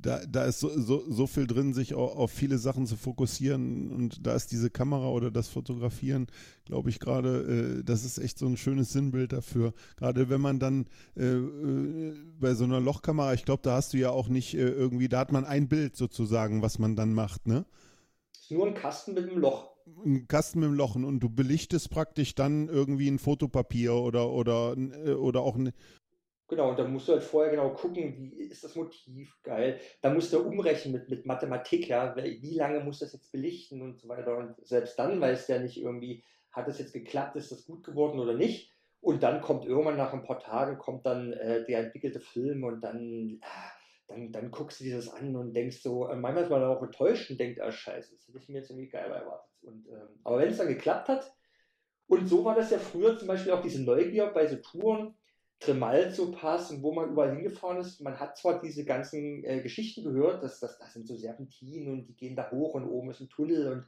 da, 0.02 0.22
da 0.26 0.46
ist 0.46 0.60
so, 0.60 0.70
so, 0.80 1.04
so 1.10 1.28
viel 1.28 1.46
drin, 1.46 1.74
sich 1.74 1.94
auf, 1.94 2.16
auf 2.16 2.32
viele 2.32 2.58
Sachen 2.58 2.86
zu 2.86 2.96
fokussieren 2.96 3.92
und 3.92 4.26
da 4.26 4.34
ist 4.34 4.52
diese 4.52 4.70
Kamera 4.70 5.10
oder 5.10 5.30
das 5.32 5.50
Fotografieren, 5.50 6.28
glaube 6.66 6.90
ich, 6.90 7.00
gerade, 7.00 7.80
äh, 7.80 7.84
das 7.84 8.06
ist 8.06 8.18
echt 8.18 8.38
so 8.40 8.46
ein 8.46 8.58
schönes 8.58 8.92
Sinnbild 8.92 9.34
dafür. 9.34 9.74
Gerade 9.98 10.30
wenn 10.30 10.42
man 10.42 10.60
dann 10.60 10.86
äh, 11.18 11.26
äh, 11.26 12.14
bei 12.40 12.54
so 12.54 12.64
einer 12.64 12.80
Lochkamera, 12.80 13.34
ich 13.34 13.46
glaube, 13.46 13.62
da 13.64 13.76
hast 13.76 13.94
du 13.94 13.98
ja 13.98 14.10
auch 14.12 14.30
nicht 14.30 14.54
äh, 14.54 14.70
irgendwie, 14.70 15.10
da 15.10 15.20
hat 15.20 15.32
man 15.32 15.46
ein 15.46 15.68
Bild 15.68 15.96
sozusagen, 15.96 16.62
was 16.62 16.80
man 16.80 16.96
dann 16.96 17.14
macht, 17.14 17.48
ne? 17.48 17.66
Ist 18.34 18.52
nur 18.52 18.68
ein 18.68 18.74
Kasten 18.74 19.14
mit 19.14 19.30
einem 19.30 19.40
Loch. 19.40 19.70
Ein 20.06 20.28
Kasten 20.28 20.60
mit 20.60 20.68
einem 20.68 20.78
Loch 20.78 20.96
und 20.96 21.20
du 21.20 21.30
belichtest 21.30 21.90
praktisch 21.90 22.36
dann 22.36 22.68
irgendwie 22.70 23.10
ein 23.10 23.20
Fotopapier 23.20 23.96
oder, 23.96 24.30
oder, 24.30 24.76
äh, 24.78 25.14
oder 25.14 25.42
auch 25.42 25.56
ein, 25.56 25.72
Genau, 26.50 26.72
und 26.72 26.80
da 26.80 26.84
musst 26.84 27.08
du 27.08 27.14
halt 27.14 27.24
vorher 27.24 27.52
genau 27.52 27.70
gucken, 27.76 28.18
wie 28.18 28.44
ist 28.44 28.64
das 28.64 28.76
Motiv 28.76 29.38
geil. 29.44 29.80
Da 30.02 30.12
musst 30.12 30.34
du 30.34 30.40
umrechnen 30.40 30.94
mit, 30.94 31.08
mit 31.08 31.26
Mathematik, 31.28 31.88
ja, 31.88 32.16
wie 32.16 32.56
lange 32.56 32.80
muss 32.80 33.00
das 33.00 33.14
jetzt 33.14 33.32
belichten 33.32 33.84
und 33.84 34.00
so 34.00 34.08
weiter. 34.10 34.36
Und 34.36 34.56
selbst 34.66 34.98
dann 34.98 35.22
weißt 35.22 35.48
du 35.48 35.54
ja 35.54 35.60
nicht 35.60 35.78
irgendwie, 35.78 36.24
hat 36.52 36.68
das 36.68 36.80
jetzt 36.80 36.94
geklappt, 36.94 37.36
ist 37.36 37.52
das 37.52 37.66
gut 37.66 37.84
geworden 37.84 38.20
oder 38.20 38.34
nicht. 38.34 38.74
Und 39.00 39.22
dann 39.22 39.42
kommt 39.42 39.64
irgendwann 39.64 39.98
nach 39.98 40.12
ein 40.12 40.24
paar 40.24 40.40
Tagen 40.40 40.80
kommt 40.80 41.06
dann 41.06 41.34
äh, 41.34 41.66
der 41.66 41.82
entwickelte 41.82 42.20
Film 42.20 42.64
und 42.64 42.82
dann, 42.82 43.40
äh, 43.42 44.08
dann, 44.08 44.32
dann 44.32 44.50
guckst 44.50 44.80
du 44.80 44.86
dir 44.86 44.96
das 44.96 45.08
an 45.08 45.36
und 45.36 45.54
denkst 45.54 45.84
so, 45.84 46.08
äh, 46.08 46.16
manchmal 46.16 46.46
ist 46.46 46.50
man 46.50 46.64
auch 46.64 46.82
enttäuscht 46.82 47.30
und 47.30 47.40
denkt, 47.40 47.62
ah 47.62 47.72
scheiße, 47.72 48.16
das 48.16 48.28
hätte 48.28 48.40
ich 48.40 48.50
mir 48.50 48.58
jetzt 48.58 48.72
irgendwie 48.72 48.90
geil 48.90 49.12
erwartet. 49.12 49.52
Und, 49.62 49.88
ähm, 49.88 50.20
aber 50.24 50.40
wenn 50.40 50.50
es 50.50 50.58
dann 50.58 50.68
geklappt 50.68 51.10
hat, 51.10 51.32
und 52.08 52.28
so 52.28 52.44
war 52.44 52.56
das 52.56 52.72
ja 52.72 52.80
früher 52.80 53.16
zum 53.20 53.28
Beispiel 53.28 53.52
auch 53.52 53.62
diese 53.62 53.84
Neugier 53.84 54.32
bei 54.34 54.48
so 54.48 54.56
Touren, 54.56 55.14
Tremalzo-Pass 55.60 56.72
und 56.72 56.84
wo 56.84 56.94
man 56.94 57.10
überall 57.10 57.36
hingefahren 57.36 57.80
ist. 57.80 58.02
Man 58.02 58.20
hat 58.20 58.38
zwar 58.38 58.62
diese 58.62 58.86
ganzen 58.86 59.44
äh, 59.44 59.62
Geschichten 59.62 60.04
gehört, 60.04 60.42
dass 60.42 60.60
das, 60.60 60.78
das 60.80 60.94
sind 60.94 61.08
so 61.08 61.16
Serpentinen 61.16 61.92
und 61.92 62.08
die 62.08 62.16
gehen 62.16 62.36
da 62.36 62.50
hoch 62.52 62.76
und 62.76 62.88
oben 62.88 63.12
ist 63.12 63.20
ein 63.20 63.30
Tunnel 63.30 63.68
und 63.72 63.86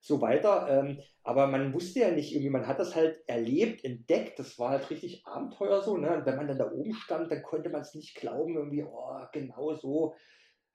so 0.00 0.20
weiter. 0.20 0.68
Ähm, 0.68 1.00
aber 1.22 1.46
man 1.46 1.72
wusste 1.72 2.00
ja 2.00 2.10
nicht 2.10 2.32
irgendwie, 2.32 2.50
man 2.50 2.66
hat 2.66 2.78
das 2.78 2.94
halt 2.94 3.26
erlebt, 3.26 3.84
entdeckt. 3.84 4.38
Das 4.38 4.58
war 4.58 4.70
halt 4.70 4.90
richtig 4.90 5.26
Abenteuer 5.26 5.82
so. 5.82 5.96
Ne? 5.96 6.14
Und 6.14 6.26
wenn 6.26 6.36
man 6.36 6.46
dann 6.46 6.58
da 6.58 6.70
oben 6.70 6.92
stand, 6.92 7.30
dann 7.30 7.42
konnte 7.42 7.70
man 7.70 7.80
es 7.80 7.94
nicht 7.94 8.14
glauben, 8.16 8.56
irgendwie, 8.56 8.84
oh, 8.84 9.20
genau 9.32 9.74
so 9.74 10.14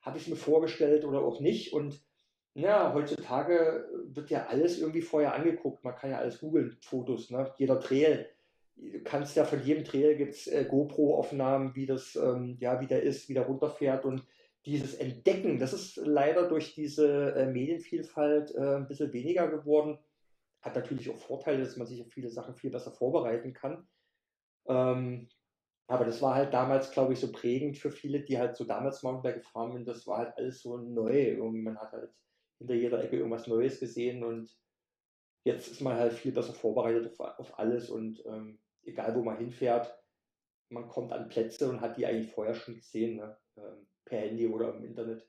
habe 0.02 0.18
ich 0.18 0.24
es 0.24 0.30
mir 0.30 0.36
vorgestellt 0.36 1.06
oder 1.06 1.22
auch 1.22 1.40
nicht. 1.42 1.74
Und 1.74 2.02
ja, 2.56 2.92
heutzutage 2.94 3.88
wird 4.06 4.32
ja 4.32 4.48
alles 4.48 4.80
irgendwie 4.80 5.04
vorher 5.04 5.36
angeguckt. 5.36 5.84
Man 5.84 5.96
kann 5.96 6.10
ja 6.10 6.18
alles 6.18 6.40
googeln, 6.40 6.78
Fotos, 6.82 7.30
ne? 7.30 7.54
jeder 7.58 7.80
Trail 7.80 8.28
du 8.80 9.04
kannst 9.04 9.36
ja 9.36 9.46
von 9.46 9.62
jedem 9.64 9.84
Trail 9.84 10.16
gibt 10.16 10.34
es 10.34 10.48
äh, 10.48 10.66
GoPro-Aufnahmen, 10.66 11.76
wie 11.76 11.86
das, 11.86 12.16
ähm, 12.16 12.58
ja, 12.60 12.80
wie 12.80 12.88
der 12.88 13.04
ist, 13.04 13.30
wie 13.30 13.34
der 13.34 13.46
runterfährt 13.46 14.06
und 14.06 14.26
dieses 14.66 14.96
Entdecken, 14.96 15.58
das 15.60 15.74
ist 15.74 15.98
leider 15.98 16.48
durch 16.48 16.76
diese 16.76 17.34
äh, 17.34 17.46
Medienvielfalt 17.46 18.54
äh, 18.56 18.76
ein 18.76 18.88
bisschen 18.88 19.14
weniger 19.14 19.48
geworden. 19.50 19.98
Hat 20.62 20.76
natürlich 20.76 21.10
auch 21.10 21.18
Vorteile, 21.18 21.64
dass 21.64 21.78
man 21.78 21.88
sich 21.88 22.02
auf 22.02 22.12
viele 22.12 22.30
Sachen 22.30 22.56
viel 22.56 22.70
besser 22.70 22.92
vorbereiten 22.92 23.54
kann. 23.54 23.88
Ähm, 24.68 25.30
aber 25.88 26.06
das 26.06 26.22
war 26.22 26.36
halt 26.36 26.54
damals, 26.54 26.92
glaube 26.92 27.14
ich, 27.14 27.20
so 27.20 27.32
prägend 27.32 27.78
für 27.78 27.90
viele, 27.90 28.20
die 28.22 28.38
halt 28.38 28.56
so 28.58 28.66
damals 28.66 29.02
Mountainbike 29.02 29.42
gefahren 29.44 29.72
sind. 29.72 29.88
Das 29.88 30.06
war 30.06 30.20
halt 30.20 30.38
alles 30.38 30.62
so 30.62 30.78
neu. 30.78 31.30
Irgendwie 31.30 31.62
man 31.62 31.80
hat 31.80 31.94
halt 31.94 32.12
hinter 32.60 32.76
jeder 32.76 33.04
Ecke 33.04 33.18
irgendwas 33.18 33.48
Neues 33.48 33.80
gesehen 33.80 34.24
und 34.24 34.54
jetzt 35.46 35.70
ist 35.70 35.82
man 35.82 35.96
halt 35.96 36.14
viel 36.14 36.34
besser 36.34 36.54
vorbereitet 36.54 37.08
auf, 37.18 37.40
auf 37.40 37.58
alles 37.58 37.90
und 37.90 38.24
ähm, 38.26 38.60
egal 38.84 39.16
wo 39.16 39.24
man 39.24 39.38
hinfährt, 39.38 39.96
man 40.70 40.88
kommt 40.88 41.12
an 41.12 41.30
Plätze 41.30 41.70
und 41.70 41.82
hat 41.82 41.98
die 41.98 42.06
eigentlich 42.06 42.32
vorher 42.32 42.56
schon 42.56 42.76
gesehen, 42.76 43.18
ne? 43.18 43.38
Ähm, 43.58 43.88
per 44.06 44.20
Handy 44.20 44.48
oder 44.48 44.76
im 44.76 44.84
Internet. 44.84 45.28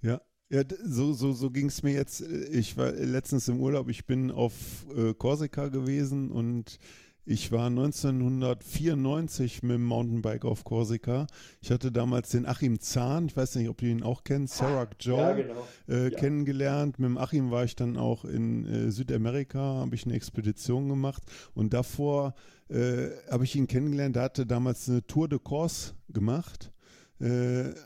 Ja, 0.00 0.20
ja, 0.50 0.62
so, 0.84 1.12
so, 1.12 1.32
so 1.32 1.50
ging 1.50 1.66
es 1.66 1.82
mir 1.82 1.94
jetzt. 1.94 2.20
Ich 2.20 2.76
war 2.76 2.92
letztens 2.92 3.48
im 3.48 3.60
Urlaub, 3.60 3.88
ich 3.88 4.04
bin 4.04 4.30
auf 4.30 4.84
äh, 4.94 5.14
Korsika 5.14 5.68
gewesen 5.68 6.30
und 6.30 6.78
ich 7.24 7.52
war 7.52 7.66
1994 7.66 9.62
mit 9.62 9.76
dem 9.76 9.84
Mountainbike 9.84 10.44
auf 10.44 10.64
Korsika. 10.64 11.26
Ich 11.60 11.70
hatte 11.70 11.92
damals 11.92 12.30
den 12.30 12.46
Achim 12.46 12.80
Zahn, 12.80 13.26
ich 13.26 13.36
weiß 13.36 13.54
nicht, 13.56 13.68
ob 13.68 13.78
du 13.78 13.86
ihn 13.86 14.02
auch 14.02 14.24
kennst, 14.24 14.56
Sarah 14.56 14.88
Joe, 14.98 15.18
ja, 15.18 15.32
genau. 15.32 15.66
äh, 15.88 16.10
ja. 16.10 16.18
kennengelernt. 16.18 16.98
Mit 16.98 17.08
dem 17.10 17.18
Achim 17.18 17.50
war 17.50 17.64
ich 17.64 17.76
dann 17.76 17.96
auch 17.96 18.24
in 18.24 18.66
äh, 18.66 18.90
Südamerika, 18.90 19.60
habe 19.60 19.94
ich 19.94 20.04
eine 20.04 20.14
Expedition 20.14 20.88
gemacht 20.88 21.22
und 21.54 21.72
davor 21.72 22.34
äh, 22.68 23.10
habe 23.30 23.44
ich 23.44 23.54
ihn 23.54 23.68
kennengelernt. 23.68 24.16
Der 24.16 24.24
hatte 24.24 24.44
damals 24.44 24.88
eine 24.88 25.06
Tour 25.06 25.28
de 25.28 25.38
Corse 25.38 25.92
gemacht 26.08 26.72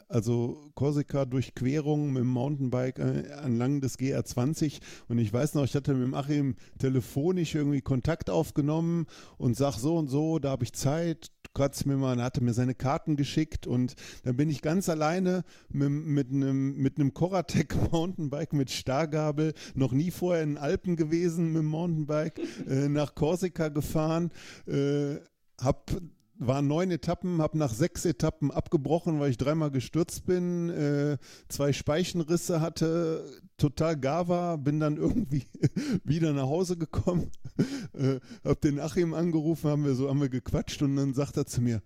also 0.08 0.70
Korsika-Durchquerung 0.74 2.12
mit 2.12 2.22
dem 2.22 2.28
Mountainbike 2.28 2.98
äh, 2.98 3.32
anlang 3.32 3.80
des 3.80 3.98
GR20 3.98 4.80
und 5.08 5.18
ich 5.18 5.32
weiß 5.32 5.54
noch, 5.54 5.64
ich 5.64 5.74
hatte 5.74 5.94
mit 5.94 6.14
Achim 6.14 6.56
telefonisch 6.78 7.54
irgendwie 7.54 7.80
Kontakt 7.80 8.30
aufgenommen 8.30 9.06
und 9.38 9.56
sag 9.56 9.74
so 9.74 9.96
und 9.96 10.08
so, 10.08 10.38
da 10.38 10.50
habe 10.50 10.64
ich 10.64 10.72
Zeit, 10.72 11.30
kratzt 11.56 11.86
mir 11.86 11.96
mal, 11.96 12.22
hatte 12.22 12.44
mir 12.44 12.52
seine 12.52 12.74
Karten 12.74 13.16
geschickt. 13.16 13.66
Und 13.66 13.94
dann 14.24 14.36
bin 14.36 14.50
ich 14.50 14.60
ganz 14.60 14.90
alleine 14.90 15.42
mit, 15.70 16.30
einem 16.30 16.76
mit 16.76 16.98
einem 16.98 17.14
Coratec 17.14 17.74
Mountainbike 17.92 18.52
mit 18.52 18.70
Stargabel, 18.70 19.54
noch 19.74 19.92
nie 19.92 20.10
vorher 20.10 20.42
in 20.42 20.50
den 20.50 20.58
Alpen 20.58 20.96
gewesen 20.96 21.52
mit 21.52 21.62
dem 21.62 21.66
Mountainbike, 21.66 22.40
äh, 22.68 22.88
nach 22.88 23.14
Korsika 23.14 23.68
gefahren, 23.68 24.30
äh, 24.66 25.16
hab 25.58 25.90
waren 26.38 26.66
neun 26.66 26.90
Etappen, 26.90 27.40
habe 27.40 27.58
nach 27.58 27.72
sechs 27.72 28.04
Etappen 28.04 28.50
abgebrochen, 28.50 29.20
weil 29.20 29.30
ich 29.30 29.38
dreimal 29.38 29.70
gestürzt 29.70 30.26
bin, 30.26 30.70
äh, 30.70 31.18
zwei 31.48 31.72
Speichenrisse 31.72 32.60
hatte, 32.60 33.24
total 33.56 33.96
gar 33.96 34.28
war, 34.28 34.58
bin 34.58 34.80
dann 34.80 34.96
irgendwie 34.96 35.44
wieder 36.04 36.32
nach 36.32 36.46
Hause 36.46 36.76
gekommen, 36.76 37.30
äh, 37.94 38.20
habe 38.44 38.60
den 38.62 38.80
Achim 38.80 39.14
angerufen, 39.14 39.70
haben 39.70 39.84
wir 39.84 39.94
so 39.94 40.08
haben 40.08 40.20
wir 40.20 40.28
gequatscht 40.28 40.82
und 40.82 40.96
dann 40.96 41.14
sagt 41.14 41.36
er 41.36 41.46
zu 41.46 41.60
mir, 41.60 41.82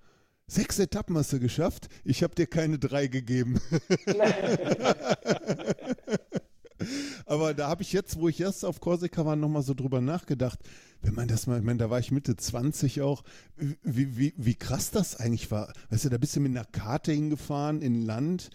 sechs 0.47 0.79
Etappen 0.79 1.17
hast 1.17 1.33
du 1.33 1.41
geschafft, 1.41 1.89
ich 2.05 2.23
habe 2.23 2.35
dir 2.35 2.47
keine 2.47 2.79
drei 2.79 3.07
gegeben. 3.07 3.61
Aber 7.27 7.55
da 7.55 7.69
habe 7.69 7.83
ich 7.83 7.93
jetzt, 7.93 8.19
wo 8.19 8.29
ich 8.29 8.41
erst 8.41 8.65
auf 8.65 8.81
Korsika 8.81 9.25
war, 9.25 9.37
nochmal 9.37 9.63
so 9.63 9.75
drüber 9.75 10.01
nachgedacht. 10.01 10.59
Wenn 11.03 11.15
man 11.15 11.29
das 11.29 11.47
mal, 11.47 11.59
ich 11.59 11.65
meine, 11.65 11.79
da 11.79 11.91
war 11.91 11.99
ich 11.99 12.11
Mitte 12.11 12.37
20 12.37 13.01
auch, 13.01 13.23
wie, 13.57 14.17
wie, 14.17 14.35
wie 14.37 14.55
krass 14.55 14.91
das 14.91 15.17
eigentlich 15.17 15.51
war. 15.51 15.73
Weißt 15.91 16.05
du, 16.05 16.09
da 16.09 16.19
bist 16.19 16.37
du 16.37 16.41
mit 16.41 16.51
einer 16.51 16.65
Karte 16.65 17.13
hingefahren 17.13 17.81
in 17.83 18.03
Land. 18.03 18.51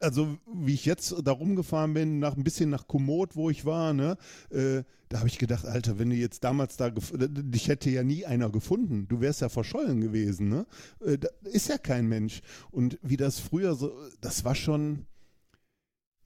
Also 0.00 0.38
wie 0.52 0.74
ich 0.74 0.84
jetzt 0.84 1.14
da 1.24 1.32
rumgefahren 1.32 1.94
bin, 1.94 2.18
nach 2.18 2.36
ein 2.36 2.44
bisschen 2.44 2.70
nach 2.70 2.88
Komoot, 2.88 3.36
wo 3.36 3.50
ich 3.50 3.64
war, 3.64 3.94
ne, 3.94 4.16
äh, 4.50 4.82
da 5.14 5.20
habe 5.20 5.28
ich 5.28 5.38
gedacht, 5.38 5.64
Alter, 5.64 6.00
wenn 6.00 6.10
du 6.10 6.16
jetzt 6.16 6.42
damals 6.42 6.76
da, 6.76 6.90
dich 6.90 7.68
hätte 7.68 7.88
ja 7.88 8.02
nie 8.02 8.26
einer 8.26 8.50
gefunden, 8.50 9.06
du 9.06 9.20
wärst 9.20 9.42
ja 9.42 9.48
verschollen 9.48 10.00
gewesen, 10.00 10.48
ne? 10.48 10.66
Äh, 11.04 11.18
ist 11.44 11.68
ja 11.68 11.78
kein 11.78 12.08
Mensch. 12.08 12.40
Und 12.72 12.98
wie 13.00 13.16
das 13.16 13.38
früher 13.38 13.76
so, 13.76 13.92
das 14.20 14.44
war 14.44 14.56
schon, 14.56 15.06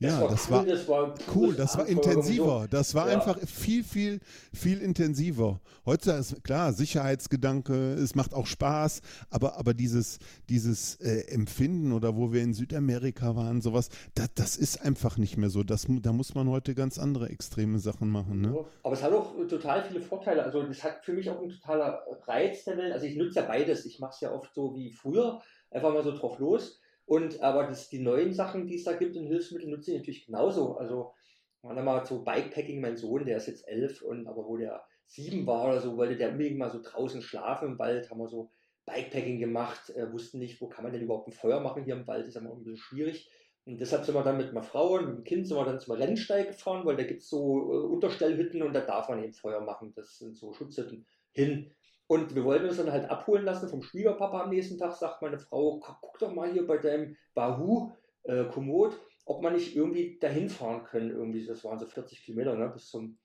ja, 0.01 0.21
das, 0.21 0.31
das, 0.31 0.51
war, 0.51 0.65
das 0.65 0.89
war 0.89 1.15
cool, 1.35 1.55
das 1.55 1.77
war 1.77 1.87
intensiver. 1.87 2.69
Das 2.71 2.95
war 2.95 3.09
ja. 3.09 3.15
einfach 3.15 3.37
viel, 3.41 3.83
viel, 3.83 4.21
viel 4.53 4.81
intensiver. 4.81 5.61
Heutzutage 5.87 6.21
ist 6.21 6.45
klar, 6.45 6.73
Sicherheitsgedanke, 6.73 7.95
es 7.95 8.15
macht 8.15 8.33
auch 8.33 8.47
Spaß, 8.47 9.01
aber, 9.29 9.59
aber 9.59 9.75
dieses, 9.75 10.21
dieses 10.49 11.01
äh, 11.01 11.23
Empfinden 11.33 11.93
oder 11.93 12.17
wo 12.17 12.33
wir 12.33 12.43
in 12.43 12.55
Südamerika 12.55 13.35
waren, 13.35 13.61
sowas, 13.61 13.89
das, 14.15 14.29
das 14.37 14.57
ist 14.57 14.83
einfach 14.83 15.19
nicht 15.19 15.37
mehr 15.37 15.51
so. 15.51 15.65
Das, 15.65 15.87
da 15.89 16.13
muss 16.13 16.35
man 16.37 16.49
heute 16.49 16.77
ganz 16.77 16.99
andere 16.99 17.29
extreme 17.31 17.81
Sachen 17.81 18.09
machen. 18.09 18.41
Ne? 18.41 18.57
Aber 18.85 18.95
es 18.95 19.03
hat 19.03 19.13
auch 19.13 19.35
total 19.49 19.83
viele 19.83 20.01
Vorteile. 20.01 20.45
Also 20.45 20.63
es 20.63 20.85
hat 20.85 21.05
für 21.05 21.13
mich 21.13 21.29
auch 21.29 21.43
ein 21.43 21.49
totaler 21.49 22.05
Reiz 22.27 22.65
der 22.65 22.77
Welt. 22.77 22.93
Also 22.93 23.07
ich 23.07 23.17
nutze 23.17 23.41
ja 23.41 23.47
beides. 23.47 23.85
Ich 23.85 23.99
mache 23.99 24.13
es 24.15 24.21
ja 24.21 24.33
oft 24.33 24.55
so 24.55 24.77
wie 24.77 24.93
früher, 24.93 25.41
einfach 25.73 25.93
mal 25.93 26.05
so 26.05 26.17
drauf 26.17 26.39
los. 26.39 26.79
Und 27.09 27.41
aber 27.41 27.67
das, 27.67 27.89
die 27.89 28.01
neuen 28.01 28.35
Sachen, 28.35 28.67
die 28.67 28.75
es 28.75 28.85
da 28.85 28.93
gibt 28.93 29.17
in 29.17 29.27
Hilfsmitteln, 29.27 29.71
nutze 29.71 29.93
ich 29.93 29.99
natürlich 29.99 30.27
genauso. 30.27 30.77
Also 30.77 31.15
man 31.63 31.83
mal 31.83 32.05
so 32.05 32.23
Bikepacking, 32.23 32.83
mein 32.83 32.99
Sohn, 32.99 33.25
der 33.25 33.39
ist 33.39 33.47
jetzt 33.47 33.67
elf 33.67 34.03
und 34.03 34.27
aber 34.27 34.47
wo 34.47 34.59
der 34.59 34.85
sieben 35.07 35.47
war 35.47 35.69
oder 35.69 35.81
so, 35.81 35.97
wollte 35.97 36.17
der 36.17 36.33
unbedingt 36.33 36.59
mal 36.59 36.71
so 36.71 36.83
draußen 36.83 37.23
schlafen 37.23 37.69
im 37.69 37.79
Wald, 37.79 38.11
haben 38.11 38.19
wir 38.19 38.29
so 38.29 38.51
Bikepacking 38.85 39.39
gemacht, 39.39 39.89
äh, 39.97 40.13
wussten 40.13 40.39
nicht, 40.39 40.61
wo 40.61 40.69
kann 40.69 40.85
man 40.85 40.93
denn 40.93 41.01
überhaupt 41.01 41.29
ein 41.29 41.33
Feuer 41.33 41.61
machen 41.61 41.85
hier 41.85 41.95
im 41.95 42.07
Wald, 42.07 42.27
ist 42.27 42.37
immer 42.37 42.51
ein 42.51 42.59
bisschen 42.59 42.77
schwierig. 42.77 43.31
Und 43.65 43.81
deshalb 43.81 44.05
sind 44.05 44.15
wir 44.15 44.23
dann 44.23 44.37
mit 44.37 44.51
einer 44.51 44.63
Frau 44.63 44.99
und 44.99 45.07
mit 45.07 45.17
dem 45.17 45.25
Kind 45.25 45.49
sind 45.49 45.57
wir 45.57 45.65
dann 45.65 45.81
zum 45.81 45.95
Rennsteig 45.95 46.49
gefahren, 46.49 46.85
weil 46.85 46.97
da 46.97 47.05
gibt 47.05 47.23
es 47.23 47.31
so 47.31 47.73
äh, 47.73 47.87
Unterstellhütten 47.87 48.63
und 48.63 48.75
da 48.75 48.83
darf 48.83 49.09
man 49.09 49.23
eben 49.25 49.33
Feuer 49.33 49.63
machen. 49.63 49.95
Das 49.97 50.19
sind 50.19 50.37
so 50.37 50.53
Schutzhütten 50.53 51.07
hin. 51.33 51.71
Und 52.09 52.35
wir 52.35 52.45
wollten 52.45 52.67
uns 52.67 52.79
dann 52.79 52.91
halt 52.91 53.11
abholen 53.11 53.45
lassen 53.45 53.69
vom 53.69 53.83
Schwiegerpapa 53.83 54.43
am 54.43 54.51
nächsten 54.51 54.79
Tag, 54.79 54.97
sagt 54.97 55.21
meine 55.21 55.39
Frau, 55.39 55.79
guck 55.79 56.19
doch 56.19 56.35
mal 56.35 56.51
hier 56.51 56.67
bei 56.67 56.79
deinem 56.79 57.17
Bahu 57.35 57.93
äh, 58.23 58.45
Komoot, 58.45 58.99
ob 59.27 59.43
man 59.43 59.53
nicht 59.53 59.77
irgendwie 59.77 60.19
dahin 60.19 60.49
fahren 60.49 60.85
können. 60.85 61.11
Irgendwie, 61.11 61.45
das 61.45 61.63
waren 61.65 61.79
so 61.79 61.85
40 61.85 62.25
Kilometer 62.25 62.57
ne, 62.57 62.71
bis 62.71 62.89
zum 62.89 63.19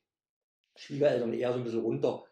Schwiegereltern, 0.75 1.31
eher 1.33 1.53
so 1.53 1.59
ein 1.59 1.63
bisschen 1.63 1.79
runter. 1.79 2.25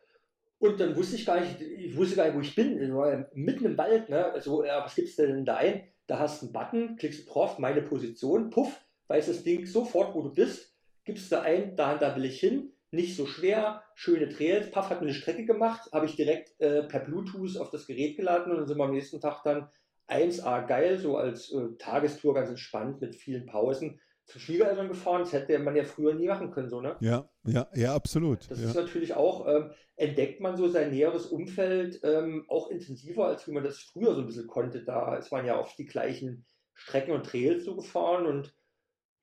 Und 0.59 0.79
dann 0.79 0.95
wusste 0.95 1.15
ich 1.15 1.25
gar 1.25 1.39
nicht, 1.39 1.61
ich 1.61 1.95
wusste 1.95 2.17
gar 2.17 2.25
nicht, 2.25 2.35
wo 2.35 2.41
ich 2.41 2.53
bin. 2.53 2.81
Ich 2.81 2.93
war 2.93 3.25
mitten 3.33 3.65
im 3.65 3.77
Wald, 3.77 4.09
ne? 4.09 4.25
Also, 4.25 4.65
ja, 4.65 4.83
was 4.83 4.95
gibt's 4.95 5.15
denn 5.15 5.45
da 5.45 5.55
ein? 5.55 5.87
Da 6.05 6.19
hast 6.19 6.41
du 6.41 6.47
einen 6.47 6.53
Button, 6.53 6.97
klickst 6.97 7.33
drauf, 7.33 7.59
meine 7.59 7.81
Position, 7.81 8.49
puff, 8.49 8.79
weiß 9.07 9.27
das 9.27 9.43
Ding 9.43 9.65
sofort, 9.65 10.13
wo 10.13 10.21
du 10.21 10.33
bist, 10.33 10.75
gibst 11.05 11.31
du 11.31 11.41
ein, 11.41 11.77
da, 11.77 11.97
da 11.97 12.15
will 12.15 12.25
ich 12.25 12.41
hin, 12.41 12.73
nicht 12.91 13.15
so 13.15 13.25
schwer, 13.25 13.83
schöne 13.95 14.29
Trails. 14.29 14.69
Puff 14.69 14.89
hat 14.89 15.01
mir 15.01 15.07
eine 15.07 15.15
Strecke 15.15 15.45
gemacht, 15.45 15.89
habe 15.93 16.05
ich 16.05 16.15
direkt 16.15 16.59
äh, 16.59 16.83
per 16.83 16.99
Bluetooth 16.99 17.57
auf 17.57 17.69
das 17.69 17.87
Gerät 17.87 18.17
geladen 18.17 18.51
und 18.51 18.57
dann 18.57 18.67
sind 18.67 18.77
wir 18.77 18.83
am 18.83 18.91
nächsten 18.91 19.21
Tag 19.21 19.43
dann 19.43 19.69
1A 20.09 20.67
geil, 20.67 20.99
so 20.99 21.17
als 21.17 21.51
äh, 21.51 21.77
Tagestour 21.79 22.33
ganz 22.33 22.49
entspannt 22.49 22.99
mit 22.99 23.15
vielen 23.15 23.45
Pausen 23.45 24.01
zu 24.25 24.39
Schwiegereltern 24.39 24.89
gefahren. 24.89 25.21
Das 25.21 25.31
hätte 25.31 25.57
man 25.59 25.75
ja 25.75 25.83
früher 25.83 26.13
nie 26.13 26.27
machen 26.27 26.51
können, 26.51 26.69
so, 26.69 26.81
ne? 26.81 26.97
Ja, 26.99 27.29
ja, 27.45 27.67
ja, 27.73 27.95
absolut. 27.95 28.49
Das 28.51 28.61
ja. 28.61 28.67
ist 28.67 28.75
natürlich 28.75 29.13
auch, 29.13 29.47
ähm, 29.47 29.71
entdeckt 29.95 30.41
man 30.41 30.57
so 30.57 30.67
sein 30.67 30.91
näheres 30.91 31.27
Umfeld 31.27 31.99
ähm, 32.03 32.45
auch 32.49 32.69
intensiver, 32.69 33.27
als 33.27 33.47
wie 33.47 33.51
man 33.51 33.63
das 33.63 33.79
früher 33.79 34.13
so 34.15 34.21
ein 34.21 34.27
bisschen 34.27 34.47
konnte. 34.47 34.83
Da 34.83 35.15
ist 35.15 35.31
man 35.31 35.45
ja 35.45 35.59
oft 35.59 35.77
die 35.77 35.85
gleichen 35.85 36.45
Strecken 36.73 37.11
und 37.11 37.25
Trails 37.25 37.63
so 37.63 37.75
gefahren 37.75 38.25
und 38.25 38.53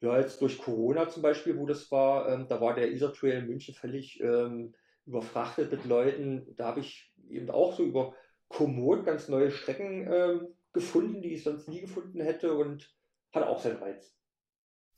ja, 0.01 0.19
jetzt 0.19 0.41
durch 0.41 0.59
Corona 0.59 1.09
zum 1.09 1.23
Beispiel, 1.23 1.59
wo 1.59 1.67
das 1.67 1.91
war, 1.91 2.29
ähm, 2.29 2.47
da 2.49 2.61
war 2.61 2.75
der 2.75 2.93
Isar 2.93 3.13
Trail 3.13 3.39
in 3.41 3.47
München 3.47 3.75
völlig 3.75 4.21
ähm, 4.21 4.75
überfrachtet 5.07 5.73
mit 5.73 5.85
Leuten. 5.85 6.55
Da 6.57 6.67
habe 6.67 6.81
ich 6.81 7.13
eben 7.29 7.51
auch 7.51 7.77
so 7.77 7.85
über 7.85 8.15
Komoot 8.49 9.05
ganz 9.05 9.29
neue 9.29 9.51
Strecken 9.51 10.07
ähm, 10.11 10.49
gefunden, 10.73 11.23
die 11.23 11.35
ich 11.35 11.43
sonst 11.43 11.69
nie 11.69 11.81
gefunden 11.81 12.21
hätte 12.21 12.55
und 12.55 12.95
hat 13.33 13.45
auch 13.45 13.61
seinen 13.61 13.79
Reiz. 13.79 14.15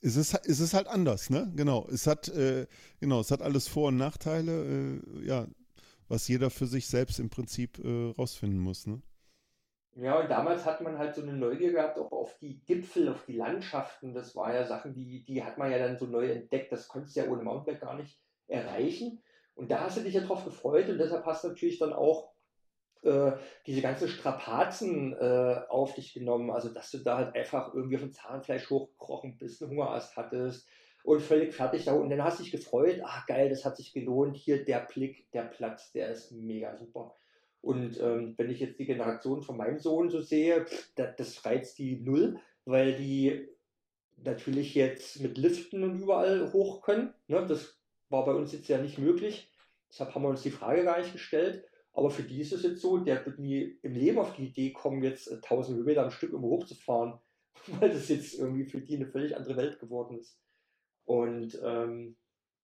Es 0.01 0.15
ist, 0.15 0.33
es 0.45 0.59
ist 0.59 0.73
halt 0.73 0.87
anders, 0.87 1.29
ne? 1.29 1.51
Genau. 1.55 1.87
Es 1.91 2.07
hat, 2.07 2.27
äh, 2.29 2.67
genau, 2.99 3.19
es 3.21 3.31
hat 3.31 3.41
alles 3.41 3.67
Vor- 3.67 3.89
und 3.89 3.97
Nachteile, 3.97 4.99
äh, 4.99 5.25
ja, 5.25 5.47
was 6.07 6.27
jeder 6.27 6.49
für 6.49 6.67
sich 6.67 6.87
selbst 6.87 7.19
im 7.19 7.29
Prinzip 7.29 7.79
äh, 7.79 8.11
rausfinden 8.17 8.59
muss, 8.59 8.87
ne? 8.87 9.01
Ja, 9.95 10.19
und 10.19 10.31
damals 10.31 10.65
hat 10.65 10.81
man 10.81 10.97
halt 10.97 11.15
so 11.15 11.21
eine 11.21 11.33
Neugier 11.33 11.73
gehabt, 11.73 11.97
auch 11.97 12.11
auf 12.11 12.37
die 12.39 12.61
Gipfel, 12.63 13.09
auf 13.09 13.25
die 13.25 13.35
Landschaften. 13.35 14.13
Das 14.13 14.35
war 14.35 14.53
ja 14.53 14.63
Sachen, 14.65 14.93
die, 14.93 15.23
die 15.25 15.43
hat 15.43 15.57
man 15.57 15.69
ja 15.69 15.79
dann 15.79 15.97
so 15.97 16.05
neu 16.05 16.31
entdeckt. 16.31 16.71
Das 16.71 16.87
konntest 16.87 17.15
du 17.15 17.21
ja 17.21 17.27
ohne 17.27 17.43
Mountainbike 17.43 17.81
gar 17.81 17.95
nicht 17.95 18.21
erreichen. 18.47 19.21
Und 19.53 19.69
da 19.69 19.81
hast 19.81 19.97
du 19.97 20.01
dich 20.01 20.13
ja 20.13 20.21
drauf 20.21 20.45
gefreut 20.45 20.87
und 20.89 20.97
deshalb 20.97 21.25
hast 21.25 21.43
du 21.43 21.49
natürlich 21.49 21.77
dann 21.77 21.91
auch 21.91 22.31
äh, 23.03 23.33
diese 23.67 23.81
ganzen 23.81 24.07
Strapazen 24.07 25.13
äh, 25.13 25.61
auf 25.67 25.93
dich 25.95 26.13
genommen. 26.13 26.51
Also, 26.51 26.69
dass 26.69 26.91
du 26.91 26.99
da 26.99 27.17
halt 27.17 27.35
einfach 27.35 27.73
irgendwie 27.73 27.97
dem 27.97 28.13
Zahnfleisch 28.13 28.69
hochgekrochen 28.69 29.37
bist, 29.37 29.61
einen 29.61 29.71
Hungerast 29.71 30.15
hattest 30.15 30.69
und 31.03 31.21
völlig 31.21 31.53
fertig 31.53 31.85
da. 31.85 31.93
Und 31.93 32.09
dann 32.09 32.23
hast 32.23 32.39
du 32.39 32.43
dich 32.43 32.51
gefreut, 32.51 33.01
ach 33.03 33.25
geil, 33.27 33.49
das 33.49 33.65
hat 33.65 33.75
sich 33.75 33.93
gelohnt. 33.93 34.37
Hier 34.37 34.63
der 34.63 34.79
Blick, 34.79 35.29
der 35.31 35.43
Platz, 35.43 35.91
der 35.91 36.11
ist 36.11 36.31
mega 36.31 36.77
super. 36.77 37.15
Und 37.61 37.99
ähm, 38.01 38.33
wenn 38.37 38.49
ich 38.49 38.59
jetzt 38.59 38.79
die 38.79 38.85
Generation 38.85 39.43
von 39.43 39.57
meinem 39.57 39.79
Sohn 39.79 40.09
so 40.09 40.19
sehe, 40.19 40.65
das, 40.95 41.15
das 41.15 41.45
reizt 41.45 41.77
die 41.77 42.01
null, 42.01 42.39
weil 42.65 42.95
die 42.95 43.47
natürlich 44.17 44.75
jetzt 44.75 45.19
mit 45.19 45.37
Liften 45.37 45.83
und 45.83 45.99
überall 45.99 46.51
hoch 46.53 46.81
können. 46.81 47.13
Ne? 47.27 47.45
Das 47.47 47.79
war 48.09 48.25
bei 48.25 48.33
uns 48.33 48.51
jetzt 48.51 48.67
ja 48.67 48.79
nicht 48.79 48.97
möglich. 48.97 49.51
Deshalb 49.89 50.13
haben 50.15 50.23
wir 50.23 50.29
uns 50.29 50.41
die 50.41 50.51
Frage 50.51 50.83
gar 50.83 50.99
nicht 50.99 51.13
gestellt. 51.13 51.65
Aber 51.93 52.09
für 52.09 52.23
die 52.23 52.39
ist 52.39 52.53
es 52.53 52.63
jetzt 52.63 52.81
so, 52.81 52.97
der 52.97 53.25
wird 53.25 53.39
nie 53.39 53.77
im 53.81 53.95
Leben 53.95 54.19
auf 54.19 54.35
die 54.35 54.45
Idee 54.45 54.71
kommen, 54.71 55.03
jetzt 55.03 55.31
1000 55.31 55.77
Höhenmeter 55.77 56.03
am 56.03 56.11
Stück 56.11 56.31
immer 56.31 56.47
hochzufahren, 56.47 57.19
weil 57.79 57.89
das 57.89 58.09
jetzt 58.09 58.39
irgendwie 58.39 58.65
für 58.65 58.79
die 58.79 58.95
eine 58.95 59.07
völlig 59.07 59.35
andere 59.35 59.57
Welt 59.57 59.79
geworden 59.79 60.17
ist. 60.17 60.39
Und 61.03 61.59
ähm, 61.63 62.15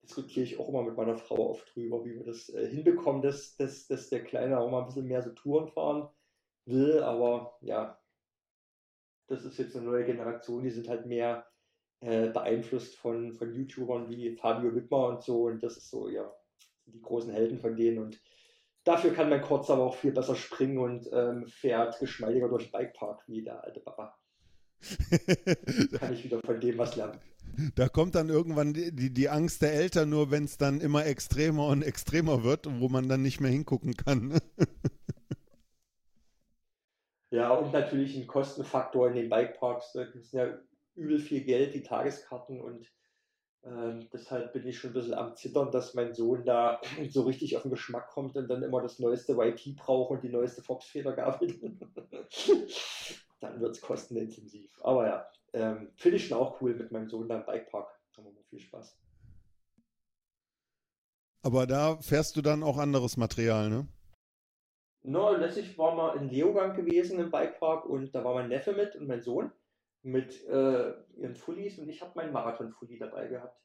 diskutiere 0.04 0.46
ich 0.46 0.60
auch 0.60 0.70
immer 0.70 0.84
mit 0.84 0.96
meiner 0.96 1.18
Frau 1.18 1.52
oft 1.52 1.76
drüber, 1.76 2.04
wie 2.06 2.16
wir 2.16 2.24
das 2.24 2.50
äh, 2.50 2.68
hinbekommen, 2.68 3.22
dass, 3.22 3.56
dass, 3.56 3.88
dass 3.88 4.10
der 4.10 4.24
Kleine 4.24 4.60
auch 4.60 4.70
mal 4.70 4.82
ein 4.82 4.88
bisschen 4.88 5.08
mehr 5.08 5.22
so 5.22 5.32
Touren 5.32 5.68
fahren 5.68 6.10
will. 6.66 7.02
Aber 7.02 7.58
ja, 7.62 8.00
das 9.28 9.44
ist 9.44 9.58
jetzt 9.58 9.76
eine 9.76 9.86
neue 9.86 10.06
Generation, 10.06 10.64
die 10.64 10.70
sind 10.70 10.88
halt 10.88 11.06
mehr 11.06 11.46
äh, 12.02 12.30
beeinflusst 12.30 12.96
von, 12.96 13.34
von 13.34 13.54
YouTubern 13.54 14.10
wie 14.10 14.36
Fabio 14.36 14.74
Wittmer 14.76 15.08
und 15.08 15.24
so. 15.24 15.46
Und 15.46 15.62
das 15.64 15.78
ist 15.78 15.90
so, 15.90 16.10
ja, 16.10 16.32
die 16.86 17.02
großen 17.02 17.32
Helden 17.32 17.60
von 17.60 17.76
denen. 17.76 18.00
Und 18.00 18.22
dafür 18.84 19.14
kann 19.14 19.30
mein 19.30 19.42
Kurz 19.42 19.70
aber 19.70 19.84
auch 19.84 19.96
viel 19.96 20.12
besser 20.12 20.36
springen 20.36 20.78
und 20.78 21.10
ähm, 21.12 21.48
fährt 21.48 22.00
geschmeidiger 22.00 22.50
durch 22.50 22.66
den 22.66 22.72
Bikepark 22.72 23.24
wie 23.28 23.44
der 23.44 23.64
alte 23.64 23.80
Papa. 23.82 24.18
kann 26.00 26.14
ich 26.14 26.24
wieder 26.24 26.40
von 26.42 26.60
dem 26.60 26.78
was 26.78 26.96
lernen. 26.96 27.20
Da 27.76 27.90
kommt 27.90 28.16
dann 28.16 28.30
irgendwann 28.30 28.74
die, 28.74 28.92
die, 28.92 29.12
die 29.12 29.30
Angst 29.30 29.62
der 29.62 29.74
Eltern 29.74 30.10
nur, 30.10 30.30
wenn 30.30 30.44
es 30.44 30.58
dann 30.58 30.80
immer 30.80 31.06
extremer 31.06 31.68
und 31.68 31.82
extremer 31.82 32.44
wird, 32.44 32.68
wo 32.80 32.88
man 32.88 33.10
dann 33.10 33.24
nicht 33.24 33.40
mehr 33.40 33.52
hingucken 33.52 33.96
kann. 33.96 34.40
Ja, 37.30 37.54
und 37.54 37.74
natürlich 37.74 38.16
ein 38.16 38.28
Kostenfaktor 38.28 39.10
in 39.10 39.16
den 39.16 39.30
Bikeparks. 39.30 39.92
Da 39.94 40.06
sind 40.06 40.32
ja 40.32 40.58
übel 40.96 41.20
viel 41.20 41.44
Geld, 41.44 41.74
die 41.74 41.84
Tageskarten 41.84 42.62
und 42.62 42.88
ähm, 43.64 44.08
deshalb 44.14 44.54
bin 44.54 44.66
ich 44.66 44.80
schon 44.80 44.92
ein 44.92 44.94
bisschen 44.94 45.14
am 45.14 45.36
Zittern, 45.36 45.72
dass 45.72 45.94
mein 45.94 46.14
Sohn 46.14 46.46
da 46.46 46.80
so 47.10 47.24
richtig 47.24 47.58
auf 47.58 47.64
den 47.64 47.72
Geschmack 47.72 48.10
kommt 48.10 48.38
und 48.38 48.48
dann 48.48 48.64
immer 48.64 48.82
das 48.82 49.00
neueste 49.00 49.34
YP 49.34 49.76
braucht 49.76 50.12
und 50.12 50.24
die 50.24 50.30
neueste 50.30 50.62
Fox-Federgabel. 50.62 51.54
Dann 53.40 53.60
wird 53.60 53.76
es 53.76 53.82
kostenintensiv. 53.82 54.72
Aber 54.84 55.08
ja, 55.08 55.30
ähm, 55.54 55.92
finde 55.96 56.18
ich 56.18 56.28
schon 56.28 56.38
auch 56.38 56.62
cool 56.62 56.76
mit 56.76 56.92
meinem 56.92 57.10
Sohn 57.10 57.28
da 57.28 57.38
im 57.40 57.46
Bikepark. 57.46 57.90
Haben 58.16 58.36
wir 58.36 58.44
viel 58.44 58.60
Spaß. 58.60 58.98
Aber 61.44 61.68
da 61.68 61.98
fährst 62.02 62.36
du 62.36 62.42
dann 62.42 62.64
auch 62.64 62.78
anderes 62.78 63.16
Material, 63.16 63.70
ne? 63.70 63.88
No, 65.04 65.32
letztlich 65.36 65.78
war 65.78 65.96
mal 65.96 66.18
in 66.18 66.30
Leogang 66.30 66.76
gewesen 66.76 67.20
im 67.20 67.32
Bikepark 67.32 67.86
und 67.86 68.14
da 68.14 68.24
war 68.24 68.34
mein 68.34 68.50
Neffe 68.50 68.74
mit 68.74 68.96
und 68.96 69.08
mein 69.08 69.22
Sohn 69.22 69.52
mit 70.02 70.46
äh, 70.48 70.94
ihren 71.16 71.36
Fullies 71.36 71.80
und 71.80 71.88
ich 71.90 72.02
habe 72.02 72.12
meinen 72.16 72.34
Marathon-Fully 72.34 72.98
dabei 72.98 73.28
gehabt. 73.28 73.62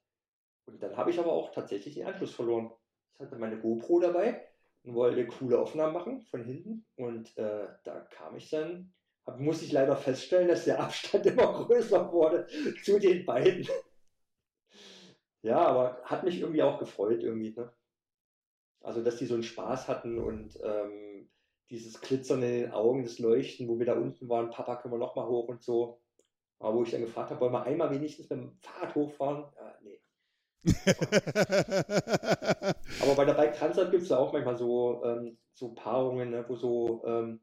Und 0.66 0.82
dann 0.82 0.96
habe 0.96 1.10
ich 1.10 1.18
aber 1.18 1.32
auch 1.32 1.52
tatsächlich 1.52 1.94
den 1.94 2.06
Anschluss 2.06 2.32
verloren. 2.32 2.70
Ich 3.14 3.20
hatte 3.20 3.36
meine 3.36 3.58
GoPro 3.58 4.00
dabei 4.00 4.46
und 4.84 4.94
wollte 4.94 5.26
coole 5.26 5.58
Aufnahmen 5.58 5.92
machen 5.92 6.22
von 6.22 6.44
hinten 6.44 6.86
und 6.96 7.36
äh, 7.36 7.68
da 7.84 8.00
kam 8.10 8.36
ich 8.36 8.50
dann, 8.50 8.92
musste 9.38 9.64
ich 9.64 9.72
leider 9.72 9.96
feststellen, 9.96 10.48
dass 10.48 10.64
der 10.64 10.80
Abstand 10.80 11.26
immer 11.26 11.64
größer 11.64 12.12
wurde 12.12 12.46
zu 12.82 12.98
den 12.98 13.24
beiden. 13.24 13.68
ja, 15.42 15.58
aber 15.58 16.00
hat 16.04 16.24
mich 16.24 16.40
irgendwie 16.40 16.62
auch 16.62 16.78
gefreut 16.78 17.22
irgendwie. 17.22 17.54
Ne? 17.56 17.72
Also, 18.80 19.02
dass 19.02 19.16
die 19.16 19.26
so 19.26 19.34
einen 19.34 19.42
Spaß 19.42 19.88
hatten 19.88 20.18
und 20.18 20.58
ähm, 20.62 21.28
dieses 21.70 22.00
Glitzern 22.00 22.42
in 22.42 22.62
den 22.62 22.72
Augen, 22.72 23.04
das 23.04 23.18
Leuchten, 23.18 23.68
wo 23.68 23.78
wir 23.78 23.86
da 23.86 23.94
unten 23.94 24.28
waren, 24.28 24.50
Papa, 24.50 24.76
können 24.76 24.94
wir 24.94 24.98
noch 24.98 25.16
mal 25.16 25.26
hoch 25.26 25.48
und 25.48 25.62
so. 25.62 26.00
Aber 26.58 26.76
wo 26.76 26.82
ich 26.82 26.90
dann 26.90 27.00
gefragt 27.00 27.30
habe, 27.30 27.40
wollen 27.40 27.52
wir 27.52 27.62
einmal 27.64 27.90
wenigstens 27.90 28.28
mit 28.28 28.38
dem 28.38 28.52
Fahrrad 28.60 28.94
hochfahren? 28.94 29.44
Äh, 29.56 29.72
nee. 29.82 30.00
Aber 33.02 33.16
bei 33.16 33.24
der 33.24 33.34
Bike 33.34 33.54
Transit 33.54 33.90
gibt 33.90 34.04
es 34.04 34.10
ja 34.10 34.18
auch 34.18 34.32
manchmal 34.32 34.56
so, 34.56 35.02
ähm, 35.04 35.38
so 35.54 35.74
Paarungen, 35.74 36.30
ne, 36.30 36.44
wo 36.46 36.54
so, 36.54 37.02
ähm, 37.04 37.40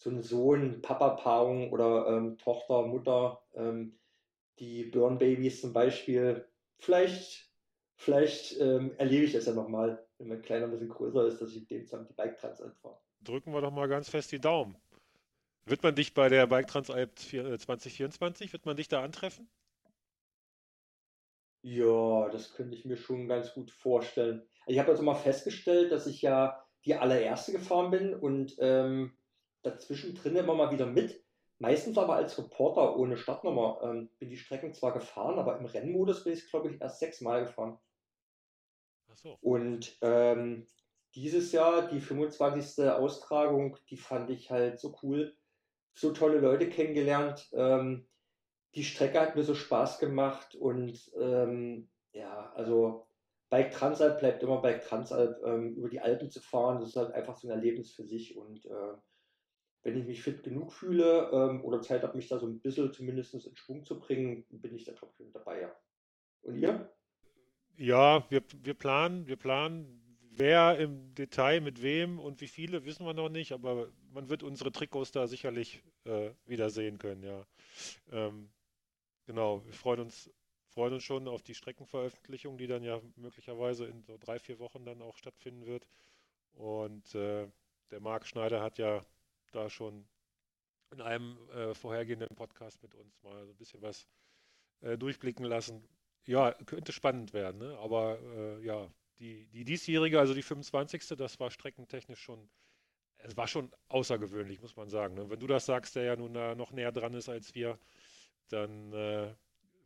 so 0.00 0.08
ein 0.08 0.22
Sohn, 0.22 0.80
Papa-Paarung 0.80 1.72
oder 1.72 2.06
ähm, 2.08 2.38
Tochter, 2.38 2.86
Mutter, 2.86 3.42
ähm, 3.54 3.98
die 4.58 4.84
Burn 4.84 5.18
Babies 5.18 5.60
zum 5.60 5.74
Beispiel. 5.74 6.48
Vielleicht, 6.78 7.52
vielleicht 7.96 8.58
ähm, 8.60 8.94
erlebe 8.96 9.26
ich 9.26 9.34
das 9.34 9.44
ja 9.44 9.52
nochmal, 9.52 10.02
wenn 10.16 10.28
mein 10.28 10.40
Kleiner 10.40 10.64
ein 10.64 10.70
bisschen 10.70 10.88
größer 10.88 11.26
ist, 11.26 11.42
dass 11.42 11.50
ich 11.50 11.60
mit 11.60 11.70
dem 11.70 11.84
zusammen 11.84 12.06
die 12.08 12.14
Bike 12.14 12.38
Transit 12.38 12.74
fahre. 12.80 12.98
Drücken 13.20 13.52
wir 13.52 13.60
doch 13.60 13.70
mal 13.70 13.88
ganz 13.88 14.08
fest 14.08 14.32
die 14.32 14.40
Daumen. 14.40 14.74
Wird 15.66 15.82
man 15.82 15.94
dich 15.94 16.14
bei 16.14 16.30
der 16.30 16.46
Bike 16.46 16.68
Transalp 16.68 17.18
2024, 17.18 18.54
wird 18.54 18.64
man 18.64 18.78
dich 18.78 18.88
da 18.88 19.02
antreffen? 19.02 19.50
Ja, 21.60 22.30
das 22.30 22.54
könnte 22.54 22.74
ich 22.74 22.86
mir 22.86 22.96
schon 22.96 23.28
ganz 23.28 23.52
gut 23.52 23.70
vorstellen. 23.70 24.48
Ich 24.66 24.78
habe 24.78 24.92
also 24.92 25.02
mal 25.02 25.14
festgestellt, 25.14 25.92
dass 25.92 26.06
ich 26.06 26.22
ja 26.22 26.64
die 26.86 26.94
allererste 26.94 27.52
gefahren 27.52 27.90
bin 27.90 28.14
und 28.14 28.56
ähm, 28.60 29.14
dazwischen 29.62 30.14
drin 30.14 30.36
immer 30.36 30.54
mal 30.54 30.70
wieder 30.70 30.86
mit. 30.86 31.24
Meistens 31.58 31.98
aber 31.98 32.14
als 32.14 32.38
Reporter 32.38 32.96
ohne 32.96 33.16
Startnummer. 33.16 33.80
Ähm, 33.82 34.10
bin 34.18 34.30
die 34.30 34.38
Strecken 34.38 34.72
zwar 34.72 34.92
gefahren, 34.92 35.38
aber 35.38 35.58
im 35.58 35.66
Rennmodus 35.66 36.24
bin 36.24 36.32
ich, 36.32 36.48
glaube 36.48 36.70
ich, 36.70 36.80
erst 36.80 37.00
sechsmal 37.00 37.44
gefahren. 37.44 37.78
Ach 39.10 39.16
so. 39.16 39.36
Und 39.42 39.98
ähm, 40.00 40.66
dieses 41.14 41.52
Jahr, 41.52 41.88
die 41.88 42.00
25. 42.00 42.84
Austragung, 42.88 43.76
die 43.90 43.96
fand 43.96 44.30
ich 44.30 44.50
halt 44.50 44.80
so 44.80 44.96
cool 45.02 45.36
so 45.92 46.12
tolle 46.12 46.38
Leute 46.38 46.68
kennengelernt. 46.68 47.48
Ähm, 47.52 48.06
die 48.74 48.84
Strecke 48.84 49.20
hat 49.20 49.36
mir 49.36 49.42
so 49.42 49.54
Spaß 49.54 49.98
gemacht 49.98 50.54
und 50.54 51.10
ähm, 51.20 51.90
ja, 52.12 52.52
also 52.54 53.06
Bike 53.50 53.72
Transalp 53.72 54.20
bleibt 54.20 54.42
immer 54.42 54.62
Bike 54.62 54.82
Transalp. 54.82 55.42
Ähm, 55.44 55.74
über 55.74 55.88
die 55.88 56.00
Alpen 56.00 56.30
zu 56.30 56.40
fahren, 56.40 56.80
das 56.80 56.90
ist 56.90 56.96
halt 56.96 57.12
einfach 57.12 57.36
so 57.36 57.48
ein 57.48 57.50
Erlebnis 57.50 57.92
für 57.92 58.04
sich 58.04 58.36
und 58.36 58.64
äh, 58.66 58.94
wenn 59.82 59.96
ich 59.96 60.06
mich 60.06 60.22
fit 60.22 60.42
genug 60.42 60.72
fühle 60.72 61.30
ähm, 61.32 61.64
oder 61.64 61.80
Zeit 61.80 62.02
habe, 62.02 62.16
mich 62.16 62.28
da 62.28 62.38
so 62.38 62.46
ein 62.46 62.60
bisschen 62.60 62.92
zumindest 62.92 63.34
in 63.34 63.56
Schwung 63.56 63.84
zu 63.84 63.98
bringen, 63.98 64.44
bin 64.50 64.74
ich 64.74 64.84
da 64.84 64.92
glaube 64.92 65.14
ich 65.18 65.32
dabei, 65.32 65.62
ja. 65.62 65.76
Und 66.42 66.56
ihr? 66.56 66.92
Ja, 67.76 68.24
wir, 68.30 68.42
wir 68.62 68.74
planen, 68.74 69.26
wir 69.26 69.36
planen 69.36 70.00
Wer 70.32 70.78
im 70.78 71.14
Detail 71.14 71.60
mit 71.60 71.82
wem 71.82 72.20
und 72.20 72.40
wie 72.40 72.46
viele, 72.46 72.84
wissen 72.84 73.04
wir 73.04 73.14
noch 73.14 73.28
nicht, 73.28 73.52
aber 73.52 73.88
man 74.12 74.28
wird 74.28 74.42
unsere 74.42 74.70
Trikots 74.70 75.10
da 75.10 75.26
sicherlich 75.26 75.82
äh, 76.04 76.30
wieder 76.46 76.70
sehen 76.70 76.98
können, 76.98 77.24
ja. 77.24 77.44
Ähm, 78.12 78.48
genau, 79.26 79.64
wir 79.66 79.72
freuen 79.72 80.00
uns, 80.00 80.30
freuen 80.68 80.94
uns 80.94 81.02
schon 81.02 81.26
auf 81.26 81.42
die 81.42 81.54
Streckenveröffentlichung, 81.54 82.58
die 82.58 82.68
dann 82.68 82.84
ja 82.84 83.00
möglicherweise 83.16 83.86
in 83.86 84.02
so 84.02 84.16
drei, 84.18 84.38
vier 84.38 84.60
Wochen 84.60 84.84
dann 84.84 85.02
auch 85.02 85.16
stattfinden 85.16 85.66
wird. 85.66 85.86
Und 86.52 87.12
äh, 87.14 87.48
der 87.90 88.00
Marc 88.00 88.26
Schneider 88.26 88.62
hat 88.62 88.78
ja 88.78 89.04
da 89.50 89.70
schon 89.70 90.06
in 90.90 91.00
einem 91.00 91.38
äh, 91.50 91.74
vorhergehenden 91.74 92.28
Podcast 92.34 92.82
mit 92.82 92.94
uns 92.94 93.22
mal 93.22 93.46
so 93.46 93.52
ein 93.52 93.56
bisschen 93.56 93.82
was 93.82 94.06
äh, 94.80 94.98
durchblicken 94.98 95.44
lassen. 95.44 95.82
Ja, 96.26 96.52
könnte 96.66 96.92
spannend 96.92 97.32
werden, 97.32 97.58
ne? 97.58 97.78
aber 97.78 98.18
äh, 98.20 98.64
ja, 98.64 98.92
die, 99.20 99.46
die 99.46 99.64
diesjährige, 99.64 100.18
also 100.18 100.34
die 100.34 100.42
25. 100.42 101.06
Das 101.16 101.38
war 101.38 101.50
streckentechnisch 101.50 102.20
schon, 102.20 102.48
es 103.18 103.36
war 103.36 103.46
schon 103.46 103.70
außergewöhnlich, 103.88 104.60
muss 104.60 104.76
man 104.76 104.88
sagen. 104.88 105.14
Ne? 105.14 105.30
Wenn 105.30 105.40
du 105.40 105.46
das 105.46 105.66
sagst, 105.66 105.94
der 105.96 106.04
ja 106.04 106.16
nun 106.16 106.34
da 106.34 106.54
noch 106.54 106.72
näher 106.72 106.92
dran 106.92 107.14
ist 107.14 107.28
als 107.28 107.54
wir, 107.54 107.78
dann 108.48 108.92
äh, 108.92 109.34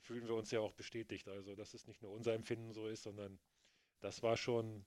fühlen 0.00 0.26
wir 0.26 0.34
uns 0.34 0.50
ja 0.50 0.60
auch 0.60 0.72
bestätigt. 0.72 1.28
Also, 1.28 1.54
dass 1.54 1.74
es 1.74 1.86
nicht 1.86 2.02
nur 2.02 2.12
unser 2.12 2.34
Empfinden 2.34 2.72
so 2.72 2.86
ist, 2.86 3.02
sondern 3.02 3.38
das 4.00 4.22
war 4.22 4.36
schon, 4.36 4.84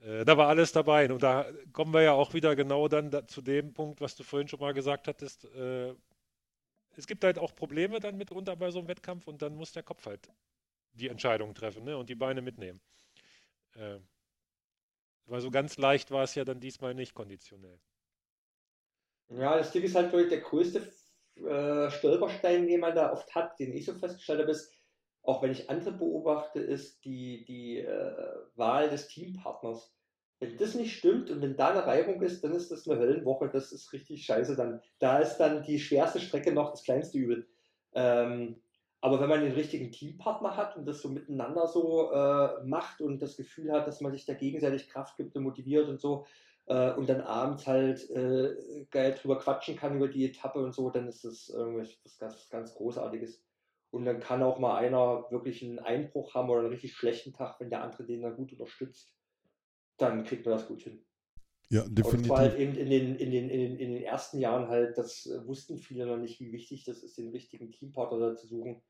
äh, 0.00 0.24
da 0.24 0.36
war 0.36 0.48
alles 0.48 0.72
dabei. 0.72 1.10
Und 1.12 1.22
da 1.22 1.46
kommen 1.72 1.92
wir 1.92 2.02
ja 2.02 2.12
auch 2.12 2.34
wieder 2.34 2.56
genau 2.56 2.88
dann 2.88 3.10
da, 3.10 3.26
zu 3.26 3.42
dem 3.42 3.72
Punkt, 3.72 4.00
was 4.00 4.16
du 4.16 4.22
vorhin 4.22 4.48
schon 4.48 4.60
mal 4.60 4.74
gesagt 4.74 5.08
hattest. 5.08 5.44
Äh, 5.54 5.94
es 6.96 7.06
gibt 7.06 7.24
halt 7.24 7.38
auch 7.38 7.54
Probleme 7.54 8.00
dann 8.00 8.16
mitunter 8.16 8.56
bei 8.56 8.70
so 8.70 8.78
einem 8.78 8.88
Wettkampf 8.88 9.26
und 9.26 9.42
dann 9.42 9.56
muss 9.56 9.72
der 9.72 9.82
Kopf 9.82 10.06
halt 10.06 10.28
die 10.92 11.08
Entscheidung 11.08 11.54
treffen 11.54 11.84
ne? 11.84 11.96
und 11.96 12.08
die 12.08 12.14
Beine 12.14 12.40
mitnehmen. 12.40 12.80
Äh, 13.74 13.98
weil 15.26 15.40
so 15.40 15.50
ganz 15.50 15.76
leicht 15.78 16.10
war 16.10 16.24
es 16.24 16.34
ja 16.34 16.44
dann 16.44 16.60
diesmal 16.60 16.94
nicht 16.94 17.14
konditionell. 17.14 17.80
Ja, 19.30 19.56
das 19.56 19.72
Ding 19.72 19.82
ist 19.82 19.94
halt 19.94 20.12
wirklich 20.12 20.28
der 20.28 20.40
größte 20.40 20.92
äh, 21.36 21.90
Stolperstein, 21.90 22.66
den 22.66 22.80
man 22.80 22.94
da 22.94 23.12
oft 23.12 23.34
hat, 23.34 23.58
den 23.58 23.72
ich 23.72 23.86
so 23.86 23.94
festgestellt 23.94 24.40
habe, 24.40 24.50
ist, 24.50 24.73
auch 25.24 25.42
wenn 25.42 25.50
ich 25.50 25.70
andere 25.70 25.92
beobachte, 25.92 26.60
ist 26.60 27.04
die, 27.04 27.44
die 27.46 27.78
äh, 27.78 28.14
Wahl 28.56 28.90
des 28.90 29.08
Teampartners. 29.08 29.92
Wenn 30.38 30.56
das 30.58 30.74
nicht 30.74 30.96
stimmt 30.96 31.30
und 31.30 31.40
wenn 31.40 31.56
da 31.56 31.70
eine 31.70 31.86
Reibung 31.86 32.20
ist, 32.20 32.44
dann 32.44 32.52
ist 32.52 32.70
das 32.70 32.86
eine 32.86 33.00
Höllenwoche, 33.00 33.48
das 33.48 33.72
ist 33.72 33.92
richtig 33.94 34.26
scheiße. 34.26 34.54
Dann, 34.54 34.82
da 34.98 35.18
ist 35.18 35.38
dann 35.38 35.62
die 35.62 35.80
schwerste 35.80 36.20
Strecke 36.20 36.52
noch 36.52 36.70
das 36.70 36.84
kleinste 36.84 37.18
Übel. 37.18 37.48
Ähm, 37.94 38.60
aber 39.00 39.20
wenn 39.20 39.28
man 39.28 39.40
den 39.40 39.52
richtigen 39.52 39.92
Teampartner 39.92 40.56
hat 40.56 40.76
und 40.76 40.86
das 40.86 41.00
so 41.00 41.08
miteinander 41.08 41.68
so 41.68 42.10
äh, 42.12 42.62
macht 42.64 43.00
und 43.00 43.22
das 43.22 43.36
Gefühl 43.36 43.72
hat, 43.72 43.86
dass 43.86 44.00
man 44.00 44.12
sich 44.12 44.26
da 44.26 44.34
gegenseitig 44.34 44.90
Kraft 44.90 45.16
gibt 45.16 45.36
und 45.36 45.42
motiviert 45.42 45.88
und 45.88 46.00
so 46.00 46.26
äh, 46.66 46.92
und 46.92 47.08
dann 47.08 47.22
abends 47.22 47.66
halt 47.66 48.10
äh, 48.10 48.86
geil 48.90 49.14
drüber 49.20 49.38
quatschen 49.38 49.76
kann 49.76 49.96
über 49.96 50.08
die 50.08 50.26
Etappe 50.26 50.58
und 50.58 50.74
so, 50.74 50.90
dann 50.90 51.08
ist 51.08 51.24
das 51.24 51.48
irgendwie 51.48 51.86
was 52.02 52.18
ganz, 52.18 52.48
ganz 52.50 52.74
Großartiges. 52.74 53.42
Und 53.94 54.04
dann 54.04 54.20
kann 54.20 54.42
auch 54.42 54.58
mal 54.58 54.76
einer 54.76 55.26
wirklich 55.30 55.62
einen 55.64 55.78
Einbruch 55.78 56.34
haben 56.34 56.50
oder 56.50 56.60
einen 56.60 56.70
richtig 56.70 56.94
schlechten 56.94 57.32
Tag, 57.32 57.60
wenn 57.60 57.70
der 57.70 57.82
andere 57.82 58.04
den 58.04 58.22
dann 58.22 58.36
gut 58.36 58.52
unterstützt. 58.52 59.14
Dann 59.96 60.24
kriegt 60.24 60.44
man 60.44 60.56
das 60.56 60.66
gut 60.66 60.82
hin. 60.82 61.04
Ja, 61.70 61.82
definitiv. 61.82 62.22
Und 62.22 62.28
war 62.28 62.38
halt 62.38 62.58
eben 62.58 62.74
in 62.74 62.90
den, 62.90 63.16
in, 63.16 63.30
den, 63.30 63.48
in, 63.48 63.60
den, 63.60 63.76
in 63.78 63.92
den 63.94 64.02
ersten 64.02 64.38
Jahren 64.38 64.68
halt, 64.68 64.98
das 64.98 65.28
wussten 65.46 65.78
viele 65.78 66.06
noch 66.06 66.18
nicht, 66.18 66.40
wie 66.40 66.52
wichtig 66.52 66.84
das 66.84 67.02
ist, 67.02 67.16
den 67.16 67.30
richtigen 67.30 67.70
Teampartner 67.70 68.18
da 68.18 68.34
zu 68.34 68.46
suchen 68.46 68.82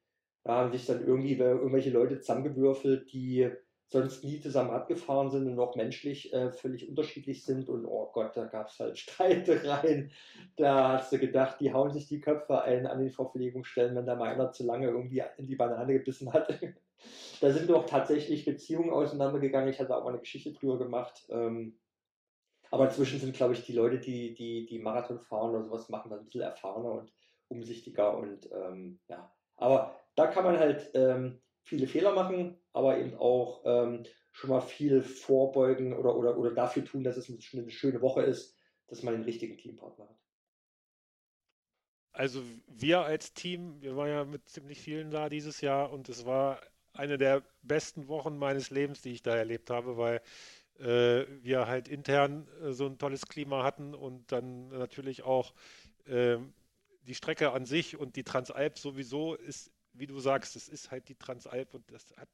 da 0.45 0.57
haben 0.57 0.73
sich 0.73 0.85
dann 0.85 1.05
irgendwie 1.07 1.35
irgendwelche 1.35 1.91
Leute 1.91 2.21
zusammengewürfelt, 2.21 3.11
die 3.13 3.51
sonst 3.95 4.25
nie 4.25 4.41
zusammen 4.41 4.71
Rad 4.71 4.89
gefahren 4.89 5.31
sind 5.31 5.47
und 5.47 5.59
auch 5.61 5.77
menschlich 5.77 6.33
äh, 6.33 6.51
völlig 6.51 6.89
unterschiedlich 6.89 7.45
sind. 7.45 7.69
Und 7.69 7.87
oh 7.87 8.11
Gott, 8.13 8.37
da 8.37 8.47
gab 8.47 8.69
es 8.69 8.81
halt 8.81 8.99
Streitereien. 8.99 10.11
Da 10.57 10.95
hast 10.95 11.13
du 11.13 11.19
gedacht, 11.19 11.61
die 11.61 11.73
hauen 11.73 11.93
sich 11.93 12.09
die 12.09 12.21
Köpfe 12.21 12.63
ein 12.63 12.89
an 12.89 12.99
den 12.99 13.13
Verpflegungsstellen, 13.13 13.95
wenn 13.95 14.05
da 14.05 14.17
mal 14.17 14.33
einer 14.33 14.51
zu 14.51 14.67
lange 14.67 14.89
irgendwie 14.89 15.23
in 15.39 15.47
die 15.47 15.55
Banane 15.55 15.93
gebissen 15.93 16.33
hat. 16.33 16.49
da 17.41 17.51
sind 17.53 17.71
doch 17.71 17.87
tatsächlich 17.87 18.45
Beziehungen 18.45 18.91
auseinandergegangen. 18.91 19.69
Ich 19.69 19.79
hatte 19.79 19.97
auch 19.97 20.03
mal 20.03 20.11
eine 20.11 20.19
Geschichte 20.19 20.53
drüber 20.53 20.77
gemacht. 20.77 21.25
Ähm, 21.31 21.79
aber 22.73 22.87
inzwischen 22.87 23.21
sind, 23.21 23.37
glaube 23.37 23.53
ich, 23.53 23.65
die 23.65 23.75
Leute, 23.75 24.01
die, 24.01 24.35
die, 24.35 24.67
die 24.67 24.81
Marathon 24.81 25.21
fahren 25.21 25.51
oder 25.51 25.63
sowas 25.63 25.89
machen, 25.89 26.11
dann 26.11 26.19
ein 26.19 26.25
bisschen 26.25 26.41
erfahrener 26.41 26.91
und 26.91 27.13
umsichtiger 27.47 28.17
und 28.17 28.51
ähm, 28.51 28.99
ja. 29.07 29.33
Aber 29.57 29.95
da 30.17 30.27
kann 30.27 30.43
man 30.43 30.59
halt 30.59 30.91
ähm, 30.95 31.41
viele 31.65 31.87
Fehler 31.87 32.15
machen, 32.15 32.59
aber 32.73 32.99
eben 32.99 33.15
auch 33.17 33.63
ähm, 33.65 34.05
schon 34.33 34.51
mal 34.51 34.61
viel 34.61 35.03
vorbeugen 35.03 35.95
oder, 35.95 36.17
oder, 36.17 36.39
oder 36.39 36.51
dafür 36.53 36.85
tun, 36.85 37.05
dass 37.05 37.17
es 37.17 37.29
eine 37.29 37.71
schöne 37.71 38.01
Woche 38.01 38.23
ist, 38.23 38.57
dass 38.89 39.03
man 39.03 39.15
den 39.15 39.25
richtigen 39.25 39.57
Teampartner 39.59 40.09
hat. 40.09 40.19
Also 42.13 42.43
wir 42.69 43.01
als 43.01 43.35
Team, 43.35 43.81
wir 43.81 43.97
waren 43.97 44.09
ja 44.09 44.25
mit 44.25 44.49
ziemlich 44.49 44.81
vielen 44.81 45.11
da 45.11 45.29
dieses 45.29 45.61
Jahr 45.61 45.93
und 45.93 46.09
es 46.09 46.25
war 46.25 46.61
eine 46.93 47.19
der 47.19 47.43
besten 47.63 48.07
Wochen 48.07 48.39
meines 48.39 48.71
Lebens, 48.71 49.03
die 49.03 49.11
ich 49.11 49.23
da 49.23 49.35
erlebt 49.35 49.69
habe, 49.71 49.97
weil 49.97 50.21
äh, 50.79 51.27
wir 51.43 51.67
halt 51.67 51.89
intern 51.89 52.47
äh, 52.63 52.73
so 52.73 52.87
ein 52.87 52.99
tolles 52.99 53.27
Klima 53.27 53.65
hatten 53.65 53.95
und 53.95 54.31
dann 54.31 54.69
natürlich 54.69 55.25
auch 55.25 55.55
äh, 56.07 56.37
die 57.03 57.15
Strecke 57.15 57.53
an 57.53 57.67
sich 57.67 57.97
und 57.97 58.17
die 58.17 58.25
Transalp 58.25 58.79
sowieso 58.79 59.35
ist, 59.35 59.74
wie 59.95 60.07
du 60.07 60.21
sagst, 60.21 60.57
es 60.57 60.69
ist 60.69 60.91
halt 60.91 61.09
die 61.09 61.15
Transalp 61.15 61.75
und 61.75 61.91
das 61.91 62.15
hat, 62.17 62.29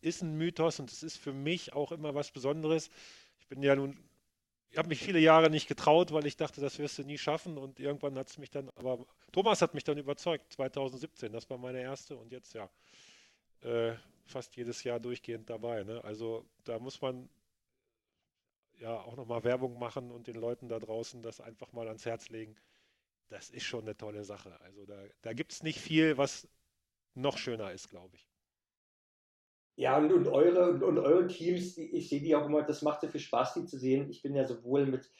ist 0.00 0.22
ein 0.22 0.36
Mythos 0.36 0.80
und 0.80 0.90
es 0.90 1.02
ist 1.02 1.18
für 1.18 1.32
mich 1.32 1.72
auch 1.72 1.92
immer 1.92 2.14
was 2.14 2.30
Besonderes. 2.30 2.90
Ich 3.38 3.46
bin 3.46 3.62
ja 3.62 3.76
nun, 3.76 3.96
ich 4.70 4.78
habe 4.78 4.88
mich 4.88 5.02
viele 5.02 5.18
Jahre 5.18 5.50
nicht 5.50 5.68
getraut, 5.68 6.12
weil 6.12 6.26
ich 6.26 6.36
dachte, 6.36 6.60
das 6.60 6.78
wirst 6.78 6.98
du 6.98 7.04
nie 7.04 7.18
schaffen 7.18 7.58
und 7.58 7.78
irgendwann 7.78 8.18
hat 8.18 8.28
es 8.28 8.38
mich 8.38 8.50
dann, 8.50 8.70
aber 8.70 9.04
Thomas 9.30 9.62
hat 9.62 9.74
mich 9.74 9.84
dann 9.84 9.98
überzeugt, 9.98 10.52
2017, 10.52 11.32
das 11.32 11.48
war 11.50 11.58
meine 11.58 11.80
erste 11.80 12.16
und 12.16 12.32
jetzt 12.32 12.54
ja, 12.54 12.70
äh, 13.60 13.94
fast 14.24 14.56
jedes 14.56 14.82
Jahr 14.82 14.98
durchgehend 14.98 15.50
dabei. 15.50 15.84
Ne? 15.84 16.02
Also 16.04 16.46
da 16.64 16.78
muss 16.78 17.00
man 17.00 17.28
ja 18.78 18.98
auch 19.00 19.16
nochmal 19.16 19.44
Werbung 19.44 19.78
machen 19.78 20.10
und 20.10 20.26
den 20.26 20.36
Leuten 20.36 20.68
da 20.68 20.78
draußen 20.78 21.22
das 21.22 21.40
einfach 21.40 21.72
mal 21.72 21.86
ans 21.86 22.04
Herz 22.04 22.28
legen. 22.30 22.56
Das 23.28 23.50
ist 23.50 23.64
schon 23.64 23.82
eine 23.82 23.96
tolle 23.96 24.24
Sache. 24.24 24.60
Also 24.60 24.84
da, 24.84 25.00
da 25.22 25.32
gibt 25.32 25.52
es 25.52 25.62
nicht 25.62 25.80
viel, 25.80 26.18
was 26.18 26.48
noch 27.14 27.38
schöner 27.38 27.72
ist, 27.72 27.88
glaube 27.88 28.16
ich. 28.16 28.28
Ja, 29.76 29.96
und, 29.96 30.12
und, 30.12 30.28
eure, 30.28 30.84
und, 30.84 30.98
eure 30.98 31.26
Teams, 31.26 31.78
ich 31.78 32.08
sehe 32.08 32.20
die 32.20 32.36
auch 32.36 32.46
immer, 32.46 32.62
das 32.62 32.82
macht 32.82 33.00
sehr 33.00 33.10
viel 33.10 33.20
Spaß, 33.20 33.54
die 33.54 33.64
zu 33.64 33.78
sehen. 33.78 34.10
Ich 34.10 34.22
bin 34.22 34.34
ja 34.34 34.44
sowohl 34.46 34.86
mit 34.86 35.10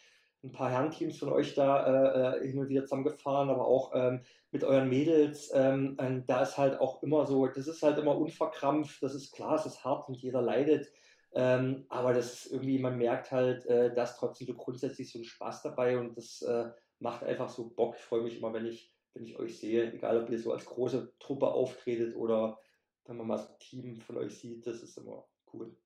ein 0.45 0.53
paar 0.53 0.71
Herrenteams 0.71 1.19
von 1.19 1.31
euch 1.31 1.55
da 1.55 2.35
äh, 2.35 2.47
hin 2.47 2.59
und 2.59 2.69
wieder 2.69 2.83
zusammengefahren, 2.83 3.49
aber 3.49 3.67
auch 3.67 3.93
ähm, 3.95 4.23
mit 4.51 4.65
euren 4.65 4.89
Mädels. 4.89 5.51
Ähm, 5.55 5.97
da 6.27 6.43
ist 6.43 6.59
halt 6.59 6.81
auch 6.81 7.03
immer 7.03 7.27
so, 7.27 7.47
das 7.47 7.67
ist 7.67 7.83
halt 7.83 7.99
immer 7.99 8.17
unverkrampft, 8.17 9.03
das 9.03 9.15
ist 9.15 9.33
klar, 9.33 9.55
es 9.55 9.67
ist 9.67 9.85
hart 9.85 10.09
und 10.09 10.17
jeder 10.17 10.43
leidet. 10.43 10.93
Ähm, 11.35 11.87
aber 11.89 12.13
das 12.13 12.47
irgendwie, 12.47 12.79
man 12.79 12.99
merkt 12.99 13.31
halt, 13.31 13.65
äh, 13.67 13.95
dass 13.95 14.17
trotzdem 14.19 14.47
so 14.49 14.55
grundsätzlich 14.55 15.11
so 15.11 15.19
ein 15.19 15.25
Spaß 15.25 15.63
dabei 15.63 15.99
und 15.99 16.17
das 16.17 16.43
äh, 16.43 16.71
macht 16.99 17.25
einfach 17.25 17.49
so 17.49 17.71
Bock. 17.71 17.95
Ich 17.97 18.03
freue 18.03 18.23
mich 18.23 18.37
immer, 18.37 18.53
wenn 18.53 18.67
ich, 18.67 18.92
wenn 19.15 19.25
ich 19.25 19.39
euch 19.39 19.59
sehe, 19.59 19.93
egal 19.93 20.23
ob 20.23 20.31
ihr 20.31 20.39
so 20.39 20.53
als 20.53 20.65
große 20.65 21.15
Truppe 21.19 21.49
auftretet 21.49 22.17
oder 22.17 22.59
wenn 23.05 23.17
man 23.17 23.27
mal 23.27 23.39
so 23.39 23.49
ein 23.49 23.59
Team 23.59 24.01
von 24.01 24.17
euch 24.17 24.39
sieht, 24.39 24.67
das 24.67 24.83
ist 24.83 24.97
immer 24.97 25.27
cool. 25.53 25.77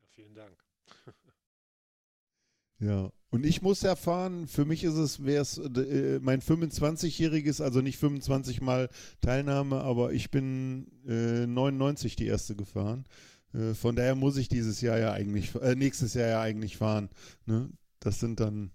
Ja, 0.00 0.06
vielen 0.08 0.34
Dank. 0.34 0.56
Ja, 2.80 3.10
und 3.30 3.46
ich 3.46 3.62
muss 3.62 3.82
erfahren, 3.82 4.46
für 4.46 4.64
mich 4.64 4.84
ist 4.84 4.96
es, 4.96 5.24
wäre 5.24 5.42
es 5.42 5.58
äh, 5.58 6.18
mein 6.20 6.42
25-jähriges, 6.42 7.62
also 7.62 7.80
nicht 7.80 7.98
25 7.98 8.60
Mal 8.60 8.90
Teilnahme, 9.20 9.80
aber 9.80 10.12
ich 10.12 10.30
bin 10.30 10.90
äh, 11.06 11.46
99 11.46 12.16
die 12.16 12.26
erste 12.26 12.56
gefahren. 12.56 13.04
Äh, 13.54 13.74
von 13.74 13.96
daher 13.96 14.16
muss 14.16 14.36
ich 14.36 14.48
dieses 14.48 14.80
Jahr 14.80 14.98
ja 14.98 15.12
eigentlich, 15.12 15.54
äh, 15.54 15.76
nächstes 15.76 16.14
Jahr 16.14 16.28
ja 16.28 16.40
eigentlich 16.42 16.76
fahren. 16.76 17.08
Ne? 17.46 17.70
Das 18.00 18.20
sind 18.20 18.40
dann, 18.40 18.70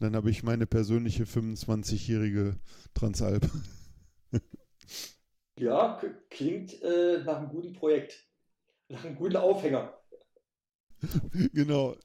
dann 0.00 0.14
habe 0.14 0.30
ich 0.30 0.42
meine 0.42 0.66
persönliche 0.66 1.24
25-jährige 1.24 2.58
Transalp. 2.94 3.48
ja, 5.56 6.00
klingt 6.30 6.80
äh, 6.82 7.22
nach 7.24 7.38
einem 7.38 7.48
guten 7.48 7.72
Projekt, 7.72 8.26
nach 8.88 9.04
einem 9.04 9.16
guten 9.16 9.36
Aufhänger. 9.36 9.98
genau. 11.52 11.96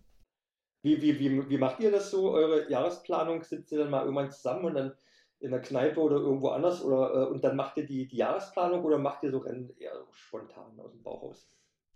Wie, 0.81 1.01
wie, 1.01 1.19
wie, 1.19 1.49
wie 1.49 1.57
macht 1.57 1.79
ihr 1.79 1.91
das 1.91 2.11
so, 2.11 2.31
eure 2.31 2.69
Jahresplanung? 2.69 3.43
Sitzt 3.43 3.71
ihr 3.71 3.79
dann 3.79 3.89
mal 3.89 4.01
irgendwann 4.01 4.31
zusammen 4.31 4.65
und 4.65 4.73
dann 4.75 4.93
in 5.39 5.51
der 5.51 5.61
Kneipe 5.61 5.99
oder 5.99 6.17
irgendwo 6.17 6.49
anders 6.49 6.83
oder 6.83 7.13
äh, 7.13 7.25
und 7.27 7.43
dann 7.43 7.55
macht 7.55 7.77
ihr 7.77 7.85
die, 7.85 8.07
die 8.07 8.17
Jahresplanung 8.17 8.83
oder 8.83 8.97
macht 8.97 9.23
ihr 9.23 9.31
so 9.31 9.39
Rennen 9.39 9.69
eher 9.77 10.05
spontan 10.11 10.79
aus 10.79 10.91
dem 10.91 11.03
Bauch 11.03 11.21
raus? 11.21 11.49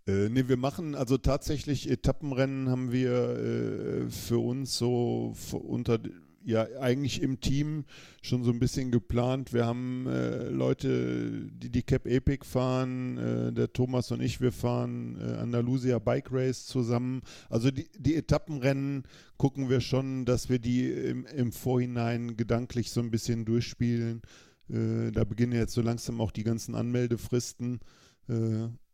Äh, 0.08 0.30
nee, 0.30 0.48
wir 0.48 0.56
machen 0.56 0.94
also 0.94 1.18
tatsächlich 1.18 1.90
Etappenrennen 1.90 2.70
haben 2.70 2.92
wir 2.92 3.12
äh, 3.12 4.10
für 4.10 4.38
uns 4.38 4.78
so 4.78 5.34
unter 5.52 5.98
ja 6.44 6.66
eigentlich 6.80 7.20
im 7.20 7.40
Team 7.40 7.84
schon 8.22 8.42
so 8.42 8.50
ein 8.50 8.58
bisschen 8.58 8.90
geplant. 8.90 9.52
Wir 9.52 9.66
haben 9.66 10.06
äh, 10.06 10.48
Leute, 10.48 11.50
die 11.52 11.68
die 11.68 11.82
Cap 11.82 12.06
Epic 12.06 12.46
fahren, 12.46 13.18
äh, 13.18 13.52
der 13.52 13.70
Thomas 13.74 14.10
und 14.10 14.22
ich, 14.22 14.40
wir 14.40 14.50
fahren 14.50 15.18
äh, 15.20 15.34
Andalusia 15.34 15.98
Bike 15.98 16.32
Race 16.32 16.64
zusammen. 16.64 17.20
Also 17.50 17.70
die, 17.70 17.90
die 17.98 18.16
Etappenrennen 18.16 19.02
gucken 19.36 19.68
wir 19.68 19.82
schon, 19.82 20.24
dass 20.24 20.48
wir 20.48 20.58
die 20.58 20.90
im, 20.90 21.26
im 21.26 21.52
Vorhinein 21.52 22.38
gedanklich 22.38 22.92
so 22.92 23.00
ein 23.00 23.10
bisschen 23.10 23.44
durchspielen. 23.44 24.22
Äh, 24.70 25.10
da 25.12 25.24
beginnen 25.24 25.52
jetzt 25.52 25.74
so 25.74 25.82
langsam 25.82 26.18
auch 26.22 26.30
die 26.30 26.44
ganzen 26.44 26.74
Anmeldefristen. 26.74 27.80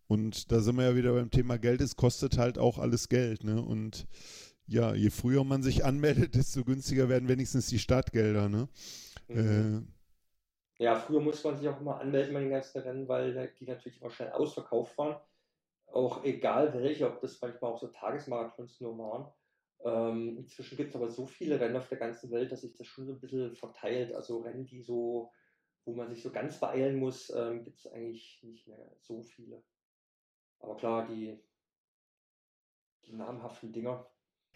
Und 0.07 0.53
da 0.53 0.61
sind 0.61 0.77
wir 0.77 0.85
ja 0.85 0.97
wieder 0.97 1.13
beim 1.15 1.31
Thema 1.31 1.59
Geld. 1.59 1.81
Es 1.81 1.97
kostet 1.97 2.39
halt 2.39 2.59
auch 2.59 2.79
alles 2.79 3.09
Geld. 3.09 3.45
Ne? 3.45 3.63
Und 3.63 4.07
ja, 4.67 4.95
je 4.95 5.11
früher 5.11 5.45
man 5.45 5.63
sich 5.63 5.85
anmeldet, 5.85 6.35
desto 6.35 6.65
günstiger 6.65 7.09
werden 7.09 7.29
wenigstens 7.29 7.69
die 7.69 7.79
Startgelder. 7.79 8.49
Ne? 8.49 8.69
Mhm. 9.29 9.89
Äh, 10.79 10.85
ja, 10.85 10.97
früher 10.97 11.21
musste 11.21 11.49
man 11.49 11.57
sich 11.57 11.69
auch 11.69 11.81
immer 11.81 12.01
anmelden 12.01 12.35
bei 12.35 12.41
den 12.41 12.51
ganzen 12.51 12.83
Rennen, 12.83 13.09
weil 13.09 13.53
die 13.59 13.67
natürlich 13.67 14.01
immer 14.01 14.11
schnell 14.11 14.33
ausverkauft 14.33 14.99
waren. 14.99 15.17
Auch 15.87 16.25
egal 16.25 16.75
welche, 16.75 17.07
ob 17.07 17.21
das 17.21 17.41
manchmal 17.41 17.73
auch 17.73 17.81
so 17.81 17.87
Tagesmarathons 17.87 18.81
nur 18.81 18.99
waren. 18.99 19.33
Ähm, 19.85 20.39
inzwischen 20.39 20.77
gibt 20.77 20.91
es 20.91 20.97
aber 20.97 21.11
so 21.11 21.27
viele 21.27 21.61
Rennen 21.61 21.77
auf 21.77 21.89
der 21.89 21.99
ganzen 21.99 22.31
Welt, 22.31 22.51
dass 22.51 22.63
sich 22.63 22.75
das 22.75 22.87
schon 22.87 23.07
so 23.07 23.13
ein 23.13 23.21
bisschen 23.21 23.55
verteilt. 23.55 24.15
Also 24.15 24.39
Rennen, 24.39 24.67
die 24.67 24.83
so, 24.83 25.31
wo 25.85 25.95
man 25.95 26.09
sich 26.09 26.23
so 26.23 26.33
ganz 26.33 26.59
beeilen 26.59 26.97
muss, 26.97 27.31
ähm, 27.31 27.63
gibt 27.65 27.79
es 27.79 27.87
eigentlich 27.87 28.41
nicht 28.43 28.67
mehr 28.67 28.91
so 28.99 29.23
viele. 29.23 29.63
Aber 30.65 30.77
klar, 30.77 31.07
die, 31.07 31.39
die 33.07 33.13
namhaften 33.13 33.73
Dinger. 33.73 34.07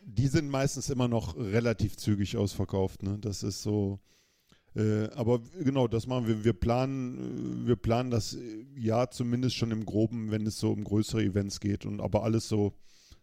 Die 0.03 0.29
sind 0.29 0.49
meistens 0.49 0.89
immer 0.89 1.07
noch 1.07 1.37
relativ 1.37 1.97
zügig 1.97 2.37
ausverkauft. 2.37 3.03
Ne? 3.03 3.19
Das 3.19 3.43
ist 3.43 3.63
so. 3.63 4.01
Äh, 4.75 5.11
aber 5.11 5.41
genau, 5.63 5.87
das 5.87 6.07
machen 6.07 6.27
wir. 6.27 6.45
Wir 6.45 6.55
planen, 6.55 7.67
wir 7.67 7.77
planen 7.77 8.11
das 8.11 8.39
Jahr 8.75 9.11
zumindest 9.11 9.57
schon 9.57 9.71
im 9.71 9.85
Groben, 9.85 10.31
wenn 10.31 10.47
es 10.47 10.59
so 10.59 10.73
um 10.73 10.83
größere 10.83 11.23
Events 11.23 11.61
geht. 11.61 11.85
Und 11.85 12.01
aber 12.01 12.23
alles 12.23 12.49
so, 12.49 12.73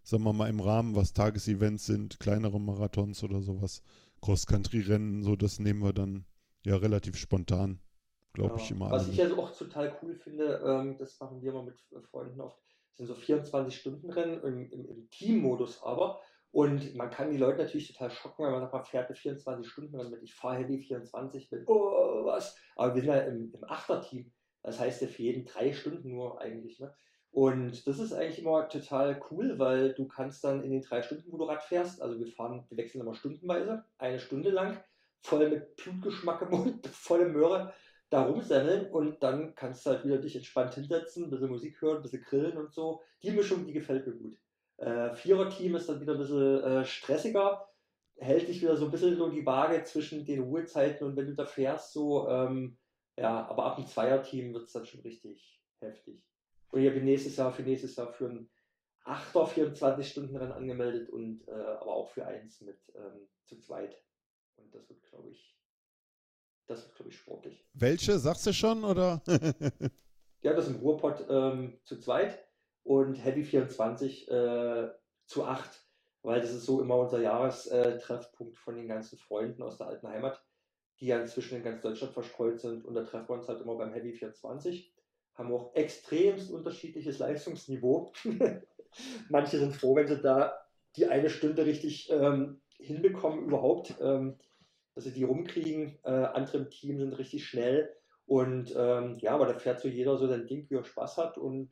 sagen 0.03 0.24
wir 0.24 0.34
mal, 0.34 0.49
im 0.49 0.60
Rahmen, 0.60 0.95
was 0.95 1.14
Tagesevents 1.14 1.88
sind, 1.88 2.20
kleinere 2.20 2.60
Marathons 2.60 3.24
oder 3.24 3.41
sowas, 3.41 3.82
Cross-Country-Rennen, 4.22 5.24
so 5.24 5.36
das 5.36 5.60
nehmen 5.60 5.82
wir 5.82 5.94
dann 5.94 6.26
ja 6.64 6.76
relativ 6.76 7.16
spontan, 7.16 7.80
glaube 8.34 8.57
ja, 8.57 8.64
ich 8.64 8.72
immer. 8.72 8.91
Was 8.91 9.07
ich 9.07 9.22
also 9.22 9.41
auch 9.41 9.56
total 9.56 9.98
cool 10.02 10.14
finde, 10.16 10.62
ähm, 10.66 10.98
das 10.99 11.20
machen 11.20 11.41
wir 11.41 11.53
mal 11.53 11.64
mit 11.64 11.80
Freunden 12.12 12.41
oft 12.41 12.74
sind 12.96 13.08
so 13.08 13.14
24-Stunden-Rennen 13.14 14.42
im, 14.44 14.72
im, 14.72 14.86
im 14.88 15.10
Team-Modus 15.10 15.84
aber. 15.84 16.22
Und 16.52 16.96
man 16.96 17.10
kann 17.10 17.32
die 17.32 17.38
Leute 17.38 17.64
natürlich 17.64 17.92
total 17.92 18.10
schocken, 18.10 18.46
wenn 18.46 18.52
man 18.54 18.62
sagt, 18.62 18.74
man 18.74 18.86
fährt 18.86 19.08
eine 19.08 19.16
24 19.16 19.68
Stunden 19.68 19.96
Rennen 19.96 20.12
mit, 20.12 20.24
ich 20.24 20.34
fahre 20.34 20.60
Heavy 20.60 20.80
24 20.80 21.52
mit, 21.52 21.68
oh, 21.68 22.24
was. 22.26 22.58
Aber 22.78 22.96
wir 22.96 23.02
sind 23.02 23.12
ja 23.12 23.20
im, 23.22 23.54
im 23.54 23.64
Achter-Team. 23.66 24.32
Das 24.64 24.80
heißt 24.80 25.02
ja 25.02 25.08
für 25.08 25.24
jeden 25.24 25.46
drei 25.46 25.74
Stunden 25.74 26.10
nur 26.10 26.40
eigentlich. 26.40 26.80
Ne? 26.80 26.96
Und 27.36 27.86
das 27.86 28.00
ist 28.00 28.14
eigentlich 28.14 28.40
immer 28.40 28.70
total 28.70 29.22
cool, 29.30 29.60
weil 29.60 29.94
du 29.94 30.08
kannst 30.08 30.46
dann 30.46 30.64
in 30.64 30.72
den 30.72 30.82
drei 30.82 31.02
Stunden, 31.02 31.30
wo 31.34 31.38
du 31.38 31.44
Rad 31.44 31.62
fährst, 31.62 32.02
also 32.02 32.18
wir 32.18 32.28
fahren, 32.28 32.66
wir 32.70 32.78
wechseln 32.78 33.02
immer 33.02 33.14
stundenweise, 33.14 33.84
eine 33.98 34.20
Stunde 34.20 34.52
lang, 34.52 34.82
voll 35.20 35.50
mit 35.50 35.76
Blutgeschmack 35.76 36.44
im 36.44 36.50
Mund, 36.52 36.88
volle 36.94 37.28
Möhre, 37.28 37.74
da 38.10 38.23
rumsemmeln 38.23 38.91
und 38.91 39.22
dann 39.23 39.56
kannst 39.56 39.86
du 39.86 39.90
halt 39.90 40.06
wieder 40.06 40.18
dich 40.18 40.36
entspannt 40.36 40.76
hinsetzen, 40.76 41.26
ein 41.26 41.30
bisschen 41.30 41.49
Musik 41.49 41.82
hören, 41.82 41.98
ein 41.98 42.03
bisschen 42.03 42.23
grillen 42.23 42.57
und 42.57 42.72
so. 42.72 43.02
Die 43.23 43.32
Mischung, 43.32 43.65
die 43.65 43.73
gefällt 43.73 44.06
mir 44.06 44.14
gut. 44.14 44.38
Äh, 44.77 45.14
Vierer-Team 45.15 45.76
ist 45.76 45.90
dann 45.90 46.02
wieder 46.02 46.14
ein 46.14 46.19
bisschen 46.19 46.64
äh, 46.64 46.86
stressiger, 46.86 47.68
hält 48.18 48.48
dich 48.48 48.61
wieder 48.61 48.77
so 48.77 48.86
ein 48.86 48.91
bisschen 48.91 49.18
so 49.18 49.30
die 49.30 49.45
Waage 49.45 49.84
zwischen 49.84 50.26
den 50.26 50.44
Ruhezeiten 50.44 51.07
und 51.07 51.15
wenn 51.15 51.27
du 51.27 51.36
da 51.36 51.45
fährst, 51.45 51.94
so, 51.94 52.30
ähm, 52.30 52.77
ja, 53.18 53.48
aber 53.48 53.65
ab 53.65 53.77
dem 53.77 53.88
Zweier-Team 53.88 54.53
wird 54.53 54.65
es 54.65 54.73
dann 54.73 54.86
schon 54.86 55.02
richtig 55.02 55.61
heftig. 55.80 56.22
Und 56.69 56.82
ich 56.82 56.90
habe 56.90 57.02
nächstes 57.02 57.38
Jahr 57.38 57.52
für 57.52 57.64
nächstes 57.64 57.95
Jahr 57.95 58.11
für 58.11 58.27
ein 58.27 58.49
8er 59.06 59.45
24 59.48 60.10
Stunden 60.10 60.36
Rennen 60.36 60.52
angemeldet 60.52 61.10
und 61.10 61.48
äh, 61.48 61.52
aber 61.52 61.94
auch 61.94 62.10
für 62.10 62.26
eins 62.26 62.61
mit 62.61 62.80
ähm, 62.95 63.27
zu 63.45 63.60
zweit. 63.60 64.03
Und 64.57 64.73
das 64.73 64.90
wird, 64.90 65.02
glaube 65.03 65.30
ich, 65.30 65.56
das 66.68 66.86
ist, 66.86 66.96
glaube 66.96 67.10
ich, 67.10 67.18
sportlich. 67.18 67.66
Welche? 67.74 68.18
Sagst 68.20 68.46
du 68.48 68.54
schon, 68.54 68.84
oder? 68.84 69.22
ja, 70.42 70.54
das 70.54 70.68
ist 70.68 70.76
im 70.76 70.82
Ruhrpott 70.82 71.26
ähm, 71.30 71.80
zu 71.84 72.00
zweit 72.00 72.46
und 72.84 73.16
Heavy 73.16 73.44
24 73.44 74.30
äh, 74.30 74.90
zu 75.26 75.44
acht, 75.44 75.86
weil 76.22 76.42
das 76.42 76.52
ist 76.52 76.66
so 76.66 76.82
immer 76.82 76.98
unser 76.98 77.22
Jahrestreffpunkt 77.22 78.58
von 78.58 78.76
den 78.76 78.88
ganzen 78.88 79.18
Freunden 79.18 79.62
aus 79.64 79.78
der 79.78 79.88
alten 79.88 80.08
Heimat, 80.08 80.44
die 81.00 81.08
ja 81.08 81.20
inzwischen 81.20 81.58
in 81.58 81.64
ganz 81.64 81.82
Deutschland 81.82 82.14
verstreut 82.14 82.60
sind. 82.60 82.86
Und 82.86 82.96
da 82.96 83.04
treffen 83.04 83.30
wir 83.30 83.36
uns 83.36 83.48
halt 83.48 83.62
immer 83.62 83.76
beim 83.76 83.94
Heavy 83.94 84.14
24. 84.14 84.94
Haben 85.34 85.52
auch 85.52 85.76
extremst 85.76 86.52
unterschiedliches 86.52 87.20
Leistungsniveau. 87.20 88.14
Manche 89.30 89.60
sind 89.60 89.76
froh, 89.76 89.96
wenn 89.96 90.08
sie 90.08 90.22
da 90.22 90.58
die 90.96 91.08
eine 91.08 91.30
Stunde 91.30 91.66
richtig 91.66 92.10
ähm, 92.10 92.62
hinbekommen 92.78 93.46
überhaupt. 93.46 93.96
Ähm, 94.00 94.38
dass 94.96 95.04
sie 95.04 95.14
die 95.14 95.24
rumkriegen. 95.24 96.00
Äh, 96.04 96.10
andere 96.10 96.58
im 96.58 96.70
Team 96.70 96.98
sind 96.98 97.14
richtig 97.14 97.46
schnell. 97.46 97.94
Und 98.26 98.74
ähm, 98.76 99.18
ja, 99.20 99.36
aber 99.36 99.46
da 99.46 99.60
fährt 99.60 99.80
so 99.80 99.88
jeder 99.88 100.18
so 100.18 100.28
sein 100.28 100.48
Ding, 100.48 100.68
wie 100.70 100.76
er 100.76 100.84
Spaß 100.84 101.18
hat. 101.18 101.38
Und 101.38 101.72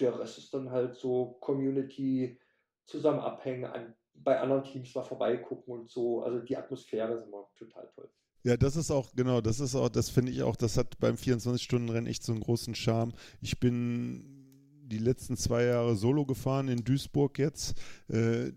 der 0.00 0.18
Rest 0.18 0.38
ist 0.38 0.52
dann 0.52 0.70
halt 0.70 0.96
so 0.96 1.36
Community 1.40 2.40
zusammen 2.84 3.20
abhängen, 3.20 3.66
an, 3.66 3.94
bei 4.14 4.40
anderen 4.40 4.64
Teams 4.64 4.94
mal 4.94 5.04
vorbeigucken 5.04 5.72
und 5.72 5.90
so. 5.90 6.22
Also 6.22 6.40
die 6.40 6.56
Atmosphäre 6.56 7.14
ist 7.14 7.26
immer 7.26 7.48
total 7.56 7.88
toll. 7.94 8.10
Ja, 8.44 8.56
das 8.56 8.76
ist 8.76 8.90
auch, 8.90 9.12
genau, 9.14 9.40
das 9.40 9.60
ist 9.60 9.74
auch, 9.74 9.88
das 9.88 10.10
finde 10.10 10.32
ich 10.32 10.42
auch, 10.42 10.56
das 10.56 10.76
hat 10.76 10.98
beim 11.00 11.16
24-Stunden-Rennen 11.16 12.06
echt 12.06 12.22
so 12.22 12.32
einen 12.32 12.40
großen 12.40 12.74
Charme. 12.74 13.12
Ich 13.40 13.60
bin 13.60 14.38
die 14.86 14.98
letzten 14.98 15.36
zwei 15.36 15.64
Jahre 15.64 15.96
Solo 15.96 16.24
gefahren 16.24 16.68
in 16.68 16.84
Duisburg 16.84 17.38
jetzt. 17.38 17.78
Äh, 18.08 18.52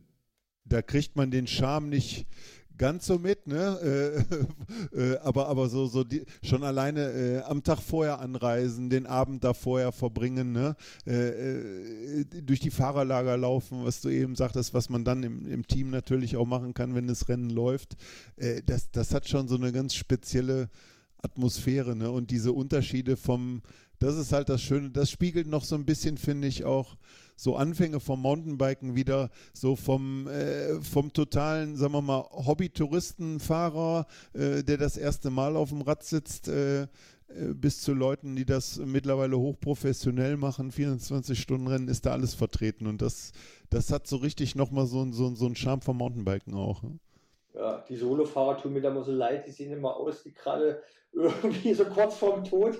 da 0.64 0.82
kriegt 0.82 1.16
man 1.16 1.32
den 1.32 1.48
Charme 1.48 1.90
nicht 1.90 2.26
ganz 2.78 3.06
so 3.06 3.20
mit, 3.20 3.48
ne? 3.48 3.80
Äh, 4.94 5.14
äh, 5.14 5.18
aber 5.20 5.48
aber 5.48 5.70
so 5.70 5.86
so 5.88 6.04
die, 6.04 6.24
schon 6.44 6.64
alleine 6.64 7.12
äh, 7.12 7.42
am 7.42 7.64
Tag 7.64 7.80
vorher 7.80 8.20
anreisen, 8.20 8.90
den 8.90 9.06
Abend 9.06 9.44
da 9.44 9.54
vorher 9.54 9.92
verbringen, 9.92 10.52
ne? 10.52 10.76
Äh, 11.06 12.22
äh, 12.22 12.26
durch 12.42 12.60
die 12.60 12.72
Fahrerlager 12.72 13.38
laufen, 13.38 13.84
was 13.84 14.02
du 14.02 14.10
eben 14.10 14.36
sagtest, 14.36 14.74
was 14.74 14.90
man 14.90 15.04
dann 15.04 15.24
im, 15.24 15.46
im 15.48 15.68
Team 15.68 15.90
natürlich 15.90 16.38
auch 16.38 16.46
machen 16.46 16.74
kann, 16.74 16.96
wenn 16.96 17.08
das 17.08 17.28
Rennen 17.30 17.50
läuft. 17.50 17.96
Äh, 18.38 18.62
das 18.66 18.92
das 18.92 19.14
hat 19.14 19.28
schon 19.28 19.48
so 19.48 19.56
eine 19.56 19.72
ganz 19.72 19.94
spezielle 19.94 20.70
Atmosphäre, 21.22 21.96
ne? 21.96 22.12
Und 22.12 22.32
diese 22.32 22.54
Unterschiede 22.54 23.18
vom 23.18 23.62
das 24.02 24.18
ist 24.18 24.34
halt 24.34 24.50
das 24.50 24.64
Schöne. 24.64 24.90
Das 24.90 25.12
spiegelt 25.12 25.46
noch 25.48 25.64
so 25.64 25.76
ein 25.76 25.86
bisschen, 25.86 26.18
finde 26.18 26.48
ich, 26.48 26.66
auch 26.66 26.98
so 27.42 27.56
Anfänge 27.56 28.00
vom 28.00 28.22
Mountainbiken 28.22 28.96
wieder, 28.96 29.32
so 29.52 29.76
vom, 29.76 30.28
äh, 30.28 30.80
vom 30.82 31.12
totalen, 31.12 31.76
sagen 31.76 31.94
wir 31.94 32.02
mal, 32.04 32.24
Hobby-Touristenfahrer, 32.32 34.06
äh, 34.34 34.64
der 34.64 34.78
das 34.78 34.96
erste 34.96 35.32
Mal 35.32 35.56
auf 35.56 35.70
dem 35.70 35.82
Rad 35.82 36.04
sitzt, 36.04 36.50
äh, 36.50 36.84
äh 36.84 36.88
bis 37.56 37.82
zu 37.82 37.96
Leuten, 37.96 38.36
die 38.36 38.46
das 38.46 38.78
mittlerweile 38.78 39.40
hochprofessionell 39.40 40.38
machen, 40.38 40.70
24-Stunden-Rennen, 40.70 41.88
ist 41.88 42.06
da 42.06 42.12
alles 42.12 42.36
vertreten. 42.36 42.86
Und 42.86 43.02
das, 43.02 43.32
das 43.72 43.92
hat 43.92 44.06
so 44.06 44.18
richtig 44.18 44.54
nochmal 44.54 44.86
so, 44.86 45.12
so, 45.12 45.34
so 45.34 45.48
einen 45.48 45.56
Charme 45.56 45.82
vom 45.82 45.98
Mountainbiken 45.98 46.54
auch. 46.54 46.84
Ne? 46.84 47.00
Ja, 47.56 47.84
die 47.90 47.96
Solofahrer 47.96 48.58
tun 48.60 48.74
mir 48.74 48.82
da 48.82 48.92
immer 48.92 49.04
so 49.04 49.14
leid, 49.14 49.48
die 49.48 49.52
sehen 49.52 49.72
immer 49.72 49.96
aus 49.96 50.24
wie 50.26 50.32
gerade 50.32 50.84
irgendwie 51.12 51.74
so 51.74 51.86
kurz 51.86 52.18
vorm 52.18 52.44
Tod. 52.44 52.78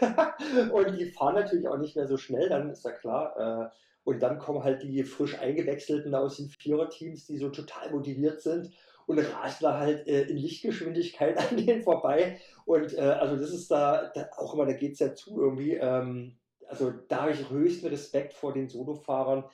und 0.72 0.96
die 0.96 1.06
fahren 1.06 1.34
natürlich 1.34 1.66
auch 1.66 1.78
nicht 1.78 1.96
mehr 1.96 2.06
so 2.06 2.16
schnell, 2.16 2.48
dann 2.48 2.70
ist 2.70 2.84
ja 2.84 2.92
klar. 2.92 3.72
Und 4.04 4.22
dann 4.22 4.38
kommen 4.38 4.62
halt 4.62 4.82
die 4.82 5.02
frisch 5.04 5.38
eingewechselten 5.38 6.14
aus 6.14 6.36
den 6.36 6.48
Viererteams, 6.48 7.26
die 7.26 7.38
so 7.38 7.48
total 7.48 7.90
motiviert 7.90 8.42
sind 8.42 8.70
und 9.06 9.18
rasen 9.18 9.58
da 9.62 9.78
halt 9.78 10.06
äh, 10.06 10.22
in 10.22 10.36
Lichtgeschwindigkeit 10.36 11.38
an 11.50 11.56
denen 11.56 11.82
vorbei. 11.82 12.38
Und 12.64 12.94
äh, 12.94 13.00
also 13.00 13.36
das 13.36 13.50
ist 13.50 13.70
da, 13.70 14.10
da, 14.14 14.28
auch 14.36 14.54
immer, 14.54 14.66
da 14.66 14.72
geht 14.72 14.92
es 14.92 14.98
ja 14.98 15.14
zu 15.14 15.40
irgendwie. 15.40 15.74
Ähm, 15.74 16.38
also 16.68 16.92
da 17.08 17.22
habe 17.22 17.32
ich 17.32 17.50
höchsten 17.50 17.86
Respekt 17.88 18.34
vor 18.34 18.52
den 18.52 18.68
Solofahrern, 18.68 19.44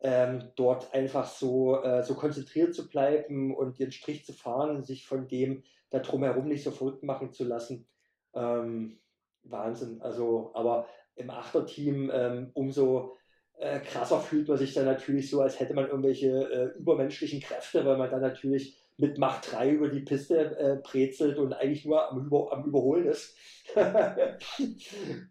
ähm, 0.00 0.50
dort 0.56 0.92
einfach 0.92 1.26
so, 1.26 1.82
äh, 1.82 2.02
so 2.02 2.14
konzentriert 2.14 2.74
zu 2.74 2.88
bleiben 2.88 3.54
und 3.54 3.78
den 3.78 3.92
Strich 3.92 4.24
zu 4.24 4.32
fahren, 4.32 4.82
sich 4.82 5.06
von 5.06 5.26
dem 5.28 5.62
da 5.90 6.00
drumherum 6.00 6.48
nicht 6.48 6.64
so 6.64 6.70
verrückt 6.70 7.02
machen 7.02 7.32
zu 7.32 7.44
lassen. 7.44 7.86
Ähm, 8.34 8.98
Wahnsinn. 9.42 10.02
Also, 10.02 10.50
aber 10.54 10.86
im 11.14 11.30
Achterteam 11.30 12.10
ähm, 12.12 12.50
umso 12.52 13.16
äh, 13.58 13.80
krasser 13.80 14.20
fühlt 14.20 14.48
man 14.48 14.58
sich 14.58 14.74
dann 14.74 14.84
natürlich 14.84 15.30
so, 15.30 15.40
als 15.40 15.58
hätte 15.58 15.74
man 15.74 15.86
irgendwelche 15.86 16.28
äh, 16.28 16.78
übermenschlichen 16.78 17.40
Kräfte, 17.40 17.84
weil 17.84 17.96
man 17.96 18.10
dann 18.10 18.20
natürlich 18.20 18.78
mit 18.98 19.18
Macht 19.18 19.52
3 19.52 19.70
über 19.70 19.88
die 19.88 20.00
Piste 20.00 20.58
äh, 20.58 20.76
brezelt 20.82 21.38
und 21.38 21.52
eigentlich 21.52 21.84
nur 21.84 22.10
am, 22.10 22.26
Über 22.26 22.52
am 22.52 22.64
Überholen 22.64 23.06
ist. 23.06 23.36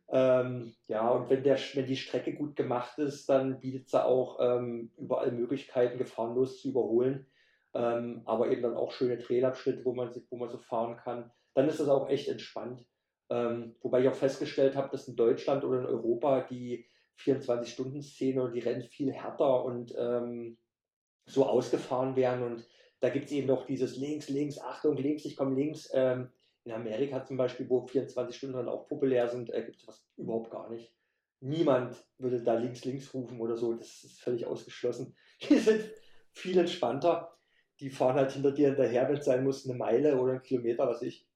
ähm, 0.10 0.76
ja, 0.88 1.10
und 1.10 1.30
wenn, 1.30 1.44
der, 1.44 1.58
wenn 1.74 1.86
die 1.86 1.96
Strecke 1.96 2.34
gut 2.34 2.56
gemacht 2.56 3.00
ist, 3.00 3.28
dann 3.30 3.60
bietet 3.60 3.90
sie 3.90 4.04
auch 4.04 4.40
ähm, 4.40 4.92
überall 4.98 5.32
Möglichkeiten, 5.32 5.98
gefahrenlos 5.98 6.62
zu 6.62 6.70
überholen. 6.70 7.26
Ähm, 7.74 8.22
aber 8.26 8.52
eben 8.52 8.62
dann 8.62 8.78
auch 8.78 8.92
schöne 8.92 9.18
Trailabschnitte, 9.18 9.84
wo 9.84 9.94
man, 9.94 10.12
wo 10.30 10.38
man 10.38 10.50
so 10.50 10.60
fahren 10.60 10.98
kann. 10.98 11.32
Dann 11.54 11.68
ist 11.68 11.80
das 11.80 11.90
auch 11.90 12.10
echt 12.10 12.28
entspannt. 12.28 12.86
Ähm, 13.30 13.76
wobei 13.82 14.02
ich 14.02 14.08
auch 14.08 14.16
festgestellt 14.16 14.76
habe, 14.76 14.90
dass 14.92 15.08
in 15.08 15.16
Deutschland 15.16 15.64
oder 15.64 15.80
in 15.80 15.86
Europa 15.86 16.42
die 16.42 16.86
24-Stunden-Szene 17.20 18.44
und 18.44 18.54
die 18.54 18.60
Rennen 18.60 18.84
viel 18.84 19.12
härter 19.12 19.64
und 19.64 19.94
ähm, 19.98 20.58
so 21.26 21.46
ausgefahren 21.46 22.16
werden. 22.16 22.44
Und 22.44 22.68
da 23.00 23.10
gibt 23.10 23.26
es 23.26 23.32
eben 23.32 23.48
noch 23.48 23.66
dieses 23.66 23.98
links, 23.98 24.30
links, 24.30 24.60
Achtung, 24.60 24.98
links, 24.98 25.26
ich 25.26 25.36
komme 25.36 25.56
links. 25.56 25.90
Ähm, 25.94 26.30
in 26.64 26.72
Amerika 26.72 27.24
zum 27.24 27.38
Beispiel, 27.38 27.70
wo 27.70 27.86
24 27.86 28.36
Stunden 28.36 28.56
dann 28.56 28.70
auch 28.70 28.88
populär 28.88 29.28
sind, 29.28 29.52
äh, 29.52 29.64
gibt 29.64 29.78
es 29.78 29.88
was 29.88 30.04
überhaupt 30.18 30.50
gar 30.50 30.70
nicht. 30.70 30.92
Niemand 31.40 31.96
würde 32.18 32.42
da 32.42 32.56
links, 32.56 32.86
links 32.86 33.14
rufen 33.14 33.40
oder 33.40 33.56
so. 33.56 33.76
Das 33.76 34.04
ist 34.04 34.20
völlig 34.20 34.48
ausgeschlossen. 34.48 35.16
Die 35.50 35.60
sind 35.60 35.92
viel 36.32 36.58
entspannter. 36.58 37.38
Die 37.80 37.90
fahren 37.90 38.16
halt 38.16 38.32
hinter 38.32 38.52
dir 38.52 38.70
hinterher, 38.70 39.08
wenn 39.08 39.18
es 39.18 39.26
sein 39.26 39.44
muss, 39.44 39.68
eine 39.68 39.78
Meile 39.78 40.20
oder 40.20 40.32
einen 40.32 40.42
Kilometer, 40.42 40.88
was 40.88 41.02
ich, 41.02 41.28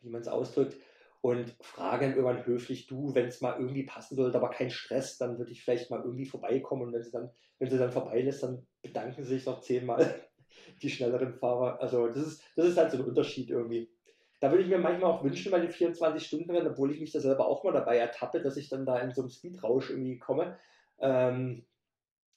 wie 0.00 0.08
man 0.08 0.22
es 0.22 0.28
ausdrückt 0.28 0.76
und 1.22 1.54
fragen 1.60 2.14
irgendwann 2.14 2.46
höflich, 2.46 2.86
du, 2.86 3.14
wenn 3.14 3.26
es 3.26 3.40
mal 3.40 3.58
irgendwie 3.58 3.84
passen 3.84 4.16
sollte, 4.16 4.38
aber 4.38 4.50
kein 4.50 4.70
Stress, 4.70 5.18
dann 5.18 5.38
würde 5.38 5.52
ich 5.52 5.62
vielleicht 5.62 5.90
mal 5.90 6.02
irgendwie 6.02 6.24
vorbeikommen 6.24 6.82
und 6.82 6.92
wenn 6.92 7.02
sie 7.02 7.10
dann, 7.10 7.30
wenn 7.58 7.68
sie 7.68 7.78
dann 7.78 7.92
vorbeilässt, 7.92 8.42
dann 8.42 8.66
bedanken 8.82 9.22
sie 9.22 9.34
sich 9.34 9.46
noch 9.46 9.60
zehnmal 9.60 10.14
die 10.82 10.90
schnelleren 10.90 11.34
Fahrer. 11.34 11.80
Also 11.80 12.08
das 12.08 12.26
ist, 12.26 12.42
das 12.56 12.66
ist 12.66 12.78
halt 12.78 12.90
so 12.90 12.98
ein 12.98 13.04
Unterschied 13.04 13.50
irgendwie. 13.50 13.90
Da 14.40 14.50
würde 14.50 14.62
ich 14.62 14.70
mir 14.70 14.78
manchmal 14.78 15.10
auch 15.10 15.22
wünschen 15.22 15.52
bei 15.52 15.60
den 15.60 15.70
24-Stunden-Rennen, 15.70 16.72
obwohl 16.72 16.90
ich 16.90 17.00
mich 17.00 17.12
da 17.12 17.20
selber 17.20 17.46
auch 17.46 17.62
mal 17.62 17.74
dabei 17.74 17.98
ertappe, 17.98 18.40
dass 18.40 18.56
ich 18.56 18.70
dann 18.70 18.86
da 18.86 18.98
in 18.98 19.12
so 19.12 19.20
einem 19.20 19.30
Speedrausch 19.30 19.90
irgendwie 19.90 20.18
komme. 20.18 20.58
Ähm, 20.98 21.66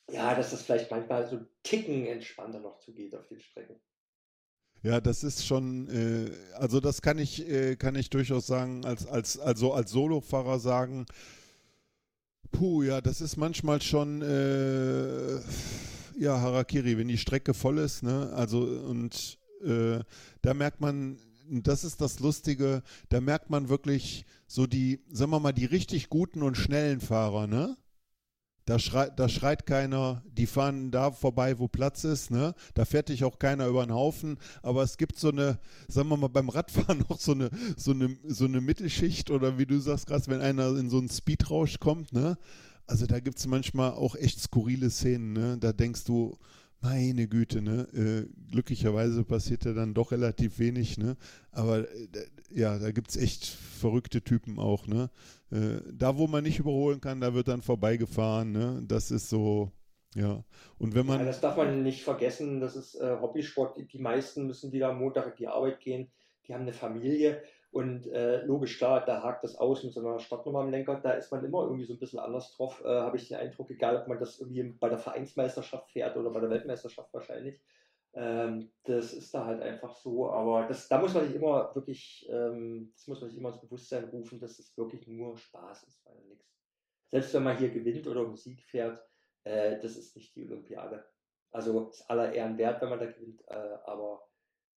ja, 0.09 0.35
dass 0.35 0.51
das 0.51 0.63
vielleicht 0.63 0.91
manchmal 0.91 1.25
so 1.25 1.39
Ticken 1.63 2.05
entspannter 2.05 2.59
noch 2.59 2.77
zugeht 2.79 3.15
auf 3.15 3.25
den 3.27 3.39
Strecken. 3.39 3.79
Ja, 4.83 4.99
das 4.99 5.23
ist 5.23 5.45
schon, 5.45 5.87
äh, 5.87 6.29
also 6.55 6.81
das 6.81 7.01
kann 7.01 7.17
ich, 7.17 7.47
äh, 7.49 7.77
kann 7.77 7.95
ich 7.95 8.09
durchaus 8.09 8.47
sagen, 8.47 8.83
als, 8.83 9.07
als, 9.07 9.39
also 9.39 9.71
als 9.73 9.91
Solofahrer 9.91 10.59
sagen, 10.59 11.05
puh, 12.51 12.83
ja, 12.83 12.99
das 12.99 13.21
ist 13.21 13.37
manchmal 13.37 13.81
schon, 13.81 14.21
äh, 14.21 15.35
ja, 16.19 16.37
Harakiri, 16.39 16.97
wenn 16.97 17.07
die 17.07 17.17
Strecke 17.17 17.53
voll 17.53 17.77
ist, 17.77 18.03
ne, 18.03 18.31
also 18.33 18.59
und 18.59 19.39
äh, 19.63 19.99
da 20.41 20.53
merkt 20.53 20.81
man, 20.81 21.17
das 21.49 21.85
ist 21.85 22.01
das 22.01 22.19
Lustige, 22.19 22.83
da 23.07 23.21
merkt 23.21 23.49
man 23.49 23.69
wirklich 23.69 24.25
so 24.47 24.67
die, 24.67 24.99
sagen 25.09 25.31
wir 25.31 25.39
mal, 25.39 25.53
die 25.53 25.65
richtig 25.65 26.09
guten 26.09 26.43
und 26.43 26.57
schnellen 26.57 26.99
Fahrer, 26.99 27.47
ne? 27.47 27.77
Da 28.65 28.79
schreit, 28.79 29.19
da 29.19 29.27
schreit 29.27 29.65
keiner, 29.65 30.23
die 30.25 30.45
fahren 30.45 30.89
da 30.89 31.11
vorbei, 31.11 31.59
wo 31.59 31.67
Platz 31.67 32.05
ist, 32.05 32.31
ne? 32.31 32.55
Da 32.75 32.85
fährt 32.85 33.09
dich 33.09 33.25
auch 33.25 33.37
keiner 33.37 33.67
über 33.67 33.85
den 33.85 33.93
Haufen. 33.93 34.37
Aber 34.61 34.83
es 34.83 34.97
gibt 34.97 35.19
so 35.19 35.29
eine, 35.29 35.59
sagen 35.89 36.07
wir 36.07 36.15
mal, 36.15 36.29
beim 36.29 36.47
Radfahren 36.47 37.03
noch 37.09 37.19
so 37.19 37.33
eine, 37.33 37.49
so 37.75 37.91
eine, 37.91 38.17
so 38.25 38.45
eine 38.45 38.61
Mittelschicht 38.61 39.31
oder 39.31 39.57
wie 39.57 39.65
du 39.65 39.79
sagst, 39.79 40.07
gerade 40.07 40.27
wenn 40.27 40.41
einer 40.41 40.77
in 40.77 40.89
so 40.89 40.97
einen 40.97 41.09
Speedrausch 41.09 41.79
kommt, 41.79 42.13
ne? 42.13 42.37
Also 42.87 43.05
da 43.05 43.19
gibt 43.19 43.37
es 43.37 43.47
manchmal 43.47 43.91
auch 43.91 44.15
echt 44.15 44.39
skurrile 44.39 44.89
Szenen, 44.89 45.33
ne? 45.33 45.57
Da 45.57 45.73
denkst 45.73 46.05
du, 46.05 46.37
meine 46.83 47.27
Güte, 47.27 47.61
ne? 47.61 47.87
Äh, 47.93 48.51
glücklicherweise 48.51 49.23
passiert 49.23 49.63
ja 49.63 49.73
dann 49.73 49.93
doch 49.93 50.11
relativ 50.11 50.59
wenig, 50.59 50.97
ne? 50.97 51.15
Aber 51.51 51.79
äh, 51.79 52.07
ja, 52.49 52.77
da 52.77 52.91
gibt 52.91 53.09
es 53.09 53.17
echt 53.17 53.45
verrückte 53.45 54.21
Typen 54.21 54.59
auch, 54.59 54.85
ne? 54.85 55.09
Äh, 55.49 55.79
da, 55.91 56.17
wo 56.17 56.27
man 56.27 56.43
nicht 56.43 56.59
überholen 56.59 56.99
kann, 56.99 57.21
da 57.21 57.33
wird 57.33 57.47
dann 57.47 57.61
vorbeigefahren, 57.61 58.51
ne? 58.51 58.83
Das 58.85 59.11
ist 59.11 59.29
so, 59.29 59.71
ja. 60.13 60.43
Und 60.77 60.93
wenn 60.93 61.05
man. 61.05 61.19
Ja, 61.19 61.25
das 61.25 61.39
darf 61.39 61.55
man 61.55 61.83
nicht 61.83 62.03
vergessen, 62.03 62.59
das 62.59 62.75
ist 62.75 62.95
äh, 62.95 63.15
Hobbysport. 63.19 63.77
Die 63.91 63.99
meisten 63.99 64.45
müssen 64.45 64.73
wieder 64.73 64.89
am 64.89 64.99
Montag 64.99 65.27
in 65.27 65.35
die 65.37 65.47
Arbeit 65.47 65.79
gehen, 65.79 66.11
die 66.47 66.53
haben 66.53 66.63
eine 66.63 66.73
Familie 66.73 67.41
und 67.73 68.05
äh, 68.05 68.45
logisch, 68.45 68.77
klar, 68.77 69.03
da 69.03 69.23
hakt 69.23 69.43
das 69.43 69.55
aus 69.55 69.83
mit 69.83 69.93
so 69.93 69.99
einer 69.99 70.19
Startnummer 70.19 70.59
am 70.59 70.69
Lenker, 70.69 71.01
da 71.01 71.13
ist 71.13 71.31
man 71.31 71.43
immer 71.43 71.63
irgendwie 71.63 71.85
so 71.85 71.93
ein 71.93 71.99
bisschen 71.99 72.19
anders 72.19 72.55
drauf, 72.55 72.79
äh, 72.85 72.87
habe 72.87 73.17
ich 73.17 73.27
den 73.27 73.37
Eindruck, 73.37 73.71
egal 73.71 73.97
ob 73.97 74.07
man 74.07 74.19
das 74.19 74.39
irgendwie 74.39 74.61
bei 74.61 74.89
der 74.89 74.99
Vereinsmeisterschaft 74.99 75.89
fährt 75.89 76.15
oder 76.15 76.29
bei 76.29 76.39
der 76.39 76.51
Weltmeisterschaft 76.51 77.11
wahrscheinlich. 77.11 77.59
Ähm, 78.13 78.71
das 78.83 79.13
ist 79.13 79.33
da 79.33 79.45
halt 79.45 79.63
einfach 79.63 79.95
so, 79.95 80.29
aber 80.29 80.67
das, 80.67 80.87
da 80.87 81.01
muss 81.01 81.15
man 81.15 81.25
sich 81.25 81.35
immer 81.35 81.73
wirklich, 81.73 82.29
ähm, 82.29 82.91
das 82.95 83.07
muss 83.07 83.21
man 83.21 83.31
sich 83.31 83.39
immer 83.39 83.49
ins 83.49 83.61
Bewusstsein 83.61 84.03
rufen, 84.03 84.39
dass 84.39 84.59
es 84.59 84.77
wirklich 84.77 85.07
nur 85.07 85.35
Spaß 85.35 85.83
ist, 85.85 86.05
weil 86.05 86.21
nichts. 86.25 86.55
Selbst 87.09 87.33
wenn 87.33 87.41
man 87.41 87.57
hier 87.57 87.71
gewinnt 87.71 88.05
oder 88.05 88.23
Musik 88.23 88.61
fährt, 88.61 89.03
äh, 89.45 89.79
das 89.79 89.97
ist 89.97 90.15
nicht 90.15 90.35
die 90.35 90.45
Olympiade. 90.45 91.03
Also 91.49 91.89
ist 91.89 92.07
aller 92.07 92.33
Ehren 92.33 92.59
wert, 92.59 92.83
wenn 92.83 92.89
man 92.89 92.99
da 92.99 93.07
gewinnt, 93.07 93.41
äh, 93.47 93.77
aber 93.85 94.27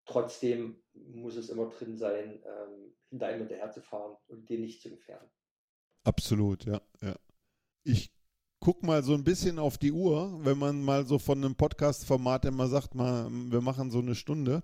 trotzdem 0.06 0.82
muss 0.94 1.36
es 1.36 1.50
immer 1.50 1.66
drin 1.66 1.96
sein, 1.96 2.42
ähm, 2.44 2.94
hinter 3.10 3.26
einem 3.26 3.40
hinterher 3.40 3.70
zu 3.70 3.82
fahren 3.82 4.16
und 4.28 4.48
den 4.48 4.62
nicht 4.62 4.82
zu 4.82 4.90
gefährden. 4.90 5.28
Absolut, 6.04 6.64
ja, 6.64 6.80
ja. 7.02 7.16
Ich 7.84 8.12
gucke 8.60 8.86
mal 8.86 9.02
so 9.02 9.14
ein 9.14 9.24
bisschen 9.24 9.58
auf 9.58 9.78
die 9.78 9.92
Uhr, 9.92 10.44
wenn 10.44 10.58
man 10.58 10.82
mal 10.82 11.06
so 11.06 11.18
von 11.18 11.44
einem 11.44 11.54
Podcast-Format 11.54 12.46
immer 12.46 12.68
sagt, 12.68 12.94
mal, 12.94 13.28
wir 13.30 13.60
machen 13.60 13.90
so 13.90 13.98
eine 13.98 14.14
Stunde. 14.14 14.62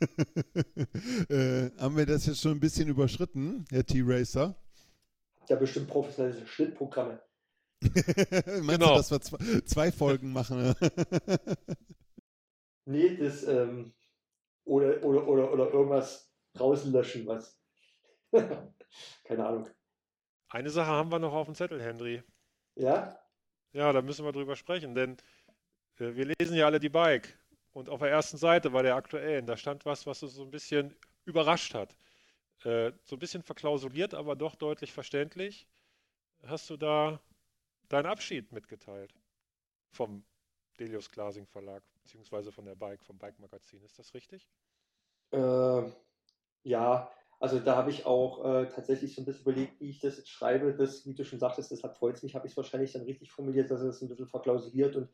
äh, 1.30 1.70
haben 1.78 1.96
wir 1.96 2.06
das 2.06 2.26
jetzt 2.26 2.40
schon 2.40 2.52
ein 2.52 2.60
bisschen 2.60 2.88
überschritten, 2.88 3.64
Herr 3.70 3.86
T-Racer? 3.86 4.54
Habt 5.38 5.50
ja 5.50 5.56
bestimmt 5.56 5.88
professionelle 5.88 6.46
Schnittprogramme. 6.46 7.20
Meinst 7.82 8.68
genau. 8.68 8.88
du, 8.88 8.94
dass 8.94 9.10
wir 9.10 9.20
zwei, 9.20 9.60
zwei 9.60 9.92
Folgen 9.92 10.32
machen? 10.32 10.74
nee, 12.86 13.16
das, 13.16 13.46
ähm, 13.46 13.92
oder, 14.66 15.02
oder, 15.02 15.26
oder, 15.26 15.52
oder 15.52 15.70
irgendwas 15.70 16.30
rauslöschen, 16.58 17.26
was. 17.26 17.58
Keine 19.24 19.46
Ahnung. 19.46 19.68
Eine 20.48 20.70
Sache 20.70 20.90
haben 20.90 21.10
wir 21.10 21.18
noch 21.18 21.32
auf 21.32 21.46
dem 21.46 21.54
Zettel, 21.54 21.82
Henry. 21.82 22.22
Ja? 22.74 23.18
Ja, 23.72 23.92
da 23.92 24.02
müssen 24.02 24.24
wir 24.24 24.32
drüber 24.32 24.56
sprechen, 24.56 24.94
denn 24.94 25.16
äh, 25.98 26.14
wir 26.14 26.26
lesen 26.26 26.56
ja 26.56 26.66
alle 26.66 26.80
die 26.80 26.88
Bike. 26.88 27.38
Und 27.72 27.90
auf 27.90 28.00
der 28.00 28.10
ersten 28.10 28.38
Seite 28.38 28.70
bei 28.70 28.82
der 28.82 28.96
aktuellen, 28.96 29.46
da 29.46 29.56
stand 29.56 29.84
was, 29.84 30.06
was 30.06 30.22
uns 30.22 30.34
so 30.34 30.44
ein 30.44 30.50
bisschen 30.50 30.96
überrascht 31.24 31.74
hat. 31.74 31.96
Äh, 32.64 32.92
so 33.04 33.16
ein 33.16 33.18
bisschen 33.18 33.42
verklausuliert, 33.42 34.14
aber 34.14 34.34
doch 34.34 34.54
deutlich 34.54 34.92
verständlich. 34.92 35.68
Hast 36.44 36.70
du 36.70 36.76
da 36.76 37.20
deinen 37.88 38.06
Abschied 38.06 38.50
mitgeteilt 38.52 39.12
vom 39.90 40.24
Delius 40.78 41.10
Glasing 41.10 41.46
Verlag, 41.46 41.82
beziehungsweise 42.06 42.52
von 42.52 42.64
der 42.64 42.76
Bike, 42.76 43.04
vom 43.04 43.18
Bike 43.18 43.38
Magazin. 43.40 43.82
Ist 43.82 43.98
das 43.98 44.14
richtig? 44.14 44.48
Äh, 45.32 45.82
ja, 46.62 47.10
also 47.40 47.58
da 47.58 47.74
habe 47.74 47.90
ich 47.90 48.06
auch 48.06 48.44
äh, 48.44 48.66
tatsächlich 48.68 49.14
so 49.14 49.22
ein 49.22 49.24
bisschen 49.24 49.42
überlegt, 49.42 49.80
wie 49.80 49.90
ich 49.90 49.98
das 49.98 50.16
jetzt 50.16 50.30
schreibe. 50.30 50.72
Das, 50.74 51.04
wie 51.04 51.14
du 51.14 51.24
schon 51.24 51.40
sagtest, 51.40 51.72
deshalb 51.72 51.96
freut 51.96 52.14
es 52.14 52.22
mich, 52.22 52.36
habe 52.36 52.46
ich 52.46 52.52
es 52.52 52.56
wahrscheinlich 52.56 52.92
dann 52.92 53.02
richtig 53.02 53.32
formuliert, 53.32 53.70
dass 53.72 53.80
es 53.80 54.00
ein 54.00 54.08
bisschen 54.08 54.28
verklausuliert 54.28 54.94
und 54.94 55.10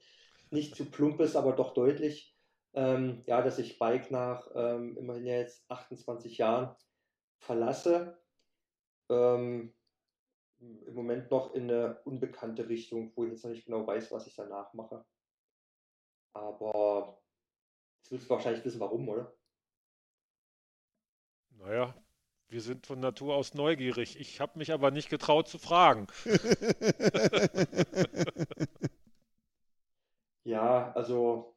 nicht 0.50 0.76
zu 0.76 0.84
plump 0.84 1.18
ist, 1.20 1.34
aber 1.34 1.54
doch 1.54 1.72
deutlich. 1.72 2.36
Ähm, 2.74 3.22
ja, 3.26 3.40
dass 3.40 3.58
ich 3.58 3.78
Bike 3.78 4.10
nach 4.10 4.50
ähm, 4.54 4.96
immerhin 4.98 5.26
jetzt 5.26 5.64
28 5.70 6.36
Jahren 6.38 6.76
verlasse. 7.38 8.18
Ähm, 9.08 9.72
im 10.60 10.94
Moment 10.94 11.30
noch 11.30 11.54
in 11.54 11.70
eine 11.70 12.00
unbekannte 12.04 12.68
Richtung, 12.68 13.12
wo 13.16 13.24
ich 13.24 13.32
jetzt 13.32 13.44
noch 13.44 13.50
nicht 13.50 13.64
genau 13.64 13.86
weiß, 13.86 14.12
was 14.12 14.26
ich 14.26 14.36
danach 14.36 14.74
mache. 14.74 15.04
Aber 16.34 17.18
jetzt 17.98 18.10
willst 18.10 18.26
du 18.26 18.30
wahrscheinlich 18.30 18.64
wissen, 18.64 18.80
warum, 18.80 19.08
oder? 19.08 19.32
Naja, 21.58 21.94
wir 22.48 22.60
sind 22.60 22.86
von 22.86 23.00
Natur 23.00 23.34
aus 23.34 23.54
neugierig. 23.54 24.20
Ich 24.20 24.40
habe 24.40 24.58
mich 24.58 24.72
aber 24.72 24.90
nicht 24.90 25.08
getraut 25.08 25.48
zu 25.48 25.58
fragen. 25.58 26.06
ja, 30.44 30.92
also 30.92 31.56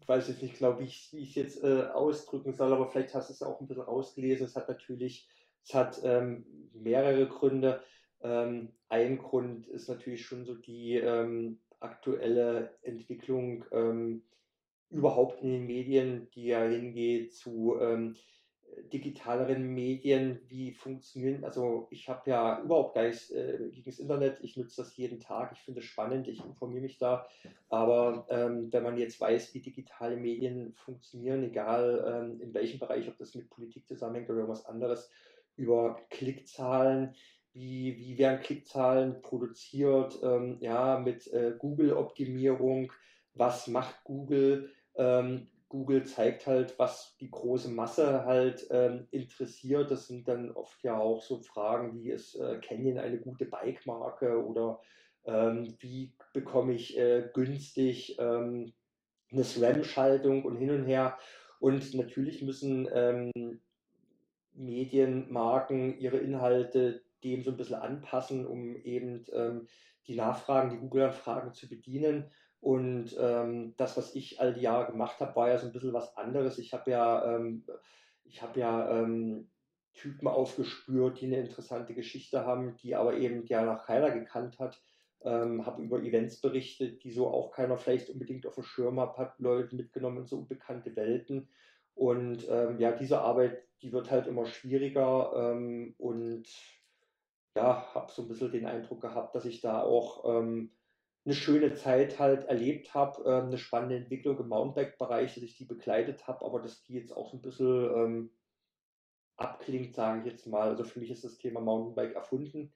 ich 0.00 0.08
weiß 0.08 0.28
jetzt 0.28 0.42
nicht, 0.42 0.56
glaube 0.56 0.84
ich, 0.84 1.10
wie 1.12 1.22
ich 1.22 1.30
es 1.30 1.34
jetzt 1.34 1.64
äh, 1.64 1.84
ausdrücken 1.84 2.52
soll, 2.52 2.74
aber 2.74 2.88
vielleicht 2.88 3.14
hast 3.14 3.30
du 3.30 3.32
es 3.32 3.42
auch 3.42 3.60
ein 3.60 3.66
bisschen 3.66 3.84
rausgelesen. 3.84 4.44
Es 4.44 4.56
hat 4.56 4.68
natürlich, 4.68 5.26
es 5.62 5.72
hat 5.72 5.98
ähm, 6.04 6.44
mehrere 6.74 7.26
Gründe. 7.26 7.82
Ähm, 8.20 8.74
ein 8.90 9.16
Grund 9.16 9.66
ist 9.68 9.88
natürlich 9.88 10.26
schon 10.26 10.44
so 10.44 10.54
die 10.54 10.96
ähm, 10.96 11.62
aktuelle 11.84 12.74
Entwicklung 12.82 13.64
ähm, 13.72 14.22
überhaupt 14.90 15.42
in 15.42 15.50
den 15.50 15.66
Medien, 15.66 16.28
die 16.34 16.46
ja 16.46 16.64
hingeht 16.64 17.34
zu 17.34 17.76
ähm, 17.80 18.16
digitaleren 18.92 19.62
Medien, 19.62 20.40
wie 20.48 20.72
funktionieren. 20.72 21.44
Also 21.44 21.86
ich 21.90 22.08
habe 22.08 22.28
ja 22.30 22.60
überhaupt 22.62 22.94
gar 22.94 23.04
nichts 23.04 23.30
äh, 23.30 23.70
gegen 23.70 23.84
das 23.84 23.98
Internet. 23.98 24.38
Ich 24.42 24.56
nutze 24.56 24.82
das 24.82 24.96
jeden 24.96 25.20
Tag. 25.20 25.52
Ich 25.52 25.60
finde 25.60 25.80
es 25.80 25.86
spannend. 25.86 26.28
Ich 26.28 26.44
informiere 26.44 26.82
mich 26.82 26.98
da. 26.98 27.26
Aber 27.68 28.26
ähm, 28.30 28.72
wenn 28.72 28.82
man 28.82 28.98
jetzt 28.98 29.20
weiß, 29.20 29.54
wie 29.54 29.60
digitale 29.60 30.16
Medien 30.16 30.74
funktionieren, 30.74 31.44
egal 31.44 32.04
ähm, 32.06 32.40
in 32.40 32.54
welchem 32.54 32.78
Bereich, 32.78 33.08
ob 33.08 33.18
das 33.18 33.34
mit 33.34 33.50
Politik 33.50 33.86
zusammenhängt 33.86 34.28
oder 34.28 34.40
irgendwas 34.40 34.66
anderes, 34.66 35.10
über 35.56 36.00
Klickzahlen, 36.10 37.14
wie, 37.54 37.96
wie 37.96 38.18
werden 38.18 38.40
Klickzahlen 38.40 39.22
produziert, 39.22 40.18
ähm, 40.22 40.58
ja, 40.60 40.98
mit 40.98 41.32
äh, 41.32 41.54
Google-Optimierung, 41.58 42.92
was 43.34 43.68
macht 43.68 44.04
Google, 44.04 44.70
ähm, 44.96 45.48
Google 45.68 46.04
zeigt 46.04 46.46
halt, 46.46 46.78
was 46.78 47.16
die 47.18 47.30
große 47.30 47.68
Masse 47.68 48.24
halt 48.24 48.64
ähm, 48.70 49.08
interessiert. 49.10 49.90
Das 49.90 50.06
sind 50.06 50.28
dann 50.28 50.52
oft 50.52 50.84
ja 50.84 50.96
auch 50.96 51.20
so 51.20 51.38
Fragen 51.38 51.94
wie, 51.94 52.10
ist 52.10 52.36
äh, 52.36 52.60
Canyon 52.60 52.98
eine 52.98 53.18
gute 53.18 53.46
Bike-Marke 53.46 54.44
oder 54.46 54.80
ähm, 55.24 55.74
wie 55.80 56.12
bekomme 56.32 56.74
ich 56.74 56.96
äh, 56.96 57.28
günstig 57.32 58.16
ähm, 58.20 58.72
eine 59.32 59.42
SRAM-Schaltung 59.42 60.44
und 60.44 60.58
hin 60.58 60.70
und 60.70 60.84
her. 60.84 61.18
Und 61.58 61.92
natürlich 61.94 62.40
müssen 62.42 62.88
ähm, 62.92 63.60
Medienmarken 64.52 65.98
ihre 65.98 66.18
Inhalte 66.18 67.02
dem 67.24 67.42
so 67.42 67.50
ein 67.50 67.56
bisschen 67.56 67.76
anpassen, 67.76 68.46
um 68.46 68.76
eben 68.76 69.24
ähm, 69.32 69.66
die 70.06 70.16
Nachfragen, 70.16 70.70
die 70.70 70.78
Google-Anfragen 70.78 71.52
zu 71.54 71.68
bedienen. 71.68 72.30
Und 72.60 73.14
ähm, 73.18 73.74
das, 73.76 73.96
was 73.96 74.14
ich 74.14 74.40
all 74.40 74.54
die 74.54 74.62
Jahre 74.62 74.90
gemacht 74.90 75.20
habe, 75.20 75.34
war 75.36 75.48
ja 75.48 75.58
so 75.58 75.66
ein 75.66 75.72
bisschen 75.72 75.92
was 75.92 76.16
anderes. 76.16 76.58
Ich 76.58 76.72
habe 76.72 76.90
ja, 76.90 77.36
ähm, 77.36 77.64
ich 78.24 78.42
habe 78.42 78.60
ja 78.60 79.00
ähm, 79.00 79.50
Typen 79.92 80.28
aufgespürt, 80.28 81.20
die 81.20 81.26
eine 81.26 81.40
interessante 81.40 81.94
Geschichte 81.94 82.44
haben, 82.44 82.76
die 82.76 82.94
aber 82.94 83.14
eben 83.14 83.46
ja 83.46 83.64
noch 83.64 83.84
keiner 83.84 84.10
gekannt 84.10 84.58
hat. 84.58 84.80
Ähm, 85.22 85.64
habe 85.64 85.82
über 85.82 86.02
Events 86.02 86.40
berichtet, 86.40 87.02
die 87.02 87.10
so 87.10 87.28
auch 87.28 87.50
keiner 87.50 87.78
vielleicht 87.78 88.10
unbedingt 88.10 88.46
auf 88.46 88.56
dem 88.56 88.64
Schirm 88.64 89.00
hat, 89.00 89.16
hat 89.16 89.38
Leute 89.38 89.74
mitgenommen 89.74 90.18
in 90.18 90.26
so 90.26 90.36
unbekannte 90.36 90.94
Welten. 90.96 91.48
Und 91.94 92.46
ähm, 92.50 92.78
ja, 92.78 92.92
diese 92.92 93.20
Arbeit, 93.20 93.62
die 93.80 93.92
wird 93.92 94.10
halt 94.10 94.26
immer 94.26 94.46
schwieriger 94.46 95.32
ähm, 95.36 95.94
und 95.96 96.48
ja, 97.56 97.94
habe 97.94 98.10
so 98.10 98.22
ein 98.22 98.28
bisschen 98.28 98.52
den 98.52 98.66
Eindruck 98.66 99.00
gehabt, 99.00 99.34
dass 99.34 99.44
ich 99.44 99.60
da 99.60 99.82
auch 99.82 100.24
ähm, 100.24 100.72
eine 101.24 101.34
schöne 101.34 101.74
Zeit 101.74 102.18
halt 102.18 102.44
erlebt 102.44 102.94
habe, 102.94 103.24
äh, 103.24 103.42
eine 103.42 103.58
spannende 103.58 103.96
Entwicklung 103.96 104.38
im 104.38 104.48
Mountainbike-Bereich, 104.48 105.34
dass 105.34 105.42
ich 105.42 105.56
die 105.56 105.64
begleitet 105.64 106.26
habe, 106.26 106.44
aber 106.44 106.60
dass 106.60 106.82
die 106.82 106.94
jetzt 106.94 107.12
auch 107.12 107.30
so 107.30 107.38
ein 107.38 107.42
bisschen 107.42 107.84
ähm, 107.94 108.30
abklingt, 109.36 109.94
sage 109.94 110.20
ich 110.20 110.26
jetzt 110.26 110.46
mal. 110.46 110.68
Also 110.68 110.84
für 110.84 111.00
mich 111.00 111.10
ist 111.10 111.24
das 111.24 111.38
Thema 111.38 111.60
Mountainbike 111.60 112.14
erfunden 112.14 112.74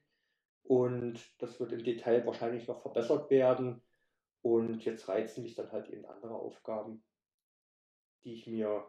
und 0.63 1.19
das 1.39 1.59
wird 1.59 1.71
im 1.73 1.83
Detail 1.83 2.25
wahrscheinlich 2.25 2.67
noch 2.67 2.81
verbessert 2.81 3.29
werden. 3.29 3.81
Und 4.41 4.85
jetzt 4.85 5.09
reizen 5.09 5.43
mich 5.43 5.55
dann 5.55 5.71
halt 5.71 5.89
eben 5.89 6.05
andere 6.05 6.33
Aufgaben, 6.33 7.03
die 8.23 8.33
ich 8.33 8.47
mir 8.47 8.85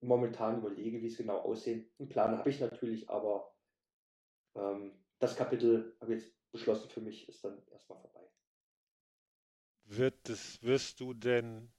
momentan 0.00 0.58
überlege, 0.58 1.00
wie 1.00 1.06
es 1.06 1.16
genau 1.16 1.38
aussehen. 1.38 1.88
Einen 1.98 2.08
Plan 2.08 2.36
habe 2.36 2.50
ich 2.50 2.60
natürlich, 2.60 3.08
aber 3.08 3.55
das 5.18 5.36
Kapitel 5.36 5.96
habe 6.00 6.14
ich 6.14 6.24
jetzt 6.24 6.52
beschlossen 6.52 6.90
für 6.90 7.00
mich, 7.00 7.28
ist 7.28 7.44
dann 7.44 7.60
erstmal 7.70 7.98
vorbei. 7.98 8.28
Wird 9.84 10.28
das, 10.28 10.62
wirst 10.62 11.00
du 11.00 11.14
denn 11.14 11.70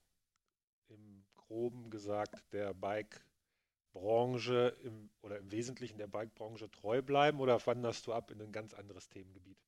im 0.88 1.24
Groben 1.34 1.90
gesagt 1.90 2.52
der 2.52 2.74
Bike-Branche 2.74 4.76
im, 4.82 5.10
oder 5.22 5.38
im 5.38 5.50
Wesentlichen 5.50 5.98
der 5.98 6.06
Bike-Branche 6.06 6.70
treu 6.70 7.02
bleiben 7.02 7.40
oder 7.40 7.64
wanderst 7.66 8.06
du 8.06 8.12
ab 8.12 8.30
in 8.30 8.40
ein 8.40 8.52
ganz 8.52 8.74
anderes 8.74 9.08
Themengebiet? 9.08 9.58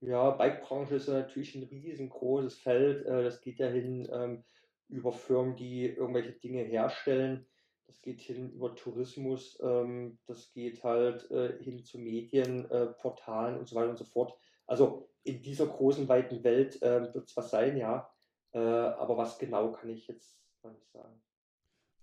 Ja, 0.00 0.30
Bike-Branche 0.30 0.96
ist 0.96 1.08
natürlich 1.08 1.54
ein 1.54 1.64
riesengroßes 1.64 2.58
Feld. 2.58 3.06
Äh, 3.06 3.24
das 3.24 3.40
geht 3.40 3.58
ja 3.58 3.68
hin 3.68 4.08
ähm, 4.12 4.44
über 4.88 5.12
Firmen, 5.12 5.56
die 5.56 5.86
irgendwelche 5.86 6.32
Dinge 6.32 6.62
herstellen. 6.62 7.46
Das 7.86 8.02
geht 8.02 8.20
hin 8.20 8.50
über 8.50 8.74
Tourismus, 8.74 9.58
ähm, 9.62 10.18
das 10.26 10.50
geht 10.52 10.82
halt 10.82 11.30
äh, 11.30 11.62
hin 11.62 11.84
zu 11.84 11.98
Medien, 11.98 12.68
äh, 12.70 12.86
Portalen 12.86 13.58
und 13.58 13.68
so 13.68 13.76
weiter 13.76 13.90
und 13.90 13.98
so 13.98 14.04
fort. 14.04 14.36
Also 14.66 15.08
in 15.22 15.42
dieser 15.42 15.66
großen, 15.66 16.08
weiten 16.08 16.42
Welt 16.44 16.82
äh, 16.82 17.14
wird 17.14 17.28
es 17.28 17.36
was 17.36 17.50
sein, 17.50 17.76
ja. 17.76 18.10
Äh, 18.52 18.58
aber 18.58 19.16
was 19.16 19.38
genau 19.38 19.72
kann 19.72 19.90
ich 19.90 20.06
jetzt 20.08 20.40
noch 20.62 20.72
nicht 20.72 20.90
sagen. 20.90 21.20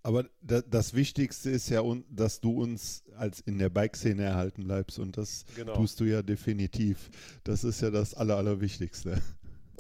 Aber 0.05 0.25
das 0.41 0.93
Wichtigste 0.93 1.49
ist 1.49 1.69
ja, 1.69 1.81
dass 2.09 2.41
du 2.41 2.61
uns 2.61 3.05
als 3.15 3.39
in 3.39 3.57
der 3.57 3.69
Bike-Szene 3.69 4.23
erhalten 4.23 4.65
bleibst 4.65 4.99
und 4.99 5.17
das 5.17 5.45
genau. 5.55 5.75
tust 5.75 6.01
du 6.01 6.03
ja 6.03 6.21
definitiv. 6.21 7.09
Das 7.45 7.63
ist 7.63 7.79
ja 7.81 7.89
das 7.89 8.13
Aller, 8.13 8.35
Allerwichtigste. 8.35 9.21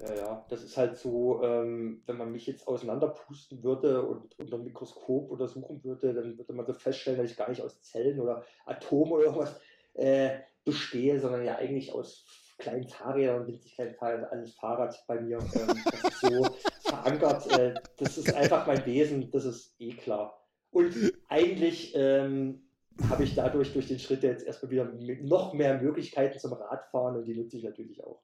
Ja, 0.03 0.15
ja, 0.15 0.45
das 0.49 0.63
ist 0.63 0.75
halt 0.75 0.97
so, 0.97 1.41
ähm, 1.43 2.01
wenn 2.05 2.17
man 2.17 2.31
mich 2.31 2.45
jetzt 2.45 2.67
auseinanderpusten 2.67 3.63
würde 3.63 4.05
und 4.05 4.37
unter 4.37 4.57
dem 4.57 4.65
Mikroskop 4.65 5.31
untersuchen 5.31 5.81
würde, 5.83 6.13
dann 6.13 6.37
würde 6.37 6.53
man 6.53 6.65
so 6.65 6.73
feststellen, 6.73 7.19
dass 7.19 7.31
ich 7.31 7.37
gar 7.37 7.49
nicht 7.49 7.61
aus 7.61 7.81
Zellen 7.81 8.19
oder 8.19 8.43
Atomen 8.65 9.13
oder 9.13 9.25
irgendwas 9.25 9.61
äh, 9.93 10.39
bestehe, 10.65 11.19
sondern 11.19 11.45
ja 11.45 11.55
eigentlich 11.55 11.93
aus 11.93 12.25
kleinen 12.57 12.87
Fahrrädern 12.87 13.41
und 13.41 13.47
winzig 13.47 13.75
kleinen 13.75 13.95
Fahrrädern, 13.95 14.25
alles 14.25 14.53
Fahrrad 14.55 15.01
bei 15.07 15.21
mir. 15.21 15.37
Ähm, 15.37 15.81
das 15.85 16.03
ist 16.03 16.19
so 16.19 16.47
verankert. 16.81 17.57
Äh, 17.57 17.73
das 17.97 18.17
ist 18.17 18.33
einfach 18.33 18.67
mein 18.67 18.85
Wesen, 18.85 19.31
das 19.31 19.45
ist 19.45 19.75
eh 19.79 19.93
klar. 19.93 20.37
Und 20.71 20.95
eigentlich 21.29 21.93
ähm, 21.95 22.67
habe 23.09 23.23
ich 23.23 23.35
dadurch 23.35 23.71
durch 23.73 23.87
den 23.87 23.99
Schritt 23.99 24.23
jetzt 24.23 24.45
erstmal 24.45 24.71
wieder 24.71 24.91
noch 25.21 25.53
mehr 25.53 25.81
Möglichkeiten 25.81 26.39
zum 26.39 26.53
Radfahren 26.53 27.15
und 27.15 27.25
die 27.25 27.35
nutze 27.35 27.57
ich 27.57 27.63
natürlich 27.63 28.03
auch. 28.03 28.21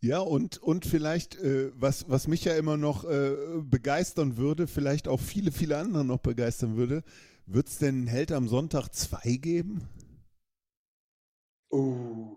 Ja, 0.00 0.20
und, 0.20 0.62
und 0.62 0.86
vielleicht, 0.86 1.40
äh, 1.40 1.72
was, 1.74 2.08
was 2.08 2.28
mich 2.28 2.44
ja 2.44 2.54
immer 2.54 2.76
noch 2.76 3.04
äh, 3.04 3.34
begeistern 3.62 4.36
würde, 4.36 4.68
vielleicht 4.68 5.08
auch 5.08 5.18
viele, 5.18 5.50
viele 5.50 5.76
andere 5.76 6.04
noch 6.04 6.18
begeistern 6.18 6.76
würde, 6.76 7.02
wird 7.46 7.66
es 7.66 7.78
denn 7.78 8.06
Held 8.06 8.30
am 8.30 8.46
Sonntag 8.46 8.90
2 8.90 9.36
geben? 9.38 9.88
Uh, 11.72 12.36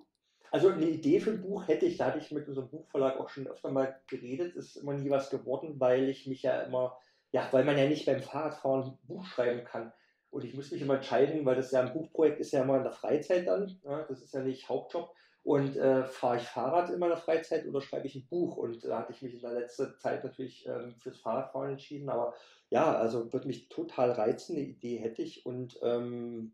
also 0.49 0.69
eine 0.69 0.89
Idee 0.89 1.19
für 1.19 1.31
ein 1.31 1.41
Buch 1.41 1.67
hätte 1.67 1.85
ich, 1.85 1.97
da 1.97 2.07
hatte 2.07 2.17
ich 2.17 2.31
mit 2.31 2.47
unserem 2.47 2.69
Buchverlag 2.69 3.19
auch 3.19 3.29
schon 3.29 3.47
öfter 3.47 3.71
mal 3.71 4.01
geredet, 4.07 4.55
ist 4.55 4.77
immer 4.77 4.93
nie 4.93 5.09
was 5.09 5.29
geworden, 5.29 5.79
weil 5.79 6.09
ich 6.09 6.25
mich 6.25 6.41
ja 6.41 6.61
immer, 6.61 6.97
ja, 7.31 7.47
weil 7.51 7.63
man 7.63 7.77
ja 7.77 7.87
nicht 7.87 8.07
beim 8.07 8.21
Fahrradfahren 8.21 8.83
ein 8.83 8.97
Buch 9.07 9.25
schreiben 9.25 9.63
kann. 9.65 9.93
Und 10.31 10.45
ich 10.45 10.55
muss 10.55 10.71
mich 10.71 10.81
immer 10.81 10.95
entscheiden, 10.95 11.45
weil 11.45 11.55
das 11.55 11.71
ja 11.71 11.81
ein 11.81 11.93
Buchprojekt 11.93 12.39
ist 12.39 12.53
ja 12.53 12.63
immer 12.63 12.77
in 12.77 12.83
der 12.83 12.91
Freizeit 12.91 13.47
dann, 13.47 13.79
ja, 13.83 14.03
das 14.03 14.21
ist 14.21 14.33
ja 14.33 14.41
nicht 14.41 14.67
Hauptjob. 14.67 15.13
Und 15.43 15.75
äh, 15.75 16.03
fahre 16.03 16.37
ich 16.37 16.43
Fahrrad 16.43 16.91
in 16.91 16.99
meiner 16.99 17.17
Freizeit 17.17 17.65
oder 17.65 17.81
schreibe 17.81 18.05
ich 18.05 18.15
ein 18.15 18.27
Buch? 18.27 18.57
Und 18.57 18.83
da 18.83 18.99
hatte 18.99 19.11
ich 19.11 19.21
mich 19.23 19.33
in 19.33 19.41
der 19.41 19.53
letzten 19.53 19.97
Zeit 19.97 20.23
natürlich 20.23 20.67
ähm, 20.67 20.95
fürs 20.99 21.19
Fahrradfahren 21.19 21.71
entschieden. 21.71 22.09
Aber 22.09 22.35
ja, 22.69 22.95
also 22.95 23.33
würde 23.33 23.47
mich 23.47 23.67
total 23.69 24.11
reizen, 24.11 24.55
eine 24.55 24.65
Idee 24.65 24.97
hätte 24.97 25.23
ich. 25.23 25.45
Und 25.45 25.79
ähm, 25.81 26.53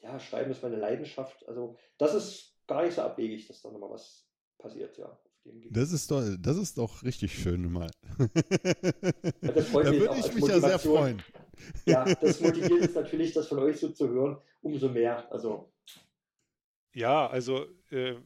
ja, 0.00 0.20
Schreiben 0.20 0.52
ist 0.52 0.62
meine 0.62 0.76
Leidenschaft. 0.76 1.48
Also 1.48 1.76
das 1.98 2.14
ist 2.14 2.54
gar 2.68 2.82
nicht 2.84 2.94
so 2.94 3.02
abwegig, 3.02 3.48
dass 3.48 3.62
da 3.62 3.70
nochmal 3.70 3.90
was 3.90 4.28
passiert, 4.58 4.96
ja. 4.98 5.18
Das 5.70 5.92
ist 5.92 6.10
doch, 6.10 6.22
das 6.38 6.56
ist 6.58 6.76
doch 6.76 7.02
richtig 7.02 7.32
schön 7.32 7.72
mal. 7.72 7.90
Ja, 9.40 9.52
da 9.52 9.72
würde 9.72 10.16
ich 10.18 10.34
mich 10.34 10.46
ja 10.46 10.60
sehr 10.60 10.78
freuen. 10.78 11.22
Ja, 11.86 12.04
das 12.04 12.40
motiviert 12.40 12.82
jetzt 12.82 12.94
natürlich, 12.94 13.32
das 13.32 13.48
von 13.48 13.58
euch 13.60 13.80
so 13.80 13.88
zu 13.88 14.08
hören, 14.08 14.38
umso 14.60 14.90
mehr. 14.90 15.30
Also 15.32 15.72
ja, 16.94 17.26
also 17.28 17.66
äh, 17.90 18.16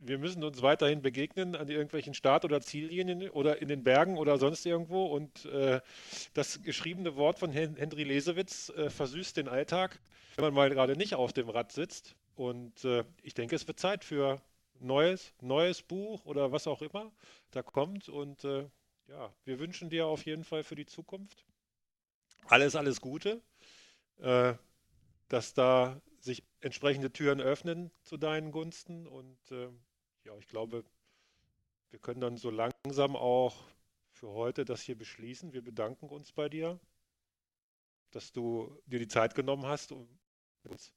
wir 0.00 0.18
müssen 0.18 0.42
uns 0.42 0.62
weiterhin 0.62 1.02
begegnen 1.02 1.54
an 1.54 1.68
irgendwelchen 1.68 2.14
Start- 2.14 2.44
oder 2.44 2.60
Ziellinien 2.60 3.28
oder 3.30 3.60
in 3.60 3.68
den 3.68 3.84
Bergen 3.84 4.16
oder 4.16 4.38
sonst 4.38 4.64
irgendwo. 4.64 5.06
Und 5.06 5.44
äh, 5.46 5.80
das 6.32 6.62
geschriebene 6.62 7.16
Wort 7.16 7.38
von 7.38 7.52
Hen 7.52 7.76
Henry 7.76 8.04
Lesewitz 8.04 8.70
äh, 8.70 8.88
versüßt 8.88 9.36
den 9.36 9.48
Alltag, 9.48 10.00
wenn 10.36 10.46
man 10.46 10.54
mal 10.54 10.70
gerade 10.70 10.96
nicht 10.96 11.14
auf 11.14 11.32
dem 11.32 11.50
Rad 11.50 11.72
sitzt. 11.72 12.16
Und 12.34 12.84
äh, 12.84 13.04
ich 13.22 13.34
denke, 13.34 13.54
es 13.56 13.66
wird 13.68 13.78
Zeit 13.78 14.04
für 14.04 14.40
neues, 14.78 15.34
neues 15.42 15.82
Buch 15.82 16.24
oder 16.24 16.50
was 16.50 16.66
auch 16.66 16.80
immer 16.80 17.12
da 17.50 17.62
kommt. 17.62 18.08
Und 18.08 18.44
äh, 18.44 18.66
ja, 19.08 19.32
wir 19.44 19.58
wünschen 19.58 19.90
dir 19.90 20.06
auf 20.06 20.24
jeden 20.24 20.44
Fall 20.44 20.64
für 20.64 20.76
die 20.76 20.86
Zukunft 20.86 21.44
alles, 22.46 22.74
alles 22.74 23.00
Gute, 23.00 23.42
äh, 24.18 24.54
dass 25.28 25.54
da 25.54 26.00
sich 26.20 26.44
entsprechende 26.60 27.12
Türen 27.12 27.40
öffnen 27.40 27.90
zu 28.02 28.16
deinen 28.16 28.52
Gunsten. 28.52 29.06
Und 29.06 29.38
äh, 29.50 29.68
ja, 30.24 30.36
ich 30.38 30.46
glaube, 30.46 30.84
wir 31.90 31.98
können 31.98 32.20
dann 32.20 32.36
so 32.36 32.50
langsam 32.50 33.16
auch 33.16 33.56
für 34.12 34.28
heute 34.28 34.64
das 34.64 34.82
hier 34.82 34.96
beschließen. 34.96 35.52
Wir 35.52 35.62
bedanken 35.62 36.08
uns 36.08 36.32
bei 36.32 36.48
dir, 36.48 36.78
dass 38.10 38.32
du 38.32 38.80
dir 38.86 38.98
die 38.98 39.08
Zeit 39.08 39.34
genommen 39.34 39.66
hast, 39.66 39.92
um 39.92 40.08
uns 40.64 40.92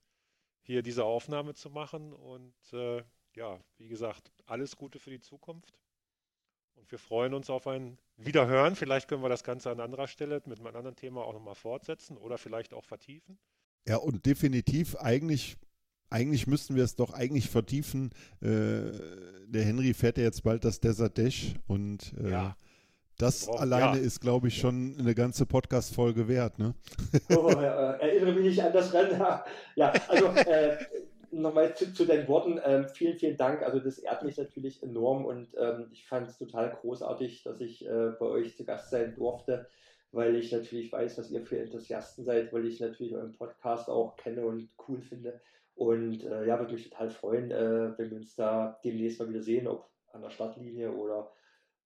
hier 0.61 0.83
diese 0.83 1.05
Aufnahme 1.05 1.53
zu 1.53 1.69
machen. 1.69 2.13
Und 2.13 2.53
äh, 2.73 3.03
ja, 3.35 3.59
wie 3.77 3.87
gesagt, 3.87 4.31
alles 4.45 4.75
Gute 4.75 4.99
für 4.99 5.09
die 5.09 5.21
Zukunft. 5.21 5.77
Und 6.75 6.91
wir 6.91 6.99
freuen 6.99 7.33
uns 7.33 7.49
auf 7.49 7.67
ein 7.67 7.97
Wiederhören. 8.17 8.75
Vielleicht 8.75 9.07
können 9.07 9.23
wir 9.23 9.29
das 9.29 9.43
Ganze 9.43 9.71
an 9.71 9.79
anderer 9.79 10.07
Stelle 10.07 10.41
mit 10.45 10.59
einem 10.59 10.67
anderen 10.67 10.95
Thema 10.95 11.23
auch 11.23 11.33
nochmal 11.33 11.55
fortsetzen 11.55 12.17
oder 12.17 12.37
vielleicht 12.37 12.73
auch 12.73 12.83
vertiefen. 12.83 13.39
Ja, 13.87 13.97
und 13.97 14.25
definitiv 14.25 14.95
eigentlich, 14.95 15.57
eigentlich 16.09 16.47
müssten 16.47 16.75
wir 16.75 16.83
es 16.83 16.95
doch 16.95 17.13
eigentlich 17.13 17.49
vertiefen. 17.49 18.11
Äh, 18.41 18.91
der 19.47 19.63
Henry 19.63 19.93
fährt 19.93 20.17
ja 20.17 20.23
jetzt 20.23 20.43
bald 20.43 20.63
das 20.63 20.79
Desert 20.79 21.17
Dash 21.17 21.55
und 21.67 22.13
äh, 22.23 22.31
ja. 22.31 22.57
Das 23.19 23.47
oh, 23.47 23.53
alleine 23.53 23.99
ja. 23.99 24.03
ist, 24.03 24.21
glaube 24.21 24.47
ich, 24.47 24.57
schon 24.57 24.95
eine 24.97 25.13
ganze 25.13 25.45
Podcast-Folge 25.45 26.27
wert, 26.27 26.57
ne? 26.57 26.73
Oh, 27.29 27.47
äh, 27.47 27.63
erinnere 28.01 28.33
mich 28.33 28.45
nicht 28.45 28.63
an 28.63 28.73
das 28.73 28.91
Rennen. 28.93 29.21
Ja, 29.75 29.93
also 30.07 30.25
äh, 30.27 30.77
nochmal 31.31 31.75
zu, 31.75 31.93
zu, 31.93 32.05
deinen 32.05 32.27
Worten. 32.27 32.59
Ähm, 32.65 32.87
vielen, 32.89 33.17
vielen 33.17 33.37
Dank. 33.37 33.61
Also 33.61 33.79
das 33.79 33.99
ehrt 33.99 34.23
mich 34.23 34.37
natürlich 34.37 34.81
enorm 34.81 35.25
und 35.25 35.49
ähm, 35.59 35.87
ich 35.91 36.05
fand 36.07 36.27
es 36.27 36.37
total 36.37 36.75
großartig, 36.81 37.43
dass 37.43 37.61
ich 37.61 37.85
äh, 37.85 38.11
bei 38.19 38.25
euch 38.25 38.57
zu 38.57 38.65
Gast 38.65 38.89
sein 38.89 39.13
durfte 39.15 39.67
weil 40.13 40.35
ich 40.35 40.51
natürlich 40.51 40.91
weiß, 40.91 41.17
was 41.17 41.31
ihr 41.31 41.41
für 41.41 41.57
Enthusiasten 41.57 42.23
seid, 42.23 42.53
weil 42.53 42.65
ich 42.65 42.79
natürlich 42.79 43.15
euren 43.15 43.33
Podcast 43.33 43.89
auch 43.89 44.15
kenne 44.15 44.45
und 44.45 44.69
cool 44.87 45.01
finde. 45.01 45.41
Und 45.75 46.23
äh, 46.23 46.45
ja, 46.45 46.59
würde 46.59 46.73
mich 46.73 46.89
total 46.89 47.09
freuen, 47.09 47.49
äh, 47.49 47.97
wenn 47.97 48.11
wir 48.11 48.17
uns 48.17 48.35
da 48.35 48.79
demnächst 48.83 49.19
mal 49.19 49.27
wieder 49.27 49.41
sehen, 49.41 49.67
ob 49.67 49.89
an 50.11 50.21
der 50.21 50.29
Stadtlinie 50.29 50.91
oder 50.91 51.31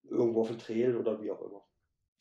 irgendwo 0.04 0.42
auf 0.42 0.50
dem 0.50 0.58
Trail 0.58 0.98
oder 0.98 1.22
wie 1.22 1.32
auch 1.32 1.42
immer. 1.42 1.64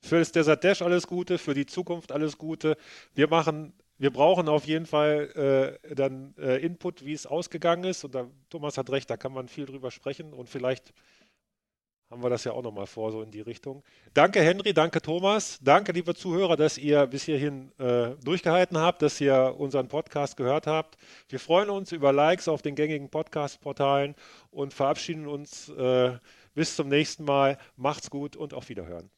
Für 0.01 0.21
das 0.21 0.31
Desert 0.31 0.63
Dash 0.63 0.81
alles 0.81 1.09
Gute, 1.09 1.39
für 1.39 1.55
die 1.55 1.67
Zukunft 1.67 2.13
alles 2.13 2.39
Gute. 2.39 2.77
Wir 3.15 3.27
machen, 3.29 3.73
wir 3.99 4.13
brauchen 4.13 4.49
auf 4.49 4.65
jeden 4.65 4.87
Fall 4.87 5.81
äh, 5.83 5.95
dann 5.97 6.37
äh, 6.39 6.65
Input, 6.65 7.05
wie 7.05 7.15
es 7.15 7.27
ausgegangen 7.27 7.83
ist. 7.83 8.05
Und 8.05 8.15
da, 8.15 8.31
Thomas 8.49 8.79
hat 8.79 8.91
recht, 8.91 9.11
da 9.11 9.17
kann 9.17 9.33
man 9.33 9.49
viel 9.49 9.67
drüber 9.67 9.91
sprechen 9.91 10.33
und 10.33 10.49
vielleicht 10.49 10.93
haben 12.11 12.23
wir 12.23 12.31
das 12.31 12.45
ja 12.45 12.53
auch 12.53 12.63
nochmal 12.63 12.87
vor, 12.87 13.11
so 13.11 13.23
in 13.23 13.31
die 13.31 13.41
Richtung. 13.41 13.83
Danke, 14.15 14.41
Henry, 14.41 14.73
danke, 14.73 15.03
Thomas. 15.03 15.59
Danke, 15.63 15.93
liebe 15.93 16.15
Zuhörer, 16.15 16.57
dass 16.57 16.79
ihr 16.79 17.07
bis 17.07 17.25
hierhin 17.25 17.73
äh, 17.79 18.11
durchgehalten 18.25 18.79
habt, 18.79 19.03
dass 19.03 19.21
ihr 19.21 19.55
unseren 19.59 19.89
Podcast 19.89 20.37
gehört 20.37 20.67
habt. 20.67 20.97
Wir 21.29 21.41
freuen 21.41 21.71
uns 21.71 21.93
über 21.93 22.13
Likes 22.13 22.49
auf 22.49 22.63
den 22.63 22.77
gängigen 22.77 23.11
Podcast-Portalen 23.11 24.15
und 24.51 24.73
verabschieden 24.73 25.27
uns 25.27 25.69
äh, 25.71 26.13
bis 26.55 26.77
zum 26.77 26.89
nächsten 26.89 27.25
Mal. 27.25 27.59
Macht's 27.77 28.11
gut 28.11 28.37
und 28.37 28.55
auf 28.55 28.69
Wiederhören. 28.69 29.11